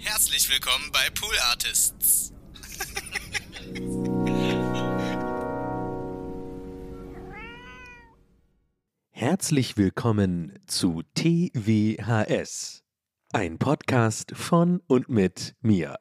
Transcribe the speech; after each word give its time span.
Herzlich 0.00 0.48
willkommen 0.48 0.90
bei 0.92 1.10
Pool 1.10 1.34
Artists. 1.50 2.32
Herzlich 9.10 9.76
willkommen 9.76 10.56
zu 10.68 11.02
TWHS, 11.14 12.84
ein 13.32 13.58
Podcast 13.58 14.36
von 14.36 14.80
und 14.86 15.08
mit 15.08 15.56
mir, 15.62 15.98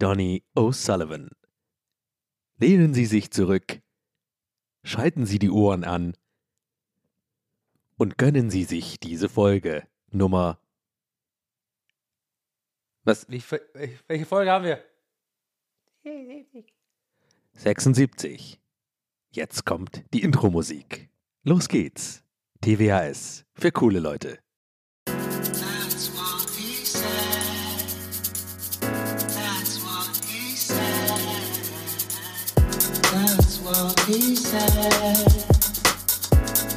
Donny 0.00 0.44
O'Sullivan. 0.56 1.30
Lehnen 2.58 2.94
Sie 2.94 3.06
sich 3.06 3.30
zurück, 3.30 3.80
schalten 4.82 5.24
Sie 5.24 5.38
die 5.38 5.50
Ohren 5.50 5.84
an 5.84 6.16
und 7.96 8.18
gönnen 8.18 8.50
Sie 8.50 8.64
sich 8.64 8.98
diese 8.98 9.28
Folge 9.28 9.86
Nummer. 10.10 10.58
Was, 13.06 13.24
wie, 13.28 13.40
welche 14.08 14.26
Folge 14.26 14.50
haben 14.50 14.64
wir? 14.64 14.82
76. 17.52 18.60
Jetzt 19.30 19.64
kommt 19.64 20.02
die 20.12 20.22
Intro-Musik. 20.22 21.08
Los 21.44 21.68
geht's. 21.68 22.24
TWHS 22.62 23.44
für 23.54 23.70
coole 23.70 24.00
Leute. 24.00 24.40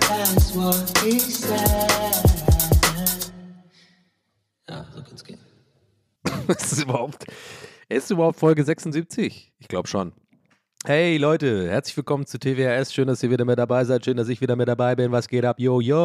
That's 0.08 0.54
what 0.54 1.00
he 1.02 1.18
said. 1.20 2.29
ist 6.58 6.74
es 6.74 6.82
überhaupt, 6.84 7.26
ist 7.90 8.10
überhaupt 8.10 8.40
Folge 8.40 8.64
76? 8.64 9.54
Ich 9.60 9.68
glaube 9.68 9.88
schon. 9.88 10.14
Hey 10.84 11.18
Leute, 11.18 11.70
herzlich 11.70 11.96
willkommen 11.96 12.26
zu 12.26 12.40
TWRS. 12.40 12.92
Schön, 12.92 13.08
dass 13.08 13.22
ihr 13.22 13.30
wieder 13.30 13.46
mit 13.46 13.60
dabei 13.60 13.84
seid. 13.84 14.04
Schön, 14.04 14.18
dass 14.18 14.30
ich 14.30 14.42
wieder 14.42 14.56
mit 14.56 14.68
dabei 14.68 14.96
bin. 14.96 15.12
Was 15.12 15.28
geht 15.28 15.46
ab? 15.46 15.60
Yo, 15.60 15.80
yo. 15.80 16.00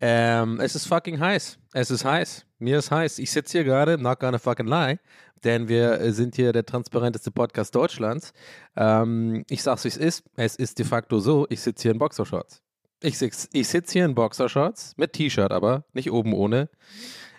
Ähm, 0.00 0.58
es 0.60 0.74
ist 0.74 0.88
fucking 0.88 1.20
heiß. 1.20 1.60
Es 1.74 1.92
ist 1.92 2.04
heiß. 2.04 2.44
Mir 2.58 2.78
ist 2.78 2.90
heiß. 2.90 3.20
Ich 3.20 3.30
sitze 3.30 3.58
hier 3.58 3.64
gerade, 3.64 3.98
not 3.98 4.18
gonna 4.18 4.38
fucking 4.38 4.66
lie, 4.66 4.98
denn 5.44 5.68
wir 5.68 6.12
sind 6.12 6.34
hier 6.34 6.52
der 6.52 6.66
transparenteste 6.66 7.30
Podcast 7.30 7.72
Deutschlands. 7.74 8.32
Ähm, 8.74 9.44
ich 9.48 9.62
sag's, 9.62 9.84
wie 9.84 9.88
es 9.88 9.96
ist. 9.96 10.24
Es 10.34 10.56
ist 10.56 10.80
de 10.80 10.86
facto 10.86 11.20
so, 11.20 11.46
ich 11.50 11.60
sitze 11.60 11.82
hier 11.82 11.92
in 11.92 11.98
Boxershorts. 11.98 12.65
Ich 13.02 13.18
sitze 13.18 13.48
ich 13.52 13.68
sitz 13.68 13.92
hier 13.92 14.04
in 14.04 14.14
Boxershorts, 14.14 14.94
mit 14.96 15.12
T-Shirt 15.12 15.52
aber, 15.52 15.84
nicht 15.92 16.10
oben 16.10 16.32
ohne. 16.32 16.70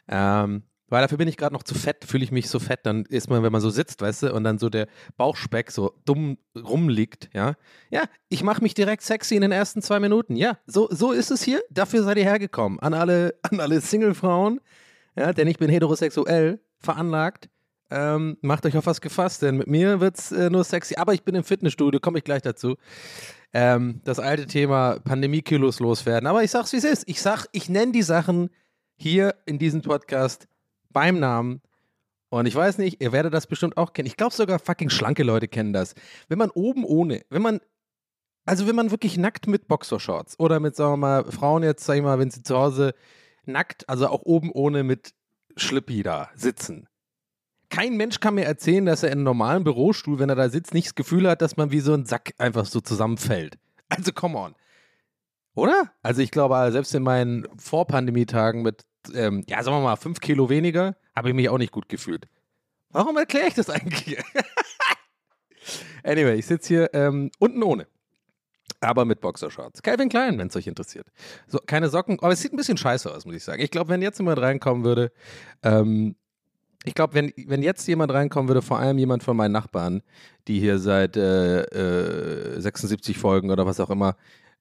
Ähm, 0.07 0.63
weil 0.89 1.01
dafür 1.01 1.17
bin 1.17 1.27
ich 1.27 1.35
gerade 1.35 1.53
noch 1.53 1.63
zu 1.63 1.75
fett, 1.75 2.05
fühle 2.05 2.23
ich 2.23 2.31
mich 2.31 2.49
so 2.49 2.59
fett. 2.59 2.81
Dann 2.83 3.03
ist 3.05 3.29
man, 3.29 3.43
wenn 3.43 3.51
man 3.51 3.59
so 3.59 3.69
sitzt, 3.69 4.01
weißt 4.01 4.23
du, 4.23 4.33
und 4.33 4.43
dann 4.43 4.57
so 4.57 4.69
der 4.69 4.87
Bauchspeck 5.17 5.71
so 5.71 5.93
dumm 6.05 6.37
rumliegt, 6.55 7.29
ja. 7.33 7.55
Ja, 7.89 8.03
ich 8.29 8.43
mache 8.43 8.61
mich 8.61 8.73
direkt 8.73 9.01
sexy 9.03 9.35
in 9.35 9.41
den 9.41 9.51
ersten 9.51 9.81
zwei 9.81 9.99
Minuten. 9.99 10.35
Ja, 10.35 10.57
so, 10.65 10.87
so 10.89 11.11
ist 11.11 11.31
es 11.31 11.43
hier. 11.43 11.61
Dafür 11.69 12.03
seid 12.03 12.17
ihr 12.17 12.23
hergekommen. 12.23 12.79
An 12.79 12.93
alle, 12.93 13.35
an 13.41 13.59
alle 13.59 13.81
Single-Frauen, 13.81 14.61
ja, 15.17 15.33
denn 15.33 15.47
ich 15.47 15.57
bin 15.57 15.69
heterosexuell 15.69 16.61
veranlagt. 16.79 17.49
Ähm, 17.89 18.37
macht 18.41 18.65
euch 18.65 18.75
auf 18.77 18.85
was 18.85 18.99
gefasst, 18.99 19.41
denn 19.41 19.57
mit 19.57 19.67
mir 19.67 20.01
wird's 20.01 20.31
äh, 20.31 20.49
nur 20.49 20.63
sexy. 20.63 20.95
Aber 20.95 21.13
ich 21.13 21.23
bin 21.23 21.35
im 21.35 21.43
Fitnessstudio, 21.43 21.99
komme 21.99 22.17
ich 22.17 22.23
gleich 22.23 22.41
dazu. 22.41 22.75
Ähm, 23.53 24.01
das 24.03 24.19
alte 24.19 24.45
Thema 24.45 24.99
Pandemie-Kilos 24.99 25.79
loswerden. 25.79 26.27
Aber 26.27 26.43
ich 26.43 26.51
sag's, 26.51 26.73
wie 26.73 26.77
es 26.77 26.83
ist. 26.83 27.03
Ich 27.07 27.21
sag, 27.21 27.47
ich 27.53 27.69
nenne 27.69 27.93
die 27.93 28.01
Sachen 28.01 28.49
hier 28.97 29.35
in 29.45 29.57
diesem 29.57 29.81
Podcast 29.81 30.47
beim 30.89 31.19
Namen. 31.19 31.61
Und 32.29 32.45
ich 32.45 32.55
weiß 32.55 32.77
nicht, 32.77 33.01
ihr 33.01 33.13
werdet 33.13 33.33
das 33.33 33.47
bestimmt 33.47 33.77
auch 33.77 33.93
kennen. 33.93 34.07
Ich 34.07 34.17
glaube 34.17 34.35
sogar 34.35 34.59
fucking 34.59 34.89
schlanke 34.89 35.23
Leute 35.23 35.47
kennen 35.47 35.71
das. 35.71 35.95
Wenn 36.27 36.37
man 36.37 36.49
oben 36.49 36.83
ohne, 36.83 37.23
wenn 37.29 37.41
man, 37.41 37.61
also 38.45 38.67
wenn 38.67 38.75
man 38.75 38.91
wirklich 38.91 39.17
nackt 39.17 39.47
mit 39.47 39.69
Boxershorts 39.69 40.37
oder 40.39 40.59
mit, 40.59 40.75
sagen 40.75 40.93
wir 40.93 40.97
mal, 40.97 41.31
Frauen 41.31 41.63
jetzt, 41.63 41.85
sag 41.85 41.95
ich 41.95 42.03
mal, 42.03 42.19
wenn 42.19 42.31
sie 42.31 42.43
zu 42.43 42.57
Hause 42.57 42.93
nackt, 43.45 43.87
also 43.87 44.07
auch 44.07 44.23
oben 44.23 44.51
ohne 44.51 44.83
mit 44.83 45.13
Schlippi 45.55 46.03
da 46.03 46.29
sitzen. 46.35 46.89
Kein 47.69 47.97
Mensch 47.97 48.19
kann 48.19 48.35
mir 48.35 48.45
erzählen, 48.45 48.85
dass 48.85 49.03
er 49.03 49.09
in 49.09 49.19
einem 49.19 49.23
normalen 49.23 49.63
Bürostuhl, 49.63 50.19
wenn 50.19 50.29
er 50.29 50.35
da 50.35 50.49
sitzt, 50.49 50.73
nicht 50.73 50.87
das 50.87 50.95
Gefühl 50.95 51.29
hat, 51.29 51.41
dass 51.41 51.57
man 51.57 51.71
wie 51.71 51.81
so 51.81 51.93
ein 51.93 52.05
Sack 52.05 52.33
einfach 52.37 52.65
so 52.65 52.81
zusammenfällt. 52.81 53.57
Also 53.89 54.11
come 54.11 54.37
on. 54.37 54.53
Oder? 55.55 55.93
Also 56.03 56.21
ich 56.21 56.29
glaube, 56.29 56.71
selbst 56.73 56.93
in 56.93 57.03
meinen 57.03 57.47
Vorpandemietagen 57.57 58.63
mit, 58.63 58.83
ähm, 59.13 59.45
ja, 59.47 59.63
sagen 59.63 59.77
wir 59.77 59.81
mal, 59.81 59.95
fünf 59.95 60.19
Kilo 60.19 60.49
weniger, 60.49 60.97
habe 61.15 61.29
ich 61.29 61.35
mich 61.35 61.47
auch 61.47 61.57
nicht 61.57 61.71
gut 61.71 61.87
gefühlt. 61.87 62.27
Warum 62.89 63.15
erkläre 63.15 63.47
ich 63.47 63.53
das 63.53 63.69
eigentlich? 63.69 64.17
anyway, 66.03 66.35
ich 66.35 66.45
sitze 66.45 66.67
hier 66.67 66.93
ähm, 66.93 67.31
unten 67.39 67.63
ohne. 67.63 67.87
Aber 68.79 69.05
mit 69.05 69.21
Boxershorts. 69.21 69.81
Calvin 69.81 70.09
Klein, 70.09 70.37
wenn 70.37 70.49
es 70.49 70.55
euch 70.55 70.67
interessiert. 70.67 71.07
So, 71.47 71.59
keine 71.65 71.89
Socken, 71.89 72.19
aber 72.19 72.33
es 72.33 72.41
sieht 72.41 72.53
ein 72.53 72.57
bisschen 72.57 72.77
scheiße 72.77 73.09
aus, 73.13 73.25
muss 73.25 73.35
ich 73.35 73.43
sagen. 73.43 73.61
Ich 73.61 73.71
glaube, 73.71 73.89
wenn 73.89 74.01
jetzt 74.01 74.19
jemand 74.19 74.39
reinkommen 74.39 74.83
würde, 74.83 75.11
ähm, 75.63 76.15
ich 76.83 76.93
glaube, 76.93 77.13
wenn, 77.13 77.33
wenn 77.47 77.63
jetzt 77.63 77.87
jemand 77.87 78.11
reinkommen 78.13 78.47
würde, 78.47 78.61
vor 78.61 78.79
allem 78.79 78.97
jemand 78.97 79.23
von 79.23 79.35
meinen 79.35 79.51
Nachbarn, 79.51 80.01
die 80.47 80.59
hier 80.59 80.79
seit 80.79 81.17
äh, 81.17 81.61
äh, 81.63 82.61
76 82.61 83.17
Folgen 83.17 83.51
oder 83.51 83.65
was 83.65 83.79
auch 83.79 83.89
immer 83.89 84.15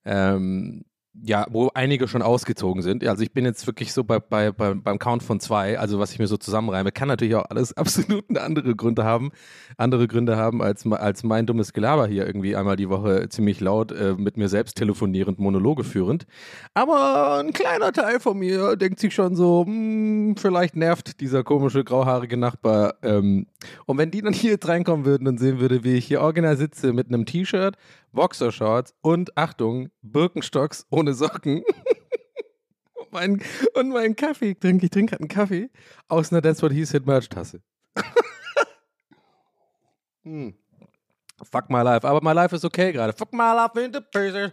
ähm, 0.05 0.85
ja, 1.23 1.47
wo 1.51 1.71
einige 1.75 2.09
schon 2.09 2.23
ausgezogen 2.23 2.83
sind. 2.83 3.07
Also 3.07 3.23
ich 3.23 3.33
bin 3.33 3.45
jetzt 3.45 3.67
wirklich 3.67 3.93
so 3.93 4.05
bei, 4.05 4.19
bei, 4.21 4.53
bei, 4.53 4.75
beim 4.75 4.99
Count 4.99 5.23
von 5.23 5.41
zwei, 5.41 5.79
also 5.79 5.99
was 5.99 6.13
ich 6.13 6.19
mir 6.19 6.27
so 6.27 6.37
zusammenreime, 6.37 6.93
kann 6.93 7.09
natürlich 7.09 7.35
auch 7.35 7.47
alles 7.49 7.73
absolut 7.77 8.25
andere 8.37 8.75
Gründe 8.75 9.05
haben, 9.05 9.31
andere 9.77 10.09
Gründe 10.09 10.37
haben 10.37 10.63
als, 10.63 10.87
als 10.87 11.25
mein 11.25 11.47
dummes 11.47 11.73
Gelaber 11.73 12.07
hier 12.07 12.27
irgendwie 12.27 12.57
einmal 12.57 12.77
die 12.77 12.89
Woche 12.89 13.29
ziemlich 13.29 13.61
laut 13.61 13.93
äh, 13.93 14.15
mit 14.17 14.37
mir 14.37 14.49
selbst 14.49 14.77
telefonierend, 14.77 15.39
Monologe 15.39 15.85
führend. 15.85 16.27
Aber 16.75 17.39
ein 17.39 17.53
kleiner 17.53 17.93
Teil 17.93 18.21
von 18.21 18.39
mir 18.39 18.77
denkt 18.77 19.01
sich 19.01 19.15
schon 19.15 19.35
so, 19.37 19.65
hm, 19.67 20.37
vielleicht 20.37 20.77
nervt 20.77 21.21
dieser 21.21 21.45
komische 21.45 21.85
grauhaarige 21.85 22.37
Nachbar. 22.37 22.95
Ähm, 23.03 23.47
und 23.87 23.99
wenn 23.99 24.11
die 24.11 24.23
dann 24.23 24.33
hier 24.33 24.53
jetzt 24.53 24.69
reinkommen 24.69 25.07
würden 25.07 25.27
und 25.29 25.39
sehen 25.39 25.61
würde, 25.61 25.85
wie 25.85 25.95
ich 25.95 26.07
hier 26.07 26.21
original 26.21 26.57
sitze 26.57 26.93
mit 26.93 27.09
einem 27.09 27.27
T-Shirt, 27.27 27.77
Boxershorts 28.13 28.95
und 29.03 29.37
Achtung, 29.37 29.91
Birkenstocks 30.03 30.87
ohne 30.91 31.15
Socken. 31.15 31.65
und, 32.97 33.13
mein, 33.13 33.43
meinen 33.89 34.17
Kaffee 34.17 34.55
trinke. 34.55 34.87
Ich 34.87 34.91
trinke 34.91 35.11
gerade 35.11 35.23
einen 35.23 35.29
Kaffee 35.29 35.71
aus 36.09 36.33
einer 36.33 36.43
That's 36.43 36.63
What 36.63 36.73
He 36.73 36.85
Said 36.85 37.07
Merch-Tasse. 37.07 37.61
hm. 40.23 40.55
Fuck 41.43 41.69
my 41.69 41.83
life. 41.83 42.07
Aber 42.07 42.23
my 42.23 42.33
life 42.33 42.55
is 42.55 42.65
okay 42.65 42.93
gerade. 42.93 43.13
Fuck 43.13 43.33
my 43.33 43.53
life 43.53 43.79
in 43.79 43.93
the 43.93 44.01
pieces. 44.01 44.51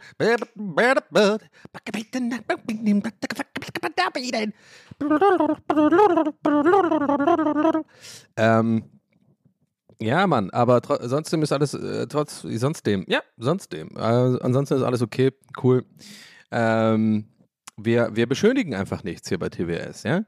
Ähm, 8.36 8.84
ja, 10.00 10.28
Mann, 10.28 10.50
aber 10.50 10.82
trotzdem 10.82 11.42
ist 11.44 11.52
alles, 11.52 11.74
äh, 11.74 12.08
trotz, 12.08 12.42
sonst 12.42 12.86
dem, 12.86 13.06
ja, 13.08 13.22
sonst 13.38 13.74
dem. 13.74 13.90
Äh, 13.96 14.00
ansonsten 14.00 14.76
ist 14.76 14.84
alles 14.84 15.02
okay, 15.02 15.32
cool. 15.64 15.86
Ähm, 16.52 17.26
wir, 17.78 18.16
wir 18.16 18.28
beschönigen 18.28 18.76
einfach 18.76 19.04
nichts 19.04 19.30
hier 19.30 19.40
bei 19.40 19.50
TWS, 19.50 20.04
ja? 20.04 20.24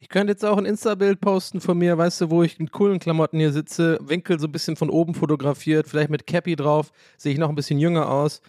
Ich 0.00 0.08
könnte 0.08 0.30
jetzt 0.30 0.44
auch 0.44 0.56
ein 0.56 0.64
Insta-Bild 0.64 1.20
posten 1.20 1.60
von 1.60 1.76
mir, 1.76 1.98
weißt 1.98 2.20
du, 2.20 2.30
wo 2.30 2.44
ich 2.44 2.60
in 2.60 2.70
coolen 2.70 3.00
Klamotten 3.00 3.40
hier 3.40 3.52
sitze, 3.52 3.98
Winkel 4.00 4.38
so 4.38 4.46
ein 4.46 4.52
bisschen 4.52 4.76
von 4.76 4.90
oben 4.90 5.14
fotografiert, 5.14 5.88
vielleicht 5.88 6.10
mit 6.10 6.24
Cappy 6.26 6.54
drauf, 6.54 6.92
sehe 7.16 7.32
ich 7.32 7.38
noch 7.38 7.48
ein 7.48 7.56
bisschen 7.56 7.80
jünger 7.80 8.08
aus. 8.08 8.40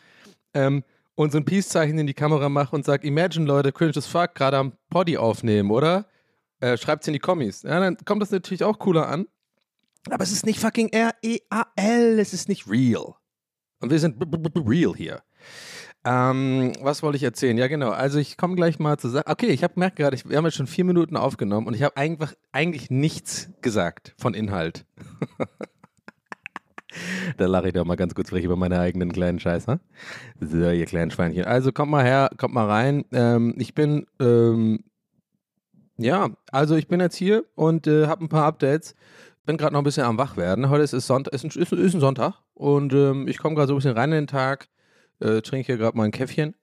Ähm, 0.54 0.84
und 1.16 1.32
so 1.32 1.40
ein 1.40 1.46
Peace-Zeichen 1.46 1.98
in 1.98 2.08
die 2.08 2.14
Kamera 2.14 2.50
mache 2.50 2.76
und 2.76 2.86
sage, 2.86 3.08
Imagine, 3.08 3.46
Leute, 3.46 3.72
cringe 3.72 3.98
as 3.98 4.06
fuck, 4.06 4.36
gerade 4.36 4.58
am 4.58 4.74
Poddy 4.90 5.18
aufnehmen, 5.18 5.72
oder? 5.72 6.06
Äh, 6.60 6.78
schreibt's 6.78 7.08
in 7.08 7.14
die 7.14 7.20
Kommis. 7.20 7.64
Ja, 7.64 7.80
dann 7.80 7.98
kommt 8.06 8.22
das 8.22 8.32
natürlich 8.32 8.64
auch 8.64 8.78
cooler 8.80 9.08
an. 9.08 9.28
Aber 10.12 10.24
es 10.24 10.32
ist 10.32 10.46
nicht 10.46 10.60
fucking 10.60 10.90
R-E-A-L, 10.90 12.20
es 12.20 12.34
ist 12.34 12.50
nicht 12.50 12.70
real. 12.70 13.16
Und 13.82 13.92
wir 13.92 14.00
sind 14.00 14.18
real 14.56 14.94
hier. 14.96 15.22
Ähm, 16.06 16.72
was 16.82 17.04
wollte 17.04 17.18
ich 17.18 17.24
erzählen? 17.24 17.58
Ja, 17.58 17.68
genau. 17.68 17.90
Also 17.90 18.20
ich 18.20 18.38
komme 18.38 18.56
gleich 18.56 18.80
mal 18.80 18.98
zu 18.98 19.10
sagen. 19.10 19.30
Okay, 19.30 19.48
ich 19.48 19.64
habe 19.64 19.74
merkt 19.76 19.98
gerade, 19.98 20.18
wir 20.26 20.38
haben 20.38 20.46
jetzt 20.46 20.56
schon 20.56 20.68
vier 20.68 20.86
Minuten 20.86 21.18
aufgenommen 21.18 21.68
und 21.68 21.74
ich 21.74 21.84
habe 21.84 21.98
einfach 21.98 22.34
eigentlich 22.52 22.90
nichts 22.90 23.50
gesagt 23.62 24.14
von 24.18 24.34
Inhalt. 24.34 24.86
da 27.38 27.46
lache 27.48 27.68
ich 27.68 27.74
doch 27.74 27.86
mal 27.86 27.96
ganz 27.96 28.16
kurz 28.16 28.30
frech 28.30 28.46
über 28.46 28.56
meine 28.56 28.80
eigenen 28.80 29.12
kleinen 29.12 29.40
Scheiße. 29.40 29.80
So, 30.40 30.70
ihr 30.70 30.86
kleinen 30.86 31.12
Schweinchen. 31.12 31.44
Also 31.44 31.74
kommt 31.74 31.92
mal 31.92 32.06
her, 32.06 32.30
kommt 32.38 32.54
mal 32.54 32.68
rein. 32.68 33.04
Ähm, 33.12 33.56
ich 33.58 33.74
bin, 33.74 34.06
ähm, 34.22 34.86
ja, 35.98 36.30
also 36.52 36.76
ich 36.76 36.88
bin 36.88 37.02
jetzt 37.02 37.18
hier 37.18 37.44
und 37.56 37.88
äh, 37.88 38.08
habe 38.08 38.24
ein 38.24 38.30
paar 38.30 38.46
Updates 38.46 38.96
bin 39.50 39.58
gerade 39.58 39.74
noch 39.74 39.82
ein 39.82 39.84
bisschen 39.84 40.04
am 40.04 40.20
Wachwerden. 40.20 40.70
Heute 40.70 40.84
ist, 40.84 40.94
es 40.94 41.08
Sonntag, 41.08 41.34
ist, 41.34 41.44
ein, 41.44 41.50
ist, 41.50 41.72
ein 41.72 42.00
Sonntag 42.00 42.36
und 42.54 42.94
ähm, 42.94 43.28
ich 43.28 43.40
komme 43.40 43.56
gerade 43.56 43.68
so 43.68 43.74
ein 43.74 43.78
bisschen 43.78 43.98
rein 43.98 44.12
in 44.12 44.26
den 44.26 44.28
Tag, 44.28 44.70
äh, 45.22 45.42
trinke 45.42 45.66
hier 45.66 45.78
gerade 45.78 45.98
mal 45.98 46.04
ein 46.04 46.12
Käffchen. 46.12 46.54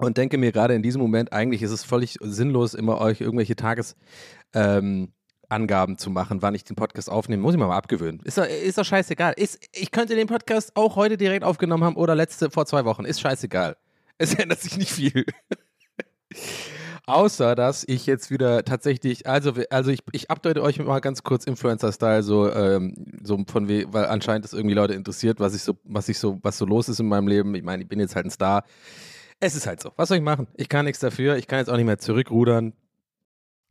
und 0.00 0.16
denke 0.16 0.36
mir 0.36 0.50
gerade 0.50 0.74
in 0.74 0.82
diesem 0.82 1.00
Moment, 1.00 1.32
eigentlich 1.32 1.62
ist 1.62 1.70
es 1.70 1.84
völlig 1.84 2.18
sinnlos, 2.20 2.74
immer 2.74 3.00
euch 3.00 3.20
irgendwelche 3.20 3.54
Tagesangaben 3.54 5.14
ähm, 5.52 5.96
zu 5.96 6.10
machen, 6.10 6.42
wann 6.42 6.56
ich 6.56 6.64
den 6.64 6.74
Podcast 6.74 7.08
aufnehme. 7.08 7.40
Muss 7.40 7.54
ich 7.54 7.60
mir 7.60 7.68
mal 7.68 7.76
abgewöhnen. 7.76 8.20
Ist 8.24 8.36
doch, 8.36 8.44
ist 8.44 8.76
doch 8.76 8.84
scheißegal. 8.84 9.34
Ist, 9.36 9.64
ich 9.72 9.92
könnte 9.92 10.16
den 10.16 10.26
Podcast 10.26 10.72
auch 10.74 10.96
heute 10.96 11.16
direkt 11.16 11.44
aufgenommen 11.44 11.84
haben 11.84 11.94
oder 11.94 12.16
letzte 12.16 12.50
vor 12.50 12.66
zwei 12.66 12.84
Wochen. 12.84 13.04
Ist 13.04 13.20
scheißegal. 13.20 13.76
Es 14.16 14.34
ändert 14.34 14.60
sich 14.60 14.76
nicht 14.76 14.90
viel. 14.90 15.24
Außer, 17.08 17.54
dass 17.54 17.84
ich 17.88 18.04
jetzt 18.04 18.30
wieder 18.30 18.66
tatsächlich, 18.66 19.26
also, 19.26 19.54
also 19.70 19.90
ich, 19.90 20.00
ich 20.12 20.30
update 20.30 20.58
euch 20.58 20.78
mal 20.78 21.00
ganz 21.00 21.22
kurz 21.22 21.44
Influencer-Style, 21.44 22.22
so, 22.22 22.52
ähm, 22.52 22.94
so 23.22 23.42
von 23.50 23.66
we 23.66 23.86
weil 23.90 24.04
anscheinend 24.04 24.44
es 24.44 24.52
irgendwie 24.52 24.74
Leute 24.74 24.92
interessiert, 24.92 25.40
was 25.40 25.54
ich 25.54 25.62
so, 25.62 25.78
was 25.84 26.10
ich 26.10 26.18
so, 26.18 26.38
was 26.42 26.58
so 26.58 26.66
los 26.66 26.90
ist 26.90 27.00
in 27.00 27.08
meinem 27.08 27.26
Leben. 27.26 27.54
Ich 27.54 27.62
meine, 27.62 27.82
ich 27.82 27.88
bin 27.88 27.98
jetzt 27.98 28.14
halt 28.14 28.26
ein 28.26 28.30
Star. 28.30 28.62
Es 29.40 29.56
ist 29.56 29.66
halt 29.66 29.80
so. 29.80 29.90
Was 29.96 30.08
soll 30.08 30.18
ich 30.18 30.22
machen? 30.22 30.48
Ich 30.56 30.68
kann 30.68 30.84
nichts 30.84 31.00
dafür. 31.00 31.36
Ich 31.38 31.46
kann 31.46 31.60
jetzt 31.60 31.70
auch 31.70 31.76
nicht 31.76 31.86
mehr 31.86 31.98
zurückrudern. 31.98 32.74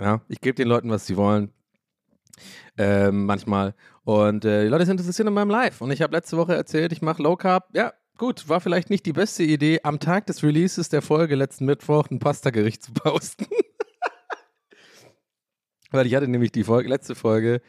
Ja, 0.01 0.21
ich 0.29 0.41
gebe 0.41 0.55
den 0.55 0.67
Leuten, 0.67 0.89
was 0.89 1.05
sie 1.05 1.15
wollen. 1.15 1.51
Ähm, 2.75 3.25
manchmal. 3.25 3.75
Und 4.03 4.45
äh, 4.45 4.63
die 4.63 4.69
Leute 4.69 4.87
sind 4.87 4.99
interessiert 4.99 5.27
an 5.27 5.35
meinem 5.35 5.51
Live. 5.51 5.81
Und 5.81 5.91
ich 5.91 6.01
habe 6.01 6.15
letzte 6.15 6.37
Woche 6.37 6.55
erzählt, 6.55 6.91
ich 6.91 7.03
mache 7.03 7.21
Low 7.21 7.35
Carb. 7.35 7.69
Ja, 7.75 7.93
gut, 8.17 8.49
war 8.49 8.61
vielleicht 8.61 8.89
nicht 8.89 9.05
die 9.05 9.13
beste 9.13 9.43
Idee, 9.43 9.79
am 9.83 9.99
Tag 9.99 10.25
des 10.27 10.43
Releases 10.43 10.89
der 10.89 11.01
Folge 11.01 11.35
letzten 11.35 11.65
Mittwoch 11.65 12.09
ein 12.09 12.19
Pasta-Gericht 12.19 12.83
zu 12.83 12.93
posten. 12.93 13.45
Weil 15.91 16.05
ich 16.05 16.15
hatte 16.15 16.27
nämlich 16.27 16.51
die 16.51 16.63
Folge, 16.63 16.89
letzte 16.89 17.15
Folge 17.15 17.61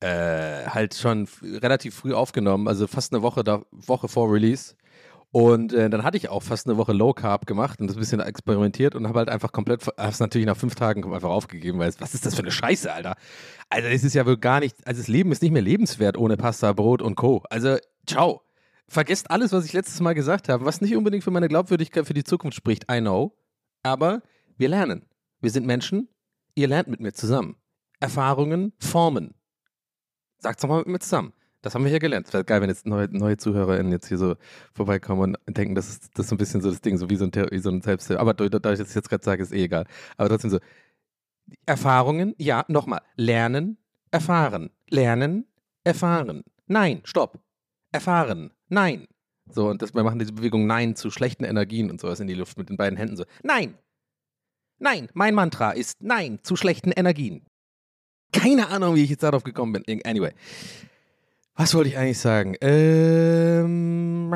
äh, 0.00 0.66
halt 0.66 0.94
schon 0.94 1.28
relativ 1.42 1.94
früh 1.94 2.14
aufgenommen, 2.14 2.68
also 2.68 2.86
fast 2.86 3.12
eine 3.12 3.22
Woche, 3.22 3.44
da, 3.44 3.62
Woche 3.70 4.08
vor 4.08 4.32
Release. 4.32 4.74
Und 5.30 5.74
äh, 5.74 5.90
dann 5.90 6.04
hatte 6.04 6.16
ich 6.16 6.30
auch 6.30 6.42
fast 6.42 6.66
eine 6.66 6.78
Woche 6.78 6.94
Low 6.94 7.12
Carb 7.12 7.46
gemacht 7.46 7.80
und 7.80 7.88
das 7.88 7.96
ein 7.96 8.00
bisschen 8.00 8.20
experimentiert 8.20 8.94
und 8.94 9.06
habe 9.06 9.18
halt 9.18 9.28
einfach 9.28 9.52
komplett, 9.52 9.86
habe 9.86 10.08
es 10.08 10.20
natürlich 10.20 10.46
nach 10.46 10.56
fünf 10.56 10.74
Tagen 10.74 11.04
einfach 11.12 11.28
aufgegeben, 11.28 11.78
weil 11.78 11.92
was 11.98 12.14
ist 12.14 12.24
das 12.24 12.34
für 12.34 12.42
eine 12.42 12.50
Scheiße, 12.50 12.90
Alter? 12.90 13.14
Also 13.68 13.88
es 13.88 14.04
ist 14.04 14.14
ja 14.14 14.24
wohl 14.24 14.38
gar 14.38 14.60
nicht, 14.60 14.74
also 14.86 15.00
das 15.00 15.08
Leben 15.08 15.30
ist 15.30 15.42
nicht 15.42 15.50
mehr 15.50 15.60
lebenswert 15.60 16.16
ohne 16.16 16.38
Pasta, 16.38 16.72
Brot 16.72 17.02
und 17.02 17.16
Co. 17.16 17.42
Also 17.50 17.76
ciao. 18.06 18.47
Vergesst 18.88 19.30
alles, 19.30 19.52
was 19.52 19.66
ich 19.66 19.74
letztes 19.74 20.00
Mal 20.00 20.14
gesagt 20.14 20.48
habe, 20.48 20.64
was 20.64 20.80
nicht 20.80 20.96
unbedingt 20.96 21.22
für 21.22 21.30
meine 21.30 21.48
Glaubwürdigkeit 21.48 22.06
für 22.06 22.14
die 22.14 22.24
Zukunft 22.24 22.56
spricht. 22.56 22.90
I 22.90 23.00
know. 23.00 23.36
Aber 23.82 24.22
wir 24.56 24.68
lernen. 24.68 25.04
Wir 25.40 25.50
sind 25.50 25.66
Menschen. 25.66 26.08
Ihr 26.54 26.68
lernt 26.68 26.88
mit 26.88 27.00
mir 27.00 27.12
zusammen. 27.12 27.56
Erfahrungen 28.00 28.72
formen. 28.78 29.34
Sagt's 30.38 30.62
doch 30.62 30.68
mal 30.68 30.78
mit 30.78 30.86
mir 30.88 30.98
zusammen. 31.00 31.32
Das 31.60 31.74
haben 31.74 31.84
wir 31.84 31.90
hier 31.90 31.98
gelernt. 31.98 32.28
Es 32.28 32.32
wäre 32.32 32.44
geil, 32.44 32.62
wenn 32.62 32.70
jetzt 32.70 32.86
neue, 32.86 33.08
neue 33.10 33.36
ZuhörerInnen 33.36 33.92
jetzt 33.92 34.08
hier 34.08 34.16
so 34.16 34.36
vorbeikommen 34.72 35.36
und 35.46 35.56
denken, 35.56 35.74
das 35.74 35.88
ist, 35.88 36.10
das 36.14 36.26
ist 36.26 36.30
so 36.30 36.34
ein 36.36 36.38
bisschen 36.38 36.60
so 36.60 36.70
das 36.70 36.80
Ding, 36.80 36.96
so 36.96 37.10
wie 37.10 37.16
so 37.16 37.24
ein, 37.24 37.32
wie 37.32 37.58
so 37.58 37.70
ein 37.70 37.82
Selbst. 37.82 38.10
Aber 38.12 38.32
da 38.32 38.44
ich 38.72 38.78
das 38.78 38.94
jetzt 38.94 39.10
gerade 39.10 39.24
sage, 39.24 39.42
ist 39.42 39.52
eh 39.52 39.64
egal. 39.64 39.84
Aber 40.16 40.28
trotzdem 40.28 40.50
so. 40.50 40.60
Erfahrungen, 41.66 42.34
ja, 42.38 42.64
nochmal. 42.68 43.02
Lernen, 43.16 43.78
erfahren. 44.10 44.70
Lernen, 44.88 45.46
erfahren. 45.84 46.44
Nein, 46.66 47.00
stopp. 47.04 47.40
Erfahren. 47.90 48.50
Nein. 48.68 49.06
So, 49.50 49.68
und 49.68 49.82
das, 49.82 49.94
wir 49.94 50.02
machen 50.04 50.18
diese 50.18 50.32
Bewegung 50.32 50.66
Nein 50.66 50.94
zu 50.94 51.10
schlechten 51.10 51.44
Energien 51.44 51.90
und 51.90 52.00
sowas 52.00 52.20
in 52.20 52.26
die 52.26 52.34
Luft 52.34 52.58
mit 52.58 52.68
den 52.68 52.76
beiden 52.76 52.96
Händen 52.98 53.16
so. 53.16 53.24
Nein. 53.42 53.74
Nein. 54.78 55.08
Mein 55.14 55.34
Mantra 55.34 55.72
ist 55.72 56.02
Nein 56.02 56.38
zu 56.42 56.56
schlechten 56.56 56.92
Energien. 56.92 57.46
Keine 58.32 58.68
Ahnung, 58.68 58.94
wie 58.94 59.04
ich 59.04 59.10
jetzt 59.10 59.22
darauf 59.22 59.42
gekommen 59.42 59.72
bin. 59.72 60.02
Anyway. 60.04 60.32
Was 61.54 61.74
wollte 61.74 61.88
ich 61.88 61.98
eigentlich 61.98 62.18
sagen? 62.20 62.54
Ähm, 62.60 64.30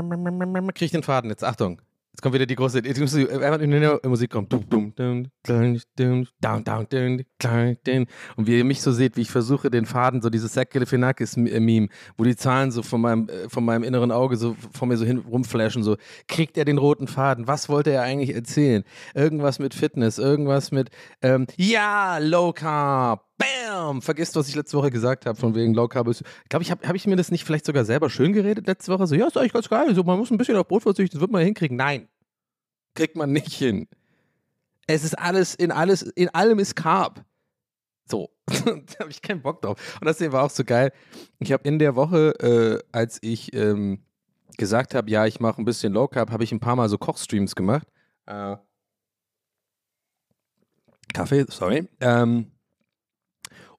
krieg 0.74 0.86
ich 0.86 0.90
den 0.90 1.02
Faden 1.02 1.30
jetzt? 1.30 1.44
Achtung. 1.44 1.80
Jetzt 2.14 2.20
kommt 2.20 2.34
wieder 2.34 2.44
die 2.44 2.56
große, 2.56 2.82
jetzt 2.84 3.00
muss 3.00 3.14
einfach 3.14 3.60
in 3.60 3.70
der 3.70 3.98
Musik 4.04 4.32
dum. 4.32 4.44
Und 8.36 8.46
wie 8.46 8.58
ihr 8.58 8.64
mich 8.64 8.82
so 8.82 8.92
seht, 8.92 9.16
wie 9.16 9.22
ich 9.22 9.30
versuche, 9.30 9.70
den 9.70 9.86
Faden, 9.86 10.20
so 10.20 10.28
dieses 10.28 10.52
Zach 10.52 10.68
Galifianakis-Meme, 10.68 11.88
wo 12.18 12.24
die 12.24 12.36
Zahlen 12.36 12.70
so 12.70 12.82
von 12.82 13.00
meinem, 13.00 13.30
äh, 13.30 13.48
von 13.48 13.64
meinem 13.64 13.82
inneren 13.82 14.12
Auge 14.12 14.36
so 14.36 14.54
von 14.74 14.90
mir 14.90 14.98
so 14.98 15.06
hin 15.06 15.18
rumflashen, 15.20 15.82
so, 15.82 15.96
kriegt 16.28 16.58
er 16.58 16.66
den 16.66 16.76
roten 16.76 17.06
Faden? 17.06 17.46
Was 17.46 17.70
wollte 17.70 17.92
er 17.92 18.02
eigentlich 18.02 18.34
erzählen? 18.34 18.84
Irgendwas 19.14 19.58
mit 19.58 19.72
Fitness, 19.72 20.18
irgendwas 20.18 20.70
mit, 20.70 20.90
ähm, 21.22 21.46
ja, 21.56 22.18
Low 22.18 22.52
Carb, 22.52 23.24
bam! 23.72 24.02
Vergisst, 24.02 24.36
was 24.36 24.48
ich 24.48 24.54
letzte 24.54 24.76
Woche 24.76 24.90
gesagt 24.90 25.26
habe, 25.26 25.38
von 25.38 25.54
wegen 25.54 25.74
Low 25.74 25.88
Carb. 25.88 26.08
Ich 26.08 26.22
glaube, 26.48 26.62
ich 26.62 26.70
habe 26.70 26.86
hab 26.86 26.94
ich 26.94 27.06
mir 27.06 27.16
das 27.16 27.30
nicht 27.30 27.44
vielleicht 27.44 27.64
sogar 27.64 27.84
selber 27.84 28.10
schön 28.10 28.32
geredet 28.32 28.66
letzte 28.66 28.92
Woche? 28.92 29.06
So, 29.06 29.14
ja, 29.14 29.26
ist 29.26 29.36
eigentlich 29.36 29.52
ganz 29.52 29.68
geil, 29.68 29.94
so, 29.94 30.02
man 30.02 30.18
muss 30.18 30.30
ein 30.30 30.38
bisschen 30.38 30.56
auf 30.56 30.68
Brot 30.68 30.82
verzichten, 30.82 31.16
das 31.16 31.20
wird 31.20 31.30
man 31.30 31.44
hinkriegen. 31.44 31.76
Nein, 31.76 32.08
kriegt 32.94 33.16
man 33.16 33.32
nicht 33.32 33.52
hin. 33.52 33.88
Es 34.86 35.04
ist 35.04 35.18
alles, 35.18 35.54
in 35.54 35.70
alles, 35.70 36.02
in 36.02 36.28
allem 36.30 36.58
ist 36.58 36.76
Carb. 36.76 37.24
So, 38.04 38.30
da 38.46 38.98
habe 39.00 39.10
ich 39.10 39.22
keinen 39.22 39.42
Bock 39.42 39.62
drauf. 39.62 39.98
Und 40.00 40.06
das 40.06 40.20
war 40.32 40.44
auch 40.44 40.50
so 40.50 40.64
geil. 40.64 40.92
Ich 41.38 41.52
habe 41.52 41.66
in 41.68 41.78
der 41.78 41.96
Woche, 41.96 42.34
äh, 42.40 42.84
als 42.92 43.18
ich 43.22 43.54
ähm, 43.54 44.04
gesagt 44.58 44.94
habe, 44.94 45.10
ja, 45.10 45.26
ich 45.26 45.40
mache 45.40 45.62
ein 45.62 45.64
bisschen 45.64 45.92
Low 45.92 46.08
Carb, 46.08 46.30
habe 46.30 46.44
ich 46.44 46.52
ein 46.52 46.60
paar 46.60 46.76
Mal 46.76 46.88
so 46.88 46.98
Kochstreams 46.98 47.54
gemacht. 47.54 47.86
Äh, 48.26 48.56
Kaffee, 51.14 51.44
sorry. 51.48 51.88
Ähm, 52.00 52.51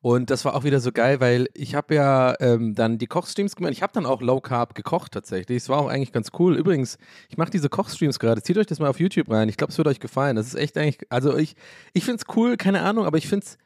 und 0.04 0.30
das 0.32 0.44
war 0.44 0.54
auch 0.54 0.66
wieder 0.66 0.82
so 0.82 0.92
geil, 0.92 1.22
weil 1.22 1.48
ich 1.54 1.76
habe 1.76 1.96
ja 1.96 2.36
ähm, 2.42 2.76
dann 2.76 2.98
die 2.98 3.08
Kochstreams 3.08 3.56
gemacht. 3.56 3.72
Ich 3.72 3.82
habe 3.82 3.94
dann 3.94 4.06
auch 4.06 4.22
Low 4.22 4.42
Carb 4.42 4.76
gekocht 4.76 5.14
tatsächlich. 5.14 5.56
Es 5.56 5.70
war 5.70 5.80
auch 5.80 5.88
eigentlich 5.88 6.12
ganz 6.12 6.32
cool. 6.38 6.58
Übrigens, 6.58 6.98
ich 7.30 7.38
mache 7.38 7.52
diese 7.52 7.70
Kochstreams 7.70 8.20
gerade. 8.20 8.44
Zieht 8.44 8.58
euch 8.58 8.66
das 8.68 8.80
mal 8.80 8.90
auf 8.90 9.00
YouTube 9.00 9.32
rein. 9.32 9.48
Ich 9.48 9.56
glaube, 9.56 9.72
es 9.72 9.78
wird 9.78 9.88
euch 9.88 10.02
gefallen. 10.02 10.36
Das 10.36 10.46
ist 10.46 10.56
echt 10.56 10.78
eigentlich, 10.78 11.10
also 11.10 11.38
ich, 11.38 11.56
ich 11.94 12.04
finde 12.04 12.18
es 12.18 12.36
cool, 12.36 12.58
keine 12.58 12.82
Ahnung, 12.82 13.06
aber 13.06 13.18
ich 13.18 13.30
finde 13.30 13.46
es 13.46 13.58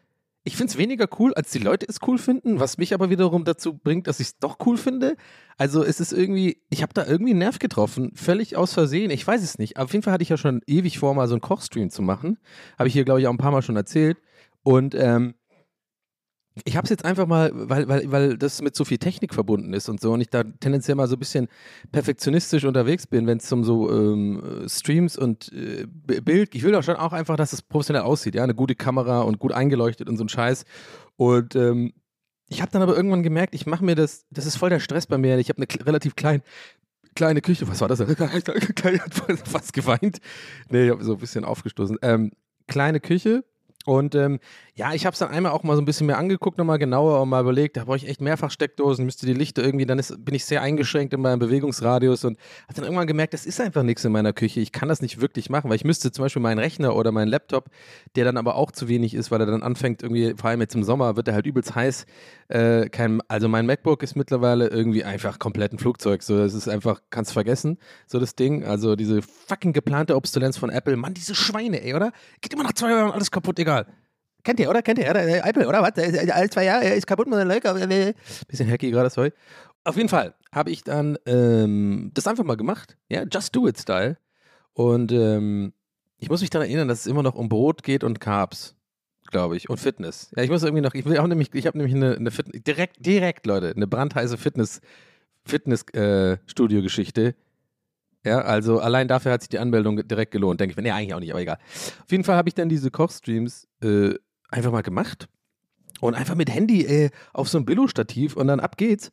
ich 0.43 0.55
find's 0.55 0.77
weniger 0.77 1.07
cool, 1.19 1.33
als 1.33 1.49
die 1.51 1.57
Leute 1.57 1.87
es 1.89 1.97
cool 2.07 2.19
finden, 2.19 2.59
was 2.59 2.77
mich 2.77 2.93
aber 2.93 3.09
wiederum 3.09 3.43
dazu 3.43 3.73
bringt, 3.73 4.05
dass 4.05 4.19
ich 4.19 4.27
es 4.27 4.37
doch 4.37 4.59
cool 4.65 4.77
finde. 4.77 5.17
Also 5.57 5.83
es 5.83 5.99
ist 5.99 6.13
irgendwie, 6.13 6.61
ich 6.69 6.83
habe 6.83 6.93
da 6.93 7.05
irgendwie 7.05 7.31
einen 7.31 7.39
Nerv 7.39 7.57
getroffen, 7.57 8.11
völlig 8.13 8.55
aus 8.55 8.73
Versehen. 8.73 9.09
Ich 9.09 9.25
weiß 9.25 9.41
es 9.41 9.57
nicht. 9.57 9.77
Auf 9.77 9.91
jeden 9.91 10.03
Fall 10.03 10.13
hatte 10.13 10.23
ich 10.23 10.29
ja 10.29 10.37
schon 10.37 10.61
ewig 10.67 10.99
vor, 10.99 11.15
mal 11.15 11.27
so 11.27 11.33
einen 11.33 11.41
Kochstream 11.41 11.89
zu 11.89 12.03
machen. 12.03 12.37
Habe 12.77 12.87
ich 12.87 12.93
hier, 12.93 13.03
glaube 13.03 13.19
ich, 13.19 13.27
auch 13.27 13.31
ein 13.31 13.37
paar 13.37 13.51
Mal 13.51 13.63
schon 13.63 13.75
erzählt. 13.75 14.19
Und 14.63 14.93
ähm, 14.95 15.33
ich 16.65 16.77
habe 16.77 16.85
es 16.85 16.89
jetzt 16.89 17.05
einfach 17.05 17.27
mal, 17.27 17.51
weil, 17.53 17.87
weil, 17.87 18.11
weil 18.11 18.37
das 18.37 18.61
mit 18.61 18.75
so 18.75 18.85
viel 18.85 18.97
Technik 18.97 19.33
verbunden 19.33 19.73
ist 19.73 19.89
und 19.89 19.99
so 19.99 20.13
und 20.13 20.21
ich 20.21 20.29
da 20.29 20.43
tendenziell 20.43 20.95
mal 20.95 21.07
so 21.07 21.15
ein 21.15 21.19
bisschen 21.19 21.47
perfektionistisch 21.91 22.63
unterwegs 22.63 23.07
bin, 23.07 23.27
wenn 23.27 23.37
es 23.37 23.51
um 23.51 23.63
so 23.63 23.91
ähm, 23.91 24.65
Streams 24.67 25.17
und 25.17 25.51
äh, 25.53 25.85
Bild, 25.87 26.55
ich 26.55 26.63
will 26.63 26.71
doch 26.71 26.83
schon 26.83 26.95
auch 26.95 27.13
einfach, 27.13 27.35
dass 27.35 27.53
es 27.53 27.61
professionell 27.61 28.03
aussieht, 28.03 28.35
ja, 28.35 28.43
eine 28.43 28.55
gute 28.55 28.75
Kamera 28.75 29.21
und 29.21 29.39
gut 29.39 29.51
eingeleuchtet 29.51 30.09
und 30.09 30.17
so 30.17 30.23
ein 30.23 30.29
Scheiß. 30.29 30.65
Und 31.15 31.55
ähm, 31.55 31.93
ich 32.49 32.61
habe 32.61 32.71
dann 32.71 32.81
aber 32.81 32.95
irgendwann 32.95 33.23
gemerkt, 33.23 33.53
ich 33.53 33.65
mache 33.65 33.83
mir 33.83 33.95
das, 33.95 34.25
das 34.31 34.45
ist 34.45 34.55
voll 34.55 34.69
der 34.69 34.79
Stress 34.79 35.07
bei 35.07 35.17
mir, 35.17 35.37
ich 35.37 35.49
habe 35.49 35.61
eine 35.61 35.85
relativ 35.85 36.15
klein, 36.15 36.41
kleine 37.15 37.41
Küche, 37.41 37.67
was 37.67 37.81
war 37.81 37.87
das? 37.87 37.99
Ich 38.07 38.19
hat 38.19 39.47
fast 39.47 39.73
geweint, 39.73 40.19
nee, 40.69 40.85
ich 40.85 40.91
habe 40.91 41.03
so 41.03 41.13
ein 41.13 41.19
bisschen 41.19 41.43
aufgestoßen, 41.43 41.97
ähm, 42.01 42.31
kleine 42.67 42.99
Küche 42.99 43.43
und 43.85 44.15
ähm, 44.15 44.39
ja, 44.77 44.93
ich 44.93 45.07
habe 45.07 45.13
es 45.13 45.19
dann 45.19 45.29
einmal 45.29 45.53
auch 45.53 45.63
mal 45.63 45.75
so 45.75 45.81
ein 45.81 45.85
bisschen 45.85 46.05
mehr 46.05 46.19
angeguckt, 46.19 46.59
nochmal 46.59 46.77
genauer 46.77 47.19
und 47.19 47.29
mal 47.29 47.41
überlegt, 47.41 47.77
da 47.77 47.85
brauche 47.85 47.97
ich 47.97 48.07
echt 48.07 48.21
mehrfach 48.21 48.51
Steckdosen, 48.51 49.05
müsste 49.05 49.25
die 49.25 49.33
Lichter 49.33 49.63
irgendwie, 49.63 49.87
dann 49.87 49.97
ist, 49.97 50.23
bin 50.23 50.35
ich 50.35 50.45
sehr 50.45 50.61
eingeschränkt 50.61 51.15
in 51.15 51.21
meinem 51.21 51.39
Bewegungsradius 51.39 52.25
und 52.25 52.37
habe 52.63 52.75
dann 52.75 52.83
irgendwann 52.83 53.07
gemerkt, 53.07 53.33
das 53.33 53.47
ist 53.47 53.59
einfach 53.59 53.81
nichts 53.81 54.05
in 54.05 54.11
meiner 54.11 54.33
Küche. 54.33 54.59
Ich 54.59 54.71
kann 54.71 54.87
das 54.87 55.01
nicht 55.01 55.19
wirklich 55.19 55.49
machen, 55.49 55.71
weil 55.71 55.77
ich 55.77 55.83
müsste 55.83 56.11
zum 56.11 56.25
Beispiel 56.25 56.43
meinen 56.43 56.59
Rechner 56.59 56.95
oder 56.95 57.11
meinen 57.11 57.27
Laptop, 57.27 57.71
der 58.15 58.25
dann 58.25 58.37
aber 58.37 58.53
auch 58.53 58.71
zu 58.71 58.87
wenig 58.87 59.15
ist, 59.15 59.31
weil 59.31 59.39
er 59.41 59.47
dann 59.47 59.63
anfängt, 59.63 60.03
irgendwie, 60.03 60.35
vor 60.37 60.51
allem 60.51 60.61
jetzt 60.61 60.75
im 60.75 60.83
Sommer, 60.83 61.15
wird 61.15 61.27
er 61.27 61.33
halt 61.33 61.47
übelst 61.47 61.73
heiß. 61.73 62.05
Äh, 62.49 62.89
kein, 62.89 63.19
also 63.27 63.47
mein 63.47 63.65
MacBook 63.65 64.03
ist 64.03 64.15
mittlerweile 64.15 64.67
irgendwie 64.67 65.03
einfach 65.03 65.39
komplett 65.39 65.73
ein 65.73 65.79
Flugzeug. 65.79 66.21
So, 66.21 66.37
das 66.37 66.53
ist 66.53 66.67
einfach, 66.67 67.01
kannst 67.09 67.33
vergessen, 67.33 67.79
so 68.05 68.19
das 68.19 68.35
Ding. 68.35 68.63
Also 68.63 68.95
diese 68.95 69.23
fucking 69.23 69.73
geplante 69.73 70.15
Obsolenz 70.15 70.55
von 70.55 70.69
Apple. 70.69 70.95
Mann, 70.97 71.15
diese 71.15 71.33
Schweine, 71.33 71.81
ey, 71.83 71.95
oder? 71.95 72.11
Geht 72.41 72.53
immer 72.53 72.63
nach 72.63 72.73
zwei 72.73 72.91
Jahren 72.91 73.11
alles 73.11 73.31
kaputt, 73.31 73.57
egal. 73.57 73.87
Kennt 74.43 74.59
ihr, 74.59 74.69
oder? 74.69 74.81
Kennt 74.81 74.99
ihr, 74.99 75.09
oder? 75.09 75.27
Äh, 75.27 75.39
Apple, 75.39 75.67
oder? 75.67 75.81
Was? 75.81 75.97
Äh, 75.97 76.29
Alle 76.31 76.49
zwei 76.49 76.65
Jahre 76.65 76.85
äh, 76.85 76.97
ist 76.97 77.05
kaputt, 77.07 77.27
man 77.27 77.49
äh, 77.49 78.13
Bisschen 78.47 78.69
hacky 78.69 78.91
gerade, 78.91 79.09
sorry. 79.09 79.31
Auf 79.83 79.95
jeden 79.97 80.09
Fall 80.09 80.35
habe 80.51 80.69
ich 80.71 80.83
dann 80.83 81.17
ähm, 81.25 82.11
das 82.13 82.27
einfach 82.27 82.43
mal 82.43 82.57
gemacht. 82.57 82.97
Ja, 83.09 83.23
Just 83.23 83.55
Do 83.55 83.67
It 83.67 83.77
Style. 83.77 84.17
Und 84.73 85.11
ähm, 85.11 85.73
ich 86.19 86.29
muss 86.29 86.41
mich 86.41 86.49
daran 86.49 86.67
erinnern, 86.67 86.87
dass 86.87 87.01
es 87.01 87.07
immer 87.07 87.23
noch 87.23 87.35
um 87.35 87.49
Brot 87.49 87.83
geht 87.83 88.03
und 88.03 88.19
Carbs, 88.19 88.75
glaube 89.27 89.55
ich, 89.57 89.69
und 89.69 89.79
Fitness. 89.79 90.31
Ja, 90.35 90.43
ich 90.43 90.49
muss 90.49 90.63
irgendwie 90.63 90.81
noch, 90.81 90.93
ich 90.93 91.05
will 91.05 91.17
auch 91.17 91.27
nämlich, 91.27 91.53
ich 91.53 91.67
habe 91.67 91.77
nämlich 91.77 91.95
eine, 91.95 92.15
eine 92.15 92.31
Fitness, 92.31 92.63
direkt, 92.63 93.05
direkt, 93.05 93.45
Leute, 93.45 93.73
eine 93.75 93.87
brandheiße 93.87 94.37
Fitness, 94.37 94.81
Fitness-Studio-Geschichte. 95.45 97.35
ja, 98.25 98.41
also 98.41 98.79
allein 98.79 99.07
dafür 99.07 99.31
hat 99.31 99.41
sich 99.41 99.49
die 99.49 99.59
Anmeldung 99.59 100.07
direkt 100.07 100.31
gelohnt, 100.31 100.59
denke 100.59 100.71
ich. 100.71 100.77
mir. 100.77 100.83
Nee, 100.83 100.91
eigentlich 100.91 101.13
auch 101.13 101.19
nicht, 101.19 101.31
aber 101.31 101.41
egal. 101.41 101.59
Auf 102.03 102.11
jeden 102.11 102.23
Fall 102.23 102.35
habe 102.35 102.49
ich 102.49 102.55
dann 102.55 102.69
diese 102.69 102.91
Kochstreams 102.91 103.67
äh, 103.81 104.15
einfach 104.49 104.71
mal 104.71 104.83
gemacht 104.83 105.27
und 105.99 106.13
einfach 106.13 106.35
mit 106.35 106.53
Handy 106.53 106.83
äh, 106.85 107.09
auf 107.33 107.49
so 107.49 107.57
ein 107.57 107.65
Billo-Stativ 107.65 108.35
und 108.35 108.47
dann 108.47 108.59
ab 108.59 108.77
geht's. 108.77 109.11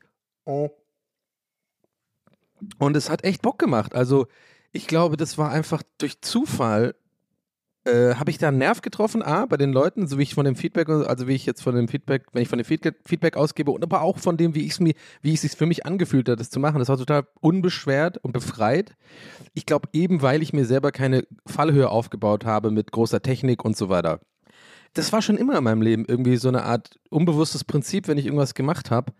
Und 2.79 2.97
es 2.97 3.11
hat 3.11 3.25
echt 3.25 3.43
Bock 3.43 3.59
gemacht. 3.59 3.95
Also 3.95 4.27
ich 4.73 4.87
glaube, 4.87 5.17
das 5.17 5.39
war 5.39 5.51
einfach 5.51 5.83
durch 5.99 6.21
Zufall 6.21 6.95
äh, 7.85 8.15
habe 8.15 8.31
ich 8.31 8.39
da 8.39 8.49
einen 8.49 8.59
Nerv 8.59 8.81
getroffen, 8.81 9.23
A, 9.23 9.47
bei 9.47 9.57
den 9.57 9.73
Leuten, 9.73 10.07
so 10.07 10.19
wie 10.19 10.23
ich 10.23 10.35
von 10.35 10.45
dem 10.45 10.57
Feedback, 10.57 10.89
also 10.89 11.29
wie 11.29 11.35
ich 11.35 11.45
jetzt 11.47 11.63
von 11.63 11.75
dem 11.75 11.89
Feedback, 11.89 12.27
wenn 12.33 12.43
ich 12.43 12.49
von 12.49 12.59
dem 12.59 12.65
Feedback, 12.65 12.97
Feedback 13.05 13.37
ausgebe 13.37 13.71
und 13.71 13.83
aber 13.83 14.01
auch 14.01 14.19
von 14.19 14.37
dem, 14.37 14.55
wie 14.55 14.65
ich 14.65 14.73
es 14.73 14.81
mir, 14.81 14.95
wie 15.21 15.35
es 15.35 15.43
sich 15.43 15.53
für 15.53 15.67
mich 15.67 15.85
angefühlt 15.85 16.29
hat, 16.29 16.41
das 16.41 16.51
zu 16.51 16.61
machen. 16.61 16.79
Das 16.79 16.89
war 16.89 16.97
total 16.97 17.27
unbeschwert 17.41 18.19
und 18.19 18.33
befreit. 18.33 18.97
Ich 19.53 19.67
glaube, 19.67 19.89
eben 19.93 20.23
weil 20.23 20.43
ich 20.43 20.53
mir 20.53 20.65
selber 20.65 20.93
keine 20.93 21.27
Fallhöhe 21.47 21.91
aufgebaut 21.91 22.45
habe 22.47 22.71
mit 22.71 22.91
großer 22.91 23.21
Technik 23.21 23.65
und 23.65 23.77
so 23.77 23.89
weiter. 23.89 24.21
Das 24.95 25.13
war 25.13 25.23
schon 25.23 25.37
immer 25.37 25.59
in 25.59 25.65
meinem 25.65 25.83
Leben 25.83 26.05
irgendwie 26.07 26.37
so 26.37 26.49
eine 26.49 26.65
Art 26.65 26.99
unbewusstes 27.11 27.65
Prinzip, 27.65 28.09
wenn 28.09 28.19
ich 28.19 28.27
irgendwas 28.27 28.55
gemacht 28.55 28.91
habe. 28.91 29.13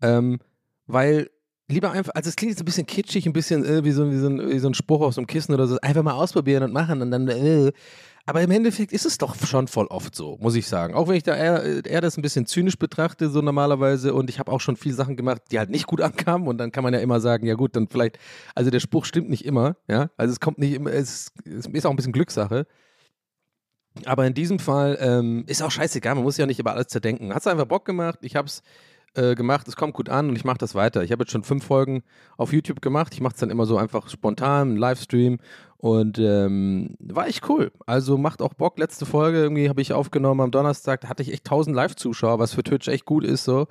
Ähm, 0.00 0.38
weil 0.86 1.28
lieber 1.68 1.92
einfach, 1.92 2.14
also 2.14 2.28
es 2.28 2.36
klingt 2.36 2.52
jetzt 2.52 2.62
ein 2.62 2.64
bisschen 2.64 2.86
kitschig, 2.86 3.26
ein 3.26 3.32
bisschen 3.32 3.64
äh, 3.64 3.84
wie, 3.84 3.92
so, 3.92 4.10
wie, 4.10 4.16
so 4.16 4.28
ein, 4.28 4.50
wie 4.50 4.58
so 4.58 4.68
ein 4.68 4.74
Spruch 4.74 5.02
aus 5.02 5.16
dem 5.16 5.26
Kissen 5.26 5.54
oder 5.54 5.66
so, 5.66 5.78
einfach 5.80 6.02
mal 6.02 6.12
ausprobieren 6.12 6.62
und 6.62 6.72
machen 6.72 7.02
und 7.02 7.10
dann, 7.10 7.28
äh. 7.28 7.72
aber 8.24 8.40
im 8.40 8.50
Endeffekt 8.50 8.92
ist 8.92 9.04
es 9.04 9.18
doch 9.18 9.36
schon 9.36 9.68
voll 9.68 9.86
oft 9.86 10.14
so, 10.14 10.38
muss 10.40 10.54
ich 10.54 10.66
sagen. 10.66 10.94
Auch 10.94 11.08
wenn 11.08 11.16
ich 11.16 11.22
da 11.22 11.36
eher, 11.36 11.84
eher 11.84 12.00
das 12.00 12.16
ein 12.16 12.22
bisschen 12.22 12.46
zynisch 12.46 12.78
betrachte, 12.78 13.28
so 13.28 13.42
normalerweise 13.42 14.14
und 14.14 14.30
ich 14.30 14.38
habe 14.38 14.50
auch 14.50 14.60
schon 14.60 14.76
viele 14.76 14.94
Sachen 14.94 15.16
gemacht, 15.16 15.42
die 15.50 15.58
halt 15.58 15.70
nicht 15.70 15.86
gut 15.86 16.00
ankamen 16.00 16.48
und 16.48 16.58
dann 16.58 16.72
kann 16.72 16.84
man 16.84 16.94
ja 16.94 17.00
immer 17.00 17.20
sagen, 17.20 17.46
ja 17.46 17.54
gut, 17.54 17.76
dann 17.76 17.88
vielleicht, 17.88 18.18
also 18.54 18.70
der 18.70 18.80
Spruch 18.80 19.04
stimmt 19.04 19.28
nicht 19.28 19.44
immer, 19.44 19.76
ja, 19.88 20.10
also 20.16 20.32
es 20.32 20.40
kommt 20.40 20.58
nicht 20.58 20.72
immer, 20.72 20.90
es 20.90 21.32
ist 21.44 21.86
auch 21.86 21.90
ein 21.90 21.96
bisschen 21.96 22.12
Glückssache. 22.12 22.66
Aber 24.06 24.26
in 24.26 24.34
diesem 24.34 24.58
Fall 24.58 24.98
ähm, 25.00 25.44
ist 25.46 25.62
auch 25.62 25.70
scheißegal, 25.70 26.14
man 26.14 26.24
muss 26.24 26.36
ja 26.36 26.46
nicht 26.46 26.58
über 26.58 26.72
alles 26.72 26.88
zerdenken. 26.88 27.34
Hat 27.34 27.40
es 27.40 27.46
einfach 27.46 27.66
Bock 27.66 27.84
gemacht, 27.84 28.18
ich 28.22 28.36
habe 28.36 28.46
es 28.46 28.62
äh, 29.14 29.34
gemacht, 29.34 29.66
es 29.68 29.76
kommt 29.76 29.94
gut 29.94 30.08
an 30.08 30.28
und 30.28 30.36
ich 30.36 30.44
mache 30.44 30.58
das 30.58 30.74
weiter. 30.74 31.02
Ich 31.02 31.12
habe 31.12 31.22
jetzt 31.22 31.32
schon 31.32 31.44
fünf 31.44 31.64
Folgen 31.64 32.02
auf 32.36 32.52
YouTube 32.52 32.82
gemacht. 32.82 33.14
Ich 33.14 33.20
mache 33.20 33.34
es 33.34 33.40
dann 33.40 33.50
immer 33.50 33.66
so 33.66 33.76
einfach 33.76 34.08
spontan, 34.08 34.76
Livestream 34.76 35.38
und 35.78 36.18
ähm, 36.18 36.96
war 37.00 37.26
echt 37.26 37.48
cool. 37.48 37.72
Also 37.86 38.18
macht 38.18 38.42
auch 38.42 38.54
Bock. 38.54 38.78
Letzte 38.78 39.06
Folge 39.06 39.38
irgendwie 39.38 39.68
habe 39.68 39.80
ich 39.80 39.92
aufgenommen 39.92 40.40
am 40.40 40.50
Donnerstag, 40.50 41.00
da 41.00 41.08
hatte 41.08 41.22
ich 41.22 41.32
echt 41.32 41.46
1000 41.46 41.74
Live-Zuschauer, 41.74 42.38
was 42.38 42.54
für 42.54 42.62
Twitch 42.62 42.88
echt 42.88 43.04
gut 43.04 43.24
ist 43.24 43.44
so. 43.44 43.66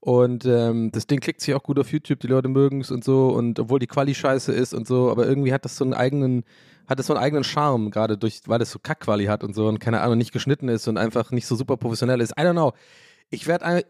Und 0.00 0.46
ähm, 0.46 0.90
das 0.92 1.06
Ding 1.06 1.20
klickt 1.20 1.42
sich 1.42 1.54
auch 1.54 1.62
gut 1.62 1.78
auf 1.78 1.92
YouTube, 1.92 2.20
die 2.20 2.26
Leute 2.26 2.48
mögen 2.48 2.80
es 2.80 2.90
und 2.90 3.04
so. 3.04 3.28
Und 3.28 3.58
obwohl 3.60 3.78
die 3.78 3.86
Quali 3.86 4.14
scheiße 4.14 4.52
ist 4.52 4.72
und 4.72 4.86
so, 4.86 5.10
aber 5.10 5.26
irgendwie 5.26 5.52
hat 5.52 5.64
das 5.64 5.76
so 5.76 5.84
einen 5.84 5.92
eigenen, 5.92 6.44
hat 6.88 6.98
das 6.98 7.06
so 7.06 7.14
einen 7.14 7.22
eigenen 7.22 7.44
Charme, 7.44 7.90
gerade 7.90 8.16
durch, 8.16 8.40
weil 8.46 8.62
es 8.62 8.70
so 8.70 8.78
Kack-Quali 8.78 9.26
hat 9.26 9.44
und 9.44 9.54
so 9.54 9.68
und 9.68 9.78
keine 9.78 10.00
Ahnung, 10.00 10.16
nicht 10.16 10.32
geschnitten 10.32 10.68
ist 10.68 10.88
und 10.88 10.96
einfach 10.96 11.30
nicht 11.32 11.46
so 11.46 11.54
super 11.54 11.76
professionell 11.76 12.20
ist. 12.22 12.32
I 12.32 12.42
don't 12.42 12.52
know. 12.52 12.72
Ich 13.28 13.46
werde 13.46 13.84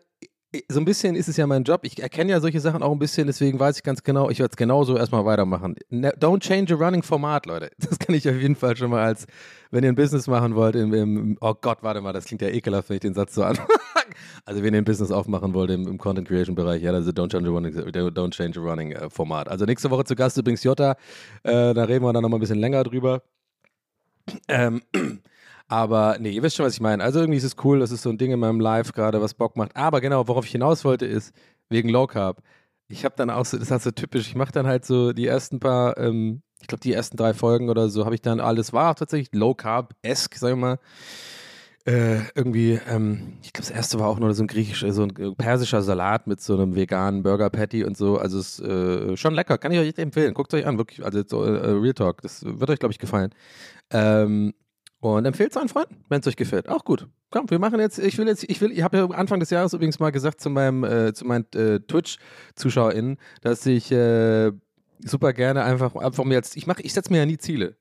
so 0.68 0.80
ein 0.80 0.84
bisschen 0.84 1.14
ist 1.14 1.28
es 1.28 1.36
ja 1.36 1.46
mein 1.46 1.62
Job. 1.62 1.82
Ich 1.84 2.02
erkenne 2.02 2.32
ja 2.32 2.40
solche 2.40 2.60
Sachen 2.60 2.82
auch 2.82 2.90
ein 2.90 2.98
bisschen, 2.98 3.28
deswegen 3.28 3.60
weiß 3.60 3.76
ich 3.76 3.82
ganz 3.84 4.02
genau, 4.02 4.30
ich 4.30 4.40
werde 4.40 4.50
es 4.50 4.56
genauso 4.56 4.96
erstmal 4.96 5.24
weitermachen. 5.24 5.76
Ne, 5.90 6.12
don't 6.18 6.40
change 6.40 6.74
a 6.74 6.76
running 6.76 7.02
Format, 7.02 7.46
Leute. 7.46 7.70
Das 7.78 7.98
kann 7.98 8.14
ich 8.14 8.28
auf 8.28 8.34
jeden 8.34 8.56
Fall 8.56 8.76
schon 8.76 8.90
mal 8.90 9.04
als, 9.04 9.26
wenn 9.70 9.84
ihr 9.84 9.90
ein 9.90 9.94
Business 9.94 10.26
machen 10.26 10.54
wollt, 10.54 10.74
im, 10.74 10.92
im 10.92 11.38
oh 11.40 11.54
Gott, 11.54 11.78
warte 11.82 12.00
mal, 12.00 12.12
das 12.12 12.24
klingt 12.24 12.42
ja 12.42 12.48
ekelhaft, 12.48 12.88
wenn 12.88 12.96
ich 12.96 13.00
den 13.00 13.14
Satz 13.14 13.34
so 13.34 13.44
an. 13.44 13.58
also, 14.44 14.62
wenn 14.62 14.74
ihr 14.74 14.80
ein 14.80 14.84
Business 14.84 15.10
aufmachen 15.10 15.54
wollt 15.54 15.70
im, 15.70 15.86
im 15.86 15.98
Content 15.98 16.28
Creation 16.28 16.54
Bereich, 16.54 16.82
ja, 16.82 16.92
also 16.92 17.10
don't 17.10 17.30
change 17.30 17.48
a 17.48 17.52
running, 17.52 17.74
don't 17.74 18.32
change 18.32 18.58
a 18.58 18.62
running 18.62 18.96
uh, 18.96 19.10
Format. 19.10 19.48
Also, 19.48 19.64
nächste 19.64 19.90
Woche 19.90 20.04
zu 20.04 20.14
Gast 20.14 20.36
übrigens 20.36 20.64
Jota. 20.64 20.96
Äh, 21.42 21.74
da 21.74 21.84
reden 21.84 22.04
wir 22.04 22.12
dann 22.12 22.22
nochmal 22.22 22.38
ein 22.38 22.40
bisschen 22.40 22.58
länger 22.58 22.82
drüber. 22.84 23.22
Ähm, 24.48 24.82
aber 25.68 26.16
nee, 26.18 26.30
ihr 26.30 26.42
wisst 26.42 26.56
schon, 26.56 26.66
was 26.66 26.74
ich 26.74 26.80
meine. 26.80 27.02
Also 27.02 27.20
irgendwie 27.20 27.38
ist 27.38 27.44
es 27.44 27.56
cool, 27.64 27.80
das 27.80 27.90
ist 27.90 28.02
so 28.02 28.10
ein 28.10 28.18
Ding 28.18 28.32
in 28.32 28.40
meinem 28.40 28.60
Live 28.60 28.92
gerade, 28.92 29.20
was 29.20 29.34
Bock 29.34 29.56
macht. 29.56 29.76
Aber 29.76 30.00
genau, 30.00 30.26
worauf 30.28 30.44
ich 30.44 30.52
hinaus 30.52 30.84
wollte, 30.84 31.06
ist 31.06 31.34
wegen 31.68 31.88
Low 31.88 32.06
Carb. 32.06 32.42
Ich 32.88 33.04
habe 33.04 33.14
dann 33.16 33.30
auch 33.30 33.44
so, 33.44 33.56
das 33.56 33.70
ist 33.70 33.84
so 33.84 33.90
typisch, 33.92 34.28
ich 34.28 34.34
mache 34.34 34.52
dann 34.52 34.66
halt 34.66 34.84
so 34.84 35.12
die 35.12 35.26
ersten 35.26 35.60
paar, 35.60 35.96
ähm, 35.96 36.42
ich 36.60 36.66
glaube 36.66 36.80
die 36.80 36.92
ersten 36.92 37.16
drei 37.16 37.34
Folgen 37.34 37.70
oder 37.70 37.88
so, 37.88 38.04
habe 38.04 38.16
ich 38.16 38.22
dann 38.22 38.40
alles, 38.40 38.72
war 38.72 38.96
tatsächlich 38.96 39.30
Low 39.32 39.54
Carb-esque, 39.54 40.36
sag 40.36 40.50
ich 40.50 40.56
mal. 40.56 40.78
Äh, 41.86 42.20
irgendwie, 42.34 42.78
ähm, 42.88 43.38
ich 43.42 43.54
glaube, 43.54 43.66
das 43.66 43.70
erste 43.70 43.98
war 43.98 44.08
auch 44.08 44.18
nur 44.18 44.34
so 44.34 44.42
ein 44.44 44.46
griechischer, 44.46 44.92
so 44.92 45.04
ein 45.04 45.34
persischer 45.36 45.80
Salat 45.80 46.26
mit 46.26 46.40
so 46.40 46.54
einem 46.54 46.74
veganen 46.74 47.22
Burger 47.22 47.48
Patty 47.48 47.84
und 47.84 47.96
so. 47.96 48.18
Also 48.18 48.38
es 48.38 48.58
ist 48.58 48.66
äh, 48.66 49.16
schon 49.16 49.32
lecker, 49.34 49.56
kann 49.56 49.72
ich 49.72 49.78
euch 49.78 49.96
empfehlen. 49.96 50.34
Guckt 50.34 50.52
euch 50.52 50.66
an, 50.66 50.76
wirklich, 50.76 51.02
also 51.04 51.22
so, 51.26 51.42
äh, 51.42 51.70
Real 51.70 51.94
Talk, 51.94 52.20
das 52.20 52.44
wird 52.44 52.68
euch, 52.68 52.78
glaube 52.78 52.92
ich, 52.92 52.98
gefallen. 52.98 53.30
Ähm, 53.90 54.52
und 55.00 55.24
empfehlt 55.24 55.52
es 55.52 55.56
einen 55.56 55.70
Freunden, 55.70 56.04
wenn 56.10 56.20
es 56.20 56.26
euch 56.26 56.36
gefällt. 56.36 56.68
Auch 56.68 56.84
gut. 56.84 57.08
Komm, 57.30 57.48
wir 57.48 57.58
machen 57.58 57.80
jetzt, 57.80 57.98
ich 57.98 58.18
will 58.18 58.26
jetzt, 58.26 58.44
ich 58.44 58.60
will, 58.60 58.70
ich 58.70 58.82
habe 58.82 58.98
ja 58.98 59.06
Anfang 59.06 59.40
des 59.40 59.48
Jahres 59.48 59.72
übrigens 59.72 59.98
mal 59.98 60.10
gesagt 60.10 60.42
zu 60.42 60.50
meinem, 60.50 60.84
äh, 60.84 61.14
zu 61.14 61.24
meinen 61.24 61.46
äh, 61.54 61.80
Twitch-ZuschauerInnen, 61.80 63.16
dass 63.40 63.64
ich 63.64 63.90
äh, 63.90 64.52
super 64.98 65.32
gerne 65.32 65.64
einfach, 65.64 65.94
einfach 65.94 66.24
mir 66.24 66.34
jetzt, 66.34 66.56
ich 66.58 66.66
mache, 66.66 66.82
ich 66.82 66.92
setze 66.92 67.10
mir 67.10 67.20
ja 67.20 67.26
nie 67.26 67.38
Ziele. 67.38 67.76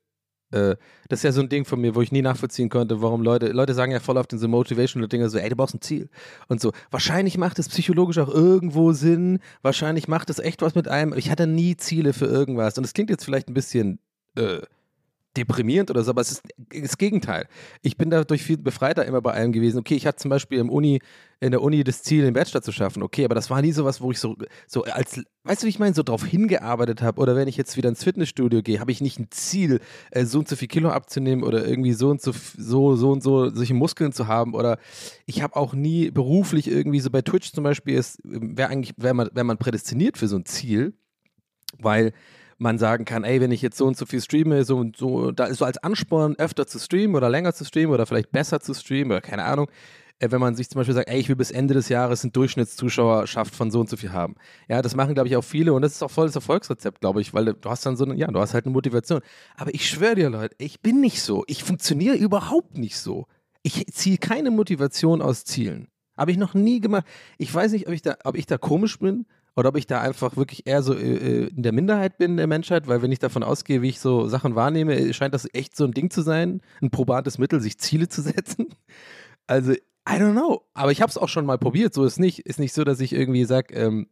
Äh, 0.52 0.76
das 1.08 1.20
ist 1.20 1.24
ja 1.24 1.32
so 1.32 1.42
ein 1.42 1.50
Ding 1.50 1.66
von 1.66 1.80
mir, 1.80 1.96
wo 1.96 2.02
ich 2.02 2.12
nie 2.12 2.22
nachvollziehen 2.22 2.70
konnte, 2.70 3.02
warum 3.02 3.22
Leute, 3.22 3.48
Leute 3.50 3.74
sagen 3.74 3.92
ja 3.92 4.00
voll 4.00 4.18
auf 4.18 4.28
den 4.28 4.40
so 4.40 4.48
motivational 4.48 5.08
Dinge 5.08 5.30
so, 5.30 5.38
ey, 5.38 5.50
du 5.50 5.56
brauchst 5.56 5.76
ein 5.76 5.82
Ziel. 5.82 6.10
Und 6.48 6.62
so, 6.62 6.72
wahrscheinlich 6.92 7.38
macht 7.38 7.60
es 7.60 7.70
psychologisch 7.70 8.18
auch 8.18 8.30
irgendwo 8.30 8.94
Sinn, 8.94 9.40
wahrscheinlich 9.62 10.08
macht 10.08 10.30
es 10.30 10.40
echt 10.40 10.62
was 10.62 10.76
mit 10.76 10.88
einem. 10.88 11.14
Ich 11.14 11.30
hatte 11.30 11.48
nie 11.48 11.78
Ziele 11.78 12.14
für 12.14 12.26
irgendwas. 12.26 12.78
Und 12.78 12.84
es 12.84 12.94
klingt 12.94 13.10
jetzt 13.10 13.26
vielleicht 13.26 13.50
ein 13.50 13.54
bisschen, 13.54 14.00
äh, 14.36 14.60
deprimierend 15.38 15.92
oder 15.92 16.04
so, 16.04 16.12
aber 16.12 16.22
es 16.22 16.32
ist 16.32 16.44
das 16.74 16.98
Gegenteil. 16.98 17.48
Ich 17.82 17.98
bin 17.98 18.10
dadurch 18.10 18.42
viel 18.42 18.58
befreiter 18.58 19.06
immer 19.06 19.22
bei 19.22 19.34
allem 19.34 19.52
gewesen. 19.52 19.80
Okay, 19.80 19.96
ich 19.96 20.08
hatte 20.08 20.18
zum 20.18 20.30
Beispiel 20.30 20.58
im 20.60 20.70
Uni, 20.70 21.02
in 21.40 21.52
der 21.52 21.62
Uni 21.62 21.84
das 21.84 22.02
Ziel, 22.02 22.24
den 22.24 22.34
Bachelor 22.34 22.62
zu 22.62 22.72
schaffen. 22.72 23.04
Okay, 23.04 23.26
aber 23.26 23.36
das 23.36 23.50
war 23.50 23.62
nie 23.62 23.72
so 23.72 23.86
was, 23.86 24.02
wo 24.02 24.12
ich 24.12 24.20
so, 24.20 24.36
so 24.68 24.84
als, 24.84 25.22
weißt 25.44 25.62
du, 25.62 25.66
wie 25.66 25.70
ich 25.70 25.80
meine, 25.80 25.94
so 25.94 26.02
drauf 26.02 26.26
hingearbeitet 26.26 27.04
habe. 27.04 27.22
Oder 27.22 27.36
wenn 27.36 27.48
ich 27.48 27.58
jetzt 27.58 27.78
wieder 27.78 27.90
ins 27.90 28.04
Fitnessstudio 28.04 28.64
gehe, 28.64 28.80
habe 28.80 28.92
ich 28.92 29.02
nicht 29.02 29.20
ein 29.20 29.28
Ziel, 29.30 29.82
äh, 30.12 30.26
so 30.26 30.40
und 30.40 30.48
so 30.48 30.56
viel 30.56 30.68
Kilo 30.68 30.90
abzunehmen 30.90 31.44
oder 31.44 31.66
irgendwie 31.66 31.94
so 31.94 32.10
und 32.10 32.22
so, 32.22 32.34
so, 32.58 32.96
so 32.96 33.12
und 33.12 33.22
so 33.22 33.50
solche 33.50 33.76
Muskeln 33.76 34.12
zu 34.12 34.28
haben. 34.28 34.56
Oder 34.56 34.80
ich 35.28 35.44
habe 35.44 35.56
auch 35.56 35.74
nie 35.74 36.10
beruflich 36.10 36.68
irgendwie 36.68 37.00
so 37.00 37.12
bei 37.12 37.22
Twitch 37.22 37.54
zum 37.54 37.64
Beispiel 37.64 37.96
ist, 37.96 38.20
wäre 38.24 38.70
eigentlich, 38.70 38.96
wäre 38.98 39.14
man, 39.14 39.30
wär 39.32 39.44
man 39.44 39.58
prädestiniert 39.58 40.18
für 40.18 40.28
so 40.28 40.38
ein 40.38 40.46
Ziel, 40.46 40.94
weil 41.78 42.14
man 42.60 42.78
sagen 42.78 43.06
kann, 43.06 43.24
ey, 43.24 43.42
wenn 43.42 43.52
ich 43.52 43.62
jetzt 43.62 43.78
so 43.78 43.86
und 43.86 43.98
so 43.98 44.06
viel 44.06 44.22
streame, 44.22 44.64
so 44.66 44.78
und 44.78 44.98
so, 44.98 45.32
da 45.32 45.46
ist 45.46 45.58
so 45.58 45.66
als 45.66 45.78
Ansporn, 45.78 46.36
öfter 46.38 46.68
zu 46.68 46.78
streamen 46.78 47.16
oder 47.16 47.30
länger 47.30 47.54
zu 47.54 47.66
streamen 47.66 47.94
oder 47.94 48.06
vielleicht 48.06 48.32
besser 48.32 48.60
zu 48.60 48.74
streamen 48.74 49.12
oder 49.12 49.22
keine 49.22 49.46
Ahnung, 49.46 49.68
äh, 50.20 50.30
wenn 50.30 50.42
man 50.42 50.56
sich 50.56 50.70
zum 50.70 50.80
Beispiel 50.80 50.94
sagt, 50.94 51.10
ey, 51.10 51.20
ich 51.20 51.30
will 51.30 51.38
bis 51.38 51.52
Ende 51.52 51.74
des 51.74 51.88
Jahres 51.90 52.24
einen 52.24 52.34
Durchschnittszuschauerschaft 52.34 53.56
von 53.56 53.72
so 53.72 53.80
und 53.80 53.90
so 53.90 53.96
viel 53.96 54.12
haben. 54.12 54.36
Ja, 54.68 54.82
das 54.82 54.96
machen, 54.96 55.14
glaube 55.14 55.30
ich, 55.30 55.38
auch 55.38 55.44
viele 55.44 55.74
und 55.74 55.82
das 55.82 55.94
ist 55.94 56.04
auch 56.04 56.12
voll 56.12 56.28
das 56.28 56.36
Erfolgsrezept, 56.36 57.00
glaube 57.00 57.22
ich, 57.22 57.34
weil 57.34 57.46
du 57.46 57.70
hast 57.70 57.86
dann 57.86 57.96
so 57.96 58.04
eine, 58.04 58.16
ja, 58.16 58.28
du 58.28 58.40
hast 58.40 58.54
halt 58.54 58.66
eine 58.66 58.74
Motivation. 58.74 59.22
Aber 59.56 59.74
ich 59.74 59.90
schwöre 59.90 60.16
dir, 60.16 60.30
Leute, 60.30 60.56
ich 60.60 60.82
bin 60.82 61.00
nicht 61.00 61.22
so. 61.22 61.46
Ich 61.48 61.64
funktioniere 61.64 62.18
überhaupt 62.18 62.78
nicht 62.78 62.98
so. 62.98 63.26
Ich 63.64 63.86
ziehe 63.88 64.18
keine 64.18 64.52
Motivation 64.52 65.22
aus 65.22 65.46
Zielen. 65.46 65.88
Habe 66.18 66.32
ich 66.32 66.38
noch 66.38 66.54
nie 66.54 66.82
gemacht. 66.82 67.06
Ich 67.38 67.54
weiß 67.54 67.72
nicht, 67.72 67.88
ob 67.88 67.94
ich 67.94 68.02
da, 68.02 68.18
ob 68.26 68.36
ich 68.36 68.46
da 68.46 68.58
komisch 68.58 69.00
bin 69.00 69.26
oder 69.60 69.70
ob 69.70 69.78
ich 69.78 69.88
da 69.88 70.00
einfach 70.02 70.38
wirklich 70.38 70.66
eher 70.66 70.82
so 70.82 70.94
äh, 70.94 71.48
in 71.48 71.62
der 71.62 71.74
Minderheit 71.74 72.18
bin 72.18 72.38
der 72.38 72.48
Menschheit, 72.48 72.88
weil 72.88 73.02
wenn 73.02 73.12
ich 73.12 73.20
davon 73.20 73.44
ausgehe, 73.44 73.82
wie 73.82 73.90
ich 73.90 74.00
so 74.00 74.28
Sachen 74.28 74.56
wahrnehme, 74.56 74.96
äh, 74.96 75.14
scheint 75.14 75.34
das 75.34 75.54
echt 75.54 75.76
so 75.76 75.84
ein 75.84 75.92
Ding 75.92 76.10
zu 76.10 76.22
sein, 76.22 76.62
ein 76.82 76.92
probates 76.92 77.38
Mittel, 77.38 77.60
sich 77.60 77.78
Ziele 77.78 78.08
zu 78.08 78.22
setzen. 78.24 78.68
Also, 79.48 79.74
I 79.74 80.14
don't 80.14 80.32
know. 80.32 80.62
Aber 80.74 80.92
ich 80.92 81.02
habe 81.02 81.10
es 81.10 81.18
auch 81.18 81.28
schon 81.28 81.46
mal 81.46 81.58
probiert. 81.58 81.94
So 81.94 82.06
ist 82.06 82.20
nicht. 82.20 82.40
Ist 82.40 82.60
nicht 82.60 82.74
so, 82.74 82.86
dass 82.86 83.02
ich 83.02 83.12
irgendwie 83.14 83.44
sage, 83.44 83.74
ähm, 83.76 84.08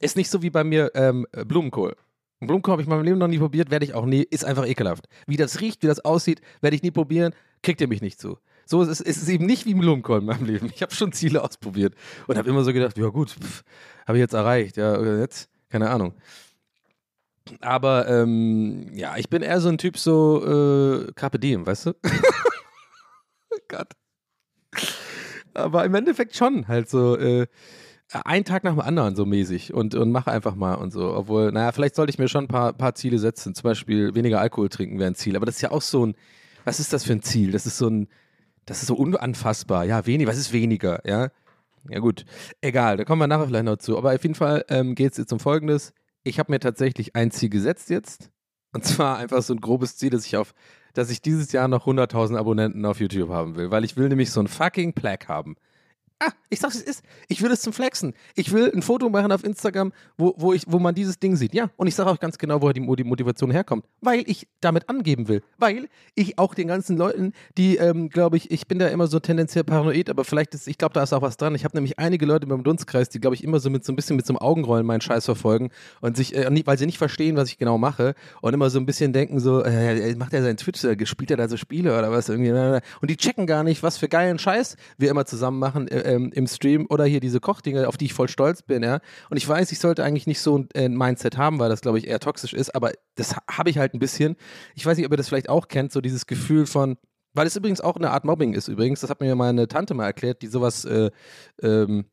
ist 0.00 0.16
nicht 0.16 0.30
so 0.30 0.42
wie 0.42 0.50
bei 0.50 0.64
mir 0.64 0.90
ähm, 0.94 1.26
Blumenkohl. 1.32 1.94
Blumenkohl 2.40 2.72
habe 2.72 2.82
ich 2.82 2.88
in 2.88 2.94
meinem 2.94 3.04
Leben 3.04 3.18
noch 3.18 3.28
nie 3.28 3.38
probiert, 3.38 3.70
werde 3.70 3.84
ich 3.84 3.94
auch 3.94 4.06
nie, 4.06 4.22
ist 4.22 4.44
einfach 4.44 4.66
ekelhaft. 4.66 5.06
Wie 5.26 5.36
das 5.36 5.60
riecht, 5.60 5.82
wie 5.82 5.88
das 5.88 6.04
aussieht, 6.04 6.40
werde 6.60 6.76
ich 6.76 6.82
nie 6.82 6.92
probieren, 6.92 7.34
kriegt 7.62 7.80
ihr 7.80 7.88
mich 7.88 8.00
nicht 8.00 8.20
zu. 8.20 8.38
So 8.70 8.82
ist 8.82 8.88
es, 8.88 9.00
ist 9.00 9.28
eben 9.30 9.46
nicht 9.46 9.64
wie 9.64 9.70
im 9.70 9.78
Blumenkohl 9.78 10.18
in 10.18 10.26
meinem 10.26 10.44
Leben. 10.44 10.70
Ich 10.74 10.82
habe 10.82 10.94
schon 10.94 11.10
Ziele 11.10 11.42
ausprobiert 11.42 11.94
und 12.26 12.36
habe 12.36 12.50
immer 12.50 12.62
so 12.64 12.74
gedacht, 12.74 12.98
ja 12.98 13.08
gut, 13.08 13.34
habe 14.06 14.18
ich 14.18 14.20
jetzt 14.20 14.34
erreicht. 14.34 14.76
Ja, 14.76 15.02
jetzt, 15.18 15.48
keine 15.70 15.88
Ahnung. 15.88 16.12
Aber 17.62 18.06
ähm, 18.08 18.90
ja, 18.92 19.16
ich 19.16 19.30
bin 19.30 19.40
eher 19.40 19.62
so 19.62 19.70
ein 19.70 19.78
Typ 19.78 19.96
so 19.96 20.44
äh, 20.44 21.12
Carpe 21.14 21.38
Diem, 21.38 21.66
weißt 21.66 21.86
du? 21.86 21.92
Gott. 23.68 23.88
Aber 25.54 25.86
im 25.86 25.94
Endeffekt 25.94 26.36
schon 26.36 26.68
halt 26.68 26.90
so 26.90 27.16
äh, 27.16 27.46
ein 28.12 28.44
Tag 28.44 28.64
nach 28.64 28.72
dem 28.72 28.82
anderen 28.82 29.16
so 29.16 29.24
mäßig 29.24 29.72
und, 29.72 29.94
und 29.94 30.12
mache 30.12 30.30
einfach 30.30 30.56
mal 30.56 30.74
und 30.74 30.92
so. 30.92 31.14
Obwohl, 31.14 31.52
naja, 31.52 31.72
vielleicht 31.72 31.94
sollte 31.94 32.10
ich 32.10 32.18
mir 32.18 32.28
schon 32.28 32.44
ein 32.44 32.48
paar, 32.48 32.74
paar 32.74 32.94
Ziele 32.94 33.18
setzen. 33.18 33.54
Zum 33.54 33.62
Beispiel 33.62 34.14
weniger 34.14 34.42
Alkohol 34.42 34.68
trinken 34.68 34.98
wäre 34.98 35.10
ein 35.10 35.14
Ziel. 35.14 35.36
Aber 35.36 35.46
das 35.46 35.54
ist 35.54 35.62
ja 35.62 35.70
auch 35.70 35.80
so 35.80 36.04
ein, 36.04 36.14
was 36.66 36.80
ist 36.80 36.92
das 36.92 37.04
für 37.04 37.14
ein 37.14 37.22
Ziel? 37.22 37.52
Das 37.52 37.64
ist 37.64 37.78
so 37.78 37.88
ein, 37.88 38.08
das 38.68 38.82
ist 38.82 38.88
so 38.88 38.94
unanfassbar. 38.94 39.84
Ja, 39.84 40.04
weniger, 40.06 40.30
was 40.30 40.38
ist 40.38 40.52
weniger? 40.52 41.00
Ja, 41.06 41.30
ja 41.88 42.00
gut, 42.00 42.24
egal, 42.60 42.98
da 42.98 43.04
kommen 43.04 43.22
wir 43.22 43.26
nachher 43.26 43.46
vielleicht 43.46 43.64
noch 43.64 43.78
zu. 43.78 43.96
Aber 43.96 44.14
auf 44.14 44.22
jeden 44.22 44.34
Fall 44.34 44.64
ähm, 44.68 44.94
geht 44.94 45.12
es 45.12 45.18
jetzt 45.18 45.32
um 45.32 45.40
Folgendes. 45.40 45.94
Ich 46.22 46.38
habe 46.38 46.52
mir 46.52 46.60
tatsächlich 46.60 47.16
ein 47.16 47.30
Ziel 47.30 47.48
gesetzt 47.48 47.88
jetzt. 47.88 48.30
Und 48.72 48.84
zwar 48.84 49.16
einfach 49.16 49.42
so 49.42 49.54
ein 49.54 49.60
grobes 49.60 49.96
Ziel, 49.96 50.10
dass 50.10 50.26
ich 50.26 50.36
auf, 50.36 50.52
dass 50.92 51.08
ich 51.08 51.22
dieses 51.22 51.52
Jahr 51.52 51.68
noch 51.68 51.86
100.000 51.86 52.36
Abonnenten 52.36 52.84
auf 52.84 53.00
YouTube 53.00 53.30
haben 53.30 53.56
will. 53.56 53.70
Weil 53.70 53.84
ich 53.84 53.96
will 53.96 54.08
nämlich 54.10 54.30
so 54.30 54.40
ein 54.40 54.48
fucking 54.48 54.92
Plaque 54.92 55.28
haben. 55.28 55.56
Ah, 56.20 56.32
ich 56.50 56.58
sag's, 56.58 56.74
es 56.74 56.82
ist. 56.82 57.04
Ich 57.28 57.42
will 57.42 57.50
es 57.52 57.60
zum 57.60 57.72
Flexen. 57.72 58.12
Ich 58.34 58.52
will 58.52 58.72
ein 58.74 58.82
Foto 58.82 59.08
machen 59.08 59.30
auf 59.30 59.44
Instagram, 59.44 59.92
wo, 60.16 60.34
wo, 60.36 60.52
ich, 60.52 60.64
wo 60.66 60.80
man 60.80 60.92
dieses 60.92 61.20
Ding 61.20 61.36
sieht. 61.36 61.54
Ja, 61.54 61.70
und 61.76 61.86
ich 61.86 61.94
sage 61.94 62.10
auch 62.10 62.18
ganz 62.18 62.38
genau, 62.38 62.60
woher 62.60 62.72
die, 62.72 62.84
die 62.96 63.04
Motivation 63.04 63.52
herkommt. 63.52 63.84
Weil 64.00 64.24
ich 64.26 64.48
damit 64.60 64.88
angeben 64.88 65.28
will. 65.28 65.42
Weil 65.58 65.88
ich 66.16 66.36
auch 66.38 66.54
den 66.54 66.66
ganzen 66.66 66.96
Leuten, 66.96 67.34
die, 67.56 67.76
ähm, 67.76 68.08
glaube 68.08 68.36
ich, 68.36 68.50
ich 68.50 68.66
bin 68.66 68.80
da 68.80 68.88
immer 68.88 69.06
so 69.06 69.20
tendenziell 69.20 69.62
paranoid, 69.62 70.10
aber 70.10 70.24
vielleicht 70.24 70.54
ist, 70.54 70.66
ich 70.66 70.76
glaube, 70.76 70.92
da 70.94 71.04
ist 71.04 71.12
auch 71.12 71.22
was 71.22 71.36
dran. 71.36 71.54
Ich 71.54 71.64
habe 71.64 71.76
nämlich 71.76 72.00
einige 72.00 72.26
Leute 72.26 72.48
beim 72.48 72.64
Dunstkreis, 72.64 73.08
die, 73.10 73.20
glaube 73.20 73.36
ich, 73.36 73.44
immer 73.44 73.60
so 73.60 73.70
mit 73.70 73.84
so 73.84 73.92
ein 73.92 73.96
bisschen 73.96 74.16
mit 74.16 74.26
so 74.26 74.32
einem 74.32 74.38
Augenrollen 74.38 74.86
meinen 74.86 75.00
Scheiß 75.00 75.24
verfolgen 75.24 75.70
und 76.00 76.16
sich, 76.16 76.34
äh, 76.34 76.48
weil 76.66 76.78
sie 76.78 76.86
nicht 76.86 76.98
verstehen, 76.98 77.36
was 77.36 77.48
ich 77.48 77.58
genau 77.58 77.78
mache 77.78 78.14
und 78.40 78.54
immer 78.54 78.70
so 78.70 78.80
ein 78.80 78.86
bisschen 78.86 79.12
denken, 79.12 79.38
so, 79.38 79.62
äh, 79.62 80.16
macht 80.16 80.32
er 80.34 80.42
seinen 80.42 80.56
Twitch, 80.56 80.82
äh, 80.82 81.06
spielt 81.06 81.30
er 81.30 81.36
da 81.36 81.48
so 81.48 81.56
Spiele 81.56 81.96
oder 81.96 82.10
was 82.10 82.28
irgendwie. 82.28 82.50
Und 83.00 83.10
die 83.10 83.16
checken 83.16 83.46
gar 83.46 83.62
nicht, 83.62 83.84
was 83.84 83.98
für 83.98 84.08
geilen 84.08 84.40
Scheiß 84.40 84.76
wir 84.96 85.10
immer 85.10 85.24
zusammen 85.24 85.60
machen 85.60 85.86
äh, 85.86 86.07
ähm, 86.08 86.32
im 86.34 86.46
Stream 86.46 86.86
oder 86.88 87.04
hier 87.04 87.20
diese 87.20 87.40
Kochdinge, 87.40 87.86
auf 87.86 87.96
die 87.96 88.06
ich 88.06 88.14
voll 88.14 88.28
stolz 88.28 88.62
bin, 88.62 88.82
ja. 88.82 89.00
Und 89.30 89.36
ich 89.36 89.48
weiß, 89.48 89.70
ich 89.72 89.78
sollte 89.78 90.02
eigentlich 90.04 90.26
nicht 90.26 90.40
so 90.40 90.58
ein 90.58 90.68
äh, 90.74 90.88
Mindset 90.88 91.36
haben, 91.36 91.58
weil 91.58 91.68
das, 91.68 91.80
glaube 91.82 91.98
ich, 91.98 92.08
eher 92.08 92.18
toxisch 92.20 92.54
ist, 92.54 92.74
aber 92.74 92.92
das 93.14 93.36
ha- 93.36 93.42
habe 93.50 93.70
ich 93.70 93.78
halt 93.78 93.94
ein 93.94 93.98
bisschen. 93.98 94.36
Ich 94.74 94.84
weiß 94.84 94.96
nicht, 94.96 95.06
ob 95.06 95.12
ihr 95.12 95.16
das 95.16 95.28
vielleicht 95.28 95.48
auch 95.48 95.68
kennt, 95.68 95.92
so 95.92 96.00
dieses 96.00 96.26
Gefühl 96.26 96.66
von, 96.66 96.96
weil 97.34 97.46
es 97.46 97.56
übrigens 97.56 97.80
auch 97.80 97.96
eine 97.96 98.10
Art 98.10 98.24
Mobbing 98.24 98.54
ist 98.54 98.68
übrigens, 98.68 99.00
das 99.00 99.10
hat 99.10 99.20
mir 99.20 99.34
meine 99.36 99.68
Tante 99.68 99.94
mal 99.94 100.06
erklärt, 100.06 100.42
die 100.42 100.48
sowas, 100.48 100.84
äh, 100.84 101.10
ähm, 101.62 102.06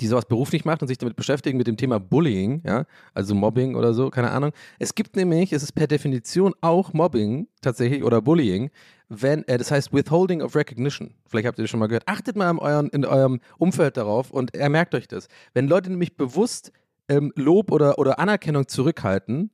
die 0.00 0.06
sowas 0.06 0.24
beruflich 0.24 0.64
macht 0.64 0.80
und 0.82 0.88
sich 0.88 0.98
damit 0.98 1.16
beschäftigen 1.16 1.58
mit 1.58 1.66
dem 1.66 1.76
Thema 1.76 2.00
Bullying, 2.00 2.62
ja, 2.64 2.86
also 3.12 3.34
Mobbing 3.34 3.74
oder 3.74 3.92
so, 3.92 4.08
keine 4.10 4.30
Ahnung. 4.30 4.52
Es 4.78 4.94
gibt 4.94 5.16
nämlich, 5.16 5.52
es 5.52 5.62
ist 5.62 5.72
per 5.72 5.86
Definition 5.86 6.54
auch 6.62 6.92
Mobbing 6.94 7.46
tatsächlich 7.60 8.02
oder 8.02 8.22
Bullying, 8.22 8.70
wenn, 9.08 9.46
äh, 9.48 9.58
das 9.58 9.70
heißt 9.70 9.92
Withholding 9.92 10.40
of 10.40 10.56
Recognition. 10.56 11.14
Vielleicht 11.26 11.46
habt 11.46 11.58
ihr 11.58 11.64
das 11.64 11.70
schon 11.70 11.80
mal 11.80 11.88
gehört. 11.88 12.08
Achtet 12.08 12.36
mal 12.36 12.50
in, 12.50 12.58
euren, 12.58 12.88
in 12.88 13.04
eurem 13.04 13.40
Umfeld 13.58 13.98
darauf 13.98 14.30
und 14.30 14.54
er 14.54 14.70
merkt 14.70 14.94
euch 14.94 15.08
das. 15.08 15.28
Wenn 15.52 15.68
Leute 15.68 15.90
nämlich 15.90 16.16
bewusst 16.16 16.72
ähm, 17.08 17.32
Lob 17.36 17.70
oder, 17.70 17.98
oder 17.98 18.18
Anerkennung 18.18 18.68
zurückhalten, 18.68 19.50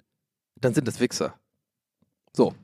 dann 0.60 0.74
sind 0.74 0.86
das 0.86 1.00
Wichser. 1.00 1.34
So. 2.32 2.54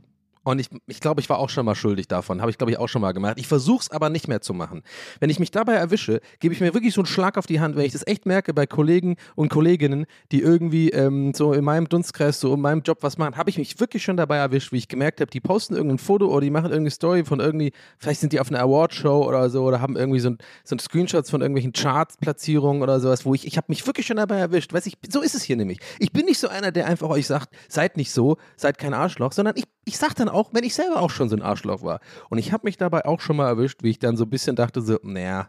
Und 0.44 0.58
ich, 0.58 0.68
ich 0.86 1.00
glaube, 1.00 1.20
ich 1.20 1.28
war 1.30 1.38
auch 1.38 1.48
schon 1.48 1.64
mal 1.64 1.74
schuldig 1.74 2.06
davon. 2.06 2.40
Habe 2.40 2.50
ich, 2.50 2.58
glaube 2.58 2.70
ich, 2.70 2.78
auch 2.78 2.88
schon 2.88 3.00
mal 3.00 3.12
gemacht. 3.12 3.38
Ich 3.38 3.48
versuche 3.48 3.82
es 3.82 3.90
aber 3.90 4.10
nicht 4.10 4.28
mehr 4.28 4.42
zu 4.42 4.52
machen. 4.52 4.82
Wenn 5.18 5.30
ich 5.30 5.40
mich 5.40 5.50
dabei 5.50 5.74
erwische, 5.74 6.20
gebe 6.38 6.54
ich 6.54 6.60
mir 6.60 6.74
wirklich 6.74 6.94
so 6.94 7.00
einen 7.00 7.06
Schlag 7.06 7.38
auf 7.38 7.46
die 7.46 7.60
Hand, 7.60 7.76
wenn 7.76 7.86
ich 7.86 7.92
das 7.92 8.06
echt 8.06 8.26
merke 8.26 8.52
bei 8.52 8.66
Kollegen 8.66 9.16
und 9.34 9.48
Kolleginnen, 9.48 10.06
die 10.32 10.42
irgendwie 10.42 10.90
ähm, 10.90 11.32
so 11.32 11.54
in 11.54 11.64
meinem 11.64 11.88
Dunstkreis, 11.88 12.40
so 12.40 12.52
in 12.54 12.60
meinem 12.60 12.82
Job 12.82 12.98
was 13.00 13.16
machen, 13.16 13.36
habe 13.36 13.48
ich 13.48 13.56
mich 13.56 13.80
wirklich 13.80 14.04
schon 14.04 14.16
dabei 14.16 14.36
erwischt, 14.36 14.70
wie 14.72 14.76
ich 14.76 14.88
gemerkt 14.88 15.20
habe, 15.20 15.30
die 15.30 15.40
posten 15.40 15.74
irgendein 15.74 15.98
Foto 15.98 16.26
oder 16.26 16.42
die 16.42 16.50
machen 16.50 16.66
irgendeine 16.66 16.90
Story 16.90 17.24
von 17.24 17.40
irgendwie, 17.40 17.72
vielleicht 17.98 18.20
sind 18.20 18.32
die 18.34 18.40
auf 18.40 18.50
einer 18.50 18.60
Awardshow 18.60 19.26
oder 19.26 19.48
so 19.48 19.64
oder 19.64 19.80
haben 19.80 19.96
irgendwie 19.96 20.20
so 20.20 20.30
ein, 20.30 20.38
so 20.64 20.76
ein 20.76 20.78
Screenshots 20.78 21.30
von 21.30 21.40
irgendwelchen 21.40 21.72
Charts-Platzierungen 21.72 22.82
oder 22.82 23.00
sowas, 23.00 23.24
wo 23.24 23.34
ich, 23.34 23.46
ich 23.46 23.56
habe 23.56 23.66
mich 23.68 23.86
wirklich 23.86 24.06
schon 24.06 24.18
dabei 24.18 24.38
erwischt. 24.38 24.72
Weiß 24.74 24.84
ich, 24.86 24.98
so 25.08 25.22
ist 25.22 25.34
es 25.34 25.42
hier 25.42 25.56
nämlich. 25.56 25.78
Ich 25.98 26.12
bin 26.12 26.26
nicht 26.26 26.38
so 26.38 26.48
einer, 26.48 26.70
der 26.70 26.86
einfach 26.86 27.08
euch 27.08 27.26
sagt, 27.26 27.48
seid 27.68 27.96
nicht 27.96 28.10
so, 28.10 28.36
seid 28.56 28.76
kein 28.76 28.92
Arschloch, 28.92 29.32
sondern 29.32 29.54
ich, 29.56 29.64
ich 29.86 29.96
sag 29.96 30.14
dann 30.14 30.28
auch, 30.28 30.33
wenn 30.52 30.64
ich 30.64 30.74
selber 30.74 31.00
auch 31.00 31.10
schon 31.10 31.28
so 31.28 31.36
ein 31.36 31.42
Arschloch 31.42 31.82
war. 31.82 32.00
Und 32.30 32.38
ich 32.38 32.52
habe 32.52 32.66
mich 32.66 32.76
dabei 32.76 33.04
auch 33.04 33.20
schon 33.20 33.36
mal 33.36 33.48
erwischt, 33.48 33.82
wie 33.82 33.90
ich 33.90 33.98
dann 33.98 34.16
so 34.16 34.24
ein 34.24 34.30
bisschen 34.30 34.56
dachte, 34.56 34.80
so, 34.82 34.98
naja, 35.02 35.48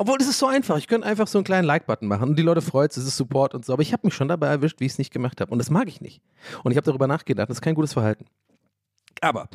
obwohl, 0.00 0.16
das 0.16 0.28
ist 0.28 0.38
so 0.38 0.46
einfach. 0.46 0.78
Ich 0.78 0.86
könnte 0.86 1.06
einfach 1.06 1.26
so 1.26 1.36
einen 1.36 1.44
kleinen 1.44 1.66
Like-Button 1.66 2.08
machen 2.08 2.30
und 2.30 2.38
die 2.38 2.42
Leute 2.42 2.62
freut 2.62 2.90
es, 2.90 2.96
es 2.96 3.06
ist 3.06 3.18
Support 3.18 3.54
und 3.54 3.66
so. 3.66 3.74
Aber 3.74 3.82
ich 3.82 3.92
habe 3.92 4.06
mich 4.06 4.14
schon 4.14 4.28
dabei 4.28 4.48
erwischt, 4.48 4.80
wie 4.80 4.86
ich 4.86 4.92
es 4.92 4.98
nicht 4.98 5.12
gemacht 5.12 5.42
habe. 5.42 5.52
Und 5.52 5.58
das 5.58 5.68
mag 5.68 5.88
ich 5.88 6.00
nicht. 6.00 6.22
Und 6.64 6.72
ich 6.72 6.78
habe 6.78 6.86
darüber 6.86 7.06
nachgedacht. 7.06 7.50
Das 7.50 7.58
ist 7.58 7.60
kein 7.60 7.74
gutes 7.74 7.92
Verhalten. 7.92 8.24
Aber, 9.20 9.50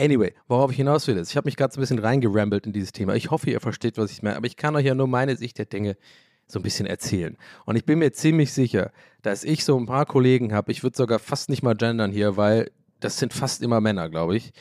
anyway, 0.00 0.32
worauf 0.48 0.70
ich 0.70 0.78
hinaus 0.78 1.06
will, 1.06 1.18
ist, 1.18 1.28
ich 1.28 1.36
habe 1.36 1.46
mich 1.46 1.56
gerade 1.56 1.74
so 1.74 1.78
ein 1.78 1.82
bisschen 1.82 1.98
reingerambelt 1.98 2.66
in 2.66 2.72
dieses 2.72 2.92
Thema. 2.92 3.14
Ich 3.14 3.30
hoffe, 3.30 3.50
ihr 3.50 3.60
versteht, 3.60 3.98
was 3.98 4.10
ich 4.10 4.22
meine. 4.22 4.36
Aber 4.36 4.46
ich 4.46 4.56
kann 4.56 4.74
euch 4.76 4.86
ja 4.86 4.94
nur 4.94 5.08
meine 5.08 5.36
Sicht 5.36 5.58
der 5.58 5.66
Dinge 5.66 5.98
so 6.46 6.58
ein 6.58 6.62
bisschen 6.62 6.86
erzählen. 6.86 7.36
Und 7.66 7.76
ich 7.76 7.84
bin 7.84 7.98
mir 7.98 8.12
ziemlich 8.12 8.52
sicher, 8.54 8.92
dass 9.20 9.44
ich 9.44 9.62
so 9.62 9.78
ein 9.78 9.84
paar 9.84 10.06
Kollegen 10.06 10.54
habe, 10.54 10.72
ich 10.72 10.82
würde 10.82 10.96
sogar 10.96 11.18
fast 11.18 11.50
nicht 11.50 11.62
mal 11.62 11.74
gendern 11.74 12.12
hier, 12.12 12.38
weil 12.38 12.70
das 13.04 13.18
sind 13.18 13.32
fast 13.32 13.62
immer 13.62 13.80
Männer, 13.80 14.08
glaube 14.08 14.36
ich, 14.36 14.52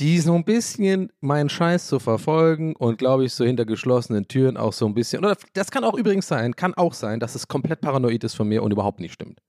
die 0.00 0.18
so 0.18 0.34
ein 0.34 0.44
bisschen 0.44 1.12
meinen 1.20 1.48
Scheiß 1.48 1.86
zu 1.86 2.00
verfolgen 2.00 2.74
und 2.74 2.98
glaube 2.98 3.24
ich 3.24 3.32
so 3.32 3.44
hinter 3.44 3.64
geschlossenen 3.64 4.26
Türen 4.26 4.56
auch 4.56 4.72
so 4.72 4.86
ein 4.86 4.94
bisschen, 4.94 5.24
oder 5.24 5.36
das 5.52 5.70
kann 5.70 5.84
auch 5.84 5.94
übrigens 5.94 6.26
sein, 6.26 6.56
kann 6.56 6.74
auch 6.74 6.94
sein, 6.94 7.20
dass 7.20 7.34
es 7.34 7.48
komplett 7.48 7.80
paranoid 7.80 8.24
ist 8.24 8.34
von 8.34 8.48
mir 8.48 8.62
und 8.62 8.72
überhaupt 8.72 9.00
nicht 9.00 9.12
stimmt. 9.12 9.40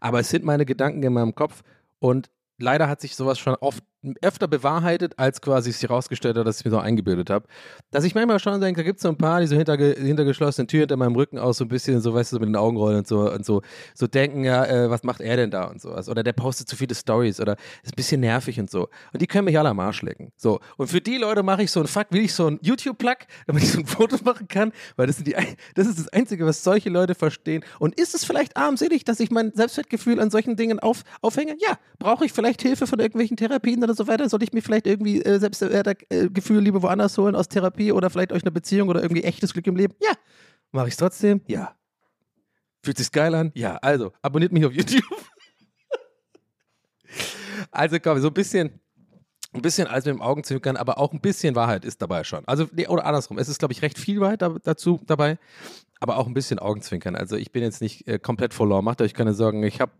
Aber 0.00 0.20
es 0.20 0.30
sind 0.30 0.44
meine 0.44 0.64
Gedanken 0.64 1.02
in 1.02 1.12
meinem 1.12 1.34
Kopf 1.34 1.62
und 1.98 2.30
leider 2.58 2.88
hat 2.88 3.00
sich 3.00 3.14
sowas 3.14 3.38
schon 3.38 3.54
oft 3.56 3.84
öfter 4.22 4.48
bewahrheitet, 4.48 5.18
als 5.18 5.40
quasi 5.40 5.72
sich 5.72 5.82
herausgestellt 5.82 6.36
hat, 6.36 6.46
dass 6.46 6.58
ich 6.58 6.64
mir 6.64 6.70
so 6.70 6.78
eingebildet 6.78 7.30
habe. 7.30 7.46
Dass 7.90 8.04
ich 8.04 8.14
manchmal 8.14 8.38
schon 8.38 8.60
denke, 8.60 8.80
da 8.80 8.84
gibt 8.84 8.98
es 8.98 9.02
so 9.02 9.08
ein 9.08 9.16
paar, 9.16 9.40
die 9.40 9.46
so 9.46 9.56
hinter, 9.56 9.76
hinter 9.76 10.24
geschlossenen 10.24 10.68
Türen 10.68 10.82
hinter 10.82 10.96
meinem 10.96 11.16
Rücken 11.16 11.38
auch 11.38 11.52
so 11.52 11.64
ein 11.64 11.68
bisschen, 11.68 12.00
so 12.00 12.14
weißt 12.14 12.32
du, 12.32 12.36
so 12.36 12.40
mit 12.40 12.48
den 12.48 12.56
Augenrollen 12.56 12.98
und 12.98 13.06
so 13.06 13.30
und 13.30 13.44
so, 13.44 13.62
so 13.94 14.06
denken, 14.06 14.44
ja, 14.44 14.64
äh, 14.64 14.90
was 14.90 15.02
macht 15.02 15.20
er 15.20 15.36
denn 15.36 15.50
da 15.50 15.64
und 15.64 15.80
sowas. 15.80 16.08
Oder 16.08 16.22
der 16.22 16.32
postet 16.32 16.68
zu 16.68 16.76
viele 16.76 16.94
Stories 16.94 17.40
oder 17.40 17.56
ist 17.82 17.92
ein 17.92 17.96
bisschen 17.96 18.20
nervig 18.20 18.58
und 18.60 18.70
so. 18.70 18.88
Und 19.12 19.22
die 19.22 19.26
können 19.26 19.46
mich 19.46 19.58
alle 19.58 19.68
am 19.68 19.80
Arsch 19.80 20.02
lecken. 20.02 20.32
So. 20.36 20.60
Und 20.76 20.88
für 20.88 21.00
die 21.00 21.16
Leute 21.16 21.42
mache 21.42 21.62
ich 21.62 21.70
so 21.70 21.80
ein 21.80 21.86
Fuck, 21.86 22.06
will 22.10 22.24
ich 22.24 22.34
so 22.34 22.48
ein 22.48 22.58
YouTube-Plug, 22.62 23.16
damit 23.46 23.62
ich 23.62 23.72
so 23.72 23.80
ein 23.80 23.86
Foto 23.86 24.16
machen 24.24 24.48
kann, 24.48 24.72
weil 24.96 25.06
das, 25.06 25.16
die, 25.16 25.34
das 25.74 25.86
ist 25.86 25.98
das 25.98 26.08
Einzige, 26.08 26.46
was 26.46 26.62
solche 26.62 26.90
Leute 26.90 27.14
verstehen. 27.14 27.64
Und 27.78 27.98
ist 27.98 28.14
es 28.14 28.24
vielleicht 28.24 28.56
armselig, 28.56 29.04
dass 29.04 29.20
ich 29.20 29.30
mein 29.30 29.52
Selbstwertgefühl 29.54 30.20
an 30.20 30.30
solchen 30.30 30.56
Dingen 30.56 30.78
auf, 30.78 31.02
aufhänge? 31.22 31.56
Ja. 31.60 31.78
Brauche 31.98 32.24
ich 32.26 32.32
vielleicht 32.32 32.62
Hilfe 32.62 32.86
von 32.86 32.98
irgendwelchen 32.98 33.36
Therapien 33.36 33.82
oder 33.82 33.93
so 33.94 34.06
weiter? 34.06 34.28
Sollte 34.28 34.44
ich 34.44 34.52
mir 34.52 34.62
vielleicht 34.62 34.86
irgendwie 34.86 35.22
äh, 35.22 35.38
Selbstwertgefühl 35.38 36.60
lieber 36.60 36.82
woanders 36.82 37.16
holen 37.18 37.34
aus 37.34 37.48
Therapie 37.48 37.92
oder 37.92 38.10
vielleicht 38.10 38.32
euch 38.32 38.42
eine 38.42 38.52
Beziehung 38.52 38.88
oder 38.88 39.02
irgendwie 39.02 39.24
echtes 39.24 39.52
Glück 39.52 39.66
im 39.66 39.76
Leben? 39.76 39.94
Ja. 40.02 40.12
Mache 40.72 40.88
ich 40.88 40.94
es 40.94 40.98
trotzdem? 40.98 41.40
Ja. 41.46 41.76
Fühlt 42.82 42.98
sich 42.98 43.10
geil 43.10 43.34
an? 43.34 43.52
Ja. 43.54 43.76
Also, 43.76 44.12
abonniert 44.22 44.52
mich 44.52 44.64
auf 44.64 44.72
YouTube. 44.74 45.04
also 47.70 47.98
komm, 48.00 48.20
so 48.20 48.28
ein 48.28 48.34
bisschen, 48.34 48.80
ein 49.54 49.62
bisschen 49.62 49.86
als 49.86 50.04
mit 50.04 50.14
dem 50.14 50.22
Augenzwinkern, 50.22 50.76
aber 50.76 50.98
auch 50.98 51.12
ein 51.12 51.20
bisschen 51.20 51.54
Wahrheit 51.54 51.84
ist 51.84 52.02
dabei 52.02 52.24
schon. 52.24 52.42
Also, 52.46 52.66
nee, 52.72 52.88
oder 52.88 53.06
andersrum. 53.06 53.38
Es 53.38 53.48
ist, 53.48 53.58
glaube 53.58 53.72
ich, 53.72 53.82
recht 53.82 53.98
viel 53.98 54.20
Wahrheit 54.20 54.42
da, 54.42 54.56
dazu 54.62 55.00
dabei, 55.06 55.38
aber 56.00 56.18
auch 56.18 56.26
ein 56.26 56.34
bisschen 56.34 56.58
Augenzwinkern. 56.58 57.14
Also, 57.14 57.36
ich 57.36 57.52
bin 57.52 57.62
jetzt 57.62 57.80
nicht 57.80 58.06
äh, 58.08 58.18
komplett 58.18 58.52
verloren. 58.52 58.84
Macht 58.84 59.00
euch 59.00 59.14
keine 59.14 59.32
Sorgen. 59.32 59.62
Ich 59.62 59.80
habe, 59.80 59.92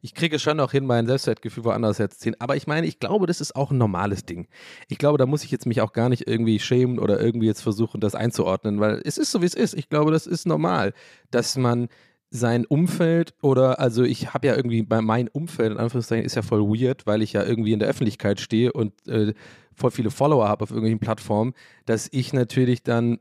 ich 0.00 0.14
kriege 0.14 0.38
schon 0.38 0.56
noch 0.56 0.72
hin, 0.72 0.86
mein 0.86 1.06
Selbstwertgefühl 1.06 1.64
woanders 1.64 1.98
herzuziehen. 1.98 2.34
Aber 2.38 2.56
ich 2.56 2.66
meine, 2.66 2.86
ich 2.86 2.98
glaube, 2.98 3.26
das 3.26 3.40
ist 3.40 3.54
auch 3.54 3.70
ein 3.70 3.78
normales 3.78 4.24
Ding. 4.24 4.48
Ich 4.88 4.98
glaube, 4.98 5.18
da 5.18 5.26
muss 5.26 5.44
ich 5.44 5.50
jetzt 5.50 5.66
mich 5.66 5.80
auch 5.82 5.92
gar 5.92 6.08
nicht 6.08 6.26
irgendwie 6.26 6.58
schämen 6.58 6.98
oder 6.98 7.20
irgendwie 7.20 7.46
jetzt 7.46 7.62
versuchen, 7.62 8.00
das 8.00 8.14
einzuordnen, 8.14 8.80
weil 8.80 9.02
es 9.04 9.18
ist 9.18 9.30
so, 9.30 9.42
wie 9.42 9.46
es 9.46 9.54
ist. 9.54 9.74
Ich 9.74 9.88
glaube, 9.88 10.10
das 10.12 10.26
ist 10.26 10.46
normal, 10.46 10.94
dass 11.30 11.56
man 11.56 11.88
sein 12.34 12.66
Umfeld 12.66 13.32
oder 13.42 13.78
also 13.78 14.02
ich 14.02 14.34
habe 14.34 14.48
ja 14.48 14.56
irgendwie 14.56 14.82
bei 14.82 15.00
mein 15.00 15.28
Umfeld 15.28 15.70
in 15.70 15.78
Anführungszeichen 15.78 16.24
ist 16.24 16.34
ja 16.34 16.42
voll 16.42 16.62
weird, 16.62 17.06
weil 17.06 17.22
ich 17.22 17.32
ja 17.32 17.44
irgendwie 17.44 17.72
in 17.72 17.78
der 17.78 17.88
Öffentlichkeit 17.88 18.40
stehe 18.40 18.72
und 18.72 18.92
äh, 19.06 19.34
voll 19.72 19.92
viele 19.92 20.10
Follower 20.10 20.48
habe 20.48 20.64
auf 20.64 20.70
irgendwelchen 20.70 20.98
Plattformen, 20.98 21.54
dass 21.86 22.08
ich 22.10 22.32
natürlich 22.32 22.82
dann 22.82 23.20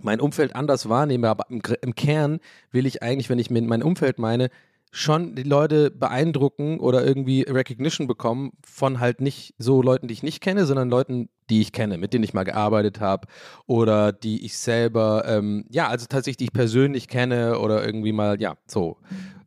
mein 0.00 0.20
Umfeld 0.20 0.56
anders 0.56 0.88
wahrnehme, 0.88 1.28
aber 1.28 1.44
im, 1.50 1.60
im 1.82 1.94
Kern 1.94 2.40
will 2.70 2.86
ich 2.86 3.02
eigentlich, 3.02 3.28
wenn 3.28 3.38
ich 3.38 3.50
mit 3.50 3.66
mein 3.66 3.82
Umfeld 3.82 4.18
meine, 4.18 4.48
schon 4.96 5.34
die 5.34 5.42
Leute 5.42 5.90
beeindrucken 5.90 6.80
oder 6.80 7.04
irgendwie 7.04 7.42
Recognition 7.42 8.06
bekommen 8.06 8.52
von 8.64 8.98
halt 8.98 9.20
nicht 9.20 9.54
so 9.58 9.82
Leuten, 9.82 10.08
die 10.08 10.14
ich 10.14 10.22
nicht 10.22 10.40
kenne, 10.40 10.64
sondern 10.64 10.88
Leuten, 10.88 11.28
die 11.50 11.60
ich 11.60 11.72
kenne, 11.72 11.98
mit 11.98 12.14
denen 12.14 12.24
ich 12.24 12.32
mal 12.32 12.44
gearbeitet 12.44 12.98
habe 12.98 13.28
oder 13.66 14.12
die 14.12 14.46
ich 14.46 14.56
selber, 14.56 15.24
ähm, 15.26 15.66
ja, 15.70 15.88
also 15.88 16.06
tatsächlich, 16.08 16.38
die 16.38 16.44
ich 16.44 16.52
persönlich 16.52 17.08
kenne 17.08 17.58
oder 17.58 17.84
irgendwie 17.84 18.12
mal, 18.12 18.40
ja, 18.40 18.56
so 18.66 18.96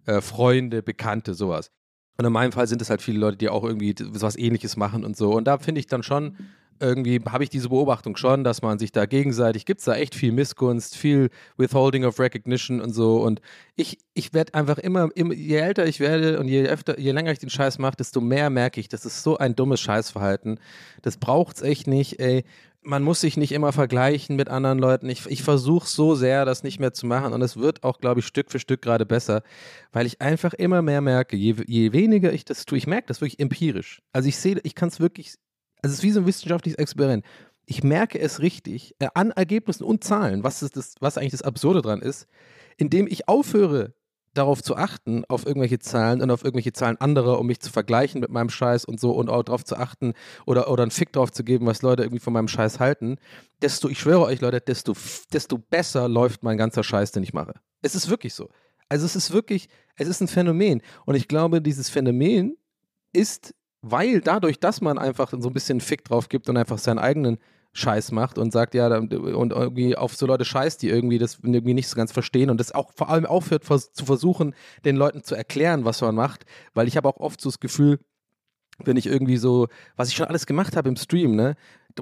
äh, 0.05 0.21
Freunde, 0.21 0.83
Bekannte, 0.83 1.33
sowas. 1.33 1.71
Und 2.17 2.25
in 2.25 2.31
meinem 2.31 2.51
Fall 2.51 2.67
sind 2.67 2.81
es 2.83 2.91
halt 2.91 3.01
viele 3.01 3.17
Leute, 3.17 3.37
die 3.37 3.49
auch 3.49 3.63
irgendwie 3.63 3.95
was 3.99 4.37
ähnliches 4.37 4.77
machen 4.77 5.03
und 5.03 5.17
so. 5.17 5.33
Und 5.33 5.45
da 5.45 5.57
finde 5.57 5.79
ich 5.79 5.87
dann 5.87 6.03
schon, 6.03 6.37
irgendwie 6.79 7.19
habe 7.29 7.43
ich 7.43 7.49
diese 7.49 7.69
Beobachtung 7.69 8.15
schon, 8.15 8.43
dass 8.43 8.61
man 8.61 8.79
sich 8.79 8.91
da 8.91 9.05
gegenseitig, 9.05 9.65
gibt 9.65 9.79
es 9.79 9.85
da 9.85 9.95
echt 9.95 10.15
viel 10.15 10.31
Missgunst, 10.31 10.95
viel 10.95 11.29
Withholding 11.57 12.05
of 12.05 12.19
Recognition 12.19 12.81
und 12.81 12.93
so. 12.93 13.21
Und 13.21 13.41
ich, 13.75 13.99
ich 14.13 14.33
werde 14.33 14.53
einfach 14.53 14.77
immer, 14.77 15.09
immer, 15.15 15.33
je 15.33 15.57
älter 15.57 15.85
ich 15.85 15.99
werde 15.99 16.39
und 16.39 16.47
je 16.47 16.67
öfter, 16.67 16.99
je 16.99 17.11
länger 17.11 17.31
ich 17.31 17.39
den 17.39 17.49
Scheiß 17.49 17.79
mache, 17.79 17.97
desto 17.97 18.21
mehr 18.21 18.49
merke 18.49 18.79
ich, 18.79 18.89
das 18.89 19.05
ist 19.05 19.23
so 19.23 19.37
ein 19.37 19.55
dummes 19.55 19.79
Scheißverhalten. 19.81 20.59
Das 21.01 21.17
braucht's 21.17 21.61
echt 21.61 21.87
nicht, 21.87 22.19
ey. 22.19 22.43
Man 22.81 23.03
muss 23.03 23.19
sich 23.19 23.35
nicht 23.35 23.51
immer 23.51 23.73
vergleichen 23.73 24.37
mit 24.37 24.47
anderen 24.47 24.79
Leuten. 24.79 25.09
Ich, 25.09 25.25
ich 25.25 25.43
versuche 25.43 25.85
so 25.85 26.15
sehr, 26.15 26.45
das 26.45 26.63
nicht 26.63 26.79
mehr 26.79 26.93
zu 26.93 27.07
machen. 27.07 27.33
Und 27.33 27.41
es 27.41 27.57
wird 27.57 27.83
auch, 27.83 27.99
glaube 27.99 28.21
ich, 28.21 28.25
Stück 28.25 28.49
für 28.49 28.59
Stück 28.59 28.81
gerade 28.81 29.05
besser, 29.05 29.43
weil 29.91 30.05
ich 30.05 30.21
einfach 30.21 30.53
immer 30.53 30.81
mehr 30.81 31.01
merke, 31.01 31.35
je, 31.35 31.55
je 31.67 31.91
weniger 31.91 32.31
ich 32.31 32.45
das 32.45 32.65
tue, 32.65 32.77
ich 32.77 32.87
merke 32.87 33.07
das 33.07 33.19
wirklich 33.19 33.39
empirisch. 33.39 34.01
Also 34.13 34.29
ich 34.29 34.37
sehe, 34.37 34.61
ich 34.63 34.75
kann 34.75 34.87
es 34.87 35.01
wirklich, 35.01 35.35
also 35.81 35.93
es 35.93 35.99
ist 35.99 36.03
wie 36.03 36.11
so 36.11 36.21
ein 36.21 36.25
wissenschaftliches 36.25 36.77
Experiment. 36.77 37.25
Ich 37.65 37.83
merke 37.83 38.19
es 38.19 38.41
richtig 38.41 38.95
äh, 38.99 39.07
an 39.13 39.31
Ergebnissen 39.31 39.83
und 39.83 40.03
Zahlen, 40.03 40.43
was, 40.43 40.63
ist 40.63 40.75
das, 40.75 40.95
was 40.99 41.17
eigentlich 41.17 41.31
das 41.31 41.41
Absurde 41.43 41.81
dran 41.81 42.01
ist, 42.01 42.27
indem 42.77 43.07
ich 43.07 43.27
aufhöre, 43.27 43.93
darauf 44.33 44.61
zu 44.61 44.75
achten, 44.75 45.25
auf 45.25 45.45
irgendwelche 45.45 45.79
Zahlen 45.79 46.21
und 46.21 46.31
auf 46.31 46.43
irgendwelche 46.43 46.73
Zahlen 46.73 46.97
anderer, 46.97 47.39
um 47.39 47.47
mich 47.47 47.59
zu 47.59 47.71
vergleichen 47.71 48.21
mit 48.21 48.29
meinem 48.29 48.49
Scheiß 48.49 48.85
und 48.85 48.99
so 48.99 49.11
und 49.11 49.29
auch 49.29 49.43
darauf 49.43 49.65
zu 49.65 49.75
achten 49.75 50.13
oder, 50.45 50.71
oder 50.71 50.83
einen 50.83 50.91
Fick 50.91 51.11
drauf 51.13 51.31
zu 51.31 51.43
geben, 51.43 51.65
was 51.65 51.81
Leute 51.81 52.03
irgendwie 52.03 52.19
von 52.19 52.33
meinem 52.33 52.47
Scheiß 52.47 52.79
halten, 52.79 53.17
desto, 53.61 53.89
ich 53.89 53.99
schwöre 53.99 54.21
euch 54.21 54.41
Leute, 54.41 54.61
desto, 54.61 54.93
desto 55.33 55.57
besser 55.57 56.07
läuft 56.07 56.43
mein 56.43 56.57
ganzer 56.57 56.83
Scheiß, 56.83 57.11
den 57.11 57.23
ich 57.23 57.33
mache. 57.33 57.53
Es 57.81 57.95
ist 57.95 58.09
wirklich 58.09 58.33
so. 58.33 58.49
Also 58.87 59.05
es 59.05 59.15
ist 59.15 59.31
wirklich, 59.31 59.69
es 59.95 60.07
ist 60.07 60.21
ein 60.21 60.27
Phänomen. 60.27 60.81
Und 61.05 61.15
ich 61.15 61.27
glaube, 61.27 61.61
dieses 61.61 61.89
Phänomen 61.89 62.57
ist, 63.13 63.53
weil 63.81 64.21
dadurch, 64.21 64.59
dass 64.59 64.81
man 64.81 64.97
einfach 64.97 65.31
so 65.37 65.49
ein 65.49 65.53
bisschen 65.53 65.81
Fick 65.81 66.03
drauf 66.05 66.29
gibt 66.29 66.49
und 66.49 66.57
einfach 66.57 66.77
seinen 66.77 66.99
eigenen 66.99 67.37
Scheiß 67.73 68.11
macht 68.11 68.37
und 68.37 68.51
sagt, 68.51 68.73
ja, 68.73 68.87
und 68.97 69.13
irgendwie 69.13 69.95
auf 69.95 70.15
so 70.15 70.25
Leute 70.25 70.43
scheißt, 70.43 70.81
die 70.81 70.89
irgendwie 70.89 71.19
das 71.19 71.39
irgendwie 71.43 71.73
nicht 71.73 71.87
so 71.87 71.95
ganz 71.95 72.11
verstehen 72.11 72.49
und 72.49 72.59
das 72.59 72.71
auch 72.71 72.91
vor 72.95 73.09
allem 73.09 73.25
aufhört 73.25 73.63
zu 73.63 74.05
versuchen, 74.05 74.55
den 74.85 74.95
Leuten 74.95 75.23
zu 75.23 75.35
erklären, 75.35 75.85
was 75.85 76.01
man 76.01 76.15
macht, 76.15 76.45
weil 76.73 76.87
ich 76.87 76.97
habe 76.97 77.07
auch 77.07 77.17
oft 77.17 77.39
so 77.39 77.49
das 77.49 77.59
Gefühl, 77.59 77.99
wenn 78.83 78.97
ich 78.97 79.05
irgendwie 79.05 79.37
so, 79.37 79.67
was 79.95 80.09
ich 80.09 80.15
schon 80.15 80.27
alles 80.27 80.45
gemacht 80.45 80.75
habe 80.75 80.89
im 80.89 80.95
Stream, 80.95 81.35
ne, 81.35 81.55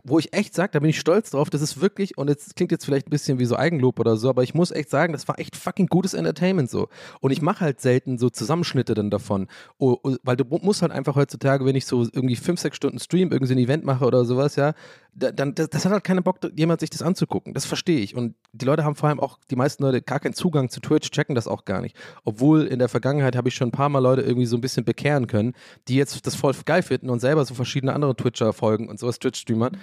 wo 0.04 0.20
ich 0.20 0.34
echt 0.34 0.54
sage, 0.54 0.72
da 0.74 0.80
bin 0.80 0.90
ich 0.90 1.00
stolz 1.00 1.32
drauf, 1.32 1.50
das 1.50 1.62
ist 1.62 1.82
wirklich, 1.82 2.18
und 2.18 2.30
es 2.30 2.56
klingt 2.56 2.72
jetzt 2.72 2.86
vielleicht 2.86 3.08
ein 3.08 3.12
bisschen 3.12 3.40
wie 3.40 3.46
so 3.46 3.56
Eigenlob 3.56 4.00
oder 4.00 4.18
so, 4.18 4.30
aber 4.30 4.44
ich 4.44 4.54
muss 4.54 4.72
echt 4.72 4.90
sagen, 4.90 5.14
das 5.14 5.28
war 5.28 5.40
echt 5.40 5.56
fucking 5.56 5.88
gutes 5.88 6.14
Entertainment 6.14 6.70
so. 6.70 6.88
Und 7.22 7.32
ich 7.32 7.42
mache 7.42 7.62
halt 7.62 7.82
selten 7.82 8.18
so 8.18 8.30
Zusammenschnitte 8.30 8.94
dann 8.94 9.10
davon, 9.10 9.48
oh, 9.78 9.98
oh, 10.04 10.16
weil 10.24 10.38
du 10.38 10.44
mu- 10.46 10.60
musst 10.62 10.82
halt 10.82 10.92
einfach 10.92 11.16
heutzutage, 11.16 11.66
wenn 11.66 11.76
ich 11.76 11.86
so 11.86 12.02
irgendwie 12.04 12.36
fünf, 12.36 12.60
sechs 12.60 12.78
Stunden 12.78 13.00
Stream, 13.00 13.32
irgendwie 13.32 13.54
ein 13.54 13.60
Event 13.60 13.84
mache 13.86 14.06
oder 14.06 14.26
sowas, 14.26 14.56
ja, 14.56 14.74
dann, 15.18 15.56
das, 15.56 15.70
das 15.70 15.84
hat 15.84 15.92
halt 15.92 16.04
keinen 16.04 16.24
Bock, 16.24 16.40
jemand 16.56 16.80
sich 16.80 16.92
das 16.92 17.02
anzugucken. 17.02 17.54
Das 17.54 17.66
verstehe 17.66 18.00
ich. 18.00 18.16
Und 18.16 18.36
die 18.54 18.66
Leute 18.66 18.84
haben 18.84 18.96
vor 18.96 19.10
allem 19.10 19.20
auch, 19.20 19.40
die 19.50 19.56
meisten 19.56 19.84
Leute, 19.84 20.02
gar 20.02 20.20
keinen 20.20 20.34
Zugang 20.34 20.70
zu 20.70 20.80
Twitch, 20.80 21.10
checken 21.10 21.34
das 21.34 21.48
auch 21.48 21.66
gar 21.66 21.82
nicht. 21.82 21.98
Obwohl 22.24 22.66
in 22.66 22.78
der 22.78 22.88
Vergangenheit 22.88 23.36
habe 23.36 23.50
ich 23.50 23.56
schon 23.56 23.70
ein 23.70 23.72
paar 23.72 23.90
Mal 23.90 24.00
Leute 24.00 24.22
irgendwie 24.22 24.46
so 24.46 24.56
ein 24.56 24.62
bisschen 24.62 24.86
bekehren 24.86 25.26
können, 25.26 25.54
die 25.88 25.96
jetzt 25.96 26.26
das 26.28 26.36
voll 26.36 26.54
geil 26.66 26.84
finden 26.84 27.10
und 27.10 27.20
selber 27.20 27.44
so 27.46 27.56
verschiedene 27.56 27.94
andere 27.94 28.16
Twitcher 28.16 28.54
folgen 28.54 28.90
und 28.90 29.00
sowas, 29.00 29.18
Twitch-Streamern. 29.20 29.78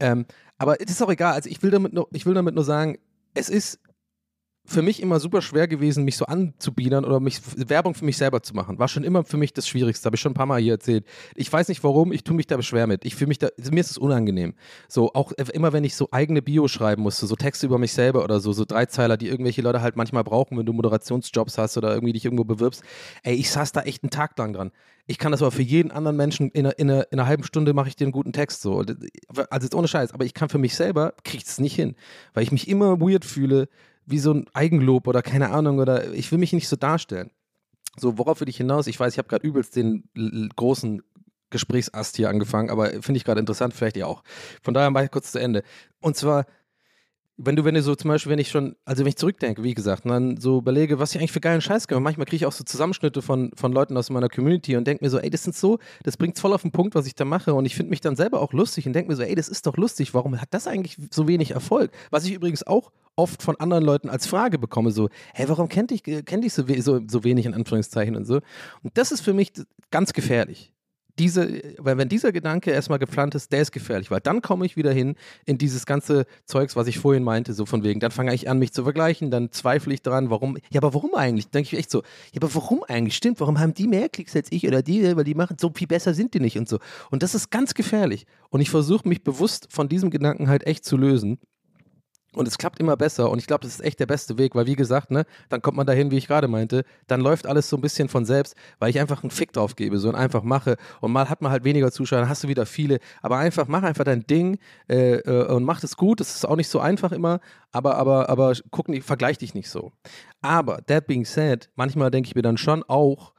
Ähm, 0.00 0.24
aber 0.56 0.80
es 0.80 0.90
ist 0.90 1.02
auch 1.02 1.10
egal. 1.10 1.34
Also 1.34 1.50
ich 1.50 1.62
will 1.62 1.70
damit 1.70 1.92
nur, 1.92 2.08
ich 2.12 2.24
will 2.24 2.34
damit 2.34 2.54
nur 2.54 2.64
sagen, 2.64 2.98
es 3.34 3.48
ist 3.48 3.80
für 4.70 4.82
mich 4.82 5.02
immer 5.02 5.18
super 5.18 5.42
schwer 5.42 5.66
gewesen, 5.66 6.04
mich 6.04 6.16
so 6.16 6.26
anzubiedern 6.26 7.04
oder 7.04 7.18
mich 7.18 7.40
Werbung 7.56 7.94
für 7.94 8.04
mich 8.04 8.16
selber 8.16 8.40
zu 8.40 8.54
machen. 8.54 8.78
War 8.78 8.86
schon 8.86 9.02
immer 9.02 9.24
für 9.24 9.36
mich 9.36 9.52
das 9.52 9.66
Schwierigste, 9.66 10.06
habe 10.06 10.14
ich 10.14 10.20
schon 10.20 10.30
ein 10.30 10.36
paar 10.36 10.46
Mal 10.46 10.60
hier 10.60 10.74
erzählt. 10.74 11.04
Ich 11.34 11.52
weiß 11.52 11.66
nicht 11.68 11.82
warum, 11.82 12.12
ich 12.12 12.22
tue 12.22 12.36
mich 12.36 12.46
da 12.46 12.60
schwer 12.62 12.86
mit. 12.86 13.04
Ich 13.04 13.16
fühle 13.16 13.28
mich 13.28 13.38
da, 13.38 13.48
mir 13.70 13.80
ist 13.80 13.90
es 13.90 13.98
unangenehm. 13.98 14.54
So, 14.88 15.12
auch 15.12 15.32
immer 15.32 15.72
wenn 15.72 15.82
ich 15.82 15.96
so 15.96 16.08
eigene 16.12 16.40
Bio 16.40 16.68
schreiben 16.68 17.02
musste, 17.02 17.26
so 17.26 17.34
Texte 17.34 17.66
über 17.66 17.78
mich 17.78 17.92
selber 17.92 18.22
oder 18.22 18.38
so, 18.38 18.52
so 18.52 18.64
Dreizeiler, 18.64 19.16
die 19.16 19.26
irgendwelche 19.26 19.60
Leute 19.60 19.82
halt 19.82 19.96
manchmal 19.96 20.22
brauchen, 20.22 20.56
wenn 20.56 20.66
du 20.66 20.72
Moderationsjobs 20.72 21.58
hast 21.58 21.76
oder 21.76 21.92
irgendwie 21.92 22.12
dich 22.12 22.24
irgendwo 22.24 22.44
bewirbst. 22.44 22.84
Ey, 23.24 23.34
ich 23.34 23.50
saß 23.50 23.72
da 23.72 23.82
echt 23.82 24.04
einen 24.04 24.10
Tag 24.10 24.38
lang 24.38 24.52
dran. 24.52 24.70
Ich 25.06 25.18
kann 25.18 25.32
das 25.32 25.42
aber 25.42 25.50
für 25.50 25.62
jeden 25.62 25.90
anderen 25.90 26.16
Menschen 26.16 26.50
in 26.50 26.66
einer, 26.66 26.78
in 26.78 26.88
einer, 26.88 27.06
in 27.10 27.18
einer 27.18 27.26
halben 27.26 27.42
Stunde 27.42 27.74
mache 27.74 27.88
ich 27.88 27.96
dir 27.96 28.04
einen 28.04 28.12
guten 28.12 28.32
Text 28.32 28.62
so. 28.62 28.78
Also 28.78 29.66
jetzt 29.66 29.74
ohne 29.74 29.88
Scheiß, 29.88 30.12
aber 30.12 30.24
ich 30.24 30.34
kann 30.34 30.48
für 30.48 30.58
mich 30.58 30.76
selber, 30.76 31.14
kriege 31.24 31.42
es 31.44 31.58
nicht 31.58 31.74
hin, 31.74 31.96
weil 32.32 32.44
ich 32.44 32.52
mich 32.52 32.68
immer 32.68 33.00
weird 33.00 33.24
fühle, 33.24 33.68
wie 34.10 34.18
so 34.18 34.32
ein 34.32 34.46
Eigenlob 34.52 35.06
oder 35.06 35.22
keine 35.22 35.50
Ahnung 35.50 35.78
oder 35.78 36.12
ich 36.12 36.30
will 36.30 36.38
mich 36.38 36.52
nicht 36.52 36.68
so 36.68 36.76
darstellen. 36.76 37.30
So, 37.96 38.18
worauf 38.18 38.40
will 38.40 38.48
ich 38.48 38.56
hinaus? 38.56 38.86
Ich 38.86 38.98
weiß, 38.98 39.12
ich 39.12 39.18
habe 39.18 39.28
gerade 39.28 39.46
übelst 39.46 39.76
den 39.76 40.08
großen 40.56 41.02
Gesprächsast 41.50 42.16
hier 42.16 42.28
angefangen, 42.28 42.70
aber 42.70 42.90
finde 43.02 43.16
ich 43.16 43.24
gerade 43.24 43.40
interessant, 43.40 43.74
vielleicht 43.74 43.96
ihr 43.96 44.06
auch. 44.06 44.22
Von 44.62 44.74
daher 44.74 44.90
mal 44.90 45.08
kurz 45.08 45.32
zu 45.32 45.40
Ende. 45.40 45.64
Und 46.00 46.16
zwar, 46.16 46.46
wenn 47.42 47.56
du, 47.56 47.64
wenn 47.64 47.74
du 47.74 47.82
so 47.82 47.94
zum 47.94 48.08
Beispiel, 48.08 48.30
wenn 48.30 48.38
ich 48.38 48.50
schon, 48.50 48.76
also 48.84 49.02
wenn 49.02 49.08
ich 49.08 49.16
zurückdenke, 49.16 49.62
wie 49.62 49.74
gesagt, 49.74 50.04
und 50.04 50.10
dann 50.10 50.36
so 50.36 50.58
überlege, 50.58 50.98
was 50.98 51.14
ich 51.14 51.18
eigentlich 51.18 51.32
für 51.32 51.40
geilen 51.40 51.60
Scheiß 51.60 51.88
gemacht 51.88 52.02
manchmal 52.02 52.26
kriege 52.26 52.36
ich 52.36 52.46
auch 52.46 52.52
so 52.52 52.64
Zusammenschnitte 52.64 53.22
von, 53.22 53.50
von 53.54 53.72
Leuten 53.72 53.96
aus 53.96 54.10
meiner 54.10 54.28
Community 54.28 54.76
und 54.76 54.86
denke 54.86 55.04
mir 55.04 55.10
so, 55.10 55.18
ey, 55.18 55.30
das 55.30 55.42
sind 55.44 55.56
so, 55.56 55.78
das 56.02 56.16
bringt 56.16 56.38
voll 56.38 56.52
auf 56.52 56.62
den 56.62 56.70
Punkt, 56.70 56.94
was 56.94 57.06
ich 57.06 57.14
da 57.14 57.24
mache 57.24 57.54
und 57.54 57.64
ich 57.64 57.74
finde 57.74 57.90
mich 57.90 58.00
dann 58.00 58.16
selber 58.16 58.40
auch 58.40 58.52
lustig 58.52 58.86
und 58.86 58.92
denke 58.92 59.10
mir 59.10 59.16
so, 59.16 59.22
ey, 59.22 59.34
das 59.34 59.48
ist 59.48 59.66
doch 59.66 59.76
lustig, 59.76 60.12
warum 60.12 60.40
hat 60.40 60.48
das 60.52 60.66
eigentlich 60.66 60.96
so 61.10 61.26
wenig 61.28 61.52
Erfolg? 61.52 61.90
Was 62.10 62.24
ich 62.24 62.32
übrigens 62.32 62.66
auch 62.66 62.92
oft 63.16 63.42
von 63.42 63.58
anderen 63.58 63.84
Leuten 63.84 64.08
als 64.08 64.26
Frage 64.26 64.58
bekomme, 64.58 64.90
so, 64.90 65.08
hey, 65.34 65.48
warum 65.48 65.68
kennt 65.68 65.90
dich, 65.90 66.02
kennt 66.02 66.44
dich 66.44 66.52
so, 66.52 66.64
so, 66.80 67.00
so 67.06 67.24
wenig 67.24 67.46
in 67.46 67.54
Anführungszeichen 67.54 68.16
und 68.16 68.26
so? 68.26 68.40
Und 68.82 68.96
das 68.96 69.12
ist 69.12 69.20
für 69.20 69.32
mich 69.32 69.52
ganz 69.90 70.12
gefährlich 70.12 70.72
diese, 71.20 71.62
weil 71.76 71.98
wenn 71.98 72.08
dieser 72.08 72.32
Gedanke 72.32 72.70
erstmal 72.70 72.98
geplant 72.98 73.34
ist, 73.34 73.52
der 73.52 73.60
ist 73.60 73.72
gefährlich, 73.72 74.10
weil 74.10 74.20
dann 74.20 74.40
komme 74.40 74.64
ich 74.64 74.78
wieder 74.78 74.90
hin 74.90 75.16
in 75.44 75.58
dieses 75.58 75.84
ganze 75.84 76.24
Zeugs, 76.46 76.76
was 76.76 76.86
ich 76.86 76.98
vorhin 76.98 77.22
meinte, 77.22 77.52
so 77.52 77.66
von 77.66 77.84
wegen, 77.84 78.00
dann 78.00 78.10
fange 78.10 78.34
ich 78.34 78.48
an, 78.48 78.58
mich 78.58 78.72
zu 78.72 78.84
vergleichen, 78.84 79.30
dann 79.30 79.52
zweifle 79.52 79.92
ich 79.92 80.00
dran, 80.00 80.30
warum, 80.30 80.56
ja, 80.70 80.80
aber 80.80 80.94
warum 80.94 81.14
eigentlich? 81.14 81.50
Denke 81.50 81.68
ich 81.72 81.78
echt 81.78 81.90
so, 81.90 81.98
ja, 82.32 82.40
aber 82.40 82.54
warum 82.54 82.84
eigentlich? 82.88 83.16
Stimmt, 83.16 83.38
warum 83.38 83.60
haben 83.60 83.74
die 83.74 83.86
mehr 83.86 84.08
Klicks 84.08 84.34
als 84.34 84.50
ich 84.50 84.66
oder 84.66 84.82
die, 84.82 85.14
weil 85.14 85.24
die 85.24 85.34
machen 85.34 85.56
so 85.60 85.70
viel 85.74 85.86
besser 85.86 86.14
sind 86.14 86.32
die 86.32 86.40
nicht 86.40 86.56
und 86.56 86.70
so. 86.70 86.78
Und 87.10 87.22
das 87.22 87.34
ist 87.34 87.50
ganz 87.50 87.74
gefährlich. 87.74 88.24
Und 88.48 88.62
ich 88.62 88.70
versuche 88.70 89.06
mich 89.06 89.22
bewusst 89.22 89.68
von 89.70 89.90
diesem 89.90 90.08
Gedanken 90.08 90.48
halt 90.48 90.66
echt 90.66 90.86
zu 90.86 90.96
lösen. 90.96 91.38
Und 92.34 92.46
es 92.46 92.58
klappt 92.58 92.78
immer 92.78 92.96
besser. 92.96 93.30
Und 93.30 93.38
ich 93.38 93.46
glaube, 93.46 93.64
das 93.64 93.74
ist 93.74 93.84
echt 93.84 93.98
der 93.98 94.06
beste 94.06 94.38
Weg, 94.38 94.54
weil 94.54 94.66
wie 94.66 94.76
gesagt, 94.76 95.10
ne, 95.10 95.24
dann 95.48 95.62
kommt 95.62 95.76
man 95.76 95.86
dahin, 95.86 96.10
wie 96.10 96.16
ich 96.16 96.28
gerade 96.28 96.46
meinte, 96.46 96.84
dann 97.08 97.20
läuft 97.20 97.46
alles 97.46 97.68
so 97.68 97.76
ein 97.76 97.80
bisschen 97.80 98.08
von 98.08 98.24
selbst, 98.24 98.54
weil 98.78 98.90
ich 98.90 99.00
einfach 99.00 99.22
einen 99.22 99.30
Fick 99.30 99.52
drauf 99.52 99.74
gebe, 99.74 99.98
so 99.98 100.08
und 100.08 100.14
einfach 100.14 100.42
mache. 100.42 100.76
Und 101.00 101.10
mal 101.12 101.28
hat 101.28 101.42
man 101.42 101.50
halt 101.50 101.64
weniger 101.64 101.90
Zuschauer, 101.90 102.20
dann 102.20 102.28
hast 102.28 102.44
du 102.44 102.48
wieder 102.48 102.66
viele, 102.66 103.00
aber 103.20 103.38
einfach 103.38 103.66
mach 103.66 103.82
einfach 103.82 104.04
dein 104.04 104.26
Ding 104.26 104.58
äh, 104.88 105.16
äh, 105.16 105.46
und 105.52 105.64
mach 105.64 105.80
das 105.80 105.96
gut, 105.96 106.20
das 106.20 106.34
ist 106.36 106.46
auch 106.46 106.56
nicht 106.56 106.68
so 106.68 106.78
einfach 106.78 107.12
immer, 107.12 107.40
aber 107.72 107.96
aber 107.96 108.28
aber 108.28 108.54
guck 108.70 108.88
nicht, 108.88 109.04
vergleich 109.04 109.38
dich 109.38 109.54
nicht 109.54 109.68
so. 109.68 109.92
Aber 110.40 110.78
that 110.86 111.06
being 111.06 111.24
said, 111.24 111.68
manchmal 111.74 112.10
denke 112.10 112.28
ich 112.28 112.34
mir 112.36 112.42
dann 112.42 112.56
schon 112.56 112.84
auch 112.84 113.32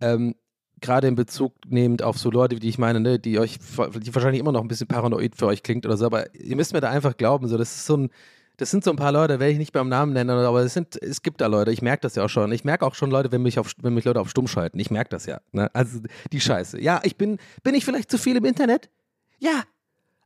ähm, 0.00 0.34
gerade 0.82 1.08
in 1.08 1.14
Bezug 1.14 1.54
nehmend 1.66 2.02
auf 2.02 2.18
so 2.18 2.30
Leute, 2.30 2.56
die 2.56 2.68
ich 2.68 2.78
meine, 2.78 3.00
ne, 3.00 3.18
die 3.18 3.38
euch, 3.38 3.58
die 3.58 4.14
wahrscheinlich 4.14 4.40
immer 4.40 4.52
noch 4.52 4.60
ein 4.60 4.68
bisschen 4.68 4.88
paranoid 4.88 5.36
für 5.36 5.46
euch 5.46 5.62
klingt 5.62 5.86
oder 5.86 5.96
so, 5.96 6.04
aber 6.04 6.34
ihr 6.34 6.56
müsst 6.56 6.74
mir 6.74 6.80
da 6.80 6.90
einfach 6.90 7.16
glauben, 7.16 7.48
so, 7.48 7.56
das 7.56 7.74
ist 7.74 7.86
so 7.86 7.96
ein, 7.96 8.10
das 8.58 8.70
sind 8.70 8.84
so 8.84 8.90
ein 8.90 8.96
paar 8.96 9.12
Leute, 9.12 9.40
werde 9.40 9.52
ich 9.52 9.58
nicht 9.58 9.72
beim 9.72 9.88
Namen 9.88 10.12
nennen, 10.12 10.30
aber 10.30 10.60
es 10.60 10.74
sind, 10.74 11.00
es 11.02 11.22
gibt 11.22 11.40
da 11.40 11.46
Leute, 11.46 11.72
ich 11.72 11.82
merke 11.82 12.02
das 12.02 12.14
ja 12.16 12.24
auch 12.24 12.28
schon. 12.28 12.52
Ich 12.52 12.64
merke 12.64 12.86
auch 12.86 12.94
schon 12.94 13.10
Leute, 13.10 13.32
wenn 13.32 13.42
mich, 13.42 13.58
auf, 13.58 13.72
wenn 13.80 13.94
mich 13.94 14.04
Leute 14.04 14.20
auf 14.20 14.28
stumm 14.28 14.46
schalten. 14.46 14.78
Ich 14.78 14.90
merke 14.90 15.10
das 15.10 15.26
ja. 15.26 15.40
Ne? 15.52 15.70
Also 15.74 16.00
die 16.32 16.40
Scheiße. 16.40 16.80
Ja, 16.80 17.00
ich 17.02 17.16
bin, 17.16 17.38
bin 17.62 17.74
ich 17.74 17.84
vielleicht 17.84 18.10
zu 18.10 18.18
viel 18.18 18.36
im 18.36 18.44
Internet? 18.44 18.90
Ja. 19.38 19.62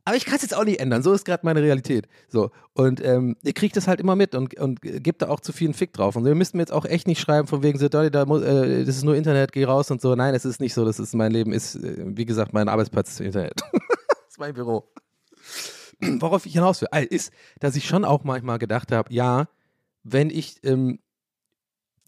Aber 0.07 0.15
ich 0.15 0.23
kann 0.23 0.37
es 0.37 0.41
jetzt 0.41 0.55
auch 0.55 0.63
nicht 0.63 0.79
ändern. 0.79 1.03
So 1.03 1.11
ist 1.11 1.25
gerade 1.25 1.45
meine 1.45 1.61
Realität. 1.61 2.07
So. 2.29 2.51
Und 2.71 3.03
ähm, 3.03 3.35
ihr 3.43 3.51
kriegt 3.51 3.75
das 3.75 3.89
halt 3.89 3.99
immer 3.99 4.15
mit 4.15 4.35
und, 4.35 4.57
und 4.57 4.79
gebt 4.81 5.21
da 5.21 5.27
auch 5.27 5.41
zu 5.41 5.51
viel 5.51 5.73
Fick 5.73 5.91
drauf. 5.91 6.15
Und 6.15 6.23
wir 6.23 6.33
müssten 6.33 6.59
jetzt 6.59 6.71
auch 6.71 6.85
echt 6.85 7.07
nicht 7.07 7.19
schreiben, 7.19 7.45
von 7.45 7.61
wegen 7.61 7.77
so, 7.77 7.89
Dolly, 7.89 8.09
da 8.09 8.25
muss, 8.25 8.41
äh, 8.41 8.85
das 8.85 8.95
ist 8.95 9.03
nur 9.03 9.17
Internet, 9.17 9.51
geh 9.51 9.65
raus 9.65 9.91
und 9.91 9.99
so. 9.99 10.15
Nein, 10.15 10.33
es 10.33 10.45
ist 10.45 10.61
nicht 10.61 10.73
so. 10.73 10.85
Das 10.85 10.97
ist 10.97 11.13
mein 11.13 11.33
Leben, 11.33 11.51
ist, 11.51 11.75
äh, 11.75 12.05
wie 12.15 12.23
gesagt, 12.23 12.53
mein 12.53 12.69
Arbeitsplatz 12.69 13.09
ist 13.09 13.19
Internet. 13.19 13.59
das 13.73 14.29
ist 14.29 14.39
mein 14.39 14.53
Büro. 14.53 14.89
Worauf 15.99 16.45
ich 16.45 16.53
hinaus 16.53 16.79
will, 16.79 16.87
äh, 16.93 17.03
ist, 17.03 17.33
dass 17.59 17.75
ich 17.75 17.85
schon 17.85 18.05
auch 18.05 18.23
manchmal 18.23 18.59
gedacht 18.59 18.93
habe, 18.93 19.13
ja, 19.13 19.49
wenn 20.03 20.29
ich, 20.29 20.63
ähm, 20.63 20.99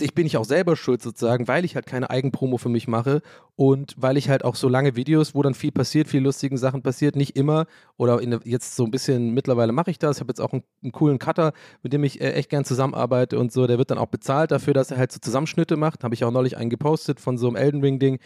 ich 0.02 0.14
bin 0.14 0.26
ich 0.26 0.38
auch 0.38 0.46
selber 0.46 0.76
schuld 0.76 1.02
sozusagen, 1.02 1.48
weil 1.48 1.66
ich 1.66 1.76
halt 1.76 1.86
keine 1.86 2.10
Eigenpromo 2.10 2.58
für 2.58 2.70
mich 2.70 2.88
mache 2.88 3.22
und 3.56 3.96
weil 3.98 4.18
ich 4.18 4.30
halt 4.30 4.46
auch 4.46 4.56
so 4.56 4.70
lange 4.70 4.96
Videos, 4.96 5.36
wo 5.36 5.42
dann 5.42 5.54
viel 5.54 5.72
passiert, 5.72 6.08
viel 6.08 6.22
lustigen 6.22 6.58
Sachen 6.58 6.82
passiert, 6.82 7.16
nicht 7.16 7.36
immer 7.36 7.66
oder 7.98 8.22
in, 8.22 8.40
jetzt 8.44 8.76
so 8.76 8.86
ein 8.86 8.92
bisschen, 8.92 9.34
mittlerweile 9.34 9.72
mache 9.72 9.92
ich 9.92 10.00
das, 10.00 10.18
ich 10.18 10.22
habe 10.22 10.32
jetzt 10.32 10.42
auch 10.42 10.54
einen, 10.54 10.64
einen, 10.82 10.92
coolen 10.92 11.20
Cutter, 11.20 11.54
mit 11.84 11.94
dem 11.94 12.04
ich 12.04 12.22
äh, 12.22 12.34
echt 12.34 12.50
gern 12.50 12.66
zusammenarbeite 12.66 13.38
und 13.38 13.52
so, 13.52 13.68
der 13.68 13.78
wird 13.78 13.92
dann 13.92 13.98
auch 13.98 14.08
bezahlt 14.08 14.52
dafür, 14.52 14.74
dass 14.74 14.92
er 14.92 14.98
halt 14.98 15.12
so 15.12 15.20
Zusammenschnitte 15.20 15.78
macht, 15.78 16.04
habe 16.04 16.16
ich 16.16 16.24
auch 16.24 16.32
neulich 16.32 16.58
einen 16.58 16.70
gepostet 16.70 17.20
von 17.20 17.38
so 17.38 17.48
einem 17.48 17.56
Elden 17.56 17.82
Ring 17.82 18.00
Ding 18.00 18.20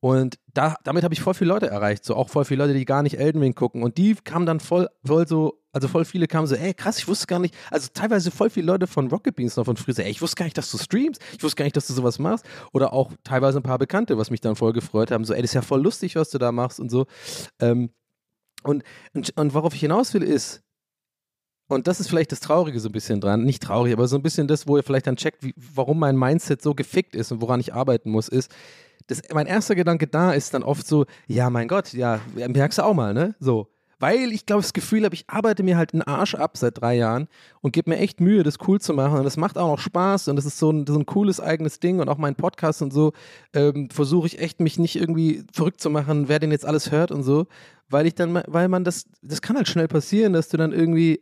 und 0.00 0.38
da, 0.54 0.76
damit 0.84 1.02
habe 1.02 1.12
ich 1.12 1.20
voll 1.20 1.34
viele 1.34 1.48
Leute 1.48 1.68
erreicht, 1.68 2.04
so 2.04 2.14
auch 2.14 2.28
voll 2.28 2.44
viele 2.44 2.64
Leute, 2.64 2.74
die 2.74 2.84
gar 2.84 3.02
nicht 3.02 3.18
Elden 3.18 3.40
Ring 3.40 3.54
gucken. 3.54 3.82
Und 3.82 3.98
die 3.98 4.14
kamen 4.14 4.46
dann 4.46 4.60
voll, 4.60 4.88
voll 5.04 5.26
so, 5.26 5.60
also 5.72 5.88
voll 5.88 6.04
viele 6.04 6.28
kamen 6.28 6.46
so, 6.46 6.54
ey 6.54 6.72
krass, 6.72 6.98
ich 6.98 7.08
wusste 7.08 7.26
gar 7.26 7.40
nicht, 7.40 7.54
also 7.70 7.88
teilweise 7.92 8.30
voll 8.30 8.48
viele 8.48 8.66
Leute 8.66 8.86
von 8.86 9.08
Rocket 9.08 9.34
Beans 9.34 9.56
noch 9.56 9.64
von 9.64 9.76
Frise, 9.76 10.04
ey, 10.04 10.10
ich 10.10 10.22
wusste 10.22 10.36
gar 10.36 10.44
nicht, 10.44 10.56
dass 10.56 10.70
du 10.70 10.78
streamst, 10.78 11.20
ich 11.36 11.42
wusste 11.42 11.56
gar 11.56 11.64
nicht, 11.64 11.76
dass 11.76 11.88
du 11.88 11.94
sowas 11.94 12.20
machst. 12.20 12.44
Oder 12.72 12.92
auch 12.92 13.12
teilweise 13.24 13.58
ein 13.58 13.64
paar 13.64 13.78
Bekannte, 13.78 14.18
was 14.18 14.30
mich 14.30 14.40
dann 14.40 14.54
voll 14.54 14.72
gefreut 14.72 15.10
haben, 15.10 15.24
so, 15.24 15.34
ey, 15.34 15.42
das 15.42 15.50
ist 15.50 15.54
ja 15.54 15.62
voll 15.62 15.82
lustig, 15.82 16.14
was 16.14 16.30
du 16.30 16.38
da 16.38 16.52
machst 16.52 16.78
und 16.78 16.90
so. 16.90 17.06
Ähm, 17.60 17.90
und, 18.62 18.84
und, 19.14 19.36
und 19.36 19.54
worauf 19.54 19.74
ich 19.74 19.80
hinaus 19.80 20.14
will, 20.14 20.22
ist, 20.22 20.62
und 21.68 21.86
das 21.86 22.00
ist 22.00 22.08
vielleicht 22.08 22.32
das 22.32 22.40
Traurige 22.40 22.80
so 22.80 22.88
ein 22.88 22.92
bisschen 22.92 23.20
dran, 23.20 23.44
nicht 23.44 23.62
traurig, 23.62 23.92
aber 23.92 24.08
so 24.08 24.16
ein 24.16 24.22
bisschen 24.22 24.48
das, 24.48 24.66
wo 24.66 24.76
ihr 24.76 24.82
vielleicht 24.82 25.06
dann 25.06 25.16
checkt, 25.16 25.42
wie, 25.42 25.54
warum 25.56 25.98
mein 25.98 26.16
Mindset 26.16 26.62
so 26.62 26.74
gefickt 26.74 27.14
ist 27.14 27.30
und 27.32 27.42
woran 27.42 27.60
ich 27.60 27.74
arbeiten 27.74 28.10
muss, 28.10 28.28
ist, 28.28 28.50
das, 29.08 29.22
mein 29.32 29.46
erster 29.46 29.74
Gedanke 29.74 30.06
da 30.06 30.32
ist 30.32 30.54
dann 30.54 30.62
oft 30.62 30.86
so, 30.86 31.06
ja, 31.26 31.50
mein 31.50 31.66
Gott, 31.66 31.92
ja, 31.92 32.20
merkst 32.34 32.78
du 32.78 32.82
auch 32.84 32.94
mal, 32.94 33.12
ne? 33.12 33.34
So. 33.40 33.68
Weil 34.00 34.30
ich 34.32 34.46
glaube, 34.46 34.62
das 34.62 34.72
Gefühl 34.72 35.04
habe, 35.04 35.14
ich 35.14 35.24
arbeite 35.28 35.64
mir 35.64 35.76
halt 35.76 35.92
einen 35.92 36.02
Arsch 36.02 36.36
ab 36.36 36.56
seit 36.56 36.80
drei 36.80 36.94
Jahren 36.94 37.26
und 37.62 37.72
gebe 37.72 37.90
mir 37.90 37.96
echt 37.96 38.20
Mühe, 38.20 38.44
das 38.44 38.58
cool 38.68 38.80
zu 38.80 38.94
machen. 38.94 39.18
Und 39.18 39.24
das 39.24 39.36
macht 39.36 39.58
auch 39.58 39.66
noch 39.66 39.80
Spaß 39.80 40.28
und 40.28 40.36
das 40.36 40.44
ist 40.44 40.58
so 40.58 40.70
ein, 40.70 40.86
so 40.86 40.96
ein 40.96 41.04
cooles 41.04 41.40
eigenes 41.40 41.80
Ding. 41.80 41.98
Und 41.98 42.08
auch 42.08 42.18
mein 42.18 42.36
Podcast 42.36 42.80
und 42.80 42.92
so 42.92 43.12
ähm, 43.54 43.90
versuche 43.90 44.28
ich 44.28 44.38
echt, 44.38 44.60
mich 44.60 44.78
nicht 44.78 44.94
irgendwie 44.94 45.42
verrückt 45.52 45.80
zu 45.80 45.90
machen, 45.90 46.28
wer 46.28 46.38
den 46.38 46.52
jetzt 46.52 46.64
alles 46.64 46.92
hört 46.92 47.10
und 47.10 47.24
so. 47.24 47.46
Weil 47.88 48.06
ich 48.06 48.14
dann, 48.14 48.40
weil 48.46 48.68
man 48.68 48.84
das, 48.84 49.06
das 49.20 49.42
kann 49.42 49.56
halt 49.56 49.66
schnell 49.66 49.88
passieren, 49.88 50.32
dass 50.32 50.48
du 50.48 50.56
dann 50.56 50.70
irgendwie 50.70 51.20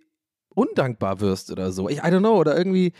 undankbar 0.54 1.20
wirst 1.20 1.50
oder 1.50 1.72
so. 1.72 1.88
Ich, 1.88 1.98
I 1.98 2.08
don't 2.08 2.18
know, 2.18 2.36
oder 2.36 2.58
irgendwie 2.58 2.92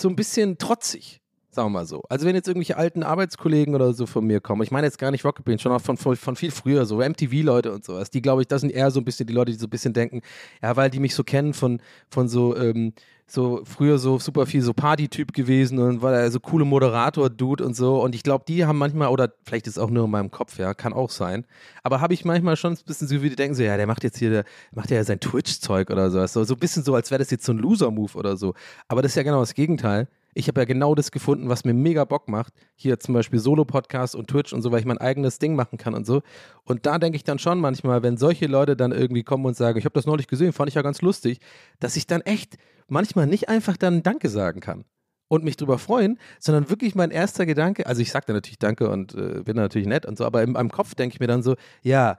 so 0.00 0.08
ein 0.08 0.16
bisschen 0.16 0.56
trotzig. 0.56 1.20
Sagen 1.50 1.68
wir 1.68 1.78
mal 1.80 1.86
so. 1.86 2.02
Also 2.10 2.26
wenn 2.26 2.34
jetzt 2.34 2.46
irgendwelche 2.46 2.76
alten 2.76 3.02
Arbeitskollegen 3.02 3.74
oder 3.74 3.94
so 3.94 4.04
von 4.06 4.26
mir 4.26 4.40
kommen, 4.40 4.62
ich 4.62 4.70
meine 4.70 4.86
jetzt 4.86 4.98
gar 4.98 5.10
nicht 5.10 5.24
Rocket 5.24 5.46
Beans, 5.46 5.62
schon 5.62 5.72
auch 5.72 5.80
von, 5.80 5.96
von, 5.96 6.14
von 6.14 6.36
viel 6.36 6.50
früher, 6.50 6.84
so 6.84 6.98
MTV-Leute 6.98 7.72
und 7.72 7.84
sowas, 7.84 8.10
die 8.10 8.20
glaube 8.20 8.42
ich, 8.42 8.48
das 8.48 8.60
sind 8.60 8.70
eher 8.70 8.90
so 8.90 9.00
ein 9.00 9.04
bisschen 9.04 9.26
die 9.26 9.32
Leute, 9.32 9.52
die 9.52 9.58
so 9.58 9.66
ein 9.66 9.70
bisschen 9.70 9.94
denken, 9.94 10.20
ja, 10.62 10.76
weil 10.76 10.90
die 10.90 11.00
mich 11.00 11.14
so 11.14 11.24
kennen 11.24 11.54
von, 11.54 11.80
von 12.10 12.28
so, 12.28 12.54
ähm, 12.54 12.92
so 13.30 13.62
früher 13.64 13.98
so 13.98 14.18
super 14.18 14.46
viel 14.46 14.62
so 14.62 14.72
Party-Typ 14.72 15.32
gewesen 15.34 15.78
und 15.78 16.02
war 16.02 16.14
er 16.14 16.30
so 16.30 16.40
coole 16.40 16.64
Moderator-Dude 16.64 17.64
und 17.64 17.76
so. 17.76 18.02
Und 18.02 18.14
ich 18.14 18.22
glaube, 18.22 18.44
die 18.48 18.64
haben 18.64 18.78
manchmal, 18.78 19.08
oder 19.08 19.32
vielleicht 19.44 19.66
ist 19.66 19.76
es 19.76 19.78
auch 19.78 19.90
nur 19.90 20.06
in 20.06 20.10
meinem 20.10 20.30
Kopf, 20.30 20.58
ja, 20.58 20.72
kann 20.74 20.94
auch 20.94 21.10
sein. 21.10 21.44
Aber 21.82 22.00
habe 22.00 22.14
ich 22.14 22.24
manchmal 22.24 22.56
schon 22.56 22.72
ein 22.72 22.78
bisschen 22.86 23.06
so, 23.06 23.22
wie 23.22 23.30
die 23.30 23.36
denken, 23.36 23.54
so, 23.54 23.62
ja, 23.62 23.76
der 23.76 23.86
macht 23.86 24.02
jetzt 24.02 24.18
hier, 24.18 24.30
der 24.30 24.44
macht 24.72 24.90
ja 24.90 25.04
sein 25.04 25.20
Twitch-Zeug 25.20 25.90
oder 25.90 26.10
sowas. 26.10 26.32
So, 26.32 26.44
so 26.44 26.54
ein 26.54 26.60
bisschen 26.60 26.84
so, 26.84 26.94
als 26.94 27.10
wäre 27.10 27.18
das 27.18 27.30
jetzt 27.30 27.44
so 27.44 27.52
ein 27.52 27.58
Loser-Move 27.58 28.16
oder 28.16 28.36
so. 28.36 28.54
Aber 28.88 29.02
das 29.02 29.12
ist 29.12 29.16
ja 29.16 29.22
genau 29.22 29.40
das 29.40 29.54
Gegenteil. 29.54 30.08
Ich 30.34 30.48
habe 30.48 30.60
ja 30.60 30.64
genau 30.64 30.94
das 30.94 31.10
gefunden, 31.10 31.48
was 31.48 31.64
mir 31.64 31.74
mega 31.74 32.04
Bock 32.04 32.28
macht. 32.28 32.52
Hier 32.76 33.00
zum 33.00 33.14
Beispiel 33.14 33.38
Solo-Podcast 33.38 34.14
und 34.14 34.28
Twitch 34.28 34.52
und 34.52 34.62
so, 34.62 34.70
weil 34.70 34.80
ich 34.80 34.86
mein 34.86 34.98
eigenes 34.98 35.38
Ding 35.38 35.56
machen 35.56 35.78
kann 35.78 35.94
und 35.94 36.06
so. 36.06 36.22
Und 36.64 36.86
da 36.86 36.98
denke 36.98 37.16
ich 37.16 37.24
dann 37.24 37.38
schon 37.38 37.60
manchmal, 37.60 38.02
wenn 38.02 38.16
solche 38.16 38.46
Leute 38.46 38.76
dann 38.76 38.92
irgendwie 38.92 39.24
kommen 39.24 39.46
und 39.46 39.56
sagen, 39.56 39.78
ich 39.78 39.84
habe 39.84 39.94
das 39.94 40.06
neulich 40.06 40.26
gesehen, 40.28 40.52
fand 40.52 40.68
ich 40.68 40.74
ja 40.74 40.82
ganz 40.82 41.02
lustig, 41.02 41.40
dass 41.80 41.96
ich 41.96 42.06
dann 42.06 42.20
echt 42.20 42.56
manchmal 42.88 43.26
nicht 43.26 43.48
einfach 43.48 43.76
dann 43.76 44.02
Danke 44.02 44.28
sagen 44.28 44.60
kann 44.60 44.84
und 45.28 45.44
mich 45.44 45.56
drüber 45.56 45.78
freuen, 45.78 46.18
sondern 46.40 46.70
wirklich 46.70 46.94
mein 46.94 47.10
erster 47.10 47.46
Gedanke, 47.46 47.86
also 47.86 48.00
ich 48.02 48.10
sage 48.10 48.26
dann 48.26 48.36
natürlich 48.36 48.58
Danke 48.58 48.88
und 48.88 49.14
äh, 49.14 49.42
bin 49.44 49.56
natürlich 49.56 49.86
nett 49.86 50.06
und 50.06 50.18
so, 50.18 50.24
aber 50.24 50.42
in 50.42 50.52
meinem 50.52 50.70
Kopf 50.70 50.94
denke 50.94 51.14
ich 51.14 51.20
mir 51.20 51.26
dann 51.26 51.42
so, 51.42 51.54
ja, 51.82 52.18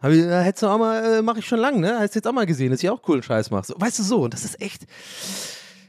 hab 0.00 0.10
ich, 0.10 0.18
äh, 0.18 0.42
hättest 0.42 0.62
du 0.62 0.66
auch 0.66 0.78
mal, 0.78 1.18
äh, 1.18 1.22
mache 1.22 1.38
ich 1.38 1.46
schon 1.46 1.58
lange, 1.58 1.78
ne? 1.80 1.98
Hast 1.98 2.14
du 2.14 2.18
jetzt 2.18 2.26
auch 2.26 2.32
mal 2.32 2.46
gesehen, 2.46 2.70
dass 2.70 2.82
ich 2.82 2.90
auch 2.90 3.00
coolen 3.00 3.22
Scheiß 3.22 3.50
mache. 3.50 3.66
So, 3.66 3.74
weißt 3.78 3.98
du 3.98 4.02
so, 4.02 4.24
und 4.24 4.34
das 4.34 4.44
ist 4.44 4.60
echt, 4.60 4.86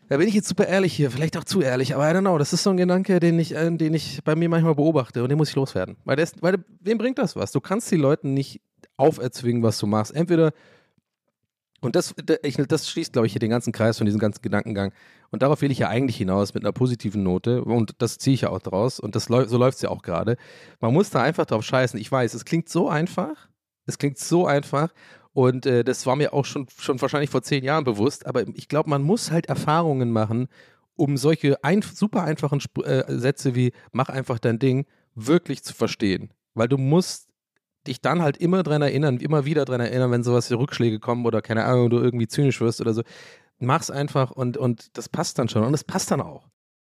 da 0.09 0.17
bin 0.17 0.27
ich 0.27 0.33
jetzt 0.33 0.47
super 0.47 0.67
ehrlich 0.67 0.93
hier, 0.93 1.11
vielleicht 1.11 1.37
auch 1.37 1.43
zu 1.43 1.61
ehrlich, 1.61 1.93
aber 1.93 2.09
I 2.09 2.13
don't 2.13 2.21
know, 2.21 2.37
das 2.37 2.53
ist 2.53 2.63
so 2.63 2.69
ein 2.69 2.77
Gedanke, 2.77 3.19
den 3.19 3.37
ich, 3.39 3.53
äh, 3.53 3.69
den 3.71 3.93
ich 3.93 4.23
bei 4.23 4.35
mir 4.35 4.49
manchmal 4.49 4.75
beobachte 4.75 5.23
und 5.23 5.29
den 5.29 5.37
muss 5.37 5.49
ich 5.49 5.55
loswerden. 5.55 5.97
Weil, 6.05 6.15
das, 6.15 6.33
weil 6.41 6.63
wem 6.79 6.97
bringt 6.97 7.17
das 7.17 7.35
was? 7.35 7.51
Du 7.51 7.59
kannst 7.59 7.91
die 7.91 7.97
Leuten 7.97 8.33
nicht 8.33 8.61
auferzwingen, 8.95 9.63
was 9.63 9.77
du 9.77 9.87
machst. 9.87 10.15
Entweder, 10.15 10.53
und 11.81 11.95
das, 11.95 12.15
ich, 12.43 12.55
das 12.55 12.89
schließt, 12.89 13.13
glaube 13.13 13.27
ich, 13.27 13.33
hier 13.33 13.39
den 13.39 13.51
ganzen 13.51 13.71
Kreis 13.71 13.97
von 13.97 14.05
diesem 14.05 14.19
ganzen 14.19 14.41
Gedankengang. 14.41 14.93
Und 15.29 15.41
darauf 15.41 15.61
will 15.61 15.71
ich 15.71 15.79
ja 15.79 15.89
eigentlich 15.89 16.17
hinaus 16.17 16.53
mit 16.53 16.63
einer 16.63 16.71
positiven 16.71 17.21
Note. 17.21 17.63
Und 17.63 17.93
das 17.99 18.17
ziehe 18.17 18.33
ich 18.33 18.41
ja 18.41 18.49
auch 18.49 18.61
draus. 18.61 18.99
Und 18.99 19.15
das, 19.15 19.25
so 19.25 19.57
läuft 19.57 19.75
es 19.75 19.81
ja 19.81 19.89
auch 19.89 20.01
gerade. 20.01 20.37
Man 20.79 20.93
muss 20.93 21.09
da 21.09 21.21
einfach 21.21 21.45
drauf 21.45 21.63
scheißen. 21.63 21.99
Ich 21.99 22.11
weiß, 22.11 22.33
es 22.33 22.45
klingt 22.45 22.69
so 22.69 22.89
einfach. 22.89 23.49
Es 23.85 23.97
klingt 23.97 24.17
so 24.17 24.47
einfach. 24.47 24.91
Und 25.37 25.67
äh, 25.67 25.83
das 25.83 26.07
war 26.07 26.15
mir 26.15 26.33
auch 26.33 26.45
schon, 26.45 26.65
schon 26.79 26.99
wahrscheinlich 26.99 27.29
vor 27.29 27.43
zehn 27.43 27.63
Jahren 27.63 27.83
bewusst. 27.83 28.25
Aber 28.25 28.47
ich 28.55 28.67
glaube, 28.67 28.89
man 28.89 29.03
muss 29.03 29.29
halt 29.29 29.45
Erfahrungen 29.45 30.09
machen, 30.09 30.47
um 30.95 31.15
solche 31.15 31.63
ein, 31.63 31.83
super 31.83 32.23
einfachen 32.23 32.57
Sp 32.57 32.81
äh, 32.81 33.03
Sätze 33.07 33.53
wie 33.53 33.71
mach 33.91 34.09
einfach 34.09 34.39
dein 34.39 34.57
Ding 34.57 34.87
wirklich 35.13 35.63
zu 35.63 35.75
verstehen. 35.75 36.31
Weil 36.55 36.67
du 36.67 36.79
musst 36.79 37.27
dich 37.85 38.01
dann 38.01 38.23
halt 38.23 38.37
immer 38.37 38.63
dran 38.63 38.81
erinnern, 38.81 39.17
immer 39.17 39.45
wieder 39.45 39.63
dran 39.63 39.79
erinnern, 39.79 40.09
wenn 40.09 40.23
sowas 40.23 40.49
wie 40.49 40.55
Rückschläge 40.55 40.99
kommen 40.99 41.23
oder 41.23 41.43
keine 41.43 41.65
Ahnung, 41.65 41.91
du 41.91 41.99
irgendwie 41.99 42.27
zynisch 42.27 42.59
wirst 42.59 42.81
oder 42.81 42.95
so. 42.95 43.03
Mach's 43.59 43.91
einfach 43.91 44.31
und, 44.31 44.57
und 44.57 44.97
das 44.97 45.07
passt 45.07 45.37
dann 45.37 45.49
schon. 45.49 45.63
Und 45.63 45.75
es 45.75 45.83
passt 45.83 46.09
dann 46.09 46.19
auch. 46.19 46.47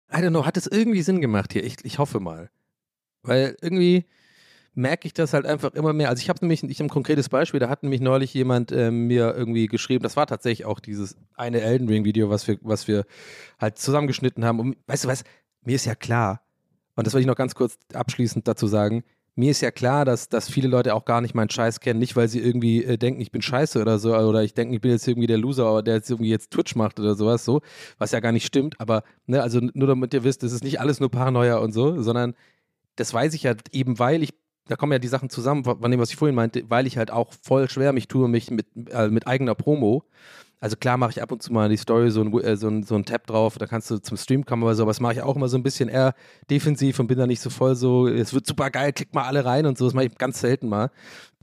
I 0.08 0.18
don't 0.18 0.28
know, 0.28 0.46
hat 0.46 0.56
es 0.56 0.68
irgendwie 0.68 1.02
Sinn 1.02 1.20
gemacht 1.20 1.52
hier? 1.52 1.64
Ich, 1.64 1.78
ich 1.82 1.98
hoffe 1.98 2.20
mal. 2.20 2.50
Weil 3.22 3.56
irgendwie 3.60 4.06
merke 4.76 5.06
ich 5.06 5.14
das 5.14 5.32
halt 5.32 5.46
einfach 5.46 5.72
immer 5.72 5.92
mehr. 5.92 6.10
Also 6.10 6.20
ich 6.20 6.28
habe 6.28 6.38
nämlich, 6.42 6.62
ich 6.62 6.78
habe 6.78 6.86
ein 6.86 6.90
konkretes 6.90 7.30
Beispiel, 7.30 7.58
da 7.58 7.68
hat 7.68 7.82
nämlich 7.82 8.02
neulich 8.02 8.32
jemand 8.34 8.70
äh, 8.72 8.90
mir 8.90 9.34
irgendwie 9.34 9.66
geschrieben, 9.66 10.02
das 10.02 10.16
war 10.16 10.26
tatsächlich 10.26 10.66
auch 10.66 10.80
dieses 10.80 11.16
eine 11.34 11.62
Elden 11.62 11.88
Ring 11.88 12.04
Video, 12.04 12.28
was 12.28 12.46
wir, 12.46 12.58
was 12.60 12.86
wir 12.86 13.06
halt 13.58 13.78
zusammengeschnitten 13.78 14.44
haben. 14.44 14.60
Und 14.60 14.76
weißt 14.86 15.04
du 15.04 15.08
was, 15.08 15.24
mir 15.64 15.76
ist 15.76 15.86
ja 15.86 15.94
klar, 15.94 16.42
und 16.94 17.06
das 17.06 17.14
will 17.14 17.20
ich 17.20 17.26
noch 17.26 17.36
ganz 17.36 17.54
kurz 17.54 17.78
abschließend 17.94 18.46
dazu 18.46 18.66
sagen, 18.66 19.02
mir 19.34 19.50
ist 19.50 19.62
ja 19.62 19.70
klar, 19.70 20.04
dass, 20.04 20.28
dass 20.28 20.48
viele 20.50 20.68
Leute 20.68 20.94
auch 20.94 21.04
gar 21.06 21.20
nicht 21.22 21.34
meinen 21.34 21.50
Scheiß 21.50 21.80
kennen, 21.80 21.98
nicht 21.98 22.16
weil 22.16 22.28
sie 22.28 22.40
irgendwie 22.40 22.84
äh, 22.84 22.98
denken, 22.98 23.20
ich 23.20 23.30
bin 23.30 23.42
scheiße 23.42 23.80
oder 23.80 23.98
so, 23.98 24.14
oder 24.14 24.42
ich 24.42 24.52
denke, 24.52 24.74
ich 24.74 24.80
bin 24.82 24.90
jetzt 24.90 25.08
irgendwie 25.08 25.26
der 25.26 25.38
Loser, 25.38 25.82
der 25.82 25.94
jetzt 25.94 26.10
irgendwie 26.10 26.30
jetzt 26.30 26.50
Twitch 26.50 26.74
macht 26.74 27.00
oder 27.00 27.14
sowas, 27.14 27.44
so, 27.44 27.62
was 27.98 28.12
ja 28.12 28.20
gar 28.20 28.32
nicht 28.32 28.46
stimmt, 28.46 28.78
aber, 28.80 29.04
ne, 29.26 29.42
also 29.42 29.60
nur 29.72 29.88
damit 29.88 30.12
ihr 30.12 30.24
wisst, 30.24 30.42
das 30.42 30.52
ist 30.52 30.64
nicht 30.64 30.80
alles 30.80 31.00
nur 31.00 31.10
Paranoia 31.10 31.58
und 31.58 31.72
so, 31.72 32.02
sondern 32.02 32.34
das 32.96 33.12
weiß 33.12 33.34
ich 33.34 33.42
ja 33.42 33.54
eben, 33.72 33.98
weil 33.98 34.22
ich 34.22 34.34
da 34.68 34.76
kommen 34.76 34.92
ja 34.92 34.98
die 34.98 35.08
Sachen 35.08 35.30
zusammen, 35.30 35.64
von 35.64 35.90
dem, 35.90 36.00
was 36.00 36.10
ich 36.10 36.16
vorhin 36.16 36.34
meinte, 36.34 36.64
weil 36.68 36.86
ich 36.86 36.98
halt 36.98 37.10
auch 37.10 37.32
voll 37.42 37.68
schwer 37.70 37.92
mich 37.92 38.08
tue, 38.08 38.28
mich 38.28 38.50
mit, 38.50 38.66
äh, 38.90 39.08
mit 39.08 39.26
eigener 39.26 39.54
Promo. 39.54 40.04
Also 40.58 40.76
klar 40.76 40.96
mache 40.96 41.10
ich 41.10 41.22
ab 41.22 41.30
und 41.32 41.42
zu 41.42 41.52
mal 41.52 41.66
in 41.66 41.70
die 41.70 41.76
Story 41.76 42.10
so 42.10 42.22
ein, 42.22 42.32
äh, 42.40 42.56
so, 42.56 42.68
ein, 42.68 42.82
so 42.82 42.94
ein 42.94 43.04
Tab 43.04 43.26
drauf, 43.26 43.58
da 43.58 43.66
kannst 43.66 43.90
du 43.90 43.98
zum 43.98 44.16
Stream 44.16 44.46
kommen 44.46 44.62
oder 44.62 44.74
so, 44.74 44.82
aber 44.82 44.90
das 44.90 45.00
mache 45.00 45.12
ich 45.14 45.22
auch 45.22 45.36
immer 45.36 45.48
so 45.48 45.56
ein 45.58 45.62
bisschen 45.62 45.88
eher 45.88 46.14
defensiv 46.50 46.98
und 46.98 47.08
bin 47.08 47.18
da 47.18 47.26
nicht 47.26 47.40
so 47.40 47.50
voll 47.50 47.76
so, 47.76 48.08
es 48.08 48.32
wird 48.32 48.46
super 48.46 48.70
geil, 48.70 48.92
klickt 48.92 49.14
mal 49.14 49.24
alle 49.24 49.44
rein 49.44 49.66
und 49.66 49.76
so, 49.76 49.84
das 49.84 49.94
mache 49.94 50.06
ich 50.06 50.16
ganz 50.16 50.40
selten 50.40 50.68
mal. 50.68 50.90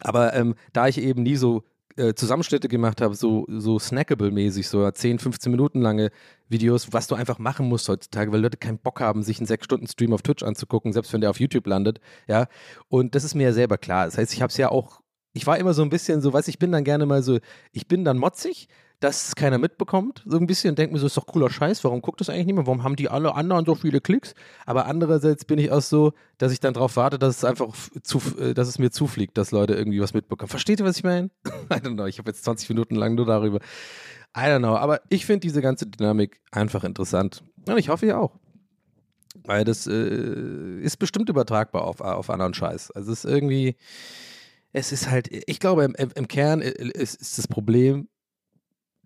Aber 0.01 0.33
ähm, 0.33 0.55
da 0.73 0.87
ich 0.87 0.99
eben 0.99 1.23
nie 1.23 1.35
so 1.35 1.63
äh, 1.97 2.13
Zusammenschnitte 2.13 2.67
gemacht 2.67 3.01
habe, 3.01 3.15
so, 3.15 3.45
so 3.47 3.77
snackable-mäßig, 3.77 4.67
so 4.67 4.89
10, 4.89 5.19
15 5.19 5.51
Minuten 5.51 5.81
lange 5.81 6.11
Videos, 6.49 6.91
was 6.91 7.07
du 7.07 7.15
einfach 7.15 7.39
machen 7.39 7.67
musst 7.67 7.89
heutzutage, 7.89 8.31
weil 8.31 8.41
Leute 8.41 8.57
keinen 8.57 8.79
Bock 8.79 8.99
haben, 8.99 9.23
sich 9.23 9.39
einen 9.39 9.47
6-Stunden-Stream 9.47 10.13
auf 10.13 10.21
Twitch 10.21 10.43
anzugucken, 10.43 10.93
selbst 10.93 11.13
wenn 11.13 11.21
der 11.21 11.29
auf 11.29 11.39
YouTube 11.39 11.67
landet, 11.67 11.99
ja. 12.27 12.47
Und 12.89 13.15
das 13.15 13.23
ist 13.23 13.35
mir 13.35 13.43
ja 13.43 13.53
selber 13.53 13.77
klar. 13.77 14.05
Das 14.05 14.17
heißt, 14.17 14.33
ich 14.33 14.41
habe 14.41 14.51
es 14.51 14.57
ja 14.57 14.69
auch, 14.69 15.01
ich 15.33 15.47
war 15.47 15.57
immer 15.57 15.73
so 15.73 15.81
ein 15.81 15.89
bisschen 15.89 16.21
so, 16.21 16.33
weiß 16.33 16.47
ich 16.47 16.59
bin 16.59 16.71
dann 16.71 16.83
gerne 16.83 17.05
mal 17.05 17.23
so, 17.23 17.39
ich 17.71 17.87
bin 17.87 18.03
dann 18.03 18.17
motzig, 18.17 18.67
dass 19.03 19.27
es 19.27 19.35
keiner 19.35 19.57
mitbekommt, 19.57 20.23
so 20.25 20.37
ein 20.37 20.47
bisschen, 20.47 20.75
denkt 20.75 20.93
mir 20.93 20.99
so, 20.99 21.07
ist 21.07 21.17
doch 21.17 21.25
cooler 21.25 21.49
Scheiß, 21.49 21.83
warum 21.83 22.01
guckt 22.01 22.21
das 22.21 22.29
eigentlich 22.29 22.45
niemand, 22.45 22.67
warum 22.67 22.83
haben 22.83 22.95
die 22.95 23.09
alle 23.09 23.35
anderen 23.35 23.65
so 23.65 23.75
viele 23.75 23.99
Klicks? 23.99 24.33
Aber 24.65 24.85
andererseits 24.85 25.43
bin 25.43 25.59
ich 25.59 25.71
auch 25.71 25.81
so, 25.81 26.13
dass 26.37 26.53
ich 26.53 26.61
dann 26.61 26.73
darauf 26.73 26.95
warte, 26.95 27.19
dass 27.19 27.37
es 27.37 27.43
einfach 27.43 27.67
zu, 28.01 28.21
äh, 28.39 28.53
dass 28.53 28.69
es 28.69 28.79
mir 28.79 28.91
zufliegt, 28.91 29.37
dass 29.37 29.51
Leute 29.51 29.73
irgendwie 29.73 29.99
was 29.99 30.13
mitbekommen. 30.13 30.47
Versteht 30.47 30.79
ihr, 30.79 30.85
was 30.85 30.95
ich 30.95 31.03
meine? 31.03 31.31
I 31.69 31.75
don't 31.75 31.95
know, 31.95 32.05
ich 32.05 32.17
habe 32.17 32.29
jetzt 32.31 32.45
20 32.45 32.69
Minuten 32.69 32.95
lang 32.95 33.15
nur 33.15 33.25
darüber. 33.25 33.59
I 34.37 34.45
don't 34.45 34.59
know, 34.59 34.77
aber 34.77 35.01
ich 35.09 35.25
finde 35.25 35.41
diese 35.41 35.61
ganze 35.61 35.85
Dynamik 35.85 36.39
einfach 36.51 36.85
interessant. 36.85 37.43
Und 37.67 37.77
ich 37.77 37.89
hoffe, 37.89 38.05
ihr 38.05 38.17
auch. 38.17 38.39
Weil 39.43 39.65
das 39.65 39.85
äh, 39.85 40.79
ist 40.79 40.97
bestimmt 40.97 41.27
übertragbar 41.27 41.81
auf, 41.81 41.99
auf 41.99 42.29
anderen 42.29 42.53
Scheiß. 42.53 42.91
Also 42.91 43.11
es 43.11 43.25
ist 43.25 43.29
irgendwie, 43.29 43.75
es 44.71 44.93
ist 44.93 45.09
halt, 45.09 45.27
ich 45.29 45.59
glaube, 45.59 45.83
im, 45.83 46.11
im 46.15 46.27
Kern 46.29 46.61
ist, 46.61 47.21
ist 47.21 47.37
das 47.37 47.49
Problem, 47.49 48.07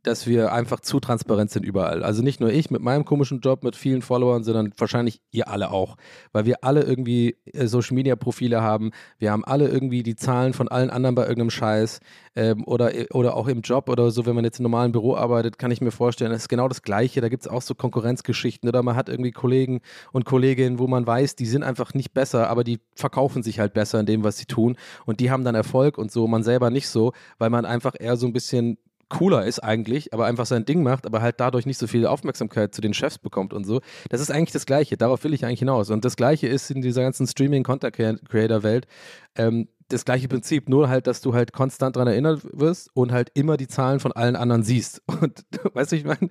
dass 0.04 0.28
wir 0.28 0.54
einfach 0.54 0.80
zu 0.80 1.00
transparent 1.00 1.52
sind 1.52 1.66
überall. 1.66 2.04
Also 2.04 2.22
nicht 2.22 2.40
nur 2.40 2.52
ich 2.52 2.72
mit 2.72 2.82
meinem 2.82 3.06
komischen 3.06 3.42
Job 3.42 3.64
mit 3.64 3.76
vielen 3.76 4.02
Followern, 4.02 4.44
sondern 4.44 4.72
wahrscheinlich 4.78 5.22
ihr 5.32 5.50
alle 5.50 5.72
auch. 5.72 5.98
Weil 6.32 6.46
wir 6.46 6.64
alle 6.64 6.84
irgendwie 6.84 7.38
äh, 7.46 7.68
Social 7.68 7.96
Media 7.96 8.16
Profile 8.16 8.62
haben. 8.62 8.92
Wir 9.20 9.32
haben 9.32 9.44
alle 9.44 9.68
irgendwie 9.68 10.04
die 10.04 10.16
Zahlen 10.16 10.54
von 10.54 10.68
allen 10.68 10.90
anderen 10.90 11.16
bei 11.16 11.24
irgendeinem 11.24 11.50
Scheiß. 11.50 12.00
Ähm, 12.36 12.64
oder, 12.66 12.92
oder 13.12 13.36
auch 13.36 13.48
im 13.48 13.62
Job 13.62 13.90
oder 13.90 14.12
so, 14.12 14.26
wenn 14.26 14.36
man 14.36 14.46
jetzt 14.46 14.60
im 14.60 14.64
normalen 14.64 14.92
Büro 14.92 15.16
arbeitet, 15.16 15.58
kann 15.58 15.72
ich 15.72 15.82
mir 15.82 15.92
vorstellen, 15.92 16.32
das 16.32 16.44
ist 16.44 16.50
genau 16.50 16.68
das 16.68 16.84
Gleiche. 16.84 17.20
Da 17.20 17.30
gibt 17.30 17.44
es 17.44 17.48
auch 17.48 17.62
so 17.62 17.76
Konkurrenzgeschichten. 17.76 18.70
Oder 18.70 18.84
man 18.84 18.96
hat 18.96 19.10
irgendwie 19.10 19.32
Kollegen 19.32 19.82
und 20.14 20.26
Kolleginnen, 20.26 20.80
wo 20.80 20.88
man 20.88 21.06
weiß, 21.06 21.36
die 21.36 21.46
sind 21.46 21.64
einfach 21.64 21.94
nicht 21.94 22.14
besser, 22.14 22.50
aber 22.50 22.64
die 22.64 22.80
verkaufen 22.96 23.44
sich 23.44 23.60
halt 23.60 23.74
besser 23.74 24.00
in 24.00 24.06
dem, 24.06 24.24
was 24.24 24.38
sie 24.38 24.46
tun. 24.46 24.78
Und 25.06 25.20
die 25.20 25.32
haben 25.32 25.44
dann 25.44 25.56
Erfolg 25.56 25.98
und 25.98 26.12
so, 26.12 26.28
man 26.28 26.44
selber 26.44 26.70
nicht 26.70 26.88
so, 26.88 27.14
weil 27.40 27.50
man 27.50 27.66
einfach 27.66 27.96
eher 28.00 28.16
so 28.16 28.28
ein 28.28 28.34
bisschen 28.34 28.78
cooler 29.10 29.46
ist 29.46 29.60
eigentlich, 29.60 30.14
aber 30.14 30.26
einfach 30.26 30.46
sein 30.46 30.66
Ding 30.66 30.84
macht, 30.84 31.06
aber 31.06 31.22
halt 31.22 31.40
dadurch 31.40 31.66
nicht 31.66 31.78
so 31.78 31.88
viel 31.88 32.06
Aufmerksamkeit 32.06 32.74
zu 32.74 32.82
den 32.82 32.94
Chefs 32.94 33.18
bekommt 33.18 33.54
und 33.54 33.66
so. 33.66 33.82
Das 34.10 34.22
ist 34.22 34.32
eigentlich 34.32 34.52
das 34.52 34.66
Gleiche. 34.66 34.98
Darauf 34.98 35.24
will 35.24 35.34
ich 35.34 35.46
eigentlich 35.46 35.60
hinaus. 35.60 35.90
Und 35.90 36.06
das 36.06 36.16
Gleiche 36.16 36.48
ist 36.48 36.70
in 36.72 36.82
dieser 36.82 37.02
ganzen 37.02 37.28
Streaming-Content-Creator-Welt 37.28 38.88
ähm, 39.36 39.68
das 39.90 40.04
gleiche 40.04 40.28
Prinzip, 40.28 40.68
nur 40.68 40.90
halt, 40.90 41.08
dass 41.08 41.22
du 41.22 41.34
halt 41.34 41.54
konstant 41.54 41.96
daran 41.96 42.10
erinnert 42.10 42.42
wirst 42.52 42.90
und 42.94 43.12
halt 43.12 43.32
immer 43.36 43.56
die 43.56 43.68
Zahlen 43.68 44.00
von 44.00 44.12
allen 44.12 44.36
anderen 44.36 44.64
siehst. 44.64 45.02
Und 45.22 45.46
weißt 45.74 45.94
du, 45.94 45.96
ich 45.96 46.04
meine? 46.04 46.30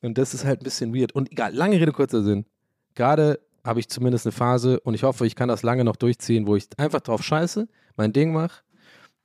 Und 0.00 0.16
das 0.16 0.32
ist 0.32 0.44
halt 0.44 0.60
ein 0.60 0.64
bisschen 0.64 0.94
weird. 0.94 1.12
Und 1.12 1.30
egal, 1.30 1.52
lange 1.52 1.78
Rede, 1.78 1.92
kurzer 1.92 2.22
Sinn. 2.22 2.46
Gerade 2.94 3.40
habe 3.64 3.80
ich 3.80 3.88
zumindest 3.88 4.26
eine 4.26 4.32
Phase 4.32 4.80
und 4.80 4.94
ich 4.94 5.02
hoffe, 5.02 5.26
ich 5.26 5.34
kann 5.34 5.48
das 5.48 5.62
lange 5.62 5.84
noch 5.84 5.96
durchziehen, 5.96 6.46
wo 6.46 6.56
ich 6.56 6.68
einfach 6.78 7.00
drauf 7.00 7.22
scheiße, 7.22 7.68
mein 7.96 8.12
Ding 8.12 8.32
mache 8.32 8.62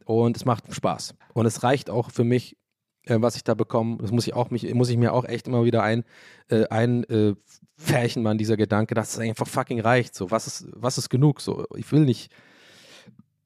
und 0.05 0.35
es 0.35 0.45
macht 0.45 0.73
Spaß. 0.73 1.15
Und 1.33 1.45
es 1.45 1.63
reicht 1.63 1.89
auch 1.89 2.11
für 2.11 2.23
mich, 2.23 2.57
äh, 3.05 3.17
was 3.19 3.35
ich 3.35 3.43
da 3.43 3.53
bekomme. 3.53 3.97
Das 3.97 4.11
muss 4.11 4.27
ich 4.27 4.33
auch 4.33 4.49
mich, 4.49 4.71
muss 4.73 4.89
ich 4.89 4.97
mir 4.97 5.13
auch 5.13 5.25
echt 5.25 5.47
immer 5.47 5.65
wieder 5.65 5.83
ein, 5.83 6.03
äh, 6.49 6.65
ein 6.67 7.03
äh, 7.05 7.35
färchen, 7.75 8.23
man, 8.23 8.37
dieser 8.37 8.57
Gedanke, 8.57 8.95
dass 8.95 9.13
es 9.13 9.19
einfach 9.19 9.47
fucking 9.47 9.81
reicht. 9.81 10.15
So, 10.15 10.31
was 10.31 10.47
ist, 10.47 10.67
was 10.73 10.97
ist 10.97 11.09
genug? 11.09 11.41
So, 11.41 11.65
ich 11.75 11.91
will 11.91 12.01
nicht. 12.01 12.31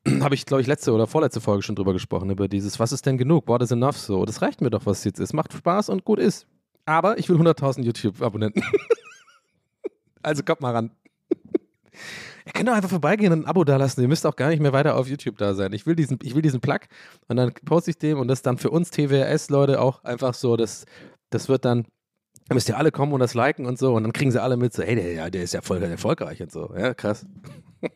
Habe 0.22 0.36
ich, 0.36 0.46
glaube 0.46 0.62
ich, 0.62 0.68
letzte 0.68 0.94
oder 0.94 1.08
vorletzte 1.08 1.42
Folge 1.42 1.64
schon 1.64 1.76
drüber 1.76 1.94
gesprochen, 1.94 2.30
über 2.30 2.48
dieses, 2.48 2.80
was 2.80 2.92
ist 2.92 3.06
denn 3.06 3.18
genug? 3.18 3.48
What 3.48 3.62
is 3.62 3.72
enough? 3.72 3.98
So, 3.98 4.26
das 4.26 4.42
reicht 4.42 4.62
mir 4.62 4.70
doch, 4.70 4.86
was 4.86 5.04
jetzt 5.04 5.20
ist. 5.20 5.34
Macht 5.34 5.54
Spaß 5.54 5.90
und 5.90 6.06
gut 6.06 6.20
ist. 6.20 6.48
Aber 6.86 7.18
ich 7.18 7.28
will 7.28 7.38
100.000 7.38 7.84
YouTube-Abonnenten. 7.84 8.64
also 10.24 10.44
kommt 10.44 10.62
mal 10.62 10.74
ran. 10.74 10.92
Ihr 12.46 12.54
könnt 12.54 12.70
doch 12.70 12.74
einfach 12.74 12.90
vorbeigehen 12.90 13.34
und 13.34 13.42
ein 13.42 13.46
Abo 13.46 13.64
dalassen. 13.64 14.02
Ihr 14.02 14.08
müsst 14.08 14.26
auch 14.26 14.36
gar 14.36 14.50
nicht 14.50 14.62
mehr 14.62 14.74
weiter 14.74 14.96
auf 14.96 15.08
YouTube 15.08 15.38
da 15.38 15.54
sein. 15.54 15.74
Ich 15.74 15.86
will 15.86 15.96
diesen, 15.96 16.20
ich 16.24 16.36
will 16.36 16.42
diesen 16.42 16.62
Plug 16.62 16.80
und 17.28 17.38
dann 17.38 17.54
poste 17.66 17.92
ich 17.92 17.98
dem 17.98 18.20
und 18.20 18.28
das 18.28 18.42
dann 18.42 18.58
für 18.58 18.70
uns 18.70 18.90
TWRS-Leute 18.92 19.82
auch 19.82 20.04
einfach 20.04 20.34
so, 20.34 20.56
das, 20.56 20.86
das 21.30 21.50
wird 21.50 21.66
dann 21.66 21.86
Dann 22.48 22.56
müsst 22.56 22.70
ihr 22.70 22.78
alle 22.78 22.92
kommen 22.92 23.12
und 23.12 23.20
das 23.20 23.34
liken 23.34 23.66
und 23.66 23.78
so. 23.78 23.96
Und 23.96 24.04
dann 24.04 24.14
kriegen 24.14 24.32
sie 24.32 24.42
alle 24.42 24.56
mit, 24.56 24.74
so, 24.74 24.84
hey, 24.84 24.96
der, 24.96 25.30
der 25.30 25.44
ist 25.44 25.54
ja 25.54 25.62
voll 25.62 25.84
erfolgreich 25.84 26.42
und 26.42 26.52
so. 26.52 26.74
Ja, 26.78 26.94
krass. 26.94 27.26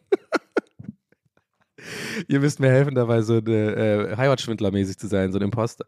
ihr 2.27 2.39
müsst 2.39 2.59
mir 2.59 2.69
helfen, 2.69 2.95
dabei 2.95 3.21
so 3.21 3.37
eine 3.37 4.11
äh, 4.11 4.15
Heimatschwindler-mäßig 4.17 4.97
zu 4.97 5.07
sein, 5.07 5.31
so 5.31 5.39
ein 5.39 5.43
Imposter. 5.43 5.85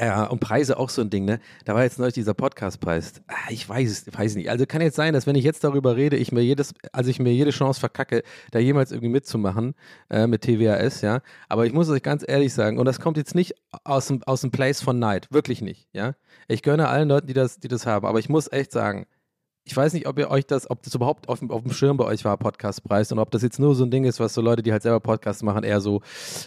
Ja, 0.00 0.24
und 0.24 0.40
Preise 0.40 0.78
auch 0.78 0.88
so 0.88 1.02
ein 1.02 1.10
Ding, 1.10 1.26
ne? 1.26 1.40
Da 1.66 1.74
war 1.74 1.82
jetzt 1.82 1.98
neulich 1.98 2.14
dieser 2.14 2.32
Podcastpreis. 2.32 3.20
Ah, 3.26 3.34
ich 3.50 3.68
weiß 3.68 3.90
es, 3.90 4.18
weiß 4.18 4.34
nicht. 4.36 4.48
Also 4.48 4.64
kann 4.64 4.80
jetzt 4.80 4.96
sein, 4.96 5.12
dass 5.12 5.26
wenn 5.26 5.36
ich 5.36 5.44
jetzt 5.44 5.62
darüber 5.62 5.94
rede, 5.96 6.16
ich 6.16 6.32
mir 6.32 6.40
jedes, 6.40 6.72
also 6.92 7.10
ich 7.10 7.18
mir 7.18 7.32
jede 7.34 7.50
Chance 7.50 7.80
verkacke, 7.80 8.22
da 8.50 8.58
jemals 8.58 8.92
irgendwie 8.92 9.10
mitzumachen 9.10 9.74
äh, 10.08 10.26
mit 10.26 10.40
TWAS, 10.42 11.02
ja. 11.02 11.20
Aber 11.50 11.66
ich 11.66 11.74
muss 11.74 11.90
euch 11.90 12.02
ganz 12.02 12.24
ehrlich 12.26 12.54
sagen, 12.54 12.78
und 12.78 12.86
das 12.86 12.98
kommt 12.98 13.18
jetzt 13.18 13.34
nicht 13.34 13.54
aus 13.84 14.06
dem, 14.06 14.22
aus 14.24 14.40
dem 14.40 14.50
Place 14.50 14.80
von 14.80 14.98
Neid, 14.98 15.26
wirklich 15.30 15.60
nicht, 15.60 15.86
ja. 15.92 16.14
Ich 16.48 16.62
gönne 16.62 16.88
allen 16.88 17.08
Leuten, 17.10 17.26
die 17.26 17.34
das, 17.34 17.58
die 17.58 17.68
das 17.68 17.84
haben, 17.84 18.06
aber 18.06 18.18
ich 18.20 18.30
muss 18.30 18.50
echt 18.50 18.72
sagen, 18.72 19.06
ich 19.64 19.76
weiß 19.76 19.92
nicht, 19.92 20.08
ob 20.08 20.18
ihr 20.18 20.30
euch 20.30 20.46
das, 20.46 20.70
ob 20.70 20.82
das 20.82 20.94
überhaupt 20.94 21.28
auf, 21.28 21.40
dem- 21.40 21.50
auf 21.50 21.62
dem 21.62 21.72
Schirm 21.72 21.98
bei 21.98 22.06
euch 22.06 22.24
war, 22.24 22.38
Podcastpreis, 22.38 23.12
und 23.12 23.18
ob 23.18 23.30
das 23.32 23.42
jetzt 23.42 23.58
nur 23.58 23.74
so 23.74 23.84
ein 23.84 23.90
Ding 23.90 24.04
ist, 24.04 24.18
was 24.18 24.32
so 24.32 24.40
Leute, 24.40 24.62
die 24.62 24.72
halt 24.72 24.82
selber 24.82 25.00
Podcasts 25.00 25.42
machen, 25.42 25.62
eher 25.62 25.82
so, 25.82 26.00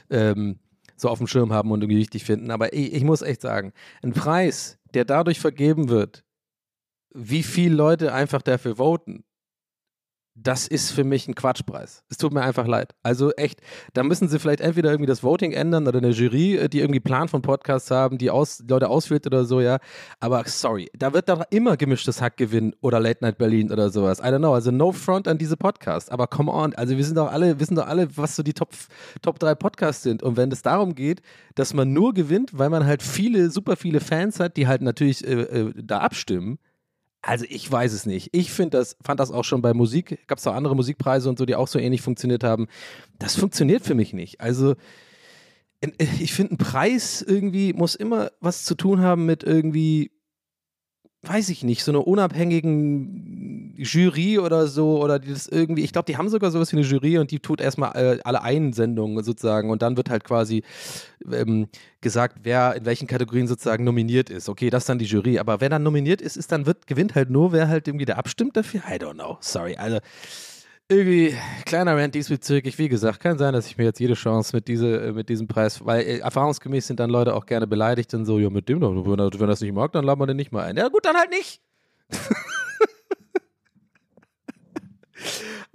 ähm, 0.10 0.58
so 1.04 1.10
auf 1.10 1.20
dem 1.20 1.28
Schirm 1.28 1.54
haben 1.54 1.72
und 1.72 1.82
irgendwie 1.82 2.00
wichtig 2.00 2.24
finden. 2.24 2.50
Aber 2.50 2.74
ich, 2.74 2.94
ich 2.94 3.04
muss 3.04 3.22
echt 3.22 3.42
sagen, 3.42 3.72
ein 4.02 4.14
Preis, 4.14 4.80
der 4.94 5.06
dadurch 5.06 5.40
vergeben 5.40 5.90
wird, 5.90 6.26
wie 7.14 7.44
viele 7.44 7.76
Leute 7.76 8.14
einfach 8.14 8.42
dafür 8.42 8.78
voten, 8.78 9.24
das 10.36 10.68
ist 10.68 10.92
für 10.92 11.04
mich 11.04 11.28
ein 11.28 11.36
Quatschpreis. 11.36 12.04
Es 12.10 12.18
tut 12.18 12.34
mir 12.34 12.42
einfach 12.42 12.66
leid. 12.66 12.96
Also 13.04 13.32
echt, 13.34 13.62
da 13.94 14.04
müssen 14.04 14.28
sie 14.28 14.40
vielleicht 14.40 14.62
entweder 14.62 14.90
irgendwie 14.90 15.08
das 15.08 15.24
Voting 15.24 15.52
ändern 15.52 15.88
oder 15.88 16.00
eine 16.00 16.10
Jury, 16.10 16.58
äh, 16.58 16.70
die 16.70 16.80
irgendwie 16.80 17.00
Plan 17.00 17.28
von 17.28 17.42
Podcasts 17.44 17.92
haben, 17.92 18.18
die 18.18 18.32
aus, 18.32 18.64
Leute 18.68 18.90
auswählt 18.90 19.28
oder 19.28 19.46
so, 19.46 19.62
ja. 19.62 19.78
Aber 20.20 20.44
sorry, 20.48 20.90
da 20.98 21.14
wird 21.14 21.30
doch 21.30 21.44
immer 21.52 21.78
gemischtes 21.78 22.22
Hack 22.22 22.38
gewinnen 22.38 22.74
oder 22.82 23.00
Late 23.00 23.24
Night 23.24 23.38
Berlin 23.38 23.72
oder 23.72 23.90
sowas. 23.90 24.20
I 24.20 24.24
don't 24.24 24.40
know. 24.40 24.54
Also 24.54 24.72
no 24.72 24.92
front 24.92 25.28
an 25.28 25.38
diese 25.38 25.56
Podcasts. 25.56 26.10
Aber 26.10 26.28
come 26.28 26.52
on, 26.52 26.74
also 26.74 26.98
wir 26.98 27.06
sind 27.06 27.18
doch 27.18 27.32
alle, 27.32 27.60
wissen 27.60 27.76
doch 27.76 27.88
alle, 27.88 28.18
was 28.18 28.36
so 28.36 28.42
die 28.42 28.54
Top, 28.54 28.72
Top 29.22 29.38
3 29.38 29.54
Podcasts 29.56 30.02
sind. 30.02 30.24
Und 30.24 30.36
wenn 30.36 30.52
es 30.52 30.64
darum 30.64 30.96
geht, 30.96 31.22
dass 31.54 31.76
man 31.76 31.94
nur 31.94 32.14
gewinnt, 32.14 32.58
weil 32.58 32.70
man 32.70 32.86
halt 32.86 33.04
viele, 33.04 33.52
super 33.52 33.76
viele 33.76 34.00
Fans 34.00 34.40
hat, 34.40 34.58
die 34.58 34.68
halt 34.68 34.82
natürlich 34.82 35.26
äh, 35.28 35.42
äh, 35.42 35.74
da 35.76 36.00
abstimmen, 36.00 36.58
also 37.26 37.46
ich 37.48 37.72
weiß 37.72 37.94
es 37.94 38.06
nicht. 38.06 38.30
Ich 38.34 38.52
finde 38.52 38.78
das, 38.78 38.98
fand 39.02 39.20
das 39.22 39.32
auch 39.32 39.46
schon 39.46 39.62
bei 39.62 39.74
Musik, 39.74 40.28
gab 40.28 40.38
es 40.38 40.46
auch 40.46 40.54
andere 40.54 40.76
Musikpreise 40.76 41.30
und 41.30 41.40
so, 41.40 41.46
die 41.46 41.56
auch 41.56 41.70
so 41.70 41.80
ähnlich 41.80 42.02
funktioniert 42.02 42.44
haben. 42.44 42.68
Das 43.18 43.36
funktioniert 43.36 43.86
für 43.86 43.96
mich 43.96 44.12
nicht. 44.14 44.42
Also 44.42 44.76
ich 45.98 46.34
finde, 46.34 46.56
ein 46.56 46.58
Preis 46.58 47.22
irgendwie 47.22 47.74
muss 47.74 47.96
immer 47.96 48.32
was 48.42 48.66
zu 48.66 48.76
tun 48.76 49.00
haben 49.00 49.26
mit 49.26 49.44
irgendwie, 49.44 50.12
weiß 51.22 51.48
ich 51.48 51.64
nicht, 51.64 51.86
so 51.86 51.92
einer 51.94 52.06
unabhängigen 52.06 53.63
Jury 53.76 54.40
oder 54.40 54.68
so, 54.68 55.02
oder 55.02 55.20
die 55.20 55.30
das 55.30 55.48
irgendwie, 55.48 55.84
ich 55.84 55.92
glaube, 55.92 56.06
die 56.06 56.18
haben 56.18 56.30
sogar 56.30 56.52
sowas 56.52 56.72
wie 56.72 56.78
eine 56.78 56.86
Jury 56.86 57.18
und 57.18 57.32
die 57.32 57.40
tut 57.40 57.60
erstmal 57.60 57.96
äh, 57.96 58.20
alle 58.24 58.42
Einsendungen 58.42 59.24
sozusagen 59.24 59.70
und 59.70 59.82
dann 59.82 59.98
wird 59.98 60.10
halt 60.10 60.24
quasi 60.24 60.64
ähm, 61.32 61.68
gesagt, 62.02 62.40
wer 62.44 62.76
in 62.76 62.86
welchen 62.86 63.08
Kategorien 63.08 63.48
sozusagen 63.48 63.84
nominiert 63.84 64.30
ist. 64.30 64.50
Okay, 64.50 64.70
das 64.70 64.84
ist 64.84 64.90
dann 64.90 65.00
die 65.00 65.06
Jury, 65.06 65.40
aber 65.40 65.62
wer 65.62 65.70
dann 65.70 65.84
nominiert 65.84 66.22
ist, 66.22 66.38
ist 66.38 66.52
dann 66.52 66.66
wird, 66.66 66.88
gewinnt 66.88 67.16
halt 67.16 67.30
nur, 67.30 67.52
wer 67.52 67.68
halt 67.68 67.88
irgendwie 67.88 68.06
da 68.06 68.14
abstimmt 68.14 68.56
dafür. 68.56 68.82
I 68.88 68.96
don't 68.96 69.14
know, 69.16 69.38
sorry. 69.40 69.76
Also 69.76 70.00
irgendwie 70.90 71.36
kleiner 71.66 71.98
Rant 71.98 72.14
diesbezüglich. 72.14 72.78
Wie 72.78 72.90
gesagt, 72.90 73.20
kann 73.20 73.38
sein, 73.38 73.54
dass 73.54 73.68
ich 73.68 73.78
mir 73.78 73.86
jetzt 73.86 74.00
jede 74.00 74.14
Chance 74.14 74.56
mit, 74.56 74.68
diese, 74.68 75.02
äh, 75.02 75.12
mit 75.12 75.30
diesem 75.30 75.48
Preis, 75.48 75.84
weil 75.86 76.02
äh, 76.02 76.18
erfahrungsgemäß 76.20 76.88
sind 76.88 77.00
dann 77.00 77.10
Leute 77.10 77.34
auch 77.34 77.46
gerne 77.46 77.68
beleidigt 77.68 78.14
und 78.14 78.26
so, 78.26 78.38
ja, 78.38 78.50
mit 78.50 78.70
dem, 78.70 78.82
wenn 78.82 79.20
er 79.20 79.48
das 79.48 79.62
nicht 79.62 79.74
mag, 79.74 79.92
dann 79.94 80.06
laden 80.06 80.20
wir 80.20 80.28
den 80.28 80.38
nicht 80.38 80.52
mal 80.52 80.64
ein. 80.66 80.78
Ja, 80.78 80.90
gut, 80.90 81.06
dann 81.06 81.16
halt 81.16 81.30
nicht. 81.32 81.62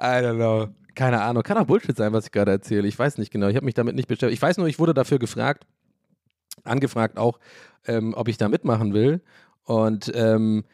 I 0.00 0.22
don't 0.22 0.36
know. 0.36 0.68
Keine 0.94 1.22
Ahnung. 1.22 1.42
Kann 1.42 1.58
auch 1.58 1.66
Bullshit 1.66 1.96
sein, 1.96 2.12
was 2.12 2.26
ich 2.26 2.32
gerade 2.32 2.50
erzähle. 2.50 2.88
Ich 2.88 2.98
weiß 2.98 3.18
nicht 3.18 3.30
genau. 3.30 3.48
Ich 3.48 3.56
habe 3.56 3.64
mich 3.64 3.74
damit 3.74 3.94
nicht 3.94 4.08
beschäftigt. 4.08 4.32
Ich 4.32 4.42
weiß 4.42 4.58
nur, 4.58 4.66
ich 4.66 4.78
wurde 4.78 4.94
dafür 4.94 5.18
gefragt, 5.18 5.64
angefragt 6.64 7.18
auch, 7.18 7.38
ähm, 7.86 8.14
ob 8.14 8.28
ich 8.28 8.36
da 8.36 8.48
mitmachen 8.48 8.94
will. 8.94 9.20
Und 9.64 10.10
ähm, 10.14 10.64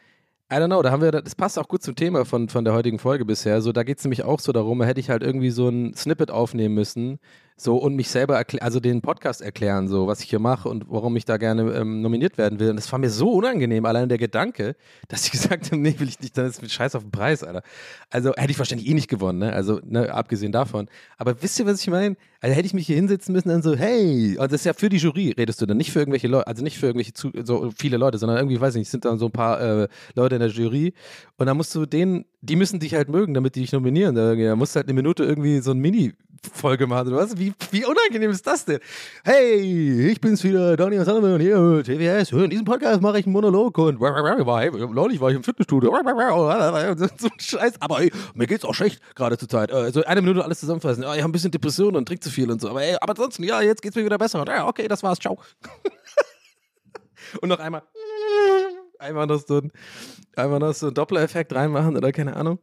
I 0.51 0.55
don't 0.55 0.67
know, 0.67 0.81
da 0.81 0.91
haben 0.91 1.01
wir, 1.01 1.11
das 1.11 1.35
passt 1.35 1.57
auch 1.57 1.67
gut 1.67 1.81
zum 1.81 1.95
Thema 1.95 2.23
von, 2.23 2.49
von 2.49 2.63
der 2.65 2.73
heutigen 2.73 2.99
Folge 2.99 3.25
bisher. 3.25 3.61
So, 3.61 3.71
da 3.71 3.83
geht 3.83 3.97
es 3.97 4.03
nämlich 4.03 4.23
auch 4.23 4.39
so 4.39 4.51
darum, 4.51 4.79
da 4.79 4.85
hätte 4.85 4.99
ich 4.99 5.09
halt 5.09 5.23
irgendwie 5.23 5.49
so 5.49 5.69
ein 5.69 5.93
Snippet 5.95 6.29
aufnehmen 6.29 6.75
müssen, 6.75 7.19
so 7.57 7.77
und 7.77 7.95
mich 7.95 8.09
selber 8.09 8.35
erklären, 8.35 8.63
also 8.63 8.79
den 8.81 9.01
Podcast 9.01 9.41
erklären, 9.41 9.87
so 9.87 10.07
was 10.07 10.21
ich 10.21 10.29
hier 10.29 10.39
mache 10.39 10.67
und 10.67 10.85
warum 10.89 11.15
ich 11.15 11.23
da 11.23 11.37
gerne 11.37 11.73
ähm, 11.73 12.01
nominiert 12.01 12.37
werden 12.37 12.59
will. 12.59 12.69
Und 12.69 12.75
das 12.75 12.91
war 12.91 12.99
mir 12.99 13.09
so 13.09 13.31
unangenehm, 13.31 13.85
allein 13.85 14.09
der 14.09 14.17
Gedanke, 14.17 14.75
dass 15.07 15.25
ich 15.25 15.31
gesagt 15.31 15.67
habe, 15.67 15.77
nee, 15.77 15.95
will 15.97 16.09
ich 16.09 16.19
nicht, 16.19 16.37
dann 16.37 16.47
ist 16.47 16.61
mit 16.61 16.71
Scheiß 16.71 16.95
auf 16.95 17.03
den 17.03 17.11
Preis, 17.11 17.43
Alter. 17.43 17.63
Also 18.09 18.33
hätte 18.35 18.51
ich 18.51 18.59
wahrscheinlich 18.59 18.87
eh 18.87 18.93
nicht 18.93 19.07
gewonnen, 19.07 19.39
ne? 19.39 19.53
Also, 19.53 19.79
ne, 19.85 20.13
abgesehen 20.13 20.51
davon. 20.51 20.87
Aber 21.17 21.41
wisst 21.41 21.57
ihr, 21.59 21.65
was 21.65 21.79
ich 21.79 21.87
meine? 21.87 22.17
Also 22.41 22.55
hätte 22.55 22.65
ich 22.67 22.73
mich 22.73 22.87
hier 22.87 22.97
hinsetzen 22.97 23.33
müssen 23.33 23.49
und 23.49 23.63
so, 23.63 23.75
hey, 23.75 24.37
und 24.37 24.51
das 24.51 24.61
ist 24.61 24.65
ja 24.65 24.73
für 24.73 24.89
die 24.89 24.97
Jury, 24.97 25.33
redest 25.37 25.61
du 25.61 25.65
dann, 25.65 25.77
nicht 25.77 25.91
für 25.91 25.99
irgendwelche 25.99 26.27
Leute, 26.27 26.47
also 26.47 26.63
nicht 26.63 26.77
für 26.77 26.87
irgendwelche 26.87 27.13
zu, 27.13 27.31
so 27.43 27.71
viele 27.75 27.97
Leute, 27.97 28.17
sondern 28.17 28.37
irgendwie, 28.37 28.59
weiß 28.59 28.75
ich 28.75 28.79
nicht, 28.79 28.91
sind 28.91 29.05
dann 29.05 29.17
so 29.17 29.27
ein 29.27 29.31
paar 29.31 29.61
äh, 29.61 29.87
Leute 30.13 30.35
in 30.35 30.41
der 30.41 30.49
Jury 30.49 30.93
und 31.37 31.47
dann 31.47 31.57
musst 31.57 31.73
du 31.73 31.85
denen, 31.85 32.25
die 32.41 32.55
müssen 32.55 32.79
dich 32.79 32.93
halt 32.93 33.09
mögen, 33.09 33.33
damit 33.33 33.55
die 33.55 33.61
dich 33.61 33.71
nominieren. 33.71 34.13
Da 34.13 34.55
musst 34.55 34.75
du 34.75 34.77
halt 34.77 34.87
eine 34.87 34.93
Minute 34.93 35.23
irgendwie 35.23 35.59
so 35.59 35.71
ein 35.71 35.79
Mini 35.79 36.13
Folge 36.53 36.87
machen 36.87 37.07
oder 37.07 37.17
was? 37.17 37.37
Wie, 37.37 37.53
wie 37.71 37.85
unangenehm 37.85 38.31
ist 38.31 38.45
das 38.45 38.65
denn? 38.65 38.79
Hey, 39.23 40.09
ich 40.09 40.21
bin's 40.21 40.43
wieder, 40.43 40.75
Daniel 40.77 41.03
Salomon 41.05 41.39
hier, 41.39 41.83
TWS. 41.83 42.31
In 42.31 42.49
diesem 42.49 42.65
Podcast 42.65 43.01
mache 43.01 43.19
ich 43.19 43.25
einen 43.25 43.33
Monolog 43.33 43.77
und 43.77 43.99
neulich 43.99 45.19
war 45.19 45.29
ich 45.29 45.35
im 45.35 45.43
Fitnessstudio. 45.43 45.91
So 47.17 47.27
ein 47.27 47.39
Scheiß. 47.39 47.81
Aber 47.81 48.01
ey, 48.01 48.11
mir 48.33 48.47
geht's 48.47 48.65
auch 48.65 48.73
schlecht 48.73 49.01
gerade 49.15 49.37
zur 49.37 49.49
Zeit. 49.49 49.71
Also 49.71 50.03
eine 50.03 50.21
Minute 50.21 50.43
alles 50.43 50.59
zusammenfassen. 50.59 51.03
Ja, 51.03 51.13
ich 51.15 51.21
habe 51.21 51.29
ein 51.29 51.31
bisschen 51.31 51.51
Depression 51.51 51.95
und 51.95 52.07
trink 52.07 52.23
zu 52.23 52.29
viel 52.29 52.49
und 52.51 52.61
so. 52.61 52.69
Aber 52.69 52.83
ey, 52.83 52.95
aber 52.99 53.11
ansonsten, 53.11 53.43
ja, 53.43 53.61
jetzt 53.61 53.81
geht's 53.81 53.95
mir 53.95 54.05
wieder 54.05 54.17
besser. 54.17 54.41
Und, 54.41 54.49
ja, 54.49 54.67
okay, 54.67 54.87
das 54.87 55.03
war's. 55.03 55.19
Ciao. 55.19 55.39
und 57.41 57.49
noch 57.49 57.59
einmal. 57.59 57.83
Einmal 58.99 59.27
noch 59.27 59.45
so 59.45 59.57
ein, 59.57 59.71
einmal 60.35 60.59
noch 60.59 60.73
so 60.73 60.87
einen 60.87 60.95
Doppler-Effekt 60.95 61.53
reinmachen 61.53 61.97
oder 61.97 62.11
keine 62.11 62.35
Ahnung. 62.35 62.59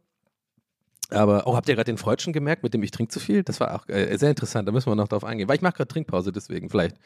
Aber, 1.12 1.46
oh, 1.46 1.56
habt 1.56 1.68
ihr 1.68 1.74
gerade 1.74 1.90
den 1.90 1.98
Freudschen 1.98 2.32
gemerkt, 2.32 2.62
mit 2.62 2.74
dem 2.74 2.82
ich 2.82 2.90
trinke 2.90 3.12
zu 3.12 3.20
viel? 3.20 3.42
Das 3.42 3.60
war 3.60 3.74
auch 3.74 3.88
äh, 3.88 4.16
sehr 4.16 4.30
interessant, 4.30 4.66
da 4.66 4.72
müssen 4.72 4.90
wir 4.90 4.94
noch 4.94 5.08
drauf 5.08 5.24
eingehen. 5.24 5.48
Weil 5.48 5.56
ich 5.56 5.62
mache 5.62 5.74
gerade 5.74 5.88
Trinkpause, 5.88 6.32
deswegen 6.32 6.70
vielleicht. 6.70 6.96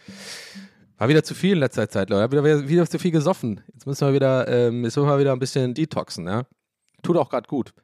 War 0.98 1.08
wieder 1.08 1.22
zu 1.22 1.34
viel 1.34 1.52
in 1.52 1.58
letzter 1.58 1.88
Zeit, 1.88 2.08
Leute. 2.08 2.30
Wieder, 2.32 2.44
wieder, 2.44 2.68
wieder 2.68 2.86
zu 2.88 2.98
viel 2.98 3.10
gesoffen. 3.10 3.60
Jetzt 3.72 3.86
müssen 3.86 4.06
wir 4.06 4.14
wieder, 4.14 4.48
ähm, 4.48 4.84
jetzt 4.84 4.96
müssen 4.96 5.08
wir 5.08 5.18
wieder 5.18 5.32
ein 5.32 5.38
bisschen 5.38 5.74
detoxen, 5.74 6.26
ja. 6.26 6.44
Tut 7.02 7.16
auch 7.16 7.28
gerade 7.28 7.46
gut. 7.46 7.74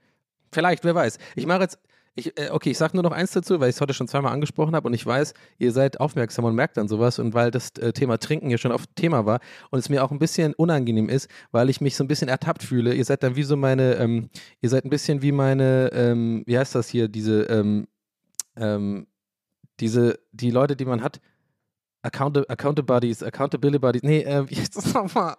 Vielleicht, 0.50 0.84
wer 0.84 0.94
weiß. 0.94 1.18
Ich 1.34 1.46
mache 1.46 1.62
jetzt, 1.62 1.78
ich, 2.14 2.38
äh, 2.38 2.50
okay, 2.50 2.70
ich 2.70 2.78
sage 2.78 2.96
nur 2.96 3.02
noch 3.02 3.12
eins 3.12 3.32
dazu, 3.32 3.58
weil 3.60 3.70
ich 3.70 3.76
es 3.76 3.80
heute 3.80 3.94
schon 3.94 4.08
zweimal 4.08 4.32
angesprochen 4.32 4.74
habe 4.74 4.86
und 4.86 4.94
ich 4.94 5.04
weiß, 5.04 5.32
ihr 5.58 5.72
seid 5.72 5.98
aufmerksam 6.00 6.44
und 6.44 6.54
merkt 6.54 6.76
dann 6.76 6.88
sowas 6.88 7.18
und 7.18 7.32
weil 7.32 7.50
das 7.50 7.70
äh, 7.78 7.92
Thema 7.92 8.18
Trinken 8.18 8.48
hier 8.48 8.58
schon 8.58 8.72
oft 8.72 8.94
Thema 8.96 9.24
war 9.24 9.40
und 9.70 9.78
es 9.78 9.88
mir 9.88 10.04
auch 10.04 10.10
ein 10.10 10.18
bisschen 10.18 10.52
unangenehm 10.54 11.08
ist, 11.08 11.28
weil 11.52 11.70
ich 11.70 11.80
mich 11.80 11.96
so 11.96 12.04
ein 12.04 12.08
bisschen 12.08 12.28
ertappt 12.28 12.62
fühle. 12.62 12.94
Ihr 12.94 13.04
seid 13.04 13.22
dann 13.22 13.36
wie 13.36 13.42
so 13.42 13.56
meine, 13.56 13.94
ähm, 13.94 14.28
ihr 14.60 14.68
seid 14.68 14.84
ein 14.84 14.90
bisschen 14.90 15.22
wie 15.22 15.32
meine, 15.32 15.90
ähm, 15.92 16.42
wie 16.46 16.58
heißt 16.58 16.74
das 16.74 16.88
hier, 16.88 17.08
diese, 17.08 17.44
ähm, 17.44 17.88
ähm, 18.56 19.06
diese, 19.80 20.18
die 20.32 20.50
Leute, 20.50 20.76
die 20.76 20.84
man 20.84 21.02
hat, 21.02 21.20
Account 22.02 22.84
Buddies, 22.84 23.22
Accountability 23.22 23.78
Buddies, 23.78 24.02
nee, 24.02 24.20
äh, 24.20 24.44
das 24.74 24.92
nochmal? 24.92 25.36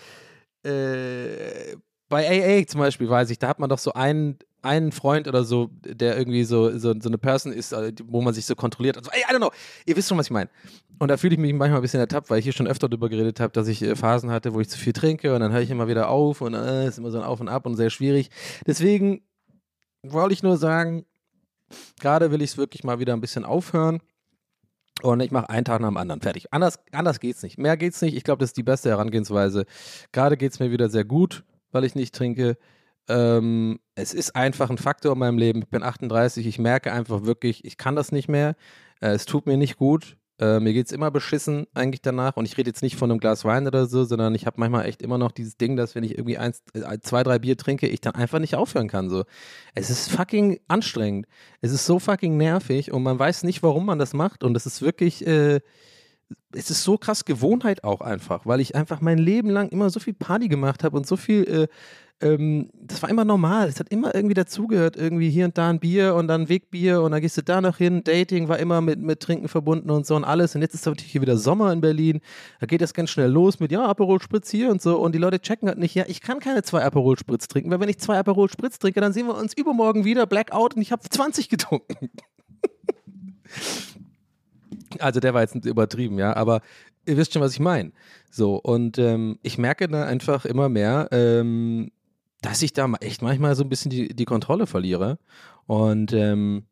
äh, 0.64 1.76
bei 2.10 2.28
AA 2.28 2.66
zum 2.66 2.80
Beispiel 2.80 3.08
weiß 3.08 3.30
ich, 3.30 3.38
da 3.38 3.48
hat 3.48 3.60
man 3.60 3.70
doch 3.70 3.78
so 3.78 3.94
einen, 3.94 4.36
einen 4.62 4.92
Freund 4.92 5.28
oder 5.28 5.44
so, 5.44 5.70
der 5.84 6.18
irgendwie 6.18 6.44
so, 6.44 6.76
so, 6.76 6.92
so 7.00 7.08
eine 7.08 7.18
Person 7.18 7.52
ist, 7.52 7.72
äh, 7.72 7.92
wo 8.04 8.20
man 8.20 8.34
sich 8.34 8.44
so 8.44 8.54
kontrolliert. 8.56 8.98
Und 8.98 9.04
so, 9.04 9.10
ey, 9.12 9.22
I 9.30 9.32
don't 9.32 9.38
know. 9.38 9.52
Ihr 9.86 9.96
wisst 9.96 10.08
schon, 10.08 10.18
was 10.18 10.26
ich 10.26 10.32
meine. 10.32 10.50
Und 10.98 11.08
da 11.08 11.16
fühle 11.16 11.34
ich 11.34 11.40
mich 11.40 11.54
manchmal 11.54 11.78
ein 11.78 11.82
bisschen 11.82 12.00
ertappt, 12.00 12.28
weil 12.28 12.40
ich 12.40 12.44
hier 12.44 12.52
schon 12.52 12.66
öfter 12.66 12.88
darüber 12.88 13.08
geredet 13.08 13.40
habe, 13.40 13.52
dass 13.52 13.68
ich 13.68 13.80
äh, 13.80 13.94
Phasen 13.94 14.30
hatte, 14.30 14.52
wo 14.52 14.60
ich 14.60 14.68
zu 14.68 14.76
viel 14.76 14.92
trinke 14.92 15.34
und 15.34 15.40
dann 15.40 15.52
höre 15.52 15.62
ich 15.62 15.70
immer 15.70 15.86
wieder 15.86 16.10
auf 16.10 16.40
und 16.40 16.54
äh, 16.54 16.88
ist 16.88 16.98
immer 16.98 17.12
so 17.12 17.18
ein 17.18 17.24
Auf 17.24 17.40
und 17.40 17.48
Ab 17.48 17.64
und 17.64 17.76
sehr 17.76 17.90
schwierig. 17.90 18.28
Deswegen 18.66 19.22
wollte 20.02 20.34
ich 20.34 20.42
nur 20.42 20.56
sagen, 20.56 21.06
gerade 22.00 22.32
will 22.32 22.42
ich 22.42 22.50
es 22.50 22.58
wirklich 22.58 22.82
mal 22.82 22.98
wieder 22.98 23.12
ein 23.12 23.20
bisschen 23.20 23.44
aufhören. 23.44 24.00
Und 25.02 25.20
ich 25.20 25.30
mache 25.30 25.48
einen 25.48 25.64
Tag 25.64 25.80
nach 25.80 25.88
dem 25.88 25.96
anderen. 25.96 26.20
Fertig. 26.20 26.52
Anders, 26.52 26.78
anders 26.92 27.20
geht's 27.20 27.42
nicht. 27.42 27.56
Mehr 27.56 27.78
geht's 27.78 28.02
nicht. 28.02 28.14
Ich 28.14 28.24
glaube, 28.24 28.40
das 28.40 28.50
ist 28.50 28.56
die 28.56 28.62
beste 28.62 28.90
Herangehensweise. 28.90 29.64
Gerade 30.12 30.36
geht's 30.36 30.58
mir 30.58 30.70
wieder 30.70 30.90
sehr 30.90 31.04
gut, 31.04 31.42
weil 31.72 31.84
ich 31.84 31.94
nicht 31.94 32.14
trinke. 32.14 32.56
Ähm, 33.08 33.80
es 33.94 34.14
ist 34.14 34.36
einfach 34.36 34.70
ein 34.70 34.78
Faktor 34.78 35.12
in 35.12 35.18
meinem 35.18 35.38
Leben. 35.38 35.62
Ich 35.62 35.68
bin 35.68 35.82
38. 35.82 36.46
Ich 36.46 36.58
merke 36.58 36.92
einfach 36.92 37.24
wirklich, 37.24 37.64
ich 37.64 37.76
kann 37.76 37.96
das 37.96 38.12
nicht 38.12 38.28
mehr. 38.28 38.56
Äh, 39.00 39.10
es 39.10 39.24
tut 39.26 39.46
mir 39.46 39.56
nicht 39.56 39.76
gut. 39.76 40.16
Äh, 40.40 40.58
mir 40.58 40.72
geht's 40.72 40.90
immer 40.90 41.10
beschissen 41.10 41.66
eigentlich 41.74 42.00
danach. 42.00 42.36
Und 42.36 42.46
ich 42.46 42.56
rede 42.56 42.70
jetzt 42.70 42.82
nicht 42.82 42.96
von 42.96 43.10
einem 43.10 43.20
Glas 43.20 43.44
Wein 43.44 43.66
oder 43.66 43.86
so, 43.86 44.04
sondern 44.04 44.34
ich 44.34 44.46
habe 44.46 44.58
manchmal 44.58 44.86
echt 44.86 45.02
immer 45.02 45.18
noch 45.18 45.32
dieses 45.32 45.58
Ding, 45.58 45.76
dass 45.76 45.94
wenn 45.94 46.02
ich 46.02 46.12
irgendwie 46.12 46.38
eins, 46.38 46.62
äh, 46.72 46.98
zwei, 47.00 47.22
drei 47.22 47.38
Bier 47.38 47.58
trinke, 47.58 47.86
ich 47.88 48.00
dann 48.00 48.14
einfach 48.14 48.38
nicht 48.38 48.54
aufhören 48.54 48.88
kann. 48.88 49.10
So. 49.10 49.24
Es 49.74 49.90
ist 49.90 50.10
fucking 50.10 50.58
anstrengend. 50.66 51.26
Es 51.60 51.72
ist 51.72 51.84
so 51.84 51.98
fucking 51.98 52.38
nervig 52.38 52.90
und 52.90 53.02
man 53.02 53.18
weiß 53.18 53.42
nicht, 53.42 53.62
warum 53.62 53.84
man 53.84 53.98
das 53.98 54.14
macht. 54.14 54.42
Und 54.42 54.56
es 54.56 54.64
ist 54.64 54.80
wirklich, 54.80 55.26
äh, 55.26 55.60
es 56.52 56.70
ist 56.70 56.82
so 56.82 56.98
krass 56.98 57.24
Gewohnheit 57.24 57.84
auch 57.84 58.00
einfach, 58.00 58.46
weil 58.46 58.60
ich 58.60 58.74
einfach 58.74 59.00
mein 59.00 59.18
Leben 59.18 59.50
lang 59.50 59.68
immer 59.68 59.90
so 59.90 60.00
viel 60.00 60.14
Party 60.14 60.48
gemacht 60.48 60.82
habe 60.82 60.96
und 60.96 61.06
so 61.06 61.16
viel, 61.16 61.44
äh, 61.44 61.68
ähm, 62.22 62.70
das 62.74 63.02
war 63.02 63.08
immer 63.08 63.24
normal. 63.24 63.68
Es 63.68 63.78
hat 63.80 63.88
immer 63.90 64.14
irgendwie 64.14 64.34
dazugehört, 64.34 64.96
irgendwie 64.96 65.30
hier 65.30 65.46
und 65.46 65.56
da 65.56 65.70
ein 65.70 65.80
Bier 65.80 66.14
und 66.14 66.28
dann 66.28 66.48
Wegbier 66.48 67.02
und 67.02 67.12
dann 67.12 67.20
gehst 67.20 67.36
du 67.38 67.42
da 67.42 67.60
noch 67.60 67.78
hin. 67.78 68.02
Dating 68.04 68.48
war 68.48 68.58
immer 68.58 68.80
mit, 68.80 69.00
mit 69.00 69.20
Trinken 69.20 69.48
verbunden 69.48 69.90
und 69.90 70.06
so 70.06 70.16
und 70.16 70.24
alles. 70.24 70.54
Und 70.54 70.60
jetzt 70.60 70.74
ist 70.74 70.84
natürlich 70.84 71.12
hier 71.12 71.22
wieder 71.22 71.38
Sommer 71.38 71.72
in 71.72 71.80
Berlin. 71.80 72.20
Da 72.58 72.66
geht 72.66 72.80
das 72.82 72.94
ganz 72.94 73.10
schnell 73.10 73.30
los 73.30 73.60
mit, 73.60 73.72
ja, 73.72 73.86
Aperol 73.86 74.20
Spritz 74.20 74.50
hier 74.50 74.70
und 74.70 74.82
so. 74.82 74.98
Und 74.98 75.14
die 75.14 75.18
Leute 75.18 75.40
checken 75.40 75.68
halt 75.68 75.78
nicht, 75.78 75.94
ja, 75.94 76.04
ich 76.08 76.20
kann 76.20 76.40
keine 76.40 76.62
zwei 76.62 76.84
Aperol 76.84 77.18
Spritz 77.18 77.48
trinken, 77.48 77.70
weil 77.70 77.80
wenn 77.80 77.88
ich 77.88 77.98
zwei 77.98 78.18
Aperol 78.18 78.50
Spritz 78.50 78.78
trinke, 78.78 79.00
dann 79.00 79.12
sehen 79.12 79.26
wir 79.26 79.36
uns 79.36 79.54
übermorgen 79.54 80.04
wieder, 80.04 80.26
Blackout 80.26 80.74
und 80.74 80.82
ich 80.82 80.92
habe 80.92 81.02
20 81.08 81.48
getrunken. 81.48 82.10
Also 84.98 85.20
der 85.20 85.34
war 85.34 85.42
jetzt 85.42 85.54
übertrieben, 85.54 86.18
ja, 86.18 86.34
aber 86.34 86.60
ihr 87.06 87.16
wisst 87.16 87.32
schon, 87.32 87.42
was 87.42 87.52
ich 87.52 87.60
meine. 87.60 87.92
So, 88.30 88.56
und 88.56 88.98
ähm, 88.98 89.38
ich 89.42 89.58
merke 89.58 89.88
da 89.88 90.04
einfach 90.04 90.44
immer 90.44 90.68
mehr, 90.68 91.08
ähm, 91.12 91.90
dass 92.42 92.62
ich 92.62 92.72
da 92.72 92.90
echt 93.00 93.22
manchmal 93.22 93.54
so 93.54 93.62
ein 93.62 93.68
bisschen 93.68 93.90
die, 93.90 94.14
die 94.14 94.24
Kontrolle 94.24 94.66
verliere. 94.66 95.18
Und 95.66 96.12
ähm, 96.12 96.64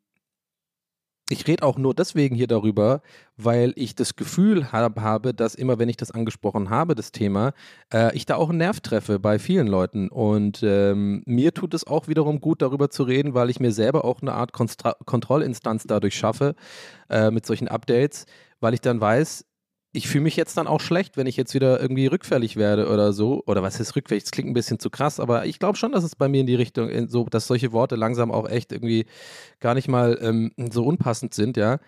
ich 1.31 1.47
rede 1.47 1.63
auch 1.63 1.77
nur 1.77 1.95
deswegen 1.95 2.35
hier 2.35 2.47
darüber, 2.47 3.03
weil 3.37 3.73
ich 3.77 3.95
das 3.95 4.17
Gefühl 4.17 4.73
hab, 4.73 4.99
habe, 5.01 5.35
dass 5.35 5.55
immer, 5.55 5.79
wenn 5.79 5.89
ich 5.89 5.99
das 5.99 6.11
angesprochen 6.11 6.71
habe, 6.71 6.95
das 6.95 7.13
Thema, 7.13 7.53
äh, 7.93 8.15
ich 8.17 8.25
da 8.25 8.37
auch 8.37 8.49
einen 8.49 8.59
Nerv 8.59 8.81
treffe 8.81 9.19
bei 9.19 9.39
vielen 9.39 9.67
Leuten. 9.67 10.09
Und 10.09 10.63
ähm, 10.63 11.23
mir 11.27 11.53
tut 11.53 11.75
es 11.75 11.87
auch 11.87 12.09
wiederum 12.09 12.41
gut, 12.41 12.63
darüber 12.63 12.89
zu 12.89 13.03
reden, 13.03 13.35
weil 13.35 13.51
ich 13.51 13.61
mir 13.61 13.73
selber 13.73 14.05
auch 14.05 14.23
eine 14.23 14.33
Art 14.33 14.53
Konstra 14.53 14.97
Kontrollinstanz 15.05 15.85
dadurch 15.87 16.15
schaffe, 16.15 16.55
äh, 17.11 17.31
mit 17.31 17.45
solchen 17.45 17.69
Updates, 17.69 18.25
weil 18.61 18.73
ich 18.73 18.81
dann 18.81 19.01
weiß, 19.01 19.45
ich 19.93 20.07
fühle 20.09 20.25
mich 20.25 20.37
jetzt 20.37 20.57
dann 20.57 20.67
auch 20.67 20.81
schlecht, 20.81 21.17
wenn 21.17 21.27
ich 21.27 21.37
jetzt 21.37 21.55
wieder 21.55 21.81
irgendwie 21.81 22.07
rückfällig 22.07 22.57
werde 22.57 22.89
oder 22.89 23.13
so. 23.13 23.43
Oder 23.47 23.63
was 23.63 23.81
ist 23.81 23.97
rückfällig? 23.97 24.25
Das 24.25 24.33
klingt 24.33 24.51
ein 24.51 24.55
bisschen 24.55 24.79
zu 24.79 24.91
krass, 24.91 25.19
aber 25.19 25.47
ich 25.47 25.59
glaube 25.59 25.79
schon, 25.79 25.93
dass 25.93 26.05
es 26.05 26.15
bei 26.15 26.29
mir 26.29 26.41
in 26.41 26.47
die 26.47 26.55
Richtung, 26.55 26.91
in 26.91 27.09
so, 27.09 27.25
dass 27.25 27.47
solche 27.47 27.73
Worte 27.73 27.97
langsam 27.97 28.31
auch 28.31 28.49
echt 28.49 28.73
irgendwie 28.73 29.07
gar 29.61 29.75
nicht 29.75 29.89
mal 29.89 30.19
ähm, 30.21 30.53
so 30.71 30.85
unpassend 30.85 31.33
sind, 31.35 31.57
ja. 31.57 31.79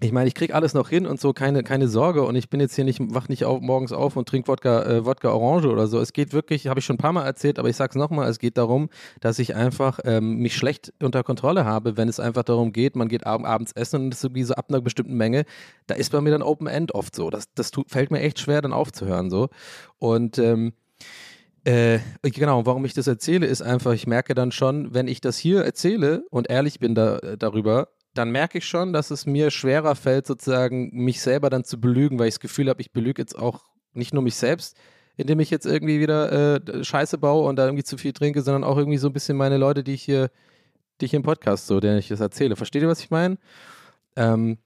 Ich 0.00 0.12
meine, 0.12 0.28
ich 0.28 0.34
kriege 0.36 0.54
alles 0.54 0.74
noch 0.74 0.88
hin 0.88 1.06
und 1.06 1.20
so, 1.20 1.32
keine, 1.32 1.64
keine 1.64 1.88
Sorge. 1.88 2.22
Und 2.22 2.36
ich 2.36 2.48
bin 2.48 2.60
jetzt 2.60 2.76
hier 2.76 2.84
nicht, 2.84 3.00
wach 3.02 3.28
nicht 3.28 3.44
auf, 3.44 3.60
morgens 3.60 3.92
auf 3.92 4.16
und 4.16 4.28
trinke 4.28 4.46
Wodka, 4.46 4.84
äh, 4.84 5.04
Wodka 5.04 5.32
Orange 5.32 5.66
oder 5.66 5.88
so. 5.88 5.98
Es 5.98 6.12
geht 6.12 6.32
wirklich, 6.32 6.68
habe 6.68 6.78
ich 6.78 6.86
schon 6.86 6.94
ein 6.94 6.98
paar 6.98 7.12
Mal 7.12 7.24
erzählt, 7.24 7.58
aber 7.58 7.68
ich 7.68 7.74
sage 7.74 7.90
es 7.90 7.96
nochmal, 7.96 8.30
es 8.30 8.38
geht 8.38 8.58
darum, 8.58 8.90
dass 9.20 9.40
ich 9.40 9.56
einfach 9.56 9.98
ähm, 10.04 10.36
mich 10.36 10.56
schlecht 10.56 10.92
unter 11.02 11.24
Kontrolle 11.24 11.64
habe, 11.64 11.96
wenn 11.96 12.08
es 12.08 12.20
einfach 12.20 12.44
darum 12.44 12.72
geht, 12.72 12.94
man 12.94 13.08
geht 13.08 13.26
ab, 13.26 13.44
abends 13.44 13.72
essen 13.72 14.02
und 14.04 14.14
es 14.14 14.22
irgendwie 14.22 14.44
so 14.44 14.54
ab 14.54 14.66
einer 14.68 14.80
bestimmten 14.80 15.16
Menge, 15.16 15.44
da 15.88 15.96
ist 15.96 16.12
bei 16.12 16.20
mir 16.20 16.30
dann 16.30 16.42
Open 16.42 16.68
End 16.68 16.94
oft 16.94 17.16
so. 17.16 17.28
Das, 17.28 17.52
das 17.54 17.72
tut, 17.72 17.90
fällt 17.90 18.12
mir 18.12 18.20
echt 18.20 18.38
schwer, 18.38 18.62
dann 18.62 18.72
aufzuhören 18.72 19.30
so. 19.30 19.48
Und 19.98 20.38
ähm, 20.38 20.74
äh, 21.64 21.98
genau, 22.22 22.64
warum 22.66 22.84
ich 22.84 22.94
das 22.94 23.08
erzähle, 23.08 23.46
ist 23.46 23.62
einfach, 23.62 23.92
ich 23.92 24.06
merke 24.06 24.36
dann 24.36 24.52
schon, 24.52 24.94
wenn 24.94 25.08
ich 25.08 25.20
das 25.20 25.36
hier 25.36 25.64
erzähle 25.64 26.24
und 26.30 26.48
ehrlich 26.48 26.78
bin 26.78 26.94
da, 26.94 27.18
äh, 27.18 27.36
darüber, 27.36 27.88
dann 28.18 28.30
merke 28.30 28.58
ich 28.58 28.66
schon, 28.66 28.92
dass 28.92 29.10
es 29.10 29.26
mir 29.26 29.50
schwerer 29.50 29.94
fällt, 29.94 30.26
sozusagen 30.26 30.90
mich 30.92 31.20
selber 31.20 31.50
dann 31.50 31.64
zu 31.64 31.80
belügen, 31.80 32.18
weil 32.18 32.28
ich 32.28 32.34
das 32.34 32.40
Gefühl 32.40 32.68
habe, 32.68 32.80
ich 32.80 32.92
belüge 32.92 33.22
jetzt 33.22 33.38
auch 33.38 33.64
nicht 33.92 34.12
nur 34.12 34.22
mich 34.22 34.34
selbst, 34.34 34.76
indem 35.16 35.38
ich 35.40 35.50
jetzt 35.50 35.66
irgendwie 35.66 36.00
wieder 36.00 36.56
äh, 36.56 36.84
Scheiße 36.84 37.18
baue 37.18 37.48
und 37.48 37.56
da 37.56 37.66
irgendwie 37.66 37.84
zu 37.84 37.96
viel 37.96 38.12
trinke, 38.12 38.42
sondern 38.42 38.64
auch 38.64 38.76
irgendwie 38.76 38.98
so 38.98 39.08
ein 39.08 39.12
bisschen 39.12 39.36
meine 39.36 39.56
Leute, 39.56 39.84
die 39.84 39.94
ich 39.94 40.02
hier, 40.02 40.30
die 41.00 41.06
ich 41.06 41.14
im 41.14 41.22
Podcast 41.22 41.68
so, 41.68 41.78
denen 41.78 41.98
ich 41.98 42.08
das 42.08 42.20
erzähle. 42.20 42.56
Versteht 42.56 42.82
ihr, 42.82 42.88
was 42.88 43.00
ich 43.00 43.10
meine? 43.10 43.38
Ähm, 44.16 44.58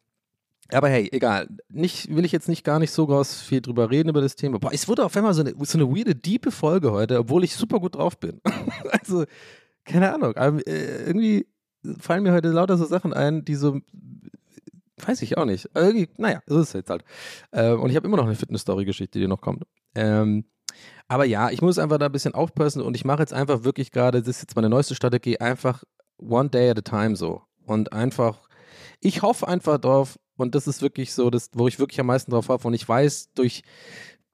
aber 0.71 0.89
hey, 0.89 1.11
egal. 1.13 1.49
Nicht, 1.69 2.15
will 2.15 2.25
ich 2.25 2.33
jetzt 2.33 2.49
nicht 2.49 2.65
gar 2.65 2.79
nicht 2.79 2.91
so 2.91 3.07
groß 3.07 3.43
viel 3.43 3.61
drüber 3.61 3.91
reden 3.91 4.09
über 4.09 4.23
das 4.23 4.37
Thema. 4.37 4.59
Boah, 4.59 4.73
es 4.73 4.89
wurde 4.89 5.05
auf 5.05 5.15
einmal 5.15 5.35
so 5.35 5.43
eine, 5.43 5.55
so 5.61 5.77
eine 5.77 5.89
weirde, 5.89 6.15
diepe 6.15 6.51
Folge 6.51 6.91
heute, 6.93 7.19
obwohl 7.19 7.45
ich 7.45 7.55
super 7.55 7.81
gut 7.81 7.97
drauf 7.97 8.19
bin. 8.19 8.41
also, 8.91 9.25
keine 9.85 10.15
Ahnung. 10.15 10.35
Äh, 10.35 11.05
irgendwie 11.07 11.47
fallen 11.99 12.23
mir 12.23 12.33
heute 12.33 12.49
lauter 12.49 12.77
so 12.77 12.85
Sachen 12.85 13.13
ein, 13.13 13.45
die 13.45 13.55
so, 13.55 13.81
weiß 14.99 15.23
ich 15.23 15.37
auch 15.39 15.45
nicht. 15.45 15.69
Irgendwie, 15.75 16.09
naja, 16.17 16.41
so 16.47 16.61
ist 16.61 16.69
es 16.69 16.73
jetzt 16.75 16.91
halt. 16.91 17.05
Ähm, 17.53 17.81
und 17.81 17.91
ich 17.91 17.97
habe 17.97 18.07
immer 18.07 18.17
noch 18.17 18.27
eine 18.27 18.35
Fitness-Story-Geschichte, 18.35 19.19
die 19.19 19.27
noch 19.27 19.41
kommt. 19.41 19.65
Ähm, 19.95 20.45
aber 21.09 21.25
ja, 21.25 21.51
ich 21.51 21.61
muss 21.61 21.79
einfach 21.79 21.99
da 21.99 22.07
ein 22.07 22.13
bisschen 22.13 22.35
aufpassen 22.35 22.81
und 22.83 22.95
ich 22.95 23.05
mache 23.05 23.21
jetzt 23.21 23.35
einfach 23.35 23.65
wirklich 23.65 23.91
gerade, 23.91 24.21
das 24.21 24.29
ist 24.29 24.43
jetzt 24.43 24.57
meine 24.57 24.71
neueste 24.71 24.95
Strategie, 24.95 25.39
einfach 25.39 25.85
one 26.19 26.49
day 26.49 26.71
at 26.71 26.79
a 26.79 26.83
time 26.83 27.17
so. 27.17 27.43
Und 27.67 27.93
einfach, 27.93 28.49
ich 29.01 29.23
hoffe 29.23 29.47
einfach 29.49 29.79
drauf, 29.79 30.19
und 30.37 30.55
das 30.55 30.67
ist 30.67 30.83
wirklich 30.83 31.13
so, 31.13 31.31
das, 31.31 31.51
wo 31.53 31.69
ich 31.69 31.79
wirklich 31.79 32.01
am 32.01 32.07
meisten 32.07 32.31
drauf 32.31 32.49
hoffe. 32.49 32.67
Und 32.67 32.75
ich 32.75 32.89
weiß 32.89 33.33
durch 33.35 33.63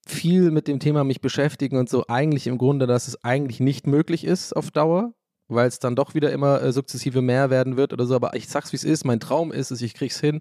viel 0.07 0.51
mit 0.51 0.69
dem 0.69 0.81
Thema 0.81 1.05
mich 1.05 1.21
beschäftigen 1.21 1.77
und 1.77 1.89
so 1.89 2.07
eigentlich 2.09 2.47
im 2.47 2.57
Grunde, 2.57 2.87
dass 2.87 3.09
es 3.09 3.23
eigentlich 3.25 3.61
nicht 3.61 3.87
möglich 3.87 4.25
ist 4.25 4.55
auf 4.57 4.71
Dauer, 4.71 5.13
weil 5.49 5.67
es 5.67 5.79
dann 5.79 5.97
doch 5.97 6.15
wieder 6.15 6.33
immer 6.33 6.63
äh, 6.63 6.73
sukzessive 6.73 7.23
mehr 7.23 7.51
werden 7.51 7.77
wird 7.77 7.93
oder 7.93 8.07
so. 8.07 8.15
Aber 8.15 8.35
ich 8.35 8.49
sag's 8.49 8.73
wie 8.73 8.77
es 8.77 8.85
ist, 8.85 9.05
mein 9.05 9.21
Traum 9.21 9.53
ist 9.53 9.71
es, 9.71 9.83
ich 9.83 9.95
krieg's 9.95 10.21
hin, 10.21 10.41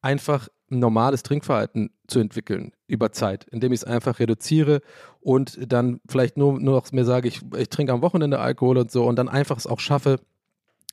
einfach 0.00 0.48
ein 0.70 0.78
normales 0.78 1.22
Trinkverhalten 1.22 1.90
zu 2.06 2.20
entwickeln 2.20 2.72
über 2.86 3.12
Zeit, 3.12 3.44
indem 3.50 3.72
ich 3.72 3.80
es 3.80 3.84
einfach 3.84 4.18
reduziere 4.18 4.80
und 5.20 5.72
dann 5.72 6.00
vielleicht 6.06 6.36
nur, 6.36 6.60
nur 6.60 6.76
noch 6.76 6.92
mir 6.92 7.04
sage, 7.04 7.28
ich, 7.28 7.40
ich 7.56 7.68
trinke 7.68 7.92
am 7.92 8.02
Wochenende 8.02 8.38
Alkohol 8.38 8.78
und 8.78 8.90
so 8.90 9.04
und 9.04 9.16
dann 9.16 9.28
einfach 9.28 9.56
es 9.56 9.66
auch 9.66 9.80
schaffe, 9.80 10.20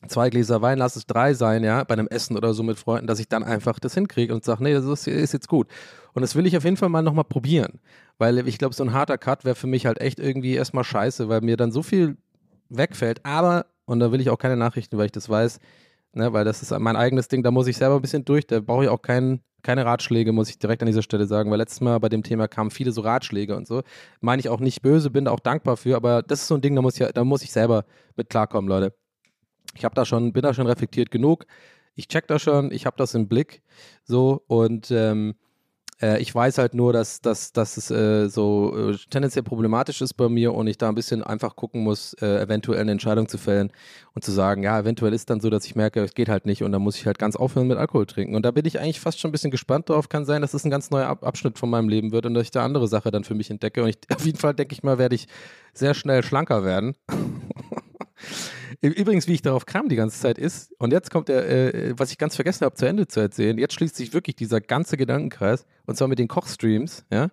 zwei 0.07 0.29
Gläser 0.29 0.61
Wein, 0.61 0.77
lass 0.77 0.95
es 0.95 1.05
drei 1.05 1.33
sein, 1.33 1.63
ja, 1.63 1.83
bei 1.83 1.93
einem 1.93 2.07
Essen 2.07 2.35
oder 2.35 2.53
so 2.53 2.63
mit 2.63 2.79
Freunden, 2.79 3.07
dass 3.07 3.19
ich 3.19 3.27
dann 3.27 3.43
einfach 3.43 3.79
das 3.79 3.93
hinkriege 3.93 4.33
und 4.33 4.43
sage, 4.43 4.63
nee, 4.63 4.73
das 4.73 4.85
ist, 4.85 5.07
ist 5.07 5.33
jetzt 5.33 5.47
gut. 5.47 5.67
Und 6.13 6.21
das 6.21 6.35
will 6.35 6.45
ich 6.45 6.57
auf 6.57 6.63
jeden 6.63 6.77
Fall 6.77 6.89
mal 6.89 7.01
nochmal 7.01 7.25
probieren, 7.25 7.79
weil 8.17 8.47
ich 8.47 8.57
glaube, 8.57 8.73
so 8.73 8.83
ein 8.83 8.93
harter 8.93 9.17
Cut 9.17 9.45
wäre 9.45 9.55
für 9.55 9.67
mich 9.67 9.85
halt 9.85 10.01
echt 10.01 10.19
irgendwie 10.19 10.55
erstmal 10.55 10.83
scheiße, 10.83 11.29
weil 11.29 11.41
mir 11.41 11.57
dann 11.57 11.71
so 11.71 11.83
viel 11.83 12.17
wegfällt, 12.71 13.25
aber, 13.25 13.67
und 13.85 13.99
da 13.99 14.11
will 14.11 14.21
ich 14.21 14.29
auch 14.29 14.37
keine 14.37 14.57
Nachrichten, 14.57 14.97
weil 14.97 15.05
ich 15.05 15.11
das 15.11 15.29
weiß, 15.29 15.59
ne, 16.13 16.33
weil 16.33 16.45
das 16.45 16.61
ist 16.61 16.77
mein 16.79 16.95
eigenes 16.95 17.27
Ding, 17.27 17.43
da 17.43 17.51
muss 17.51 17.67
ich 17.67 17.77
selber 17.77 17.95
ein 17.95 18.01
bisschen 18.01 18.25
durch, 18.25 18.47
da 18.47 18.59
brauche 18.59 18.83
ich 18.83 18.89
auch 18.89 19.01
keinen 19.01 19.41
keine 19.61 19.85
Ratschläge, 19.85 20.31
muss 20.31 20.49
ich 20.49 20.59
direkt 20.59 20.81
an 20.81 20.87
dieser 20.87 21.01
Stelle 21.03 21.25
sagen, 21.25 21.51
weil 21.51 21.57
letztes 21.57 21.81
Mal 21.81 21.99
bei 21.99 22.09
dem 22.09 22.23
Thema 22.23 22.47
kamen 22.47 22.71
viele 22.71 22.91
so 22.91 23.01
Ratschläge 23.01 23.55
und 23.55 23.67
so. 23.67 23.83
Meine 24.19 24.39
ich 24.39 24.49
auch 24.49 24.59
nicht 24.59 24.81
böse, 24.81 25.09
bin 25.09 25.25
da 25.25 25.31
auch 25.31 25.39
dankbar 25.39 25.77
für, 25.77 25.95
aber 25.95 26.23
das 26.23 26.41
ist 26.41 26.47
so 26.47 26.55
ein 26.55 26.61
Ding, 26.61 26.75
da 26.75 26.81
muss 26.81 26.99
ich, 26.99 27.07
da 27.07 27.23
muss 27.23 27.43
ich 27.43 27.51
selber 27.51 27.85
mit 28.15 28.29
klarkommen, 28.29 28.67
Leute. 28.67 28.95
Ich 29.75 29.85
habe 29.85 29.95
da 29.95 30.05
schon, 30.05 30.33
bin 30.33 30.41
da 30.41 30.53
schon 30.53 30.67
reflektiert 30.67 31.11
genug. 31.11 31.45
Ich 31.95 32.07
check 32.07 32.27
da 32.27 32.39
schon, 32.39 32.71
ich 32.71 32.85
habe 32.85 32.97
das 32.97 33.13
im 33.13 33.27
Blick. 33.27 33.61
So 34.03 34.43
und 34.47 34.91
ähm, 34.91 35.35
äh, 36.01 36.21
ich 36.21 36.33
weiß 36.33 36.57
halt 36.57 36.73
nur, 36.73 36.93
dass, 36.93 37.21
dass, 37.21 37.53
dass 37.53 37.77
es 37.77 37.91
äh, 37.91 38.27
so 38.27 38.91
äh, 38.91 38.97
tendenziell 39.09 39.43
problematisch 39.43 40.01
ist 40.01 40.13
bei 40.13 40.29
mir 40.29 40.53
und 40.53 40.67
ich 40.67 40.77
da 40.77 40.89
ein 40.89 40.95
bisschen 40.95 41.23
einfach 41.23 41.55
gucken 41.55 41.83
muss, 41.83 42.13
äh, 42.21 42.41
eventuell 42.41 42.81
eine 42.81 42.91
Entscheidung 42.91 43.27
zu 43.27 43.37
fällen 43.37 43.71
und 44.13 44.23
zu 44.23 44.31
sagen, 44.31 44.63
ja, 44.63 44.79
eventuell 44.79 45.13
ist 45.13 45.29
dann 45.29 45.39
so, 45.39 45.49
dass 45.49 45.65
ich 45.65 45.75
merke, 45.75 46.01
es 46.01 46.13
geht 46.13 46.29
halt 46.29 46.45
nicht 46.45 46.63
und 46.63 46.71
dann 46.71 46.81
muss 46.81 46.97
ich 46.97 47.05
halt 47.05 47.19
ganz 47.19 47.35
aufhören 47.35 47.67
mit 47.67 47.77
Alkohol 47.77 48.05
trinken. 48.05 48.35
Und 48.35 48.43
da 48.43 48.51
bin 48.51 48.65
ich 48.65 48.79
eigentlich 48.79 48.99
fast 48.99 49.19
schon 49.19 49.29
ein 49.29 49.31
bisschen 49.31 49.51
gespannt 49.51 49.89
drauf. 49.89 50.09
Kann 50.09 50.25
sein, 50.25 50.41
dass 50.41 50.53
es 50.53 50.65
ein 50.65 50.71
ganz 50.71 50.89
neuer 50.89 51.07
Ab 51.07 51.23
Abschnitt 51.23 51.59
von 51.59 51.69
meinem 51.69 51.89
Leben 51.89 52.11
wird 52.11 52.25
und 52.25 52.33
dass 52.33 52.43
ich 52.43 52.51
da 52.51 52.63
andere 52.65 52.87
Sache 52.87 53.11
dann 53.11 53.23
für 53.23 53.35
mich 53.35 53.49
entdecke. 53.49 53.83
Und 53.83 53.89
ich, 53.89 53.97
auf 54.15 54.25
jeden 54.25 54.37
Fall 54.37 54.53
denke 54.53 54.73
ich 54.73 54.83
mal, 54.83 54.97
werde 54.97 55.15
ich 55.15 55.27
sehr 55.73 55.93
schnell 55.93 56.23
schlanker 56.23 56.63
werden. 56.63 56.95
Übrigens, 58.81 59.27
wie 59.27 59.33
ich 59.33 59.43
darauf 59.43 59.67
kam 59.67 59.89
die 59.89 59.95
ganze 59.95 60.19
Zeit 60.19 60.39
ist, 60.39 60.73
und 60.79 60.91
jetzt 60.91 61.11
kommt 61.11 61.29
der, 61.29 61.73
äh, 61.73 61.93
was 61.97 62.11
ich 62.11 62.17
ganz 62.17 62.35
vergessen 62.35 62.65
habe 62.65 62.75
zu 62.75 62.87
Ende 62.87 63.07
zu 63.07 63.19
erzählen, 63.19 63.57
jetzt 63.59 63.75
schließt 63.75 63.95
sich 63.95 64.13
wirklich 64.13 64.35
dieser 64.35 64.59
ganze 64.59 64.97
Gedankenkreis, 64.97 65.65
und 65.85 65.95
zwar 65.97 66.07
mit 66.07 66.17
den 66.17 66.27
Kochstreams, 66.27 67.05
ja. 67.11 67.29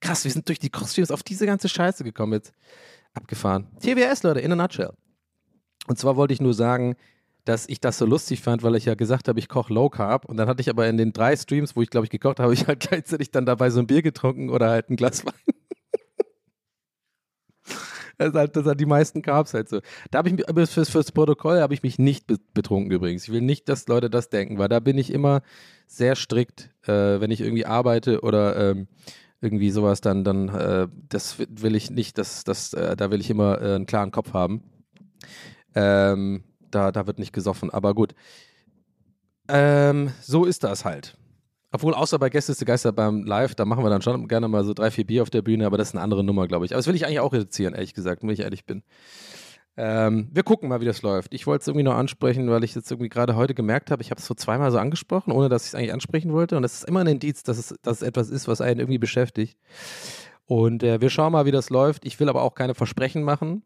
Krass, 0.00 0.22
wir 0.24 0.30
sind 0.30 0.48
durch 0.48 0.60
die 0.60 0.70
Kochstreams 0.70 1.10
auf 1.10 1.24
diese 1.24 1.46
ganze 1.46 1.68
Scheiße 1.68 2.04
gekommen 2.04 2.34
jetzt. 2.34 2.52
Abgefahren. 3.12 3.68
TBS, 3.80 4.22
Leute, 4.22 4.40
in 4.40 4.52
a 4.52 4.56
nutshell. 4.56 4.92
Und 5.86 5.98
zwar 5.98 6.16
wollte 6.16 6.34
ich 6.34 6.40
nur 6.40 6.54
sagen, 6.54 6.96
dass 7.44 7.68
ich 7.68 7.80
das 7.80 7.98
so 7.98 8.06
lustig 8.06 8.40
fand, 8.40 8.62
weil 8.62 8.74
ich 8.74 8.86
ja 8.86 8.94
gesagt 8.94 9.28
habe, 9.28 9.38
ich 9.38 9.48
koche 9.48 9.72
Low 9.72 9.90
Carb. 9.90 10.24
Und 10.24 10.36
dann 10.36 10.48
hatte 10.48 10.60
ich 10.60 10.70
aber 10.70 10.88
in 10.88 10.96
den 10.96 11.12
drei 11.12 11.36
Streams, 11.36 11.76
wo 11.76 11.82
ich 11.82 11.90
glaube 11.90 12.06
ich 12.06 12.10
gekocht 12.10 12.40
habe, 12.40 12.52
ich 12.54 12.66
halt 12.66 12.80
gleichzeitig 12.80 13.30
dann 13.30 13.46
dabei 13.46 13.70
so 13.70 13.80
ein 13.80 13.86
Bier 13.86 14.02
getrunken 14.02 14.50
oder 14.50 14.70
halt 14.70 14.90
ein 14.90 14.96
Glas 14.96 15.24
Wein. 15.24 15.34
Das 18.18 18.32
halt, 18.34 18.56
das 18.56 18.64
sind 18.64 18.80
die 18.80 18.86
meisten 18.86 19.22
Carbs 19.22 19.54
halt 19.54 19.68
so. 19.68 19.80
Da 20.10 20.18
habe 20.18 20.28
ich 20.28 20.34
mich, 20.36 20.70
fürs, 20.70 20.88
fürs 20.88 21.12
Protokoll 21.12 21.60
habe 21.60 21.74
ich 21.74 21.82
mich 21.82 21.98
nicht 21.98 22.26
be- 22.26 22.38
betrunken 22.52 22.90
übrigens. 22.92 23.24
Ich 23.24 23.32
will 23.32 23.40
nicht, 23.40 23.68
dass 23.68 23.88
Leute 23.88 24.10
das 24.10 24.28
denken, 24.30 24.58
weil 24.58 24.68
da 24.68 24.80
bin 24.80 24.98
ich 24.98 25.12
immer 25.12 25.42
sehr 25.86 26.14
strikt, 26.16 26.70
äh, 26.86 27.20
wenn 27.20 27.30
ich 27.30 27.40
irgendwie 27.40 27.66
arbeite 27.66 28.20
oder 28.20 28.70
ähm, 28.70 28.88
irgendwie 29.40 29.70
sowas, 29.70 30.00
dann, 30.00 30.24
dann 30.24 30.48
äh, 30.48 30.88
das 31.08 31.38
will 31.38 31.74
ich 31.74 31.90
nicht, 31.90 32.16
das, 32.18 32.44
das, 32.44 32.72
äh, 32.72 32.96
da 32.96 33.10
will 33.10 33.20
ich 33.20 33.30
immer 33.30 33.60
äh, 33.60 33.74
einen 33.74 33.86
klaren 33.86 34.10
Kopf 34.10 34.32
haben. 34.32 34.62
Ähm, 35.74 36.44
da, 36.70 36.92
da 36.92 37.06
wird 37.06 37.18
nicht 37.18 37.32
gesoffen, 37.32 37.70
aber 37.70 37.94
gut. 37.94 38.14
Ähm, 39.48 40.12
so 40.22 40.44
ist 40.44 40.64
das 40.64 40.84
halt. 40.84 41.16
Obwohl, 41.74 41.92
außer 41.92 42.20
bei 42.20 42.30
Gäste 42.30 42.64
Geister 42.64 42.92
beim 42.92 43.24
Live, 43.24 43.56
da 43.56 43.64
machen 43.64 43.82
wir 43.82 43.90
dann 43.90 44.00
schon 44.00 44.28
gerne 44.28 44.46
mal 44.46 44.62
so 44.62 44.74
drei, 44.74 44.92
vier 44.92 45.04
Bier 45.04 45.22
auf 45.22 45.30
der 45.30 45.42
Bühne, 45.42 45.66
aber 45.66 45.76
das 45.76 45.88
ist 45.88 45.94
eine 45.96 46.04
andere 46.04 46.22
Nummer, 46.22 46.46
glaube 46.46 46.64
ich. 46.64 46.70
Aber 46.70 46.78
das 46.78 46.86
will 46.86 46.94
ich 46.94 47.04
eigentlich 47.04 47.18
auch 47.18 47.32
reduzieren, 47.32 47.74
ehrlich 47.74 47.94
gesagt, 47.94 48.22
wenn 48.22 48.28
ich 48.28 48.38
ehrlich 48.38 48.64
bin. 48.64 48.84
Ähm, 49.76 50.28
wir 50.32 50.44
gucken 50.44 50.68
mal, 50.68 50.80
wie 50.80 50.84
das 50.84 51.02
läuft. 51.02 51.34
Ich 51.34 51.48
wollte 51.48 51.62
es 51.62 51.66
irgendwie 51.66 51.82
noch 51.82 51.96
ansprechen, 51.96 52.48
weil 52.48 52.62
ich 52.62 52.76
jetzt 52.76 52.92
irgendwie 52.92 53.08
gerade 53.08 53.34
heute 53.34 53.54
gemerkt 53.54 53.90
habe, 53.90 54.02
ich 54.02 54.12
habe 54.12 54.20
es 54.20 54.26
so 54.26 54.34
zweimal 54.34 54.70
so 54.70 54.78
angesprochen, 54.78 55.32
ohne 55.32 55.48
dass 55.48 55.64
ich 55.64 55.70
es 55.70 55.74
eigentlich 55.74 55.92
ansprechen 55.92 56.32
wollte. 56.32 56.56
Und 56.56 56.62
das 56.62 56.74
ist 56.74 56.84
immer 56.84 57.00
ein 57.00 57.08
Indiz, 57.08 57.42
dass 57.42 57.58
es, 57.58 57.74
dass 57.82 58.02
es 58.02 58.02
etwas 58.06 58.30
ist, 58.30 58.46
was 58.46 58.60
einen 58.60 58.78
irgendwie 58.78 58.98
beschäftigt. 58.98 59.58
Und 60.46 60.84
äh, 60.84 61.00
wir 61.00 61.10
schauen 61.10 61.32
mal, 61.32 61.44
wie 61.44 61.50
das 61.50 61.70
läuft. 61.70 62.06
Ich 62.06 62.20
will 62.20 62.28
aber 62.28 62.42
auch 62.42 62.54
keine 62.54 62.76
Versprechen 62.76 63.24
machen 63.24 63.64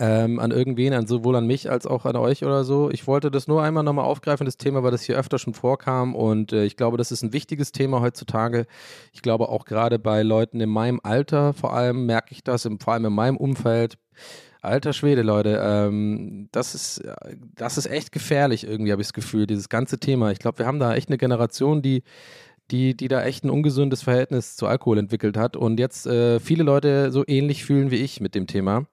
ähm, 0.00 0.40
an 0.40 0.50
irgendwen, 0.50 0.94
an 0.94 1.06
sowohl 1.06 1.36
an 1.36 1.46
mich 1.46 1.70
als 1.70 1.86
auch 1.86 2.06
an 2.06 2.16
euch 2.16 2.42
oder 2.42 2.64
so. 2.64 2.90
Ich 2.90 3.06
wollte 3.06 3.30
das 3.30 3.46
nur 3.46 3.62
einmal 3.62 3.84
nochmal 3.84 4.06
aufgreifen, 4.06 4.46
das 4.46 4.56
Thema, 4.56 4.82
weil 4.82 4.90
das 4.90 5.02
hier 5.02 5.16
öfter 5.16 5.38
schon 5.38 5.52
vorkam 5.52 6.16
und 6.16 6.52
äh, 6.54 6.64
ich 6.64 6.76
glaube, 6.76 6.96
das 6.96 7.12
ist 7.12 7.22
ein 7.22 7.34
wichtiges 7.34 7.70
Thema 7.70 8.00
heutzutage. 8.00 8.66
Ich 9.12 9.20
glaube 9.20 9.50
auch 9.50 9.66
gerade 9.66 9.98
bei 9.98 10.22
Leuten 10.22 10.60
in 10.60 10.70
meinem 10.70 11.00
Alter, 11.02 11.52
vor 11.52 11.74
allem 11.74 12.06
merke 12.06 12.32
ich 12.32 12.42
das, 12.42 12.62
vor 12.62 12.94
allem 12.94 13.04
in 13.04 13.12
meinem 13.12 13.36
Umfeld. 13.36 13.98
Alter 14.62 14.92
Schwede, 14.92 15.22
Leute, 15.22 15.58
ähm, 15.62 16.48
das 16.52 16.74
ist, 16.74 17.02
das 17.54 17.78
ist 17.78 17.86
echt 17.86 18.12
gefährlich 18.12 18.66
irgendwie, 18.66 18.92
habe 18.92 19.00
ich 19.00 19.08
das 19.08 19.14
Gefühl, 19.14 19.46
dieses 19.46 19.70
ganze 19.70 19.98
Thema. 19.98 20.32
Ich 20.32 20.38
glaube, 20.38 20.58
wir 20.58 20.66
haben 20.66 20.78
da 20.78 20.94
echt 20.94 21.08
eine 21.08 21.16
Generation, 21.18 21.82
die 21.82 22.02
die, 22.70 22.96
die 22.96 23.08
da 23.08 23.24
echt 23.24 23.44
ein 23.44 23.50
ungesundes 23.50 24.02
Verhältnis 24.02 24.54
zu 24.54 24.66
Alkohol 24.66 24.98
entwickelt 24.98 25.36
hat 25.36 25.56
und 25.56 25.80
jetzt 25.80 26.06
äh, 26.06 26.38
viele 26.38 26.62
Leute 26.62 27.10
so 27.10 27.24
ähnlich 27.26 27.64
fühlen 27.64 27.90
wie 27.90 27.96
ich 27.96 28.20
mit 28.20 28.36
dem 28.36 28.46
Thema. 28.46 28.86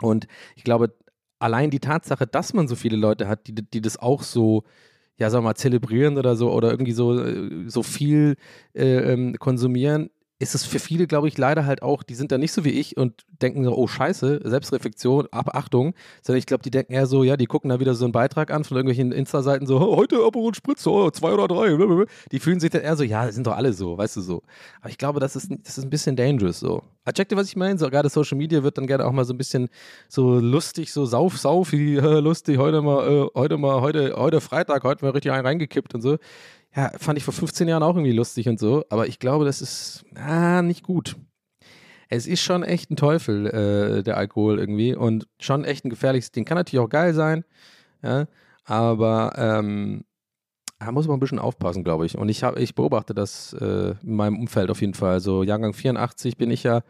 Und 0.00 0.26
ich 0.56 0.64
glaube, 0.64 0.94
allein 1.38 1.70
die 1.70 1.80
Tatsache, 1.80 2.26
dass 2.26 2.54
man 2.54 2.68
so 2.68 2.76
viele 2.76 2.96
Leute 2.96 3.28
hat, 3.28 3.46
die, 3.46 3.54
die 3.54 3.80
das 3.80 3.98
auch 3.98 4.22
so, 4.22 4.64
ja, 5.16 5.30
sagen 5.30 5.44
wir 5.44 5.50
mal, 5.50 5.54
zelebrieren 5.54 6.18
oder 6.18 6.36
so 6.36 6.52
oder 6.52 6.70
irgendwie 6.70 6.92
so, 6.92 7.22
äh, 7.22 7.68
so 7.68 7.82
viel 7.82 8.36
äh, 8.74 9.12
ähm, 9.12 9.36
konsumieren, 9.38 10.10
ist 10.40 10.54
es 10.54 10.64
für 10.64 10.78
viele, 10.78 11.06
glaube 11.06 11.26
ich, 11.26 11.36
leider 11.36 11.66
halt 11.66 11.82
auch, 11.82 12.04
die 12.04 12.14
sind 12.14 12.30
da 12.30 12.38
nicht 12.38 12.52
so 12.52 12.64
wie 12.64 12.70
ich 12.70 12.96
und 12.96 13.24
denken 13.42 13.64
so, 13.64 13.76
oh 13.76 13.88
Scheiße, 13.88 14.40
Selbstreflexion, 14.44 15.26
Abachtung, 15.32 15.94
sondern 16.22 16.38
ich 16.38 16.46
glaube, 16.46 16.62
die 16.62 16.70
denken 16.70 16.92
eher 16.92 17.06
so, 17.06 17.24
ja, 17.24 17.36
die 17.36 17.46
gucken 17.46 17.70
da 17.70 17.80
wieder 17.80 17.94
so 17.94 18.04
einen 18.04 18.12
Beitrag 18.12 18.52
an 18.52 18.62
von 18.62 18.76
irgendwelchen 18.76 19.10
Insta-Seiten, 19.10 19.66
so, 19.66 19.80
heute 19.96 20.24
Aperol 20.24 20.54
Spritz, 20.54 20.86
oh, 20.86 21.10
zwei 21.10 21.32
oder 21.32 21.48
drei, 21.48 22.06
die 22.30 22.38
fühlen 22.38 22.60
sich 22.60 22.70
dann 22.70 22.82
eher 22.82 22.96
so, 22.96 23.02
ja, 23.02 23.30
sind 23.32 23.46
doch 23.46 23.56
alle 23.56 23.72
so, 23.72 23.98
weißt 23.98 24.16
du 24.16 24.20
so. 24.20 24.42
Aber 24.80 24.90
ich 24.90 24.98
glaube, 24.98 25.18
das 25.18 25.34
ist, 25.34 25.50
das 25.64 25.78
ist 25.78 25.84
ein 25.84 25.90
bisschen 25.90 26.14
dangerous 26.14 26.60
so. 26.60 26.82
Checkt 27.14 27.32
ihr, 27.32 27.38
was 27.38 27.48
ich 27.48 27.56
meine? 27.56 27.78
So, 27.78 27.88
gerade 27.88 28.10
Social 28.10 28.36
Media 28.36 28.62
wird 28.62 28.76
dann 28.76 28.86
gerne 28.86 29.06
auch 29.06 29.12
mal 29.12 29.24
so 29.24 29.32
ein 29.32 29.38
bisschen 29.38 29.70
so 30.08 30.38
lustig, 30.38 30.92
so 30.92 31.06
sauf, 31.06 31.38
sauf, 31.38 31.72
wie 31.72 31.96
äh, 31.96 32.20
lustig, 32.20 32.58
heute 32.58 32.82
mal, 32.82 33.08
äh, 33.08 33.26
heute 33.34 33.56
mal, 33.56 33.80
heute, 33.80 34.14
heute 34.14 34.40
Freitag, 34.42 34.84
heute 34.84 35.04
mal 35.04 35.12
richtig 35.12 35.32
einen 35.32 35.46
reingekippt 35.46 35.94
und 35.94 36.02
so 36.02 36.18
ja, 36.74 36.92
fand 36.98 37.18
ich 37.18 37.24
vor 37.24 37.34
15 37.34 37.68
Jahren 37.68 37.82
auch 37.82 37.96
irgendwie 37.96 38.12
lustig 38.12 38.48
und 38.48 38.58
so, 38.58 38.84
aber 38.90 39.06
ich 39.06 39.18
glaube, 39.18 39.44
das 39.44 39.60
ist 39.60 40.04
ah, 40.14 40.62
nicht 40.62 40.82
gut. 40.82 41.16
Es 42.08 42.26
ist 42.26 42.40
schon 42.40 42.62
echt 42.62 42.90
ein 42.90 42.96
Teufel, 42.96 43.46
äh, 43.46 44.02
der 44.02 44.16
Alkohol 44.16 44.58
irgendwie 44.58 44.94
und 44.94 45.28
schon 45.40 45.64
echt 45.64 45.84
ein 45.84 45.90
gefährliches 45.90 46.30
Ding. 46.30 46.44
Kann 46.44 46.56
natürlich 46.56 46.84
auch 46.84 46.88
geil 46.88 47.12
sein, 47.14 47.44
ja, 48.02 48.26
aber 48.64 49.32
ähm, 49.36 50.04
da 50.78 50.92
muss 50.92 51.08
man 51.08 51.16
ein 51.16 51.20
bisschen 51.20 51.40
aufpassen, 51.40 51.82
glaube 51.82 52.06
ich. 52.06 52.16
Und 52.16 52.28
ich, 52.28 52.44
hab, 52.44 52.56
ich 52.56 52.74
beobachte 52.74 53.12
das 53.12 53.52
äh, 53.54 53.94
in 54.02 54.14
meinem 54.14 54.38
Umfeld 54.38 54.70
auf 54.70 54.80
jeden 54.80 54.94
Fall. 54.94 55.18
So 55.20 55.42
Jahrgang 55.42 55.72
84 55.72 56.36
bin 56.36 56.50
ich 56.50 56.62
ja, 56.62 56.82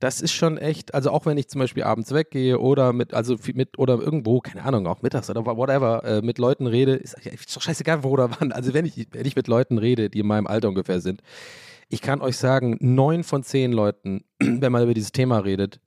das 0.00 0.22
ist 0.22 0.32
schon 0.32 0.56
echt, 0.56 0.94
also 0.94 1.10
auch 1.10 1.26
wenn 1.26 1.36
ich 1.36 1.48
zum 1.48 1.58
Beispiel 1.58 1.82
abends 1.82 2.12
weggehe 2.12 2.58
oder 2.58 2.94
mit, 2.94 3.12
also 3.12 3.36
mit, 3.52 3.78
oder 3.78 4.00
irgendwo, 4.00 4.40
keine 4.40 4.64
Ahnung, 4.64 4.86
auch 4.86 5.02
mittags 5.02 5.28
oder 5.28 5.44
whatever, 5.44 6.02
äh, 6.04 6.22
mit 6.22 6.38
Leuten 6.38 6.66
rede, 6.66 6.94
ist, 6.94 7.14
ist 7.26 7.54
doch 7.54 7.62
scheißegal, 7.62 8.02
wo 8.02 8.10
oder 8.10 8.30
wann. 8.38 8.52
Also 8.52 8.72
wenn 8.72 8.86
ich, 8.86 9.06
wenn 9.12 9.26
ich 9.26 9.36
mit 9.36 9.48
Leuten 9.48 9.76
rede, 9.76 10.08
die 10.08 10.20
in 10.20 10.26
meinem 10.26 10.46
Alter 10.46 10.68
ungefähr 10.68 11.00
sind, 11.00 11.20
ich 11.88 12.00
kann 12.00 12.22
euch 12.22 12.38
sagen, 12.38 12.78
neun 12.80 13.22
von 13.22 13.42
zehn 13.42 13.70
Leuten, 13.70 14.24
wenn 14.38 14.72
man 14.72 14.82
über 14.82 14.94
dieses 14.94 15.12
Thema 15.12 15.38
redet, 15.38 15.78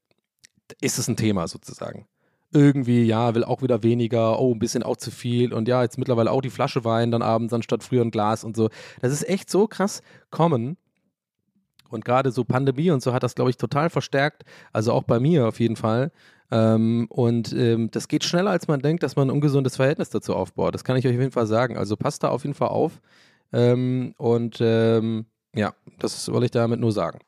ist 0.81 0.99
es 0.99 1.07
ein 1.07 1.17
Thema 1.17 1.47
sozusagen 1.47 2.05
irgendwie, 2.51 3.03
ja, 3.03 3.35
will 3.35 3.43
auch 3.43 3.61
wieder 3.61 3.83
weniger, 3.83 4.39
oh, 4.39 4.53
ein 4.53 4.59
bisschen 4.59 4.83
auch 4.83 4.97
zu 4.97 5.11
viel 5.11 5.53
und 5.53 5.67
ja, 5.67 5.83
jetzt 5.83 5.97
mittlerweile 5.97 6.31
auch 6.31 6.41
die 6.41 6.49
Flasche 6.49 6.83
Wein 6.83 7.11
dann 7.11 7.21
abends 7.21 7.53
anstatt 7.53 7.83
früher 7.83 8.01
ein 8.01 8.11
Glas 8.11 8.43
und 8.43 8.55
so. 8.55 8.69
Das 9.01 9.11
ist 9.11 9.27
echt 9.27 9.49
so 9.49 9.67
krass 9.67 10.01
kommen. 10.31 10.77
Und 11.89 12.05
gerade 12.05 12.31
so 12.31 12.43
Pandemie 12.43 12.91
und 12.91 13.01
so 13.01 13.13
hat 13.13 13.23
das, 13.23 13.33
glaube 13.33 13.49
ich, 13.49 13.57
total 13.57 13.89
verstärkt. 13.89 14.43
Also 14.71 14.93
auch 14.93 15.03
bei 15.03 15.19
mir 15.19 15.47
auf 15.47 15.59
jeden 15.59 15.75
Fall. 15.75 16.11
Ähm, 16.51 17.07
und 17.09 17.53
ähm, 17.53 17.89
das 17.91 18.07
geht 18.07 18.23
schneller, 18.23 18.51
als 18.51 18.67
man 18.67 18.79
denkt, 18.79 19.03
dass 19.03 19.15
man 19.15 19.27
ein 19.27 19.31
ungesundes 19.31 19.75
Verhältnis 19.75 20.09
dazu 20.09 20.35
aufbaut. 20.35 20.73
Das 20.73 20.83
kann 20.83 20.97
ich 20.97 21.07
euch 21.07 21.15
auf 21.15 21.21
jeden 21.21 21.31
Fall 21.31 21.47
sagen. 21.47 21.77
Also 21.77 21.97
passt 21.97 22.23
da 22.23 22.29
auf 22.29 22.43
jeden 22.43 22.55
Fall 22.55 22.69
auf. 22.69 23.01
Ähm, 23.51 24.13
und 24.17 24.59
ähm, 24.61 25.25
ja, 25.55 25.73
das 25.97 26.31
wollte 26.31 26.45
ich 26.45 26.51
damit 26.51 26.79
nur 26.79 26.91
sagen. 26.91 27.19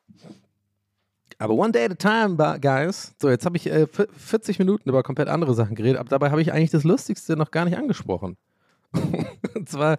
Aber 1.38 1.54
one 1.54 1.72
day 1.72 1.84
at 1.84 1.92
a 1.92 1.94
time, 1.94 2.36
guys. 2.60 3.14
So, 3.20 3.28
jetzt 3.28 3.46
habe 3.46 3.56
ich 3.56 3.66
äh, 3.66 3.86
40 3.86 4.58
Minuten 4.58 4.88
über 4.88 5.02
komplett 5.02 5.28
andere 5.28 5.54
Sachen 5.54 5.74
geredet, 5.74 5.98
aber 5.98 6.08
dabei 6.08 6.30
habe 6.30 6.42
ich 6.42 6.52
eigentlich 6.52 6.70
das 6.70 6.84
Lustigste 6.84 7.36
noch 7.36 7.50
gar 7.50 7.64
nicht 7.64 7.76
angesprochen. 7.76 8.36
Und 9.54 9.68
zwar, 9.68 9.98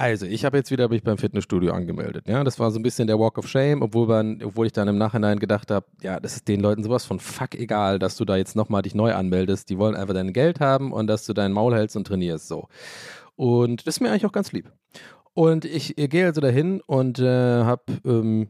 also, 0.00 0.24
ich 0.24 0.46
habe 0.46 0.56
jetzt 0.56 0.70
wieder 0.70 0.88
mich 0.88 1.02
beim 1.02 1.18
Fitnessstudio 1.18 1.72
angemeldet. 1.72 2.26
Ja, 2.26 2.42
das 2.42 2.58
war 2.58 2.70
so 2.70 2.78
ein 2.78 2.82
bisschen 2.82 3.06
der 3.06 3.18
Walk 3.18 3.36
of 3.36 3.46
Shame, 3.46 3.82
obwohl, 3.82 4.06
man, 4.06 4.42
obwohl 4.42 4.64
ich 4.64 4.72
dann 4.72 4.88
im 4.88 4.96
Nachhinein 4.96 5.38
gedacht 5.38 5.70
habe, 5.70 5.84
ja, 6.00 6.18
das 6.18 6.36
ist 6.36 6.48
den 6.48 6.60
Leuten 6.60 6.82
sowas 6.82 7.04
von 7.04 7.20
fuck 7.20 7.54
egal, 7.54 7.98
dass 7.98 8.16
du 8.16 8.24
da 8.24 8.36
jetzt 8.36 8.56
nochmal 8.56 8.80
dich 8.80 8.94
neu 8.94 9.14
anmeldest. 9.14 9.68
Die 9.68 9.76
wollen 9.76 9.94
einfach 9.94 10.14
dein 10.14 10.32
Geld 10.32 10.58
haben 10.58 10.92
und 10.92 11.06
dass 11.06 11.26
du 11.26 11.34
dein 11.34 11.52
Maul 11.52 11.74
hältst 11.74 11.96
und 11.96 12.06
trainierst. 12.06 12.48
So. 12.48 12.68
Und 13.36 13.86
das 13.86 13.96
ist 13.96 14.00
mir 14.00 14.08
eigentlich 14.08 14.24
auch 14.24 14.32
ganz 14.32 14.52
lieb. 14.52 14.72
Und 15.34 15.66
ich, 15.66 15.98
ich 15.98 16.08
gehe 16.08 16.24
also 16.24 16.40
dahin 16.40 16.80
und 16.86 17.18
äh, 17.18 17.64
habe 17.64 17.82
ähm, 18.06 18.48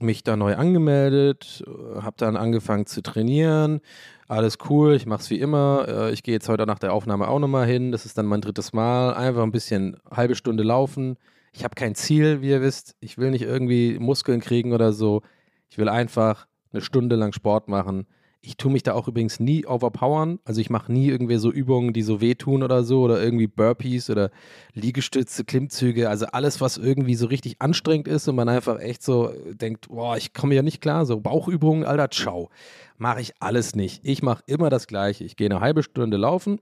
mich 0.00 0.22
da 0.22 0.36
neu 0.36 0.54
angemeldet, 0.54 1.64
habe 2.00 2.16
dann 2.18 2.36
angefangen 2.36 2.86
zu 2.86 3.02
trainieren. 3.02 3.80
Alles 4.28 4.58
cool, 4.68 4.94
ich 4.94 5.06
mache 5.06 5.22
es 5.22 5.30
wie 5.30 5.40
immer. 5.40 5.86
Äh, 5.88 6.12
ich 6.12 6.22
gehe 6.22 6.34
jetzt 6.34 6.48
heute 6.48 6.66
nach 6.66 6.78
der 6.78 6.92
Aufnahme 6.92 7.28
auch 7.28 7.38
nochmal 7.38 7.66
hin. 7.66 7.92
Das 7.92 8.04
ist 8.04 8.18
dann 8.18 8.26
mein 8.26 8.42
drittes 8.42 8.72
Mal. 8.72 9.14
Einfach 9.14 9.42
ein 9.42 9.52
bisschen 9.52 9.96
halbe 10.10 10.34
Stunde 10.34 10.62
laufen. 10.62 11.16
Ich 11.52 11.64
habe 11.64 11.74
kein 11.74 11.94
Ziel, 11.94 12.42
wie 12.42 12.50
ihr 12.50 12.60
wisst. 12.60 12.94
Ich 13.00 13.16
will 13.16 13.30
nicht 13.30 13.42
irgendwie 13.42 13.98
Muskeln 13.98 14.40
kriegen 14.40 14.72
oder 14.72 14.92
so. 14.92 15.22
Ich 15.70 15.78
will 15.78 15.88
einfach 15.88 16.46
eine 16.72 16.82
Stunde 16.82 17.16
lang 17.16 17.32
Sport 17.32 17.68
machen. 17.68 18.06
Ich 18.40 18.56
tue 18.56 18.70
mich 18.70 18.84
da 18.84 18.94
auch 18.94 19.08
übrigens 19.08 19.40
nie 19.40 19.66
overpowern. 19.66 20.38
Also 20.44 20.60
ich 20.60 20.70
mache 20.70 20.92
nie 20.92 21.08
irgendwie 21.08 21.36
so 21.36 21.50
Übungen, 21.50 21.92
die 21.92 22.02
so 22.02 22.20
wehtun 22.20 22.62
oder 22.62 22.84
so 22.84 23.02
oder 23.02 23.22
irgendwie 23.22 23.48
Burpees 23.48 24.10
oder 24.10 24.30
Liegestütze, 24.74 25.44
Klimmzüge. 25.44 26.08
Also 26.08 26.26
alles, 26.26 26.60
was 26.60 26.76
irgendwie 26.76 27.16
so 27.16 27.26
richtig 27.26 27.60
anstrengend 27.60 28.06
ist 28.06 28.28
und 28.28 28.36
man 28.36 28.48
einfach 28.48 28.78
echt 28.78 29.02
so 29.02 29.32
denkt, 29.52 29.88
boah, 29.88 30.16
ich 30.16 30.34
komme 30.34 30.54
ja 30.54 30.62
nicht 30.62 30.80
klar. 30.80 31.04
So 31.04 31.20
Bauchübungen, 31.20 31.84
Alter, 31.84 32.10
ciao. 32.10 32.50
Mache 32.96 33.20
ich 33.20 33.34
alles 33.40 33.74
nicht. 33.74 34.00
Ich 34.04 34.22
mache 34.22 34.44
immer 34.46 34.70
das 34.70 34.86
Gleiche. 34.86 35.24
Ich 35.24 35.36
gehe 35.36 35.50
eine 35.50 35.60
halbe 35.60 35.82
Stunde 35.82 36.16
laufen 36.16 36.60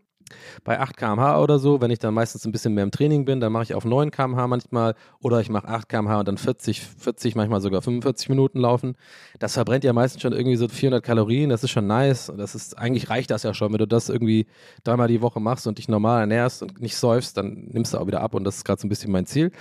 bei 0.65 0.81
8 0.81 0.97
km/h 0.97 1.41
oder 1.41 1.59
so, 1.59 1.81
wenn 1.81 1.91
ich 1.91 1.99
dann 1.99 2.15
meistens 2.15 2.45
ein 2.45 2.53
bisschen 2.53 2.75
mehr 2.75 2.85
im 2.85 2.91
Training 2.91 3.25
bin, 3.25 3.41
dann 3.41 3.53
mache 3.53 3.65
ich 3.65 3.75
auf 3.75 3.85
9 3.85 4.11
km/h 4.11 4.47
manchmal 4.47 4.95
oder 5.21 5.41
ich 5.41 5.49
mache 5.49 5.69
8 5.69 5.89
km/h 5.89 6.21
und 6.21 6.29
dann 6.29 6.39
40, 6.39 6.83
40, 6.83 7.35
manchmal 7.35 7.61
sogar 7.61 7.83
45 7.83 8.29
Minuten 8.29 8.61
laufen. 8.61 8.97
Das 9.39 9.55
verbrennt 9.55 9.85
ja 9.85 9.93
meistens 9.93 10.23
schon 10.23 10.33
irgendwie 10.33 10.57
so 10.57 10.69
400 10.69 11.03
Kalorien, 11.03 11.51
das 11.51 11.63
ist 11.65 11.71
schon 11.71 11.87
nice. 11.87 12.33
Das 12.37 12.55
ist, 12.55 12.79
eigentlich 12.79 13.11
reicht 13.11 13.31
das 13.31 13.43
ja 13.43 13.55
schon, 13.55 13.73
wenn 13.73 13.79
du 13.79 13.87
das 13.87 14.09
irgendwie 14.09 14.47
dreimal 14.85 15.09
die 15.09 15.23
Woche 15.23 15.41
machst 15.41 15.67
und 15.67 15.79
dich 15.79 15.89
normal 15.89 16.21
ernährst 16.21 16.63
und 16.63 16.81
nicht 16.81 16.97
säufst, 16.97 17.37
dann 17.37 17.69
nimmst 17.73 17.95
du 17.95 17.99
auch 17.99 18.07
wieder 18.07 18.21
ab 18.21 18.35
und 18.35 18.45
das 18.45 18.57
ist 18.57 18.65
gerade 18.65 18.81
so 18.81 18.87
ein 18.87 18.91
bisschen 18.91 19.13
mein 19.13 19.27
Ziel. 19.27 19.53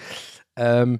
Ähm, 0.55 0.99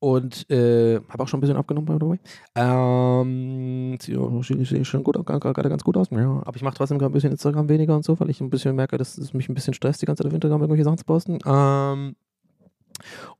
und 0.00 0.50
äh, 0.50 0.96
habe 1.08 1.22
auch 1.22 1.28
schon 1.28 1.38
ein 1.38 1.40
bisschen 1.42 1.56
abgenommen, 1.56 1.86
by 1.86 2.04
the 2.04 2.10
way. 2.10 2.18
Ähm, 2.54 3.98
sieht 4.00 4.86
schon 4.86 5.04
gut, 5.04 5.14
gerade 5.24 5.68
ganz 5.68 5.84
gut 5.84 5.96
aus. 5.96 6.08
Ja, 6.10 6.42
aber 6.44 6.56
ich 6.56 6.62
mache 6.62 6.74
trotzdem 6.74 6.98
gerade 6.98 7.12
ein 7.12 7.14
bisschen 7.14 7.32
Instagram 7.32 7.68
weniger 7.68 7.94
und 7.94 8.04
so, 8.04 8.18
weil 8.18 8.30
ich 8.30 8.40
ein 8.40 8.50
bisschen 8.50 8.74
merke, 8.74 8.96
dass 8.96 9.18
es 9.18 9.34
mich 9.34 9.48
ein 9.48 9.54
bisschen 9.54 9.74
stresst, 9.74 10.00
die 10.00 10.06
ganze 10.06 10.22
Zeit 10.22 10.30
auf 10.30 10.34
Instagram 10.34 10.62
irgendwelche 10.62 10.84
Sachen 10.84 10.98
zu 10.98 11.04
posten. 11.04 11.38
Ähm, 11.44 12.16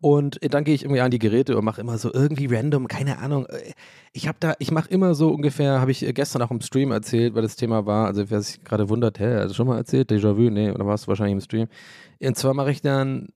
und 0.01 0.39
dann 0.53 0.65
gehe 0.65 0.75
ich 0.75 0.85
irgendwie 0.85 1.01
an 1.01 1.11
die 1.11 1.19
Geräte 1.19 1.57
und 1.57 1.65
mache 1.65 1.81
immer 1.81 1.99
so 1.99 2.13
irgendwie 2.13 2.47
random, 2.47 2.89
keine 2.89 3.19
Ahnung. 3.19 3.47
Ich 4.13 4.29
habe 4.29 4.37
da, 4.41 4.55
ich 4.59 4.71
mache 4.71 4.89
immer 4.91 5.15
so 5.15 5.31
ungefähr, 5.31 5.81
habe 5.81 5.91
ich 5.91 6.01
gestern 6.15 6.43
auch 6.43 6.51
im 6.51 6.61
Stream 6.61 6.93
erzählt, 6.93 7.35
weil 7.35 7.43
das 7.43 7.57
Thema 7.57 7.87
war, 7.87 8.07
also 8.07 8.31
wer 8.31 8.43
sich 8.43 8.63
gerade 8.65 8.89
wundert, 8.89 9.19
hä, 9.19 9.37
also 9.37 9.55
schon 9.55 9.67
mal 9.67 9.77
erzählt, 9.77 10.11
Déjà-vu, 10.11 10.51
nee, 10.51 10.71
oder 10.71 10.87
warst 10.87 11.05
du 11.05 11.09
wahrscheinlich 11.09 11.35
im 11.35 11.41
Stream. 11.41 11.69
Und 12.23 12.37
zwar 12.37 12.55
mache 12.55 12.71
ich 12.71 12.83
dann 12.83 13.29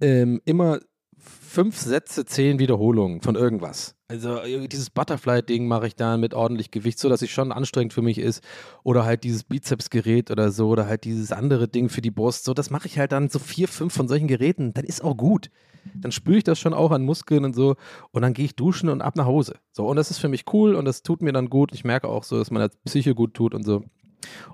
ähm, 0.00 0.40
immer 0.44 0.80
fünf 1.20 1.76
Sätze, 1.78 2.24
zehn 2.24 2.58
Wiederholungen 2.58 3.20
von 3.20 3.36
irgendwas. 3.36 3.94
Also 4.08 4.38
äh, 4.38 4.66
dieses 4.66 4.90
Butterfly-Ding 4.90 5.68
mache 5.68 5.86
ich 5.86 5.96
dann 5.96 6.20
mit 6.20 6.34
ordentlich 6.34 6.70
Gewicht, 6.70 6.98
so 6.98 7.08
dass 7.08 7.22
es 7.22 7.30
schon 7.30 7.52
anstrengend 7.52 7.92
für 7.92 8.02
mich 8.02 8.18
ist. 8.18 8.42
Oder 8.82 9.04
halt 9.04 9.24
dieses 9.24 9.44
Bizeps-Gerät 9.44 10.30
oder 10.30 10.50
so, 10.50 10.68
oder 10.68 10.86
halt 10.86 11.04
dieses 11.04 11.32
andere 11.32 11.68
Ding 11.68 11.88
für 11.88 12.00
die 12.00 12.10
Brust. 12.10 12.44
So, 12.44 12.54
das 12.54 12.70
mache 12.70 12.86
ich 12.86 12.98
halt 12.98 13.12
dann 13.12 13.28
so 13.28 13.38
vier, 13.38 13.68
fünf 13.68 13.94
von 13.94 14.08
solchen 14.08 14.28
Geräten. 14.28 14.74
Dann 14.74 14.84
ist 14.84 15.04
auch 15.04 15.16
gut. 15.16 15.50
Dann 15.94 16.12
spüre 16.12 16.38
ich 16.38 16.44
das 16.44 16.58
schon 16.58 16.74
auch 16.74 16.90
an 16.90 17.04
Muskeln 17.04 17.44
und 17.44 17.54
so. 17.54 17.76
Und 18.10 18.22
dann 18.22 18.34
gehe 18.34 18.44
ich 18.44 18.56
duschen 18.56 18.88
und 18.88 19.00
ab 19.00 19.16
nach 19.16 19.26
Hause. 19.26 19.54
So, 19.72 19.86
und 19.86 19.96
das 19.96 20.10
ist 20.10 20.18
für 20.18 20.28
mich 20.28 20.44
cool 20.52 20.74
und 20.74 20.84
das 20.84 21.02
tut 21.02 21.22
mir 21.22 21.32
dann 21.32 21.48
gut. 21.48 21.72
Ich 21.72 21.84
merke 21.84 22.08
auch 22.08 22.24
so, 22.24 22.38
dass 22.38 22.50
meiner 22.50 22.68
Psyche 22.84 23.14
gut 23.14 23.34
tut 23.34 23.54
und 23.54 23.64
so. 23.64 23.84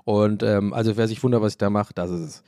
Und 0.05 0.43
ähm, 0.43 0.73
also 0.73 0.97
wer 0.97 1.07
sich 1.07 1.23
wundert, 1.23 1.41
was 1.41 1.53
ich 1.53 1.57
da 1.57 1.69
mache, 1.69 1.93
das 1.93 2.09
ist 2.11 2.21
es 2.21 2.43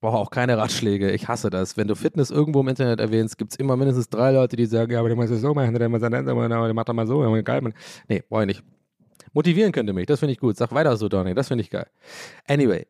brauche 0.00 0.16
auch 0.16 0.30
keine 0.30 0.56
Ratschläge. 0.58 1.10
Ich 1.10 1.28
hasse 1.28 1.50
das. 1.50 1.76
Wenn 1.76 1.88
du 1.88 1.94
Fitness 1.94 2.30
irgendwo 2.30 2.60
im 2.60 2.68
Internet 2.68 3.00
erwähnst, 3.00 3.38
gibt 3.38 3.52
es 3.52 3.58
immer 3.58 3.76
mindestens 3.76 4.08
drei 4.08 4.30
Leute, 4.32 4.56
die 4.56 4.66
sagen, 4.66 4.92
ja, 4.92 5.00
aber 5.00 5.08
du 5.08 5.16
musst 5.16 5.30
es 5.30 5.40
so 5.40 5.54
machen, 5.54 5.74
der 5.74 5.88
muss 5.88 6.00
dann 6.00 6.12
der 6.12 6.74
macht 6.74 6.88
doch 6.88 6.94
mal 6.94 7.06
so, 7.06 7.20
geil. 7.42 7.62
Nee, 8.08 8.22
brauche 8.28 8.42
ich 8.42 8.46
nicht. 8.46 8.64
Motivieren 9.32 9.72
könnte 9.72 9.92
mich, 9.92 10.06
das 10.06 10.20
finde 10.20 10.32
ich 10.32 10.38
gut. 10.38 10.56
Sag 10.56 10.72
weiter 10.72 10.96
so, 10.96 11.08
Donny, 11.08 11.34
das 11.34 11.48
finde 11.48 11.62
ich 11.62 11.70
geil. 11.70 11.86
Anyway, 12.46 12.86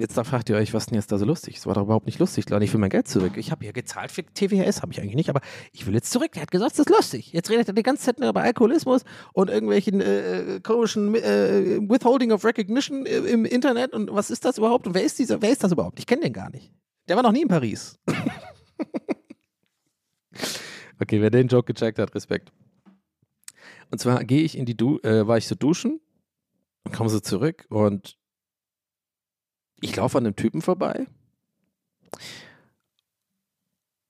jetzt 0.00 0.16
da 0.16 0.24
fragt 0.24 0.48
ihr 0.48 0.56
euch, 0.56 0.74
was 0.74 0.86
denn 0.86 0.96
jetzt 0.96 1.12
da 1.12 1.18
so 1.18 1.24
lustig? 1.24 1.56
Es 1.56 1.66
war 1.66 1.74
doch 1.74 1.82
überhaupt 1.82 2.06
nicht 2.06 2.18
lustig, 2.18 2.48
Leute. 2.50 2.64
Ich 2.64 2.72
will 2.72 2.80
mein 2.80 2.90
Geld 2.90 3.08
zurück. 3.08 3.36
Ich 3.36 3.50
habe 3.50 3.64
ja 3.64 3.72
gezahlt 3.72 4.10
für 4.10 4.24
TWS, 4.24 4.82
habe 4.82 4.92
ich 4.92 5.00
eigentlich 5.00 5.14
nicht, 5.14 5.30
aber 5.30 5.40
ich 5.72 5.86
will 5.86 5.94
jetzt 5.94 6.10
zurück. 6.10 6.32
Der 6.32 6.42
hat 6.42 6.50
gesagt, 6.50 6.72
das 6.72 6.80
ist 6.80 6.90
lustig. 6.90 7.32
Jetzt 7.32 7.50
redet 7.50 7.68
er 7.68 7.74
die 7.74 7.82
ganze 7.82 8.04
Zeit 8.04 8.18
nur 8.18 8.28
über 8.28 8.42
Alkoholismus 8.42 9.02
und 9.32 9.50
irgendwelchen 9.50 10.00
äh, 10.00 10.60
komischen 10.62 11.14
äh, 11.14 11.78
Withholding 11.88 12.32
of 12.32 12.44
Recognition 12.44 13.06
äh, 13.06 13.18
im 13.18 13.44
Internet 13.44 13.92
und 13.94 14.12
was 14.12 14.30
ist 14.30 14.44
das 14.44 14.58
überhaupt? 14.58 14.86
Und 14.86 14.94
wer 14.94 15.04
ist 15.04 15.18
dieser, 15.18 15.40
wer 15.42 15.50
ist 15.50 15.62
das 15.64 15.72
überhaupt? 15.72 15.98
Ich 15.98 16.06
kenne 16.06 16.22
den 16.22 16.32
gar 16.32 16.50
nicht. 16.50 16.72
Der 17.08 17.16
war 17.16 17.22
noch 17.22 17.32
nie 17.32 17.42
in 17.42 17.48
Paris. 17.48 17.98
okay, 21.00 21.20
wer 21.20 21.30
den 21.30 21.48
Joke 21.48 21.72
gecheckt 21.72 21.98
hat, 21.98 22.14
Respekt. 22.14 22.52
Und 23.90 23.98
zwar 23.98 24.24
gehe 24.24 24.42
ich 24.42 24.58
in 24.58 24.64
die 24.64 24.76
du 24.76 24.98
äh, 25.00 25.26
war 25.26 25.38
ich 25.38 25.46
so 25.46 25.54
duschen 25.54 26.00
und 26.84 26.94
komme 26.94 27.08
so 27.08 27.20
zurück 27.20 27.66
und 27.68 28.18
ich 29.80 29.94
laufe 29.96 30.18
an 30.18 30.26
einem 30.26 30.36
Typen 30.36 30.62
vorbei. 30.62 31.06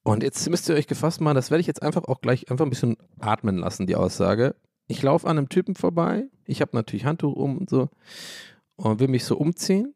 Und 0.03 0.23
jetzt 0.23 0.49
müsst 0.49 0.69
ihr 0.69 0.77
euch 0.77 0.87
gefasst 0.87 1.21
machen, 1.21 1.35
das 1.35 1.51
werde 1.51 1.61
ich 1.61 1.67
jetzt 1.67 1.83
einfach 1.83 2.05
auch 2.05 2.21
gleich 2.21 2.51
einfach 2.51 2.65
ein 2.65 2.71
bisschen 2.71 2.97
atmen 3.19 3.59
lassen, 3.59 3.87
die 3.87 3.97
Aussage. 3.97 4.55
Ich 4.87 5.03
laufe 5.03 5.27
an 5.27 5.37
einem 5.37 5.49
Typen 5.49 5.75
vorbei, 5.75 6.29
ich 6.45 6.61
habe 6.61 6.77
natürlich 6.77 7.05
Handtuch 7.05 7.35
um 7.35 7.59
und 7.59 7.69
so 7.69 7.89
und 8.77 9.01
will 9.01 9.09
mich 9.09 9.25
so 9.25 9.37
umziehen. 9.37 9.95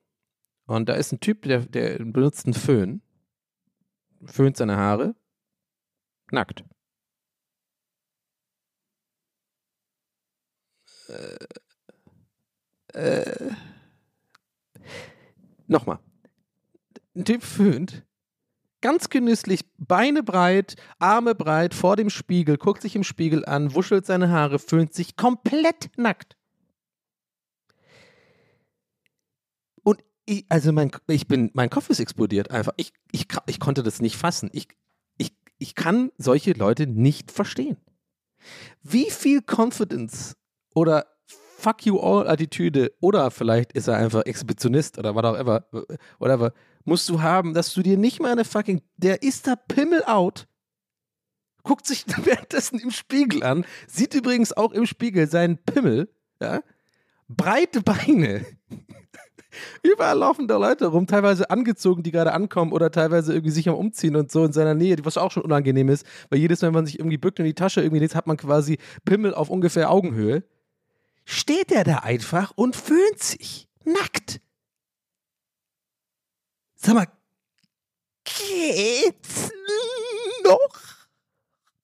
Und 0.67 0.89
da 0.89 0.95
ist 0.95 1.13
ein 1.13 1.21
Typ, 1.21 1.43
der, 1.43 1.61
der 1.61 1.99
benutzt 1.99 2.47
einen 2.47 2.55
Föhn, 2.55 3.03
föhnt 4.25 4.57
seine 4.57 4.77
Haare, 4.77 5.15
nackt. 6.33 6.65
Äh, 11.09 11.47
äh, 12.95 13.53
nochmal. 15.71 15.99
Ein 17.15 17.25
Typ 17.25 17.43
föhnt, 17.43 18.05
ganz 18.81 19.09
genüsslich, 19.09 19.61
Beine 19.79 20.23
breit, 20.23 20.77
Arme 20.99 21.35
breit, 21.35 21.75
vor 21.75 21.97
dem 21.97 22.11
Spiegel, 22.11 22.57
guckt 22.57 22.83
sich 22.83 22.97
im 22.97 23.05
Spiegel 23.05 23.45
an, 23.45 23.75
wuschelt 23.75 24.07
seine 24.07 24.31
Haare, 24.31 24.59
föhnt 24.59 24.95
sich 24.95 25.17
komplett 25.17 25.91
nackt. 25.97 26.37
Und 29.83 30.03
ich, 30.27 30.45
also 30.49 30.73
mein, 30.73 30.91
ich 31.09 31.27
bin, 31.27 31.51
mein 31.55 31.71
Kopf 31.71 31.91
ist 31.91 32.01
explodiert 32.01 32.51
einfach. 32.51 32.73
Ich, 32.77 32.93
ich, 33.13 33.27
ich 33.47 33.61
konnte 33.61 33.83
das 33.83 34.01
nicht 34.01 34.17
fassen. 34.17 34.51
Ich, 34.53 34.69
ich, 35.19 35.35
ich 35.59 35.75
kann 35.75 36.11
solche 36.17 36.53
Leute 36.53 36.87
nicht 36.87 37.31
verstehen. 37.31 37.77
Wie 38.83 39.11
viel 39.11 39.43
Confidence 39.43 40.37
oder 40.75 41.07
Fuck 41.61 41.85
you 41.85 42.01
all 42.01 42.27
Attitüde 42.27 42.91
oder 43.01 43.31
vielleicht 43.31 43.73
ist 43.73 43.87
er 43.87 43.97
einfach 43.97 44.25
Exhibitionist 44.25 44.97
oder 44.97 45.15
whatever, 45.15 45.67
whatever, 46.19 46.55
musst 46.85 47.07
du 47.11 47.21
haben, 47.21 47.53
dass 47.53 47.75
du 47.75 47.83
dir 47.83 47.99
nicht 47.99 48.19
mal 48.19 48.33
eine 48.33 48.47
fucking, 48.47 48.81
der 48.97 49.23
ist 49.23 49.47
da 49.47 49.57
Pimmel 49.57 50.03
out, 50.05 50.49
guckt 51.63 51.87
sich 51.87 52.07
währenddessen 52.25 52.79
im 52.79 52.91
Spiegel 52.91 53.43
an, 53.43 53.67
sieht 53.87 54.15
übrigens 54.15 54.57
auch 54.57 54.73
im 54.73 54.87
Spiegel 54.87 55.29
seinen 55.29 55.59
Pimmel, 55.59 56.09
ja, 56.41 56.63
breite 57.29 57.83
Beine. 57.83 58.47
Überall 59.83 60.17
laufen 60.17 60.49
da 60.49 60.57
Leute 60.57 60.87
rum, 60.87 61.07
teilweise 61.07 61.51
angezogen, 61.51 62.03
die 62.03 62.13
gerade 62.13 62.33
ankommen 62.33 62.73
oder 62.73 62.91
teilweise 62.91 63.35
irgendwie 63.35 63.51
sich 63.51 63.69
am 63.69 63.75
Umziehen 63.75 64.17
und 64.17 64.33
so 64.33 64.47
in 64.47 64.53
seiner 64.53 64.75
Nähe, 64.75 64.97
was 65.03 65.19
auch 65.19 65.31
schon 65.31 65.43
unangenehm 65.43 65.91
ist, 65.91 66.07
weil 66.31 66.39
jedes 66.39 66.63
Mal, 66.63 66.69
wenn 66.69 66.75
man 66.75 66.87
sich 66.87 66.99
irgendwie 66.99 67.19
bückt 67.19 67.39
und 67.39 67.45
die 67.45 67.55
Tasche 67.55 67.83
irgendwie 67.83 67.99
legt, 67.99 68.15
hat 68.15 68.27
man 68.27 68.39
quasi 68.39 68.79
Pimmel 69.05 69.35
auf 69.35 69.51
ungefähr 69.51 69.91
Augenhöhe. 69.91 70.43
Steht 71.33 71.71
er 71.71 71.85
da 71.85 71.99
einfach 71.99 72.51
und 72.57 72.75
föhnt 72.75 73.23
sich. 73.23 73.69
Nackt. 73.85 74.41
Sag 76.75 76.95
mal, 76.95 77.07
geht's 78.25 79.53
noch? 80.43 80.81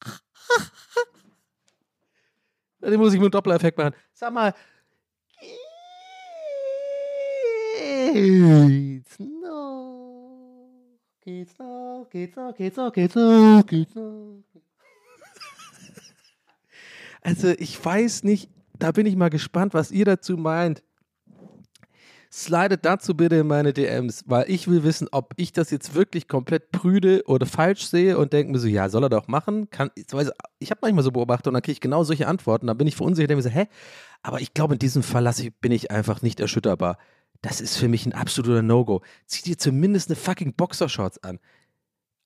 Den 2.81 2.99
muss 2.99 3.15
ich 3.15 3.21
mit 3.21 3.27
einem 3.27 3.31
Doppler-Effekt 3.31 3.79
machen. 3.79 3.95
Sag 4.13 4.33
mal, 4.33 4.53
geht's 8.13 9.21
noch? 9.21 10.99
Geht's 11.21 11.57
noch? 11.57 12.09
Geht's 12.11 12.37
noch? 12.37 12.53
Geht's 12.53 12.77
noch? 12.77 12.93
Geht's 12.93 13.15
noch? 13.15 13.63
Geht's 13.65 13.95
noch? 13.95 14.43
Also, 17.23 17.49
ich 17.59 17.85
weiß 17.85 18.25
nicht, 18.25 18.51
da 18.83 18.93
bin 18.93 19.07
ich 19.07 19.17
mal 19.17 19.31
gespannt, 19.31 19.75
was 19.75 19.91
ihr 19.91 20.05
dazu 20.05 20.37
meint. 20.37 20.83
Slidet 22.33 22.85
dazu 22.85 23.17
bitte 23.17 23.37
in 23.37 23.47
meine 23.47 23.73
DMs, 23.73 24.25
weil 24.27 24.51
ich 24.51 24.69
will 24.69 24.83
wissen, 24.83 25.09
ob 25.13 25.33
ich 25.37 25.53
das 25.53 25.71
jetzt 25.71 25.95
wirklich 25.95 26.29
komplett 26.29 26.71
prüde 26.71 27.23
oder 27.27 27.47
falsch 27.47 27.87
sehe 27.87 28.19
und 28.19 28.33
denke 28.33 28.53
mir 28.53 28.59
so, 28.59 28.67
ja, 28.67 28.89
soll 28.89 29.05
er 29.05 29.09
doch 29.09 29.29
machen. 29.29 29.71
Kann, 29.71 29.91
ich 29.95 30.71
habe 30.71 30.81
manchmal 30.83 31.05
so 31.05 31.13
beobachtet 31.13 31.47
und 31.47 31.55
dann 31.55 31.63
kriege 31.63 31.73
ich 31.73 31.81
genau 31.81 32.05
solche 32.05 32.27
Antworten. 32.27 32.67
Dann 32.67 32.77
bin 32.77 32.89
ich 32.89 32.97
verunsichert 32.97 33.31
und 33.31 33.43
denke 33.43 33.49
mir 33.49 33.55
so, 33.55 33.61
hä? 33.61 33.69
Aber 34.23 34.41
ich 34.41 34.55
glaube, 34.55 34.75
in 34.75 34.79
diesem 34.79 35.03
Fall 35.03 35.27
ich, 35.39 35.55
bin 35.61 35.73
ich 35.73 35.91
einfach 35.91 36.21
nicht 36.21 36.41
erschütterbar. 36.41 36.99
Das 37.43 37.61
ist 37.61 37.77
für 37.77 37.89
mich 37.89 38.05
ein 38.07 38.13
absoluter 38.13 38.63
No-Go. 38.63 39.03
Zieh 39.27 39.43
dir 39.43 39.57
zumindest 39.57 40.11
eine 40.11 40.17
fucking 40.17 40.55
Boxershorts 40.55 41.23
an. 41.23 41.39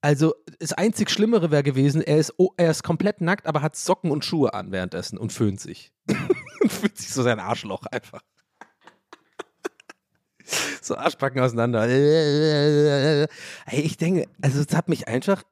Also, 0.02 0.34
das 0.58 0.72
einzig 0.72 1.10
Schlimmere 1.10 1.50
wäre 1.50 1.62
gewesen, 1.62 2.00
er 2.00 2.16
ist, 2.16 2.32
oh, 2.38 2.50
er 2.56 2.70
ist 2.70 2.82
komplett 2.82 3.20
nackt, 3.20 3.46
aber 3.46 3.60
hat 3.60 3.76
Socken 3.76 4.10
und 4.10 4.24
Schuhe 4.24 4.54
an 4.54 4.72
währenddessen 4.72 5.18
und 5.18 5.32
föhnt 5.32 5.60
sich. 5.60 5.92
und 6.62 6.72
fühlt 6.72 6.96
sich 6.98 7.10
so 7.10 7.22
sein 7.22 7.40
Arschloch 7.40 7.86
einfach. 7.86 8.22
so 10.82 10.96
Arschbacken 10.96 11.40
auseinander. 11.40 11.86
Ich 13.70 13.96
denke, 13.96 14.28
also 14.42 14.60
es 14.60 14.74
hat 14.74 14.88
mich 14.88 15.08
einfach, 15.08 15.42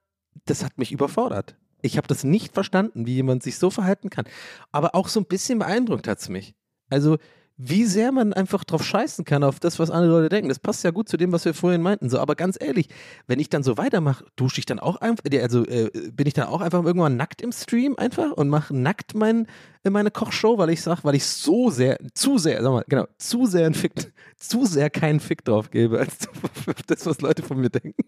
das 0.45 0.65
hat 0.65 0.79
mich 0.79 0.93
überfordert. 0.93 1.57
Ich 1.81 1.97
habe 1.97 2.09
das 2.09 2.25
nicht 2.25 2.55
verstanden, 2.55 3.07
wie 3.07 3.15
jemand 3.15 3.43
sich 3.43 3.59
so 3.59 3.71
verhalten 3.71 4.11
kann. 4.11 4.27
Aber 4.73 4.95
auch 4.95 5.09
so 5.09 5.21
ein 5.21 5.27
bisschen 5.27 5.61
beeindruckt 5.61 6.09
hat 6.09 6.19
es 6.19 6.29
mich. 6.29 6.55
Also, 6.91 7.19
wie 7.59 7.85
sehr 7.85 8.13
man 8.13 8.33
einfach 8.33 8.63
drauf 8.63 8.85
scheißen 8.85 9.25
kann, 9.25 9.43
auf 9.43 9.59
das, 9.59 9.81
was 9.81 9.91
andere 9.91 10.13
Leute 10.13 10.29
denken. 10.29 10.49
Das 10.49 10.61
passt 10.61 10.85
ja 10.85 10.93
gut 10.93 11.09
zu 11.09 11.17
dem, 11.17 11.33
was 11.33 11.45
wir 11.45 11.55
vorhin 11.55 11.83
meinten. 11.83 12.09
So, 12.09 12.21
aber 12.21 12.37
ganz 12.37 12.57
ehrlich, 12.61 12.89
wenn 13.27 13.41
ich 13.41 13.51
dann 13.51 13.65
so 13.65 13.77
weitermache, 13.77 14.25
dusche 14.37 14.61
ich 14.61 14.67
dann 14.67 14.79
auch 14.79 14.97
einfach, 14.97 15.25
also 15.43 15.67
äh, 15.67 15.91
bin 16.13 16.29
ich 16.29 16.35
dann 16.35 16.47
auch 16.47 16.61
einfach 16.61 16.85
irgendwann 16.85 17.17
nackt 17.17 17.43
im 17.43 17.51
Stream 17.51 17.97
einfach 17.99 18.31
und 18.31 18.49
mache 18.49 18.75
nackt 18.75 19.15
mein, 19.15 19.49
äh, 19.83 19.91
meine 19.91 20.13
Kochshow, 20.13 20.57
weil 20.57 20.71
ich 20.71 20.83
sage, 20.83 21.01
weil 21.03 21.17
ich 21.17 21.25
so 21.25 21.71
sehr, 21.71 21.99
zu 22.15 22.39
sehr, 22.39 22.63
sag 22.63 22.71
mal, 22.71 22.85
genau, 22.89 23.07
zu 23.19 23.47
sehr 23.47 23.67
ein 23.67 23.75
Fick, 23.75 24.13
zu 24.37 24.65
sehr 24.65 24.89
keinen 24.89 25.19
Fick 25.19 25.45
drauf 25.45 25.71
gebe, 25.73 25.99
als 25.99 26.17
das, 26.87 27.07
was 27.07 27.21
Leute 27.21 27.43
von 27.43 27.61
mir 27.61 27.71
denken. 27.71 28.05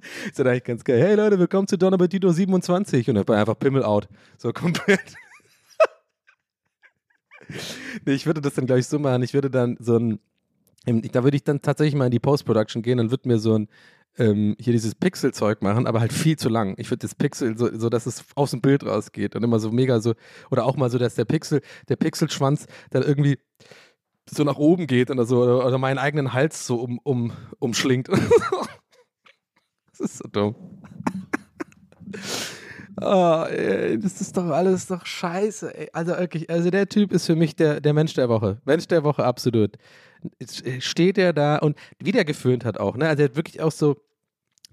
ist 0.26 0.38
dann 0.38 0.46
eigentlich 0.46 0.64
ganz 0.64 0.84
geil. 0.84 1.00
Hey 1.00 1.14
Leute, 1.14 1.38
willkommen 1.38 1.66
zu 1.66 1.78
Don 1.78 1.94
Appetito 1.94 2.30
27 2.30 3.08
und 3.08 3.14
dann 3.14 3.36
einfach 3.36 3.58
Pimmel 3.58 3.82
out. 3.82 4.08
So 4.36 4.52
komplett. 4.52 5.14
nee, 8.06 8.12
ich 8.12 8.26
würde 8.26 8.40
das 8.40 8.54
dann, 8.54 8.66
glaube 8.66 8.80
ich, 8.80 8.86
so 8.86 8.98
machen. 8.98 9.22
Ich 9.22 9.34
würde 9.34 9.50
dann 9.50 9.76
so 9.80 9.98
ein, 9.98 10.18
ähm, 10.86 11.02
da 11.12 11.24
würde 11.24 11.36
ich 11.36 11.44
dann 11.44 11.62
tatsächlich 11.62 11.94
mal 11.94 12.06
in 12.06 12.10
die 12.10 12.18
Post-Production 12.18 12.82
gehen, 12.82 12.98
dann 12.98 13.10
würde 13.10 13.28
mir 13.28 13.38
so 13.38 13.58
ein, 13.58 13.68
ähm, 14.18 14.56
hier 14.58 14.72
dieses 14.72 14.94
Pixel-Zeug 14.94 15.62
machen, 15.62 15.86
aber 15.86 16.00
halt 16.00 16.12
viel 16.12 16.36
zu 16.36 16.48
lang. 16.48 16.74
Ich 16.78 16.90
würde 16.90 17.00
das 17.00 17.14
Pixel 17.14 17.56
so, 17.56 17.70
so, 17.76 17.88
dass 17.88 18.06
es 18.06 18.24
aus 18.34 18.50
dem 18.50 18.60
Bild 18.60 18.84
rausgeht 18.84 19.36
und 19.36 19.42
immer 19.42 19.60
so 19.60 19.70
mega 19.70 20.00
so, 20.00 20.14
oder 20.50 20.66
auch 20.66 20.76
mal 20.76 20.90
so, 20.90 20.98
dass 20.98 21.14
der 21.14 21.24
Pixel, 21.24 21.60
der 21.88 21.96
Pixelschwanz 21.96 22.66
dann 22.90 23.02
irgendwie 23.02 23.38
so 24.28 24.44
nach 24.44 24.56
oben 24.56 24.86
geht 24.86 25.10
oder 25.10 25.24
so, 25.24 25.42
oder, 25.42 25.66
oder 25.66 25.78
meinen 25.78 25.98
eigenen 25.98 26.32
Hals 26.32 26.66
so 26.66 26.76
um, 26.80 26.98
um, 27.02 27.32
umschlingt. 27.58 28.08
das 29.90 30.00
ist 30.00 30.18
so 30.18 30.28
dumm. 30.28 30.54
Oh, 33.02 33.44
ey, 33.48 33.98
das 33.98 34.20
ist 34.20 34.36
doch 34.36 34.46
alles 34.46 34.86
doch 34.86 35.04
scheiße. 35.06 35.74
Ey. 35.74 35.88
Also 35.92 36.12
wirklich, 36.12 36.50
also 36.50 36.70
der 36.70 36.88
Typ 36.88 37.12
ist 37.12 37.26
für 37.26 37.36
mich 37.36 37.56
der, 37.56 37.80
der 37.80 37.92
Mensch 37.92 38.14
der 38.14 38.28
Woche. 38.28 38.58
Mensch 38.64 38.86
der 38.88 39.04
Woche, 39.04 39.24
absolut. 39.24 39.76
Jetzt 40.38 40.62
steht 40.80 41.18
er 41.18 41.32
da 41.32 41.58
und 41.58 41.76
wie 41.98 42.12
der 42.12 42.24
geföhnt 42.24 42.64
hat 42.64 42.78
auch, 42.78 42.96
ne? 42.96 43.08
Also 43.08 43.22
er 43.22 43.28
hat 43.30 43.36
wirklich 43.36 43.60
auch 43.60 43.72
so, 43.72 43.96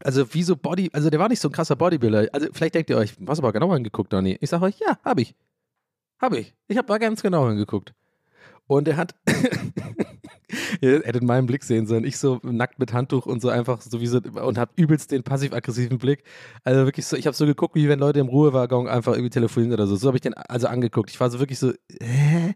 also 0.04 0.34
wie 0.34 0.44
so 0.44 0.56
Body, 0.56 0.90
also 0.94 1.10
der 1.10 1.20
war 1.20 1.30
nicht 1.30 1.40
so 1.40 1.50
ein 1.50 1.54
krasser 1.54 1.76
Bodybuilder. 1.76 2.28
Also 2.32 2.48
vielleicht 2.52 2.76
denkt 2.76 2.90
ihr 2.90 2.98
euch, 2.98 3.14
was 3.20 3.40
aber 3.40 3.54
genau 3.54 3.72
angeguckt, 3.72 4.12
Donny? 4.12 4.38
Ich 4.42 4.50
sag 4.50 4.62
euch, 4.62 4.80
ja, 4.80 5.00
hab 5.04 5.20
ich. 5.20 5.36
Hab 6.20 6.34
ich. 6.34 6.54
Ich 6.68 6.78
habe 6.78 6.88
da 6.88 6.98
ganz 6.98 7.22
genau 7.22 7.48
hingeguckt. 7.48 7.94
Und 8.68 8.88
er 8.88 8.98
hat, 8.98 9.16
ihr 10.82 11.02
hättet 11.04 11.24
meinen 11.24 11.48
Blick 11.48 11.64
sehen 11.64 11.88
sollen, 11.88 12.04
ich 12.04 12.18
so 12.18 12.40
nackt 12.44 12.80
mit 12.80 12.94
Handtuch 12.94 13.26
und 13.26 13.42
so 13.42 13.50
einfach 13.50 13.82
so 13.82 14.00
wie 14.02 14.08
so, 14.08 14.20
und 14.20 14.58
hab 14.58 14.72
übelst 14.78 15.12
den 15.12 15.24
passiv-aggressiven 15.24 15.98
Blick. 15.98 16.24
Also 16.64 16.86
wirklich 16.86 17.06
so, 17.06 17.16
ich 17.16 17.28
habe 17.28 17.36
so 17.36 17.46
geguckt, 17.46 17.76
wie 17.76 17.90
wenn 17.90 18.00
Leute 18.00 18.20
im 18.20 18.28
Ruhewaggon 18.28 18.88
einfach 18.88 19.14
irgendwie 19.14 19.30
telefonieren 19.30 19.74
oder 19.74 19.88
so. 19.88 19.96
So 19.96 20.08
habe 20.08 20.18
ich 20.18 20.22
den 20.22 20.34
also 20.34 20.68
angeguckt. 20.68 21.10
Ich 21.10 21.20
war 21.20 21.30
so 21.30 21.40
wirklich 21.40 21.60
so, 21.60 21.74
hä? 22.02 22.56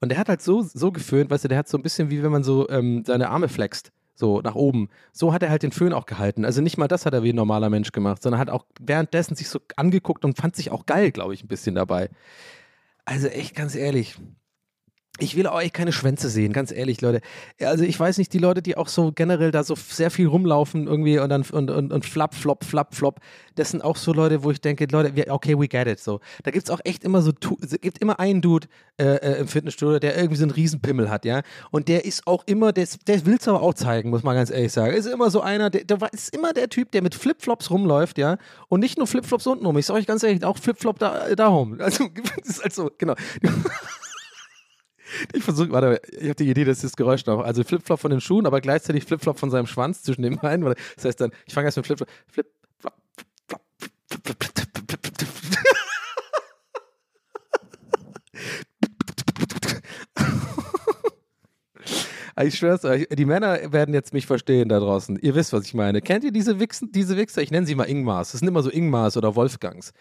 Und 0.00 0.10
der 0.10 0.18
hat 0.18 0.28
halt 0.28 0.42
so, 0.42 0.62
so 0.62 0.92
geföhnt, 0.92 1.30
weißt 1.30 1.44
du, 1.44 1.48
der 1.48 1.58
hat 1.58 1.68
so 1.68 1.78
ein 1.78 1.82
bisschen 1.82 2.10
wie 2.10 2.22
wenn 2.22 2.32
man 2.32 2.44
so 2.44 2.68
ähm, 2.68 3.04
seine 3.06 3.30
Arme 3.30 3.48
flext. 3.48 3.92
So 4.14 4.42
nach 4.42 4.54
oben. 4.54 4.90
So 5.12 5.32
hat 5.32 5.42
er 5.42 5.48
halt 5.48 5.62
den 5.62 5.72
Föhn 5.72 5.94
auch 5.94 6.04
gehalten. 6.04 6.44
Also 6.44 6.60
nicht 6.60 6.76
mal 6.76 6.88
das 6.88 7.06
hat 7.06 7.14
er 7.14 7.22
wie 7.22 7.32
ein 7.32 7.36
normaler 7.36 7.70
Mensch 7.70 7.90
gemacht, 7.90 8.22
sondern 8.22 8.38
hat 8.38 8.50
auch 8.50 8.66
währenddessen 8.78 9.34
sich 9.34 9.48
so 9.48 9.60
angeguckt 9.76 10.26
und 10.26 10.36
fand 10.36 10.54
sich 10.56 10.70
auch 10.70 10.84
geil, 10.84 11.10
glaube 11.10 11.32
ich, 11.32 11.42
ein 11.42 11.48
bisschen 11.48 11.74
dabei. 11.74 12.10
Also 13.06 13.28
echt 13.28 13.54
ganz 13.54 13.74
ehrlich, 13.74 14.18
ich 15.20 15.36
will 15.36 15.46
echt 15.46 15.74
keine 15.74 15.92
Schwänze 15.92 16.28
sehen, 16.28 16.52
ganz 16.52 16.72
ehrlich, 16.72 17.00
Leute. 17.00 17.20
Also 17.60 17.84
ich 17.84 17.98
weiß 17.98 18.18
nicht, 18.18 18.32
die 18.32 18.38
Leute, 18.38 18.62
die 18.62 18.76
auch 18.76 18.88
so 18.88 19.12
generell 19.12 19.50
da 19.50 19.62
so 19.62 19.74
sehr 19.74 20.10
viel 20.10 20.26
rumlaufen 20.26 20.86
irgendwie 20.86 21.18
und 21.18 21.28
dann 21.28 21.42
und, 21.42 21.70
und, 21.70 21.92
und 21.92 22.04
flap, 22.04 22.34
flop, 22.34 22.64
flap, 22.64 22.94
flop, 22.94 23.20
das 23.60 23.70
sind 23.70 23.84
auch 23.84 23.96
so 23.96 24.12
Leute, 24.12 24.42
wo 24.42 24.50
ich 24.50 24.60
denke, 24.60 24.86
Leute, 24.90 25.30
okay, 25.30 25.58
we 25.58 25.68
get 25.68 25.86
it. 25.86 26.00
So. 26.00 26.20
Da 26.44 26.50
gibt 26.50 26.64
es 26.64 26.70
auch 26.70 26.80
echt 26.84 27.04
immer 27.04 27.22
so, 27.22 27.32
gibt 27.80 27.98
immer 27.98 28.18
einen 28.18 28.40
Dude 28.40 28.68
äh, 28.98 29.16
äh, 29.16 29.40
im 29.40 29.48
Fitnessstudio, 29.48 29.98
der 29.98 30.16
irgendwie 30.16 30.36
so 30.36 30.44
einen 30.44 30.52
Riesenpimmel 30.52 31.10
hat, 31.10 31.24
ja. 31.24 31.42
Und 31.70 31.88
der 31.88 32.04
ist 32.04 32.26
auch 32.26 32.42
immer, 32.46 32.72
der, 32.72 32.88
der 33.06 33.26
will 33.26 33.36
es 33.38 33.46
aber 33.48 33.62
auch 33.62 33.74
zeigen, 33.74 34.10
muss 34.10 34.22
man 34.22 34.34
ganz 34.34 34.50
ehrlich 34.50 34.72
sagen. 34.72 34.94
Ist 34.94 35.06
immer 35.06 35.30
so 35.30 35.40
einer, 35.40 35.70
der, 35.70 35.84
der 35.84 35.98
ist 36.12 36.34
immer 36.34 36.52
der 36.52 36.68
Typ, 36.68 36.90
der 36.92 37.02
mit 37.02 37.14
Flipflops 37.14 37.70
rumläuft, 37.70 38.18
ja. 38.18 38.38
Und 38.68 38.80
nicht 38.80 38.98
nur 38.98 39.06
Flipflops 39.06 39.46
unten 39.46 39.66
rum, 39.66 39.76
ich 39.76 39.86
sage 39.86 40.00
euch 40.00 40.06
ganz 40.06 40.22
ehrlich, 40.22 40.44
auch 40.44 40.56
Flipflop 40.56 40.98
da, 40.98 41.34
da 41.34 41.48
rum. 41.48 41.76
Also, 41.80 42.08
ist 42.44 42.64
also, 42.64 42.90
genau. 42.98 43.14
Ich 45.32 45.42
versuche, 45.42 45.70
warte, 45.70 46.00
ich 46.10 46.24
habe 46.24 46.34
die 46.34 46.50
Idee, 46.50 46.64
dass 46.64 46.80
das 46.80 46.96
Geräusch 46.96 47.26
noch. 47.26 47.40
Also 47.40 47.64
Flipflop 47.64 48.00
von 48.00 48.10
den 48.10 48.20
Schuhen, 48.20 48.46
aber 48.46 48.60
gleichzeitig 48.60 49.04
Flipflop 49.04 49.38
von 49.38 49.50
seinem 49.50 49.66
Schwanz 49.66 50.02
zwischen 50.02 50.22
den 50.22 50.38
Beinen. 50.38 50.74
Das 50.96 51.04
heißt 51.04 51.20
dann, 51.20 51.30
ich 51.46 51.54
fange 51.54 51.66
erst 51.66 51.76
mit 51.76 51.86
Flipflop. 51.86 52.08
Flip, 52.26 52.46
flop, 52.78 52.94
flop, 53.46 53.62
flip, 54.08 54.22
flip, 54.24 54.38
flip. 54.38 54.50
Ich 62.42 62.56
schwör's 62.56 62.84
euch, 62.84 63.06
die 63.10 63.26
Männer 63.26 63.72
werden 63.72 63.92
jetzt 63.92 64.14
mich 64.14 64.26
verstehen 64.26 64.70
da 64.70 64.78
draußen. 64.78 65.18
Ihr 65.20 65.34
wisst, 65.34 65.52
was 65.52 65.66
ich 65.66 65.74
meine. 65.74 66.00
Kennt 66.00 66.24
ihr 66.24 66.32
diese 66.32 66.58
Wichsen, 66.58 66.90
diese 66.90 67.16
Wichser? 67.18 67.42
Ich 67.42 67.50
nenne 67.50 67.66
sie 67.66 67.74
mal 67.74 67.84
Ingmars. 67.84 68.32
Das 68.32 68.38
sind 68.38 68.48
immer 68.48 68.62
so 68.62 68.70
Ingmars 68.70 69.18
oder 69.18 69.36
Wolfgangs, 69.36 69.92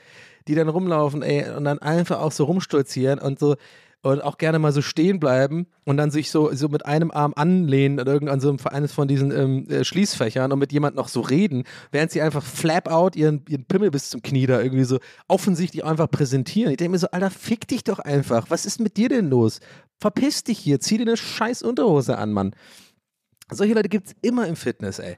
die 0.47 0.55
dann 0.55 0.69
rumlaufen, 0.69 1.21
ey, 1.21 1.49
und 1.49 1.65
dann 1.65 1.79
einfach 1.79 2.21
auch 2.21 2.31
so 2.31 2.45
rumstolzieren 2.45 3.19
und 3.19 3.39
so 3.39 3.57
und 4.01 4.23
auch 4.23 4.37
gerne 4.37 4.59
mal 4.59 4.71
so 4.71 4.81
stehen 4.81 5.19
bleiben 5.19 5.67
und 5.83 5.97
dann 5.97 6.09
sich 6.09 6.31
so, 6.31 6.53
so 6.53 6.69
mit 6.69 6.85
einem 6.85 7.11
Arm 7.11 7.33
anlehnen 7.35 7.99
an 7.99 8.07
irgendein 8.07 8.39
so 8.39 8.55
eines 8.65 8.93
von 8.93 9.09
diesen 9.09 9.31
ähm, 9.31 9.67
äh, 9.69 9.83
Schließfächern 9.83 10.51
und 10.51 10.59
mit 10.59 10.71
jemand 10.71 10.95
noch 10.95 11.09
so 11.09 11.19
reden, 11.19 11.65
während 11.91 12.11
sie 12.11 12.21
einfach 12.21 12.43
flap 12.43 12.89
out 12.89 13.17
ihren, 13.17 13.43
ihren 13.49 13.65
Pimmel 13.65 13.91
bis 13.91 14.09
zum 14.09 14.21
Knie 14.21 14.45
da 14.45 14.61
irgendwie 14.61 14.85
so 14.85 14.99
offensichtlich 15.27 15.83
einfach 15.83 16.09
präsentieren. 16.09 16.71
Ich 16.71 16.77
denke 16.77 16.91
mir 16.91 16.99
so, 16.99 17.07
Alter, 17.07 17.29
fick 17.29 17.67
dich 17.67 17.83
doch 17.83 17.99
einfach. 17.99 18.49
Was 18.49 18.65
ist 18.65 18.79
mit 18.79 18.95
dir 18.95 19.09
denn 19.09 19.29
los? 19.29 19.59
Verpiss 19.99 20.45
dich 20.45 20.59
hier, 20.59 20.79
zieh 20.79 20.97
dir 20.97 21.03
eine 21.03 21.17
scheiß 21.17 21.61
Unterhose 21.61 22.17
an, 22.17 22.31
Mann. 22.31 22.55
Solche 23.51 23.73
Leute 23.73 23.89
gibt 23.89 24.07
es 24.07 24.15
immer 24.21 24.47
im 24.47 24.55
Fitness, 24.55 24.99
ey. 24.99 25.17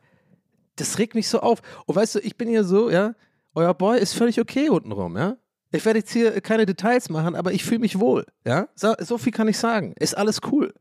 Das 0.77 0.97
regt 0.97 1.13
mich 1.13 1.27
so 1.27 1.41
auf. 1.41 1.61
Und 1.85 1.95
weißt 1.95 2.15
du, 2.15 2.19
ich 2.19 2.37
bin 2.37 2.47
hier 2.47 2.63
so, 2.63 2.89
ja, 2.89 3.13
euer 3.53 3.73
Boy 3.75 3.99
ist 3.99 4.13
völlig 4.13 4.39
okay 4.39 4.69
untenrum, 4.69 5.17
ja. 5.17 5.37
Ich 5.71 5.85
werde 5.85 5.99
jetzt 5.99 6.11
hier 6.11 6.41
keine 6.41 6.65
Details 6.65 7.09
machen, 7.09 7.35
aber 7.35 7.53
ich 7.53 7.63
fühle 7.63 7.79
mich 7.79 7.99
wohl, 7.99 8.25
ja. 8.45 8.67
So, 8.75 8.93
so 8.99 9.17
viel 9.17 9.31
kann 9.31 9.47
ich 9.47 9.57
sagen. 9.57 9.93
Ist 9.99 10.17
alles 10.17 10.41
cool. 10.51 10.73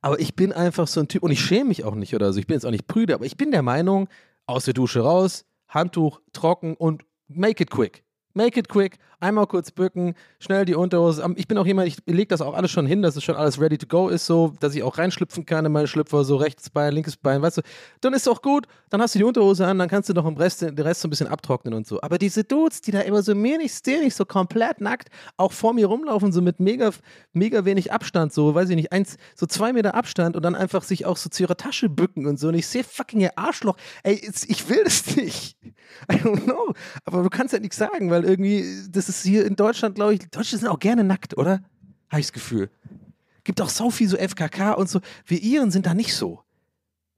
Aber 0.00 0.18
ich 0.18 0.34
bin 0.34 0.52
einfach 0.52 0.88
so 0.88 1.00
ein 1.00 1.08
Typ 1.08 1.22
und 1.22 1.30
ich 1.30 1.40
schäme 1.40 1.66
mich 1.66 1.84
auch 1.84 1.94
nicht 1.94 2.14
oder 2.14 2.32
so. 2.32 2.40
Ich 2.40 2.48
bin 2.48 2.54
jetzt 2.54 2.66
auch 2.66 2.72
nicht 2.72 2.88
prüde, 2.88 3.14
aber 3.14 3.24
ich 3.24 3.36
bin 3.36 3.52
der 3.52 3.62
Meinung, 3.62 4.08
aus 4.46 4.64
der 4.64 4.74
Dusche 4.74 5.00
raus, 5.00 5.44
Handtuch 5.68 6.20
trocken 6.32 6.74
und 6.74 7.04
make 7.28 7.62
it 7.62 7.70
quick. 7.70 8.02
Make 8.34 8.58
it 8.58 8.68
quick, 8.68 8.98
einmal 9.22 9.46
kurz 9.46 9.70
bücken, 9.70 10.14
schnell 10.38 10.64
die 10.64 10.74
Unterhose. 10.74 11.24
Ich 11.36 11.48
bin 11.48 11.56
auch 11.56 11.66
jemand, 11.66 11.88
ich 11.88 11.96
lege 12.06 12.28
das 12.28 12.40
auch 12.40 12.54
alles 12.54 12.70
schon 12.70 12.86
hin, 12.86 13.02
dass 13.02 13.16
es 13.16 13.24
schon 13.24 13.36
alles 13.36 13.60
ready 13.60 13.78
to 13.78 13.86
go 13.86 14.08
ist, 14.08 14.26
so, 14.26 14.52
dass 14.60 14.74
ich 14.74 14.82
auch 14.82 14.98
reinschlüpfen 14.98 15.46
kann 15.46 15.64
in 15.64 15.72
meine 15.72 15.86
Schlüpfer, 15.86 16.24
so 16.24 16.36
rechtes 16.36 16.70
Bein, 16.70 16.92
linkes 16.92 17.16
Bein, 17.16 17.40
weißt 17.40 17.58
du. 17.58 17.62
Dann 18.00 18.12
ist 18.12 18.28
auch 18.28 18.42
gut, 18.42 18.66
dann 18.90 19.00
hast 19.00 19.14
du 19.14 19.20
die 19.20 19.24
Unterhose 19.24 19.66
an, 19.66 19.78
dann 19.78 19.88
kannst 19.88 20.08
du 20.08 20.12
noch 20.12 20.26
im 20.26 20.36
Rest, 20.36 20.62
den 20.62 20.78
Rest 20.78 21.00
so 21.00 21.08
ein 21.08 21.10
bisschen 21.10 21.28
abtrocknen 21.28 21.74
und 21.74 21.86
so. 21.86 22.00
Aber 22.02 22.18
diese 22.18 22.44
Dudes, 22.44 22.80
die 22.80 22.90
da 22.90 23.00
immer 23.00 23.22
so 23.22 23.34
mir 23.34 23.58
nicht 23.58 23.74
stehen, 23.74 24.02
nicht 24.02 24.16
so 24.16 24.24
komplett 24.24 24.80
nackt, 24.80 25.08
auch 25.36 25.52
vor 25.52 25.72
mir 25.72 25.86
rumlaufen, 25.86 26.32
so 26.32 26.42
mit 26.42 26.58
mega, 26.58 26.90
mega 27.32 27.64
wenig 27.64 27.92
Abstand, 27.92 28.32
so, 28.32 28.54
weiß 28.54 28.70
ich 28.70 28.76
nicht, 28.76 28.92
eins, 28.92 29.16
so 29.36 29.46
zwei 29.46 29.72
Meter 29.72 29.94
Abstand 29.94 30.36
und 30.36 30.42
dann 30.42 30.54
einfach 30.54 30.82
sich 30.82 31.06
auch 31.06 31.16
so 31.16 31.30
zu 31.30 31.44
ihrer 31.44 31.56
Tasche 31.56 31.88
bücken 31.88 32.26
und 32.26 32.38
so. 32.38 32.48
Und 32.48 32.54
ich 32.54 32.66
sehe 32.66 32.84
fucking 32.84 33.20
ihr 33.20 33.38
Arschloch. 33.38 33.76
Ey, 34.02 34.20
ich 34.48 34.68
will 34.68 34.82
das 34.84 35.16
nicht. 35.16 35.56
I 36.10 36.16
don't 36.16 36.44
know. 36.44 36.74
Aber 37.04 37.22
du 37.22 37.28
kannst 37.28 37.52
ja 37.52 37.60
nichts 37.60 37.76
sagen, 37.76 38.10
weil 38.10 38.24
irgendwie, 38.24 38.64
das 38.90 39.08
ist 39.08 39.11
hier 39.20 39.44
in 39.44 39.56
Deutschland, 39.56 39.96
glaube 39.96 40.14
ich, 40.14 40.20
Deutsche 40.30 40.56
sind 40.56 40.68
auch 40.68 40.78
gerne 40.78 41.04
nackt, 41.04 41.36
oder? 41.36 41.60
Habe 42.08 42.20
ich 42.20 42.26
das 42.26 42.32
Gefühl. 42.32 42.70
Gibt 43.44 43.60
auch 43.60 43.68
so 43.68 43.90
viel 43.90 44.08
so 44.08 44.16
FKK 44.16 44.72
und 44.72 44.88
so. 44.88 45.00
Wir 45.26 45.42
Iren 45.42 45.70
sind 45.70 45.86
da 45.86 45.94
nicht 45.94 46.14
so. 46.14 46.40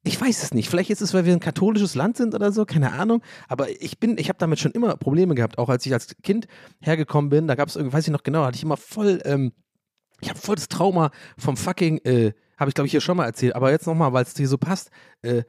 Ich 0.07 0.20
weiß 0.20 0.42
es 0.42 0.53
nicht. 0.53 0.68
Vielleicht 0.68 0.90
ist 0.90 1.01
es, 1.01 1.14
weil 1.14 1.24
wir 1.24 1.32
ein 1.32 1.40
katholisches 1.40 1.95
Land 1.95 2.18
sind 2.18 2.34
oder 2.34 2.53
so, 2.53 2.66
keine 2.66 2.92
Ahnung. 2.92 3.22
Aber 3.49 3.70
ich 3.82 3.99
bin, 3.99 4.18
ich 4.18 4.28
habe 4.28 4.38
damit 4.38 4.61
schon 4.61 4.72
immer 4.72 4.97
Probleme 4.97 5.34
gehabt. 5.34 5.57
Auch 5.57 5.70
als 5.70 5.86
ich 5.86 5.92
als 5.92 6.14
Kind 6.22 6.47
hergekommen 6.80 7.30
bin, 7.30 7.47
da 7.47 7.55
gab 7.55 7.68
es 7.68 7.76
irgendwie, 7.76 7.95
weiß 7.95 8.07
ich 8.07 8.12
noch 8.12 8.22
genau, 8.22 8.45
hatte 8.45 8.57
ich 8.57 8.62
immer 8.62 8.76
voll, 8.76 9.20
ähm, 9.24 9.53
ich 10.20 10.28
habe 10.28 10.38
voll 10.38 10.57
das 10.57 10.68
Trauma 10.68 11.11
vom 11.38 11.57
fucking, 11.57 11.99
äh, 12.05 12.32
habe 12.59 12.68
ich 12.68 12.74
glaube 12.74 12.86
ich 12.86 12.90
hier 12.90 13.01
schon 13.01 13.16
mal 13.16 13.24
erzählt, 13.24 13.57
aber 13.57 13.70
jetzt 13.70 13.86
nochmal, 13.86 14.12
weil 14.12 14.24
es 14.24 14.34
dir 14.34 14.47
so 14.47 14.59
passt, 14.59 14.90
äh, 15.22 15.42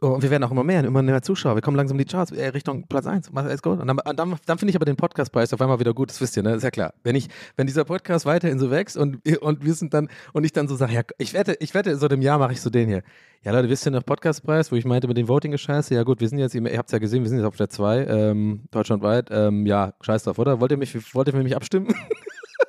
und 0.00 0.22
wir 0.22 0.30
werden 0.30 0.44
auch 0.44 0.50
immer 0.50 0.64
mehr, 0.64 0.84
immer 0.84 1.02
mehr 1.02 1.22
Zuschauer. 1.22 1.54
Wir 1.54 1.62
kommen 1.62 1.76
langsam 1.76 1.98
in 1.98 2.04
die 2.04 2.10
Charts 2.10 2.32
äh, 2.32 2.48
Richtung 2.48 2.86
Platz 2.86 3.06
1. 3.06 3.30
Let's 3.32 3.62
go. 3.62 3.72
Und 3.72 3.86
dann, 3.86 3.98
dann, 4.14 4.36
dann 4.44 4.58
finde 4.58 4.70
ich 4.70 4.76
aber 4.76 4.84
den 4.84 4.96
Podcastpreis 4.96 5.54
auf 5.54 5.60
einmal 5.62 5.80
wieder 5.80 5.94
gut. 5.94 6.10
Das 6.10 6.20
wisst 6.20 6.36
ihr, 6.36 6.42
ne? 6.42 6.54
Ist 6.54 6.62
ja 6.62 6.70
klar. 6.70 6.92
Wenn 7.02 7.16
ich, 7.16 7.28
wenn 7.56 7.66
dieser 7.66 7.84
Podcast 7.84 8.26
weiterhin 8.26 8.58
so 8.58 8.70
wächst 8.70 8.98
und, 8.98 9.26
und 9.40 9.64
wir 9.64 9.74
sind 9.74 9.94
dann, 9.94 10.08
und 10.34 10.44
ich 10.44 10.52
dann 10.52 10.68
so 10.68 10.76
sage, 10.76 10.92
ja, 10.92 11.00
ich 11.16 11.32
wette, 11.32 11.56
ich 11.60 11.72
wette, 11.72 11.96
so 11.96 12.08
dem 12.08 12.20
Jahr 12.20 12.38
mache 12.38 12.52
ich 12.52 12.60
so 12.60 12.68
den 12.68 12.88
hier. 12.88 13.02
Ja, 13.42 13.52
Leute, 13.52 13.70
wisst 13.70 13.86
ihr 13.86 13.90
noch 13.90 14.04
Podcastpreis, 14.04 14.70
wo 14.70 14.76
ich 14.76 14.84
meinte, 14.84 15.08
mit 15.08 15.16
dem 15.16 15.28
Voting 15.28 15.56
scheiße. 15.56 15.94
Ja, 15.94 16.02
gut, 16.02 16.20
wir 16.20 16.28
sind 16.28 16.38
jetzt, 16.38 16.54
ihr 16.54 16.78
habt 16.78 16.90
es 16.90 16.92
ja 16.92 16.98
gesehen, 16.98 17.22
wir 17.22 17.30
sind 17.30 17.38
jetzt 17.38 17.46
auf 17.46 17.56
der 17.56 17.70
2, 17.70 18.06
ähm, 18.06 18.64
deutschlandweit. 18.70 19.28
Ähm, 19.30 19.64
ja, 19.64 19.94
scheiß 20.02 20.24
drauf, 20.24 20.38
oder? 20.38 20.60
Wollt 20.60 20.72
ihr 20.72 20.76
mich, 20.76 21.14
wollt 21.14 21.28
ihr 21.28 21.32
für 21.32 21.42
mich 21.42 21.56
abstimmen? 21.56 21.94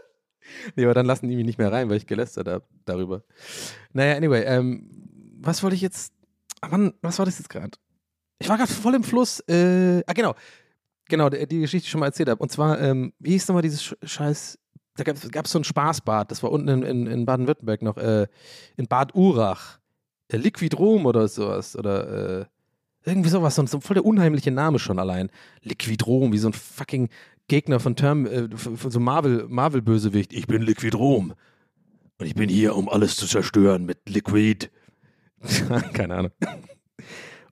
nee, 0.78 0.86
aber 0.86 0.94
dann 0.94 1.06
lassen 1.06 1.28
die 1.28 1.36
mich 1.36 1.46
nicht 1.46 1.58
mehr 1.58 1.74
rein, 1.74 1.90
weil 1.90 1.98
ich 1.98 2.08
gelästert 2.08 2.48
habe 2.48 2.64
darüber. 2.86 3.24
Naja, 3.92 4.16
anyway, 4.16 4.44
ähm, 4.46 4.88
was 5.42 5.62
wollte 5.62 5.76
ich 5.76 5.82
jetzt, 5.82 6.14
Mann, 6.70 6.94
was 7.02 7.18
war 7.20 7.26
das 7.26 7.38
jetzt 7.40 7.50
gerade? 7.50 7.78
Ich 8.40 8.50
war 8.50 8.58
gerade 8.58 8.72
voll 8.72 8.96
im 8.96 9.04
Fluss, 9.04 9.40
äh, 9.48 10.04
ah, 10.06 10.14
genau, 10.14 10.36
genau, 11.08 11.30
die, 11.30 11.48
die 11.48 11.60
Geschichte, 11.60 11.84
die 11.84 11.88
ich 11.88 11.92
schon 11.92 12.00
mal 12.00 12.08
erzählt 12.08 12.30
habe. 12.30 12.42
Und 12.42 12.52
zwar, 12.52 12.80
ähm, 12.82 13.14
wie 13.20 13.32
hieß 13.32 13.48
nochmal 13.48 13.62
dieses 13.62 13.84
Sch- 13.84 13.98
Scheiß, 14.04 14.58
da 14.96 15.04
gab 15.04 15.46
es 15.46 15.52
so 15.52 15.60
ein 15.60 15.64
Spaßbad, 15.64 16.32
das 16.32 16.44
war 16.44 16.52
unten 16.52 16.68
in, 16.68 16.84
in, 16.84 17.08
in 17.08 17.26
Baden-Württemberg 17.26 17.82
noch, 17.82 17.98
äh, 17.98 18.28
in 18.78 18.88
Bad 18.88 19.16
Urach. 19.16 19.80
Äh, 20.28 20.38
Liquidrom 20.38 21.06
oder 21.06 21.28
sowas, 21.28 21.76
oder, 21.76 22.42
äh, 22.42 22.46
irgendwie 23.04 23.30
sowas, 23.30 23.56
so, 23.56 23.66
so 23.66 23.80
voll 23.80 23.96
der 23.96 24.06
unheimliche 24.06 24.52
Name 24.52 24.80
schon 24.80 25.00
allein. 25.00 25.30
Liquidrom, 25.62 26.34
wie 26.34 26.38
so 26.38 26.50
ein 26.50 26.54
fucking 26.54 27.10
Gegner 27.48 27.80
von 27.80 27.96
Term, 27.96 28.26
äh, 28.26 28.48
von 28.56 28.78
von 28.78 28.92
so 28.92 29.00
Marvel, 29.00 29.46
Marvel-Bösewicht. 29.50 30.34
Ich 30.34 30.48
bin 30.48 30.62
Liquidrom. 30.62 31.34
Und 32.18 32.26
ich 32.26 32.36
bin 32.36 32.50
hier, 32.50 32.76
um 32.76 32.88
alles 32.88 33.18
zu 33.18 33.26
zerstören 33.28 33.86
mit 33.86 34.08
Liquid. 34.08 34.70
Keine 35.94 36.16
Ahnung. 36.16 36.32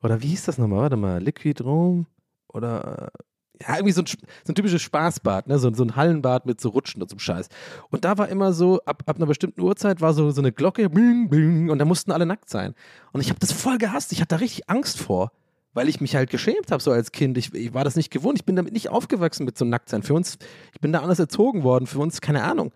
Oder 0.02 0.22
wie 0.22 0.28
hieß 0.28 0.46
das 0.46 0.58
nochmal? 0.58 0.82
Warte 0.82 0.96
mal. 0.96 1.22
Liquid 1.22 1.62
Rom? 1.64 2.06
Oder. 2.54 3.12
äh, 3.14 3.24
Ja, 3.68 3.76
irgendwie 3.76 3.92
so 3.92 4.02
ein, 4.02 4.06
so 4.08 4.52
ein 4.52 4.56
typisches 4.56 4.82
Spaßbad, 4.82 5.48
ne? 5.48 5.60
so, 5.60 5.74
so 5.74 5.84
ein 5.84 5.96
Hallenbad 5.96 6.46
mit 6.46 6.62
so 6.62 6.70
Rutschen 6.70 7.02
und 7.02 7.10
so 7.10 7.16
einem 7.16 7.20
Scheiß. 7.20 7.50
Und 7.90 8.06
da 8.06 8.18
war 8.18 8.30
immer 8.30 8.54
so, 8.54 8.80
ab, 8.86 9.04
ab 9.06 9.18
einer 9.18 9.26
bestimmten 9.26 9.62
Uhrzeit 9.62 10.00
war 10.00 10.14
so, 10.14 10.32
so 10.32 10.42
eine 10.42 10.52
Glocke, 10.54 10.90
bing, 10.90 11.30
bing, 11.30 11.70
und 11.70 11.78
da 11.80 11.86
mussten 11.86 12.12
alle 12.12 12.26
nackt 12.26 12.50
sein. 12.50 12.74
Und 13.12 13.20
ich 13.22 13.30
habe 13.30 13.40
das 13.40 13.52
voll 13.52 13.78
gehasst. 13.78 14.14
Ich 14.14 14.22
hatte 14.22 14.36
da 14.36 14.38
richtig 14.38 14.70
Angst 14.70 15.00
vor, 15.00 15.32
weil 15.74 15.90
ich 15.90 16.00
mich 16.00 16.16
halt 16.16 16.30
geschämt 16.30 16.72
habe, 16.72 16.82
so 16.82 16.92
als 16.92 17.12
Kind. 17.12 17.38
Ich, 17.38 17.54
ich 17.54 17.74
war 17.74 17.84
das 17.84 17.98
nicht 17.98 18.12
gewohnt. 18.12 18.40
Ich 18.40 18.46
bin 18.46 18.56
damit 18.56 18.72
nicht 18.72 18.90
aufgewachsen 18.90 19.46
mit 19.46 19.58
so 19.58 19.66
Nacktsein. 19.66 20.04
Für 20.04 20.14
uns, 20.14 20.38
ich 20.74 20.80
bin 20.80 20.94
da 20.94 21.02
anders 21.02 21.20
erzogen 21.20 21.64
worden. 21.64 21.86
Für 21.86 22.00
uns, 22.00 22.22
keine 22.22 22.44
Ahnung 22.44 22.72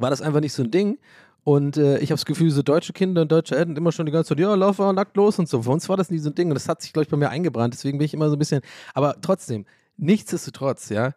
war 0.00 0.10
das 0.10 0.22
einfach 0.22 0.40
nicht 0.40 0.52
so 0.52 0.62
ein 0.62 0.70
Ding. 0.70 0.98
Und 1.48 1.78
äh, 1.78 1.96
ich 2.00 2.10
habe 2.10 2.18
das 2.18 2.26
Gefühl, 2.26 2.50
so 2.50 2.60
deutsche 2.60 2.92
Kinder 2.92 3.22
und 3.22 3.32
deutsche 3.32 3.56
Eltern 3.56 3.74
immer 3.74 3.90
schon 3.90 4.04
die 4.04 4.12
ganze 4.12 4.28
Zeit, 4.28 4.38
ja, 4.38 4.54
lauf 4.54 4.76
mal 4.76 4.92
nackt 4.92 5.16
los 5.16 5.38
und 5.38 5.48
so. 5.48 5.62
Für 5.62 5.70
uns 5.70 5.88
war 5.88 5.96
das 5.96 6.10
nie 6.10 6.18
so 6.18 6.28
ein 6.28 6.34
Ding. 6.34 6.48
Und 6.48 6.54
das 6.56 6.68
hat 6.68 6.82
sich, 6.82 6.92
glaube 6.92 7.04
ich, 7.04 7.08
bei 7.08 7.16
mir 7.16 7.30
eingebrannt. 7.30 7.72
Deswegen 7.72 7.96
bin 7.96 8.04
ich 8.04 8.12
immer 8.12 8.28
so 8.28 8.36
ein 8.36 8.38
bisschen. 8.38 8.60
Aber 8.92 9.16
trotzdem, 9.22 9.64
nichtsdestotrotz, 9.96 10.90
ja, 10.90 11.14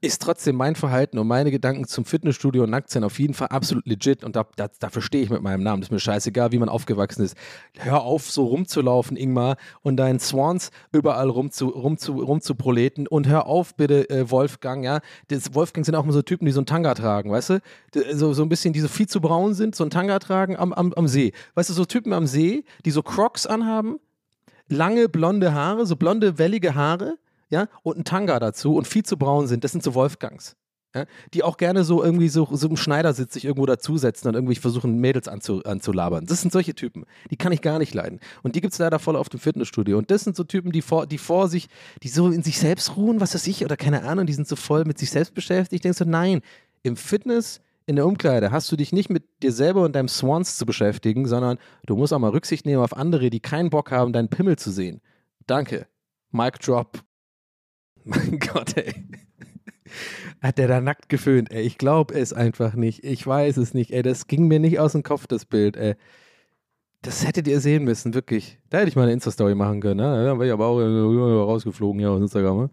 ist 0.00 0.22
trotzdem 0.22 0.56
mein 0.56 0.76
Verhalten 0.76 1.18
und 1.18 1.26
meine 1.26 1.50
Gedanken 1.50 1.86
zum 1.86 2.04
Fitnessstudio 2.04 2.62
und 2.62 2.70
Nacktsein 2.70 3.04
auf 3.04 3.18
jeden 3.18 3.34
Fall 3.34 3.48
absolut 3.48 3.86
legit. 3.86 4.24
Und 4.24 4.34
da, 4.34 4.46
da, 4.56 4.68
dafür 4.78 5.02
stehe 5.02 5.22
ich 5.22 5.30
mit 5.30 5.42
meinem 5.42 5.62
Namen. 5.62 5.82
Das 5.82 5.88
ist 5.88 5.92
mir 5.92 6.00
scheißegal, 6.00 6.52
wie 6.52 6.58
man 6.58 6.68
aufgewachsen 6.68 7.22
ist. 7.22 7.36
Hör 7.78 8.02
auf, 8.02 8.30
so 8.30 8.46
rumzulaufen, 8.46 9.16
Ingmar, 9.16 9.56
und 9.82 9.96
deinen 9.96 10.18
Swans 10.18 10.70
überall 10.92 11.28
rumzu, 11.28 11.68
rumzu, 11.68 12.18
rumzuproleten. 12.18 13.06
Und 13.08 13.28
hör 13.28 13.46
auf, 13.46 13.74
bitte, 13.74 14.08
äh, 14.08 14.30
Wolfgang, 14.30 14.84
ja. 14.84 15.00
Das, 15.28 15.54
Wolfgang 15.54 15.84
sind 15.84 15.94
auch 15.94 16.04
immer 16.04 16.12
so 16.12 16.22
Typen, 16.22 16.46
die 16.46 16.52
so 16.52 16.60
einen 16.60 16.66
Tanga 16.66 16.94
tragen, 16.94 17.30
weißt 17.30 17.50
du? 17.50 17.60
So, 18.12 18.32
so 18.32 18.42
ein 18.42 18.48
bisschen, 18.48 18.72
die 18.72 18.80
so 18.80 18.88
viel 18.88 19.08
zu 19.08 19.20
braun 19.20 19.52
sind, 19.52 19.74
so 19.74 19.84
einen 19.84 19.90
Tanga 19.90 20.18
tragen 20.18 20.56
am, 20.56 20.72
am, 20.72 20.94
am 20.94 21.08
See. 21.08 21.32
Weißt 21.54 21.68
du, 21.68 21.74
so 21.74 21.84
Typen 21.84 22.12
am 22.14 22.26
See, 22.26 22.64
die 22.86 22.90
so 22.90 23.02
Crocs 23.02 23.46
anhaben, 23.46 23.98
lange 24.68 25.08
blonde 25.10 25.52
Haare, 25.52 25.84
so 25.84 25.96
blonde, 25.96 26.38
wellige 26.38 26.74
Haare, 26.74 27.18
ja, 27.50 27.68
und 27.82 27.98
ein 27.98 28.04
Tanga 28.04 28.38
dazu 28.38 28.76
und 28.76 28.86
viel 28.86 29.04
zu 29.04 29.16
braun 29.16 29.46
sind. 29.46 29.64
Das 29.64 29.72
sind 29.72 29.82
so 29.82 29.94
Wolfgangs. 29.94 30.56
Ja, 30.92 31.04
die 31.34 31.44
auch 31.44 31.56
gerne 31.56 31.84
so 31.84 32.02
irgendwie 32.02 32.28
so, 32.28 32.48
so 32.50 32.68
im 32.68 32.76
Schneidersitz 32.76 33.34
sich 33.34 33.44
irgendwo 33.44 33.64
dazusetzen 33.64 34.26
und 34.26 34.34
irgendwie 34.34 34.56
versuchen, 34.56 34.98
Mädels 34.98 35.28
anzu, 35.28 35.62
anzulabern. 35.62 36.26
Das 36.26 36.40
sind 36.40 36.52
solche 36.52 36.74
Typen. 36.74 37.04
Die 37.30 37.36
kann 37.36 37.52
ich 37.52 37.62
gar 37.62 37.78
nicht 37.78 37.94
leiden. 37.94 38.18
Und 38.42 38.56
die 38.56 38.60
gibt 38.60 38.72
es 38.72 38.78
leider 38.80 38.98
voll 38.98 39.14
auf 39.14 39.28
dem 39.28 39.38
Fitnessstudio. 39.38 39.98
Und 39.98 40.10
das 40.10 40.24
sind 40.24 40.34
so 40.34 40.42
Typen, 40.42 40.72
die 40.72 40.82
vor, 40.82 41.06
die 41.06 41.18
vor 41.18 41.46
sich, 41.48 41.68
die 42.02 42.08
so 42.08 42.28
in 42.28 42.42
sich 42.42 42.58
selbst 42.58 42.96
ruhen, 42.96 43.20
was 43.20 43.36
weiß 43.36 43.46
ich, 43.46 43.64
oder 43.64 43.76
keine 43.76 44.02
Ahnung, 44.02 44.26
die 44.26 44.32
sind 44.32 44.48
so 44.48 44.56
voll 44.56 44.84
mit 44.84 44.98
sich 44.98 45.12
selbst 45.12 45.32
beschäftigt. 45.32 45.74
Ich 45.74 45.80
denke 45.82 45.96
so, 45.96 46.04
nein, 46.04 46.40
im 46.82 46.96
Fitness, 46.96 47.60
in 47.86 47.94
der 47.94 48.06
Umkleide 48.06 48.50
hast 48.50 48.70
du 48.72 48.76
dich 48.76 48.92
nicht 48.92 49.10
mit 49.10 49.22
dir 49.44 49.52
selber 49.52 49.82
und 49.82 49.94
deinem 49.94 50.08
Swans 50.08 50.58
zu 50.58 50.66
beschäftigen, 50.66 51.28
sondern 51.28 51.58
du 51.86 51.94
musst 51.94 52.12
auch 52.12 52.18
mal 52.18 52.30
Rücksicht 52.30 52.66
nehmen 52.66 52.82
auf 52.82 52.96
andere, 52.96 53.30
die 53.30 53.40
keinen 53.40 53.70
Bock 53.70 53.92
haben, 53.92 54.12
deinen 54.12 54.28
Pimmel 54.28 54.58
zu 54.58 54.72
sehen. 54.72 55.00
Danke. 55.46 55.86
Mic 56.32 56.58
drop. 56.58 57.00
Mein 58.10 58.38
Gott, 58.38 58.76
ey. 58.76 58.94
Hat 60.40 60.58
der 60.58 60.68
da 60.68 60.80
nackt 60.80 61.08
geföhnt, 61.08 61.50
ey. 61.52 61.62
Ich 61.62 61.78
glaube 61.78 62.14
es 62.14 62.32
einfach 62.32 62.74
nicht. 62.74 63.04
Ich 63.04 63.26
weiß 63.26 63.56
es 63.56 63.74
nicht, 63.74 63.92
ey. 63.92 64.02
Das 64.02 64.26
ging 64.26 64.48
mir 64.48 64.60
nicht 64.60 64.78
aus 64.78 64.92
dem 64.92 65.02
Kopf, 65.02 65.26
das 65.26 65.44
Bild, 65.44 65.76
ey. 65.76 65.96
Das 67.02 67.26
hättet 67.26 67.48
ihr 67.48 67.60
sehen 67.60 67.84
müssen, 67.84 68.12
wirklich. 68.14 68.58
Da 68.68 68.78
hätte 68.78 68.88
ich 68.88 68.96
mal 68.96 69.04
eine 69.04 69.12
Insta-Story 69.12 69.54
machen 69.54 69.80
können, 69.80 70.00
ne? 70.00 70.24
Da 70.24 70.34
wäre 70.34 70.46
ich 70.46 70.52
aber 70.52 70.66
auch 70.66 70.80
äh, 70.80 70.84
rausgeflogen 70.84 71.98
hier 71.98 72.10
aus 72.10 72.20
Instagram. 72.20 72.58
Ne? 72.58 72.70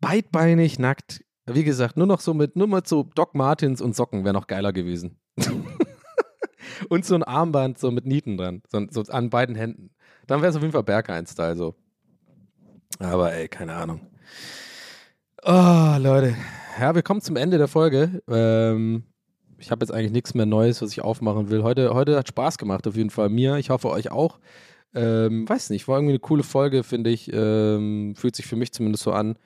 Beidbeinig, 0.00 0.78
nackt. 0.78 1.24
Wie 1.46 1.64
gesagt, 1.64 1.98
nur 1.98 2.06
noch 2.06 2.20
so 2.20 2.32
mit, 2.32 2.56
nur 2.56 2.68
mit 2.68 2.86
so 2.88 3.02
Doc 3.02 3.34
Martens 3.34 3.82
und 3.82 3.94
Socken 3.94 4.24
wäre 4.24 4.32
noch 4.32 4.46
geiler 4.46 4.72
gewesen. 4.72 5.18
und 6.88 7.04
so 7.04 7.14
ein 7.14 7.22
Armband 7.22 7.78
so 7.78 7.90
mit 7.90 8.06
Nieten 8.06 8.38
dran, 8.38 8.62
so, 8.70 8.86
so 8.90 9.02
an 9.12 9.28
beiden 9.28 9.54
Händen. 9.54 9.90
Dann 10.26 10.40
wäre 10.40 10.50
es 10.50 10.56
auf 10.56 10.62
jeden 10.62 10.72
Fall 10.72 10.82
Berghain-Style 10.82 11.56
so. 11.56 11.74
Aber 12.98 13.32
ey, 13.34 13.48
keine 13.48 13.74
Ahnung. 13.74 14.00
Oh, 15.42 15.96
Leute. 15.98 16.36
Ja, 16.80 16.94
wir 16.94 17.02
kommen 17.02 17.20
zum 17.20 17.36
Ende 17.36 17.58
der 17.58 17.68
Folge. 17.68 18.22
Ähm, 18.28 19.04
ich 19.58 19.70
habe 19.70 19.84
jetzt 19.84 19.92
eigentlich 19.92 20.12
nichts 20.12 20.34
mehr 20.34 20.46
Neues, 20.46 20.82
was 20.82 20.90
ich 20.90 21.02
aufmachen 21.02 21.50
will. 21.50 21.62
Heute, 21.62 21.94
heute 21.94 22.16
hat 22.16 22.28
Spaß 22.28 22.58
gemacht, 22.58 22.86
auf 22.86 22.96
jeden 22.96 23.10
Fall 23.10 23.28
mir. 23.28 23.56
Ich 23.56 23.70
hoffe, 23.70 23.90
euch 23.90 24.10
auch. 24.10 24.38
Ähm, 24.94 25.48
weiß 25.48 25.70
nicht, 25.70 25.88
war 25.88 25.98
irgendwie 25.98 26.12
eine 26.12 26.20
coole 26.20 26.42
Folge, 26.42 26.82
finde 26.82 27.10
ich. 27.10 27.30
Ähm, 27.32 28.14
fühlt 28.16 28.36
sich 28.36 28.46
für 28.46 28.56
mich 28.56 28.72
zumindest 28.72 29.04
so 29.04 29.12
an. 29.12 29.36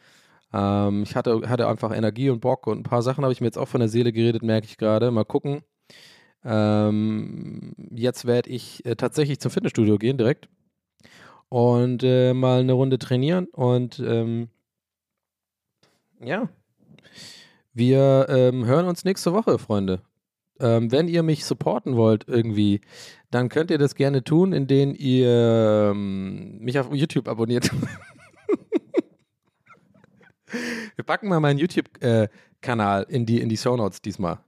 Ähm, 0.53 1.03
ich 1.03 1.17
hatte, 1.17 1.49
hatte 1.49 1.69
einfach 1.69 1.95
Energie 1.95 2.31
und 2.31 2.41
Bock 2.41 2.67
und 2.67 2.81
ein 2.81 2.83
paar 2.85 3.03
Sachen 3.03 3.25
habe 3.25 3.33
ich 3.33 3.41
mir 3.41 3.47
jetzt 3.47 3.59
auch 3.59 3.69
von 3.69 3.81
der 3.81 3.89
Seele 3.89 4.13
geredet, 4.13 4.43
merke 4.43 4.67
ich 4.67 4.79
gerade. 4.79 5.11
Mal 5.11 5.25
gucken. 5.25 5.63
Ähm, 6.45 7.75
jetzt 7.91 8.27
werde 8.27 8.51
ich 8.51 8.85
äh, 8.87 8.97
tatsächlich 8.97 9.41
zum 9.41 9.51
Fitnessstudio 9.51 9.99
gehen 9.99 10.19
direkt 10.19 10.49
und 11.49 12.03
äh, 12.03 12.35
mal 12.35 12.61
eine 12.61 12.73
Runde 12.73 12.99
trainieren 12.99 13.47
und 13.47 13.99
ähm, 14.01 14.49
ja, 16.23 16.49
wir 17.73 18.27
ähm, 18.29 18.67
hören 18.67 18.87
uns 18.87 19.05
nächste 19.05 19.33
Woche, 19.33 19.59
Freunde. 19.59 20.03
Ähm, 20.61 20.91
wenn 20.91 21.07
ihr 21.07 21.23
mich 21.23 21.45
supporten 21.45 21.97
wollt 21.97 22.27
irgendwie, 22.27 22.81
dann 23.31 23.49
könnt 23.49 23.71
ihr 23.71 23.79
das 23.79 23.95
gerne 23.95 24.25
tun, 24.25 24.53
indem 24.53 24.95
ihr 24.97 25.93
ähm, 25.93 26.59
mich 26.59 26.79
auf 26.79 26.93
YouTube 26.93 27.29
abonniert. 27.29 27.71
Wir 30.97 31.05
packen 31.05 31.29
mal 31.29 31.39
meinen 31.39 31.59
YouTube-Kanal 31.59 33.07
in 33.09 33.27
die, 33.27 33.41
in 33.41 33.49
die 33.49 33.57
Shownotes 33.57 34.03
diesmal. 34.03 34.41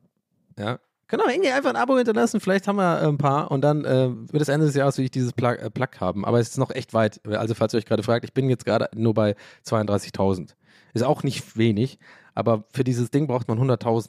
Ja. 0.59 0.81
Genau, 1.07 1.29
irgendwie 1.29 1.51
einfach 1.51 1.71
ein 1.71 1.77
Abo 1.77 1.97
hinterlassen. 1.97 2.41
Vielleicht 2.41 2.67
haben 2.67 2.77
wir 2.77 3.03
äh, 3.03 3.07
ein 3.07 3.19
paar 3.19 3.51
und 3.51 3.63
dann 3.63 3.85
äh, 3.85 4.11
wird 4.33 4.43
es 4.43 4.49
Ende 4.49 4.67
des 4.67 4.77
Jahres 4.77 4.97
will 4.97 5.05
ich 5.05 5.11
dieses 5.11 5.33
Plug, 5.33 5.55
äh, 5.55 5.69
Plug 5.71 5.89
haben. 5.99 6.25
Aber 6.25 6.41
es 6.41 6.51
ist 6.51 6.59
noch 6.59 6.71
echt 6.71 6.95
weit. 6.95 7.21
Also, 7.27 7.55
falls 7.55 7.75
ihr 7.75 7.79
euch 7.79 7.87
gerade 7.87 8.03
fragt, 8.03 8.25
ich 8.25 8.33
bin 8.33 8.49
jetzt 8.49 8.65
gerade 8.65 8.89
nur 8.95 9.13
bei 9.13 9.35
32.000. 9.67 10.55
Ist 10.95 11.03
auch 11.03 11.23
nicht 11.23 11.57
wenig, 11.57 11.99
aber 12.35 12.65
für 12.73 12.85
dieses 12.85 13.11
Ding 13.11 13.27
braucht 13.27 13.49
man 13.49 13.59
100.000. 13.59 14.09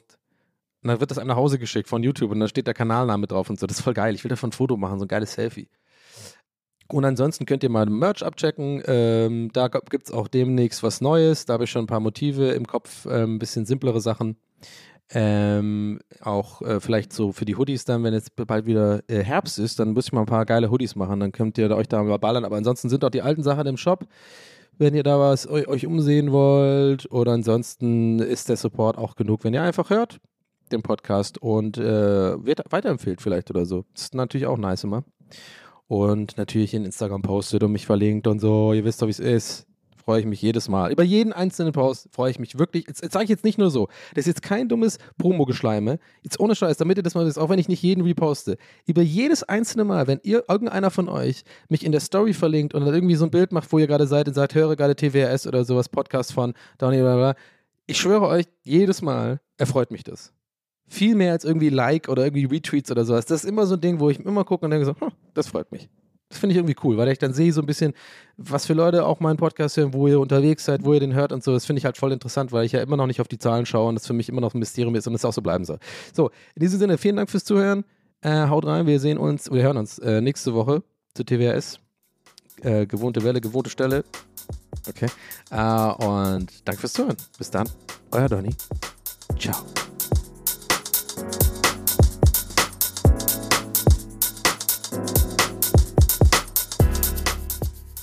Und 0.82 0.88
dann 0.88 1.00
wird 1.00 1.10
das 1.10 1.18
einem 1.18 1.28
nach 1.28 1.36
Hause 1.36 1.58
geschickt 1.58 1.88
von 1.88 2.02
YouTube 2.02 2.32
und 2.32 2.40
dann 2.40 2.48
steht 2.48 2.66
der 2.66 2.74
Kanalname 2.74 3.26
drauf 3.28 3.48
und 3.48 3.58
so. 3.58 3.66
Das 3.66 3.78
ist 3.78 3.84
voll 3.84 3.94
geil. 3.94 4.14
Ich 4.14 4.24
will 4.24 4.30
davon 4.30 4.50
ein 4.50 4.52
Foto 4.52 4.76
machen, 4.76 4.98
so 4.98 5.04
ein 5.04 5.08
geiles 5.08 5.34
Selfie. 5.34 5.68
Und 6.88 7.04
ansonsten 7.04 7.46
könnt 7.46 7.62
ihr 7.62 7.70
mal 7.70 7.86
Merch 7.86 8.22
abchecken. 8.24 8.82
Ähm, 8.86 9.50
da 9.52 9.68
gibt 9.68 10.06
es 10.06 10.12
auch 10.12 10.28
demnächst 10.28 10.82
was 10.82 11.00
Neues. 11.00 11.46
Da 11.46 11.54
habe 11.54 11.64
ich 11.64 11.70
schon 11.70 11.84
ein 11.84 11.88
paar 11.88 12.00
Motive 12.00 12.50
im 12.50 12.66
Kopf, 12.66 13.06
ähm, 13.06 13.36
ein 13.36 13.38
bisschen 13.38 13.64
simplere 13.64 14.00
Sachen. 14.00 14.36
Ähm, 15.14 16.00
auch 16.20 16.62
äh, 16.62 16.80
vielleicht 16.80 17.12
so 17.12 17.32
für 17.32 17.44
die 17.44 17.56
Hoodies 17.56 17.84
dann, 17.84 18.02
wenn 18.02 18.14
jetzt 18.14 18.34
bald 18.34 18.66
wieder 18.66 19.02
äh, 19.08 19.22
Herbst 19.22 19.58
ist, 19.58 19.78
dann 19.78 19.92
muss 19.92 20.06
ich 20.06 20.12
mal 20.12 20.20
ein 20.20 20.26
paar 20.26 20.46
geile 20.46 20.70
Hoodies 20.70 20.96
machen. 20.96 21.20
Dann 21.20 21.32
könnt 21.32 21.58
ihr 21.58 21.70
euch 21.70 21.88
da 21.88 22.02
mal 22.02 22.18
ballern. 22.18 22.44
Aber 22.44 22.56
ansonsten 22.56 22.88
sind 22.88 23.04
auch 23.04 23.10
die 23.10 23.22
alten 23.22 23.42
Sachen 23.42 23.66
im 23.66 23.76
Shop. 23.76 24.06
Wenn 24.82 24.96
ihr 24.96 25.04
da 25.04 25.20
was 25.20 25.48
eu 25.48 25.64
euch 25.68 25.86
umsehen 25.86 26.32
wollt. 26.32 27.08
Oder 27.12 27.30
ansonsten 27.30 28.18
ist 28.18 28.48
der 28.48 28.56
Support 28.56 28.98
auch 28.98 29.14
genug, 29.14 29.44
wenn 29.44 29.54
ihr 29.54 29.62
einfach 29.62 29.90
hört 29.90 30.18
den 30.72 30.82
Podcast 30.82 31.38
und 31.40 31.78
äh, 31.78 32.34
weiterempfehlt 32.36 33.20
vielleicht 33.20 33.48
oder 33.50 33.64
so. 33.64 33.84
Das 33.94 34.02
ist 34.02 34.14
natürlich 34.16 34.48
auch 34.48 34.58
nice 34.58 34.82
immer 34.82 35.04
und 35.86 36.36
natürlich 36.36 36.74
in 36.74 36.84
Instagram 36.84 37.22
postet 37.22 37.62
und 37.62 37.70
mich 37.70 37.86
verlinkt 37.86 38.26
und 38.26 38.40
so. 38.40 38.72
Ihr 38.72 38.84
wisst 38.84 39.00
doch, 39.02 39.06
wie 39.06 39.12
es 39.12 39.20
ist. 39.20 39.68
Freue 40.04 40.20
ich 40.20 40.26
mich 40.26 40.42
jedes 40.42 40.68
Mal. 40.68 40.90
Über 40.90 41.02
jeden 41.02 41.32
einzelnen 41.32 41.72
Post 41.72 42.08
freue 42.10 42.30
ich 42.30 42.38
mich 42.38 42.58
wirklich. 42.58 42.86
Jetzt, 42.88 43.02
jetzt 43.02 43.12
sage 43.12 43.24
ich 43.24 43.30
jetzt 43.30 43.44
nicht 43.44 43.58
nur 43.58 43.70
so. 43.70 43.88
Das 44.14 44.22
ist 44.22 44.26
jetzt 44.26 44.42
kein 44.42 44.68
dummes 44.68 44.98
Promo-Geschleime. 45.18 45.98
Jetzt 46.22 46.40
ohne 46.40 46.54
Scheiß, 46.54 46.76
damit 46.76 46.96
ihr 46.96 47.02
das 47.02 47.14
mal 47.14 47.24
wisst, 47.24 47.38
auch 47.38 47.48
wenn 47.48 47.58
ich 47.58 47.68
nicht 47.68 47.82
jeden 47.82 48.02
reposte. 48.02 48.58
Über 48.86 49.02
jedes 49.02 49.42
einzelne 49.44 49.84
Mal, 49.84 50.06
wenn 50.06 50.20
ihr, 50.22 50.44
irgendeiner 50.48 50.90
von 50.90 51.08
euch, 51.08 51.44
mich 51.68 51.84
in 51.84 51.92
der 51.92 52.00
Story 52.00 52.32
verlinkt 52.32 52.74
und 52.74 52.84
dann 52.84 52.94
irgendwie 52.94 53.14
so 53.14 53.24
ein 53.24 53.30
Bild 53.30 53.52
macht, 53.52 53.72
wo 53.72 53.78
ihr 53.78 53.86
gerade 53.86 54.06
seid 54.06 54.28
und 54.28 54.34
sagt, 54.34 54.54
höre 54.54 54.74
gerade 54.76 54.96
TWRS 54.96 55.46
oder 55.46 55.64
sowas, 55.64 55.88
Podcast 55.88 56.32
von 56.32 56.54
Donny, 56.78 56.98
bla 56.98 57.16
bla. 57.16 57.34
Ich 57.86 57.98
schwöre 57.98 58.26
euch, 58.26 58.46
jedes 58.62 59.02
Mal 59.02 59.40
erfreut 59.56 59.90
mich 59.90 60.02
das 60.04 60.32
viel 60.92 61.14
mehr 61.14 61.32
als 61.32 61.44
irgendwie 61.44 61.70
Like 61.70 62.08
oder 62.08 62.24
irgendwie 62.24 62.44
Retweets 62.44 62.90
oder 62.90 63.04
sowas. 63.04 63.24
Das 63.24 63.44
ist 63.44 63.48
immer 63.48 63.66
so 63.66 63.74
ein 63.74 63.80
Ding, 63.80 63.98
wo 63.98 64.10
ich 64.10 64.20
immer 64.20 64.44
gucke 64.44 64.66
und 64.66 64.70
denke 64.70 64.84
so, 64.84 64.94
hm, 64.98 65.10
das 65.32 65.48
freut 65.48 65.72
mich. 65.72 65.88
Das 66.32 66.40
finde 66.40 66.54
ich 66.54 66.56
irgendwie 66.56 66.76
cool, 66.82 66.96
weil 66.96 67.08
ich 67.08 67.18
dann 67.18 67.34
sehe 67.34 67.52
so 67.52 67.60
ein 67.60 67.66
bisschen, 67.66 67.92
was 68.38 68.64
für 68.64 68.72
Leute 68.72 69.04
auch 69.04 69.20
meinen 69.20 69.36
Podcast 69.36 69.76
hören, 69.76 69.92
wo 69.92 70.08
ihr 70.08 70.18
unterwegs 70.18 70.64
seid, 70.64 70.82
wo 70.82 70.94
ihr 70.94 71.00
den 71.00 71.12
hört 71.12 71.30
und 71.30 71.44
so. 71.44 71.52
Das 71.52 71.66
finde 71.66 71.78
ich 71.78 71.84
halt 71.84 71.98
voll 71.98 72.10
interessant, 72.10 72.52
weil 72.52 72.64
ich 72.64 72.72
ja 72.72 72.80
immer 72.80 72.96
noch 72.96 73.06
nicht 73.06 73.20
auf 73.20 73.28
die 73.28 73.36
Zahlen 73.36 73.66
schaue 73.66 73.90
und 73.90 73.96
das 73.96 74.06
für 74.06 74.14
mich 74.14 74.30
immer 74.30 74.40
noch 74.40 74.54
ein 74.54 74.58
Mysterium 74.58 74.94
ist 74.94 75.06
und 75.06 75.14
es 75.14 75.26
auch 75.26 75.34
so 75.34 75.42
bleiben 75.42 75.66
soll. 75.66 75.78
So, 76.14 76.30
in 76.54 76.60
diesem 76.60 76.78
Sinne, 76.78 76.96
vielen 76.96 77.16
Dank 77.16 77.28
fürs 77.28 77.44
Zuhören. 77.44 77.84
Äh, 78.22 78.48
haut 78.48 78.64
rein, 78.64 78.86
wir 78.86 78.98
sehen 78.98 79.18
uns, 79.18 79.50
wir 79.50 79.62
hören 79.62 79.76
uns 79.76 79.98
äh, 79.98 80.22
nächste 80.22 80.54
Woche 80.54 80.82
zu 81.12 81.22
TWRS. 81.22 81.80
Äh, 82.62 82.86
gewohnte 82.86 83.22
Welle, 83.24 83.42
gewohnte 83.42 83.68
Stelle. 83.68 84.02
Okay. 84.88 85.08
Äh, 85.50 86.04
und 86.04 86.48
danke 86.64 86.80
fürs 86.80 86.94
Zuhören. 86.94 87.16
Bis 87.36 87.50
dann. 87.50 87.68
Euer 88.10 88.28
Donny. 88.28 88.54
Ciao. 89.38 89.56